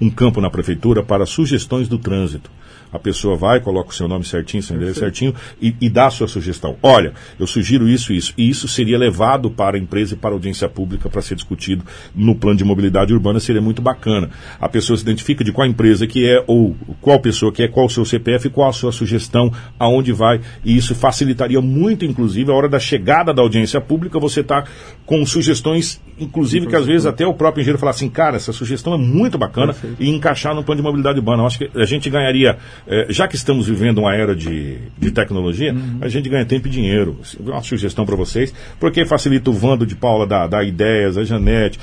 um 0.00 0.10
campo 0.10 0.40
na 0.40 0.50
Prefeitura 0.50 1.02
para 1.02 1.26
sugestões 1.26 1.88
do 1.88 1.98
trânsito 1.98 2.50
a 2.94 2.98
pessoa 3.00 3.36
vai, 3.36 3.58
coloca 3.58 3.90
o 3.90 3.92
seu 3.92 4.06
nome 4.06 4.24
certinho, 4.24 4.62
seu 4.62 4.76
endereço 4.76 5.00
certinho 5.00 5.34
e, 5.60 5.74
e, 5.80 5.90
dá 5.90 6.06
a 6.06 6.10
sua 6.10 6.28
sugestão. 6.28 6.76
Olha, 6.80 7.12
eu 7.40 7.46
sugiro 7.46 7.88
isso 7.88 8.12
e 8.12 8.16
isso. 8.16 8.32
E 8.38 8.48
isso 8.48 8.68
seria 8.68 8.96
levado 8.96 9.50
para 9.50 9.76
a 9.76 9.80
empresa 9.80 10.14
e 10.14 10.16
para 10.16 10.30
a 10.30 10.34
audiência 10.34 10.68
pública 10.68 11.10
para 11.10 11.20
ser 11.20 11.34
discutido 11.34 11.84
no 12.14 12.36
plano 12.36 12.56
de 12.56 12.64
mobilidade 12.64 13.12
urbana, 13.12 13.40
seria 13.40 13.60
muito 13.60 13.82
bacana. 13.82 14.30
A 14.60 14.68
pessoa 14.68 14.96
se 14.96 15.02
identifica 15.02 15.42
de 15.42 15.50
qual 15.50 15.66
empresa 15.66 16.06
que 16.06 16.24
é, 16.24 16.44
ou 16.46 16.76
qual 17.00 17.18
pessoa 17.18 17.50
que 17.50 17.64
é, 17.64 17.68
qual 17.68 17.86
o 17.86 17.90
seu 17.90 18.04
CPF, 18.04 18.48
qual 18.48 18.68
a 18.68 18.72
sua 18.72 18.92
sugestão, 18.92 19.52
aonde 19.76 20.12
vai. 20.12 20.40
E 20.64 20.76
isso 20.76 20.94
facilitaria 20.94 21.60
muito, 21.60 22.04
inclusive, 22.04 22.52
a 22.52 22.54
hora 22.54 22.68
da 22.68 22.78
chegada 22.78 23.34
da 23.34 23.42
audiência 23.42 23.80
pública, 23.80 24.20
você 24.20 24.40
está 24.40 24.64
com 25.04 25.26
sugestões, 25.26 26.00
inclusive, 26.18 26.68
que 26.68 26.76
às 26.76 26.86
vezes 26.86 27.06
até 27.06 27.26
o 27.26 27.34
próprio 27.34 27.62
engenheiro 27.62 27.78
fala 27.80 27.90
assim, 27.90 28.08
cara, 28.08 28.36
essa 28.36 28.52
sugestão 28.52 28.94
é 28.94 28.98
muito 28.98 29.36
bacana 29.36 29.72
Perfeito. 29.72 29.96
e 30.00 30.08
encaixar 30.08 30.54
no 30.54 30.62
plano 30.62 30.80
de 30.80 30.84
mobilidade 30.84 31.18
urbana. 31.18 31.42
Eu 31.42 31.46
acho 31.46 31.58
que 31.58 31.70
a 31.74 31.84
gente 31.84 32.08
ganharia 32.08 32.56
é, 32.86 33.06
já 33.08 33.26
que 33.26 33.36
estamos 33.36 33.66
vivendo 33.66 33.98
uma 33.98 34.14
era 34.14 34.34
de, 34.34 34.78
de 34.98 35.10
tecnologia, 35.10 35.72
uhum. 35.72 35.98
a 36.00 36.08
gente 36.08 36.28
ganha 36.28 36.44
tempo 36.44 36.68
e 36.68 36.70
dinheiro. 36.70 37.18
Uma 37.40 37.62
sugestão 37.62 38.04
para 38.04 38.16
vocês, 38.16 38.52
porque 38.78 39.04
facilita 39.04 39.50
o 39.50 39.52
Vando 39.52 39.86
de 39.86 39.94
Paula 39.94 40.26
dar, 40.26 40.46
dar 40.46 40.64
ideias, 40.64 41.16
a 41.16 41.24
Janete, 41.24 41.78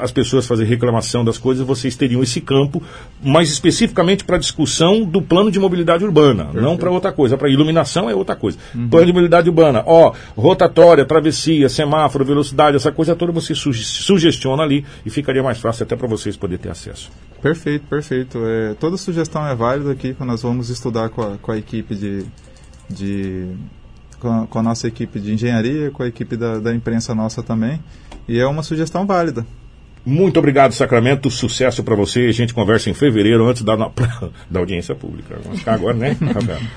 as 0.00 0.10
pessoas 0.10 0.46
fazer 0.46 0.64
reclamação 0.64 1.24
das 1.24 1.38
coisas, 1.38 1.66
vocês 1.66 1.96
teriam 1.96 2.22
esse 2.22 2.40
campo, 2.40 2.82
mais 3.22 3.50
especificamente 3.50 4.24
para 4.24 4.38
discussão 4.38 5.04
do 5.04 5.20
plano 5.20 5.50
de 5.50 5.58
mobilidade 5.58 6.04
urbana, 6.04 6.44
Perfeito. 6.44 6.64
não 6.64 6.76
para 6.76 6.90
outra 6.90 7.12
coisa. 7.12 7.36
Para 7.36 7.48
iluminação 7.48 8.08
é 8.08 8.14
outra 8.14 8.34
coisa. 8.34 8.58
Uhum. 8.74 8.88
Plano 8.88 9.06
de 9.06 9.12
mobilidade 9.12 9.48
urbana, 9.48 9.82
ó, 9.86 10.12
rotatória, 10.36 11.04
travessia, 11.04 11.68
semáforo, 11.68 12.24
velocidade, 12.24 12.76
essa 12.76 12.92
coisa 12.92 13.14
toda 13.14 13.32
você 13.32 13.54
sugestiona 13.54 14.62
ali 14.62 14.84
e 15.04 15.10
ficaria 15.10 15.42
mais 15.42 15.58
fácil 15.58 15.84
até 15.84 15.96
para 15.96 16.08
vocês 16.08 16.36
poderem 16.36 16.62
ter 16.62 16.70
acesso. 16.70 17.10
Perfeito, 17.42 17.86
perfeito. 17.86 18.38
É, 18.44 18.74
toda 18.74 18.96
sugestão 18.96 19.46
é 19.46 19.54
válida 19.54 19.92
aqui, 19.92 20.14
quando 20.14 20.30
nós 20.30 20.42
vamos 20.42 20.70
estudar 20.70 21.08
com 21.08 21.22
a, 21.22 21.38
com 21.38 21.52
a 21.52 21.58
equipe 21.58 21.94
de. 21.94 22.24
de 22.88 23.54
com 24.18 24.28
a, 24.28 24.46
com 24.48 24.58
a, 24.58 24.62
nossa 24.62 24.88
equipe 24.88 25.20
de 25.20 25.32
engenharia, 25.32 25.92
com 25.92 26.02
a 26.02 26.08
equipe 26.08 26.36
da, 26.36 26.58
da 26.58 26.74
imprensa 26.74 27.14
nossa 27.14 27.42
também. 27.42 27.80
E 28.26 28.38
é 28.38 28.46
uma 28.46 28.64
sugestão 28.64 29.06
válida. 29.06 29.46
Muito 30.08 30.38
obrigado, 30.38 30.72
Sacramento. 30.72 31.30
Sucesso 31.30 31.84
para 31.84 31.94
você. 31.94 32.20
A 32.20 32.32
gente 32.32 32.54
conversa 32.54 32.88
em 32.88 32.94
fevereiro, 32.94 33.46
antes 33.46 33.62
da, 33.62 33.76
da 34.48 34.60
audiência 34.60 34.94
pública. 34.94 35.38
Vamos 35.42 35.58
ficar 35.58 35.74
agora, 35.74 35.94
né, 35.94 36.16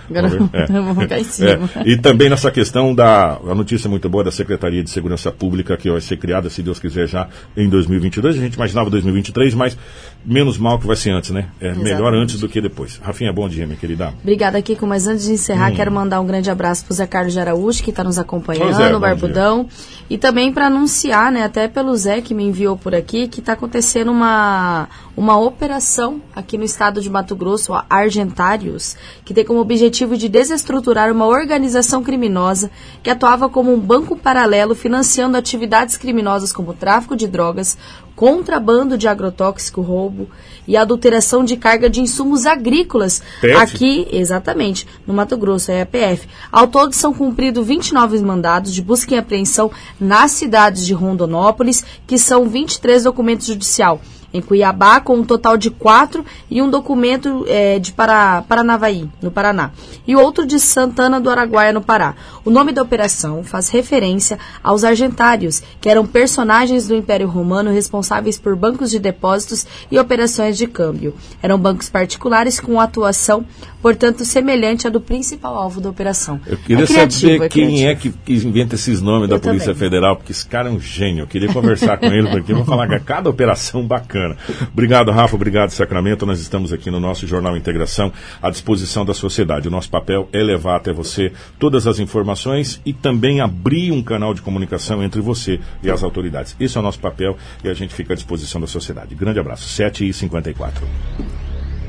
Agora 0.09 0.49
é. 0.51 0.65
vamos 0.67 1.03
ficar 1.03 1.19
em 1.19 1.23
cima. 1.23 1.69
É. 1.75 1.89
E 1.89 1.97
também 1.97 2.29
nessa 2.29 2.51
questão 2.51 2.93
da 2.93 3.37
a 3.37 3.55
notícia 3.55 3.89
muito 3.89 4.09
boa 4.09 4.23
da 4.23 4.31
Secretaria 4.31 4.83
de 4.83 4.89
Segurança 4.89 5.31
Pública, 5.31 5.77
que 5.77 5.89
vai 5.89 6.01
ser 6.01 6.17
criada, 6.17 6.49
se 6.49 6.61
Deus 6.61 6.77
quiser, 6.77 7.07
já 7.07 7.29
em 7.55 7.69
2022. 7.69 8.35
A 8.35 8.39
gente 8.39 8.55
imaginava 8.55 8.89
2023, 8.89 9.53
mas 9.53 9.77
menos 10.25 10.57
mal 10.57 10.79
que 10.79 10.87
vai 10.87 10.95
ser 10.95 11.11
antes, 11.11 11.31
né? 11.31 11.47
É 11.59 11.67
Exatamente. 11.67 11.93
melhor 11.93 12.13
antes 12.13 12.39
do 12.39 12.47
que 12.47 12.61
depois. 12.61 12.99
Rafinha, 13.01 13.33
bom 13.33 13.47
dia, 13.49 13.65
minha 13.65 13.77
querida. 13.77 14.13
Obrigada, 14.21 14.61
Kiko. 14.61 14.85
Mas 14.85 15.07
antes 15.07 15.25
de 15.25 15.33
encerrar, 15.33 15.71
hum. 15.71 15.75
quero 15.75 15.91
mandar 15.91 16.21
um 16.21 16.25
grande 16.25 16.49
abraço 16.49 16.85
para 16.85 16.93
o 16.93 16.95
Zé 16.95 17.07
Carlos 17.07 17.33
de 17.33 17.39
Araújo, 17.39 17.83
que 17.83 17.89
está 17.89 18.03
nos 18.03 18.19
acompanhando, 18.19 18.81
é, 18.81 18.95
o 18.95 18.99
Barbudão. 18.99 19.63
Dia. 19.63 20.01
E 20.09 20.17
também 20.17 20.51
para 20.51 20.67
anunciar, 20.67 21.31
né, 21.31 21.43
até 21.43 21.67
pelo 21.67 21.95
Zé 21.95 22.21
que 22.21 22.33
me 22.33 22.43
enviou 22.43 22.77
por 22.77 22.93
aqui, 22.93 23.27
que 23.27 23.39
está 23.39 23.53
acontecendo 23.53 24.11
uma, 24.11 24.89
uma 25.15 25.39
operação 25.39 26.21
aqui 26.35 26.57
no 26.57 26.63
estado 26.63 27.01
de 27.01 27.09
Mato 27.09 27.35
Grosso, 27.35 27.73
a 27.73 27.85
Argentários, 27.89 28.97
que 29.23 29.33
tem 29.33 29.45
como 29.45 29.59
objetivo 29.59 30.17
de 30.17 30.27
desestruturar 30.27 31.11
uma 31.11 31.25
organização 31.25 32.03
criminosa 32.03 32.69
que 33.01 33.09
atuava 33.09 33.49
como 33.49 33.73
um 33.73 33.79
banco 33.79 34.15
paralelo 34.15 34.75
financiando 34.75 35.37
atividades 35.37 35.95
criminosas 35.95 36.51
como 36.51 36.73
tráfico 36.73 37.15
de 37.15 37.27
drogas, 37.27 37.77
contrabando 38.21 38.99
de 38.99 39.07
agrotóxico, 39.07 39.81
roubo 39.81 40.29
e 40.67 40.77
adulteração 40.77 41.43
de 41.43 41.57
carga 41.57 41.89
de 41.89 42.01
insumos 42.01 42.45
agrícolas 42.45 43.19
PF? 43.41 43.55
aqui, 43.55 44.07
exatamente, 44.11 44.87
no 45.07 45.13
Mato 45.15 45.35
Grosso, 45.35 45.71
é 45.71 45.81
a 45.81 45.87
PF. 45.87 46.27
Ao 46.51 46.67
todo 46.67 46.93
são 46.93 47.15
cumpridos 47.15 47.65
29 47.65 48.19
mandados 48.19 48.75
de 48.75 48.81
busca 48.83 49.15
e 49.15 49.17
apreensão 49.17 49.71
nas 49.99 50.29
cidades 50.29 50.85
de 50.85 50.93
Rondonópolis, 50.93 51.83
que 52.05 52.19
são 52.19 52.47
23 52.47 53.05
documentos 53.05 53.47
judicial 53.47 53.99
em 54.33 54.41
Cuiabá, 54.41 54.99
com 54.99 55.17
um 55.17 55.23
total 55.23 55.57
de 55.57 55.69
quatro 55.69 56.25
e 56.49 56.61
um 56.61 56.69
documento 56.69 57.45
é, 57.47 57.79
de 57.79 57.91
Para, 57.91 58.43
Paranavaí, 58.43 59.09
no 59.21 59.31
Paraná, 59.31 59.71
e 60.07 60.15
outro 60.15 60.45
de 60.45 60.59
Santana 60.59 61.19
do 61.19 61.29
Araguaia, 61.29 61.73
no 61.73 61.81
Pará. 61.81 62.15
O 62.43 62.49
nome 62.49 62.71
da 62.71 62.81
operação 62.81 63.43
faz 63.43 63.69
referência 63.69 64.39
aos 64.63 64.83
argentários, 64.83 65.61
que 65.79 65.89
eram 65.89 66.05
personagens 66.05 66.87
do 66.87 66.95
Império 66.95 67.27
Romano 67.27 67.71
responsáveis 67.71 68.39
por 68.39 68.55
bancos 68.55 68.89
de 68.89 68.99
depósitos 68.99 69.65
e 69.91 69.99
operações 69.99 70.57
de 70.57 70.67
câmbio. 70.67 71.13
Eram 71.41 71.59
bancos 71.59 71.89
particulares 71.89 72.59
com 72.59 72.79
atuação, 72.79 73.45
portanto, 73.81 74.25
semelhante 74.25 74.87
à 74.87 74.89
do 74.89 75.01
principal 75.01 75.55
alvo 75.55 75.81
da 75.81 75.89
operação. 75.89 76.39
Eu 76.45 76.57
queria 76.57 76.83
é 76.83 76.87
saber 76.87 77.41
é 77.43 77.49
quem 77.49 77.87
é 77.87 77.95
que, 77.95 78.11
que, 78.11 78.33
inventa 78.33 78.75
esses 78.75 79.01
nomes 79.01 79.29
Eu 79.29 79.37
da 79.37 79.39
Polícia 79.39 79.73
também. 79.73 79.79
Federal, 79.79 80.15
porque 80.15 80.31
esse 80.31 80.45
cara 80.45 80.69
é 80.69 80.71
um 80.71 80.79
gênio. 80.79 81.23
Eu 81.23 81.27
queria 81.27 81.51
conversar 81.51 81.97
com 81.97 82.07
ele, 82.07 82.29
porque 82.29 82.51
eu 82.51 82.57
vou 82.57 82.65
falar 82.65 82.87
que 82.87 82.99
cada 82.99 83.29
operação 83.29 83.85
bacana 83.85 84.20
bacana. 84.21 84.37
Obrigado, 84.71 85.11
Rafa. 85.11 85.35
Obrigado, 85.35 85.71
Sacramento. 85.71 86.25
Nós 86.25 86.39
estamos 86.39 86.71
aqui 86.71 86.91
no 86.91 86.99
nosso 86.99 87.25
Jornal 87.25 87.57
Integração 87.57 88.11
à 88.41 88.49
disposição 88.49 89.05
da 89.05 89.13
sociedade. 89.13 89.67
O 89.67 89.71
nosso 89.71 89.89
papel 89.89 90.29
é 90.31 90.41
levar 90.41 90.77
até 90.77 90.93
você 90.93 91.31
todas 91.57 91.87
as 91.87 91.99
informações 91.99 92.81
e 92.85 92.93
também 92.93 93.41
abrir 93.41 93.91
um 93.91 94.03
canal 94.03 94.33
de 94.33 94.41
comunicação 94.41 95.03
entre 95.03 95.21
você 95.21 95.59
e 95.81 95.89
as 95.89 96.03
autoridades. 96.03 96.55
Esse 96.59 96.77
é 96.77 96.79
o 96.79 96.83
nosso 96.83 96.99
papel 96.99 97.37
e 97.63 97.69
a 97.69 97.73
gente 97.73 97.93
fica 97.93 98.13
à 98.13 98.15
disposição 98.15 98.61
da 98.61 98.67
sociedade. 98.67 99.15
Grande 99.15 99.39
abraço. 99.39 99.67
7 99.67 100.07
e 100.07 100.13
54 100.13 100.87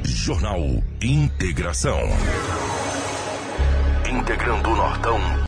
Jornal 0.05 0.61
Integração. 1.01 2.01
integrando 4.11 4.71
o 4.71 4.77
Nortão 4.77 5.19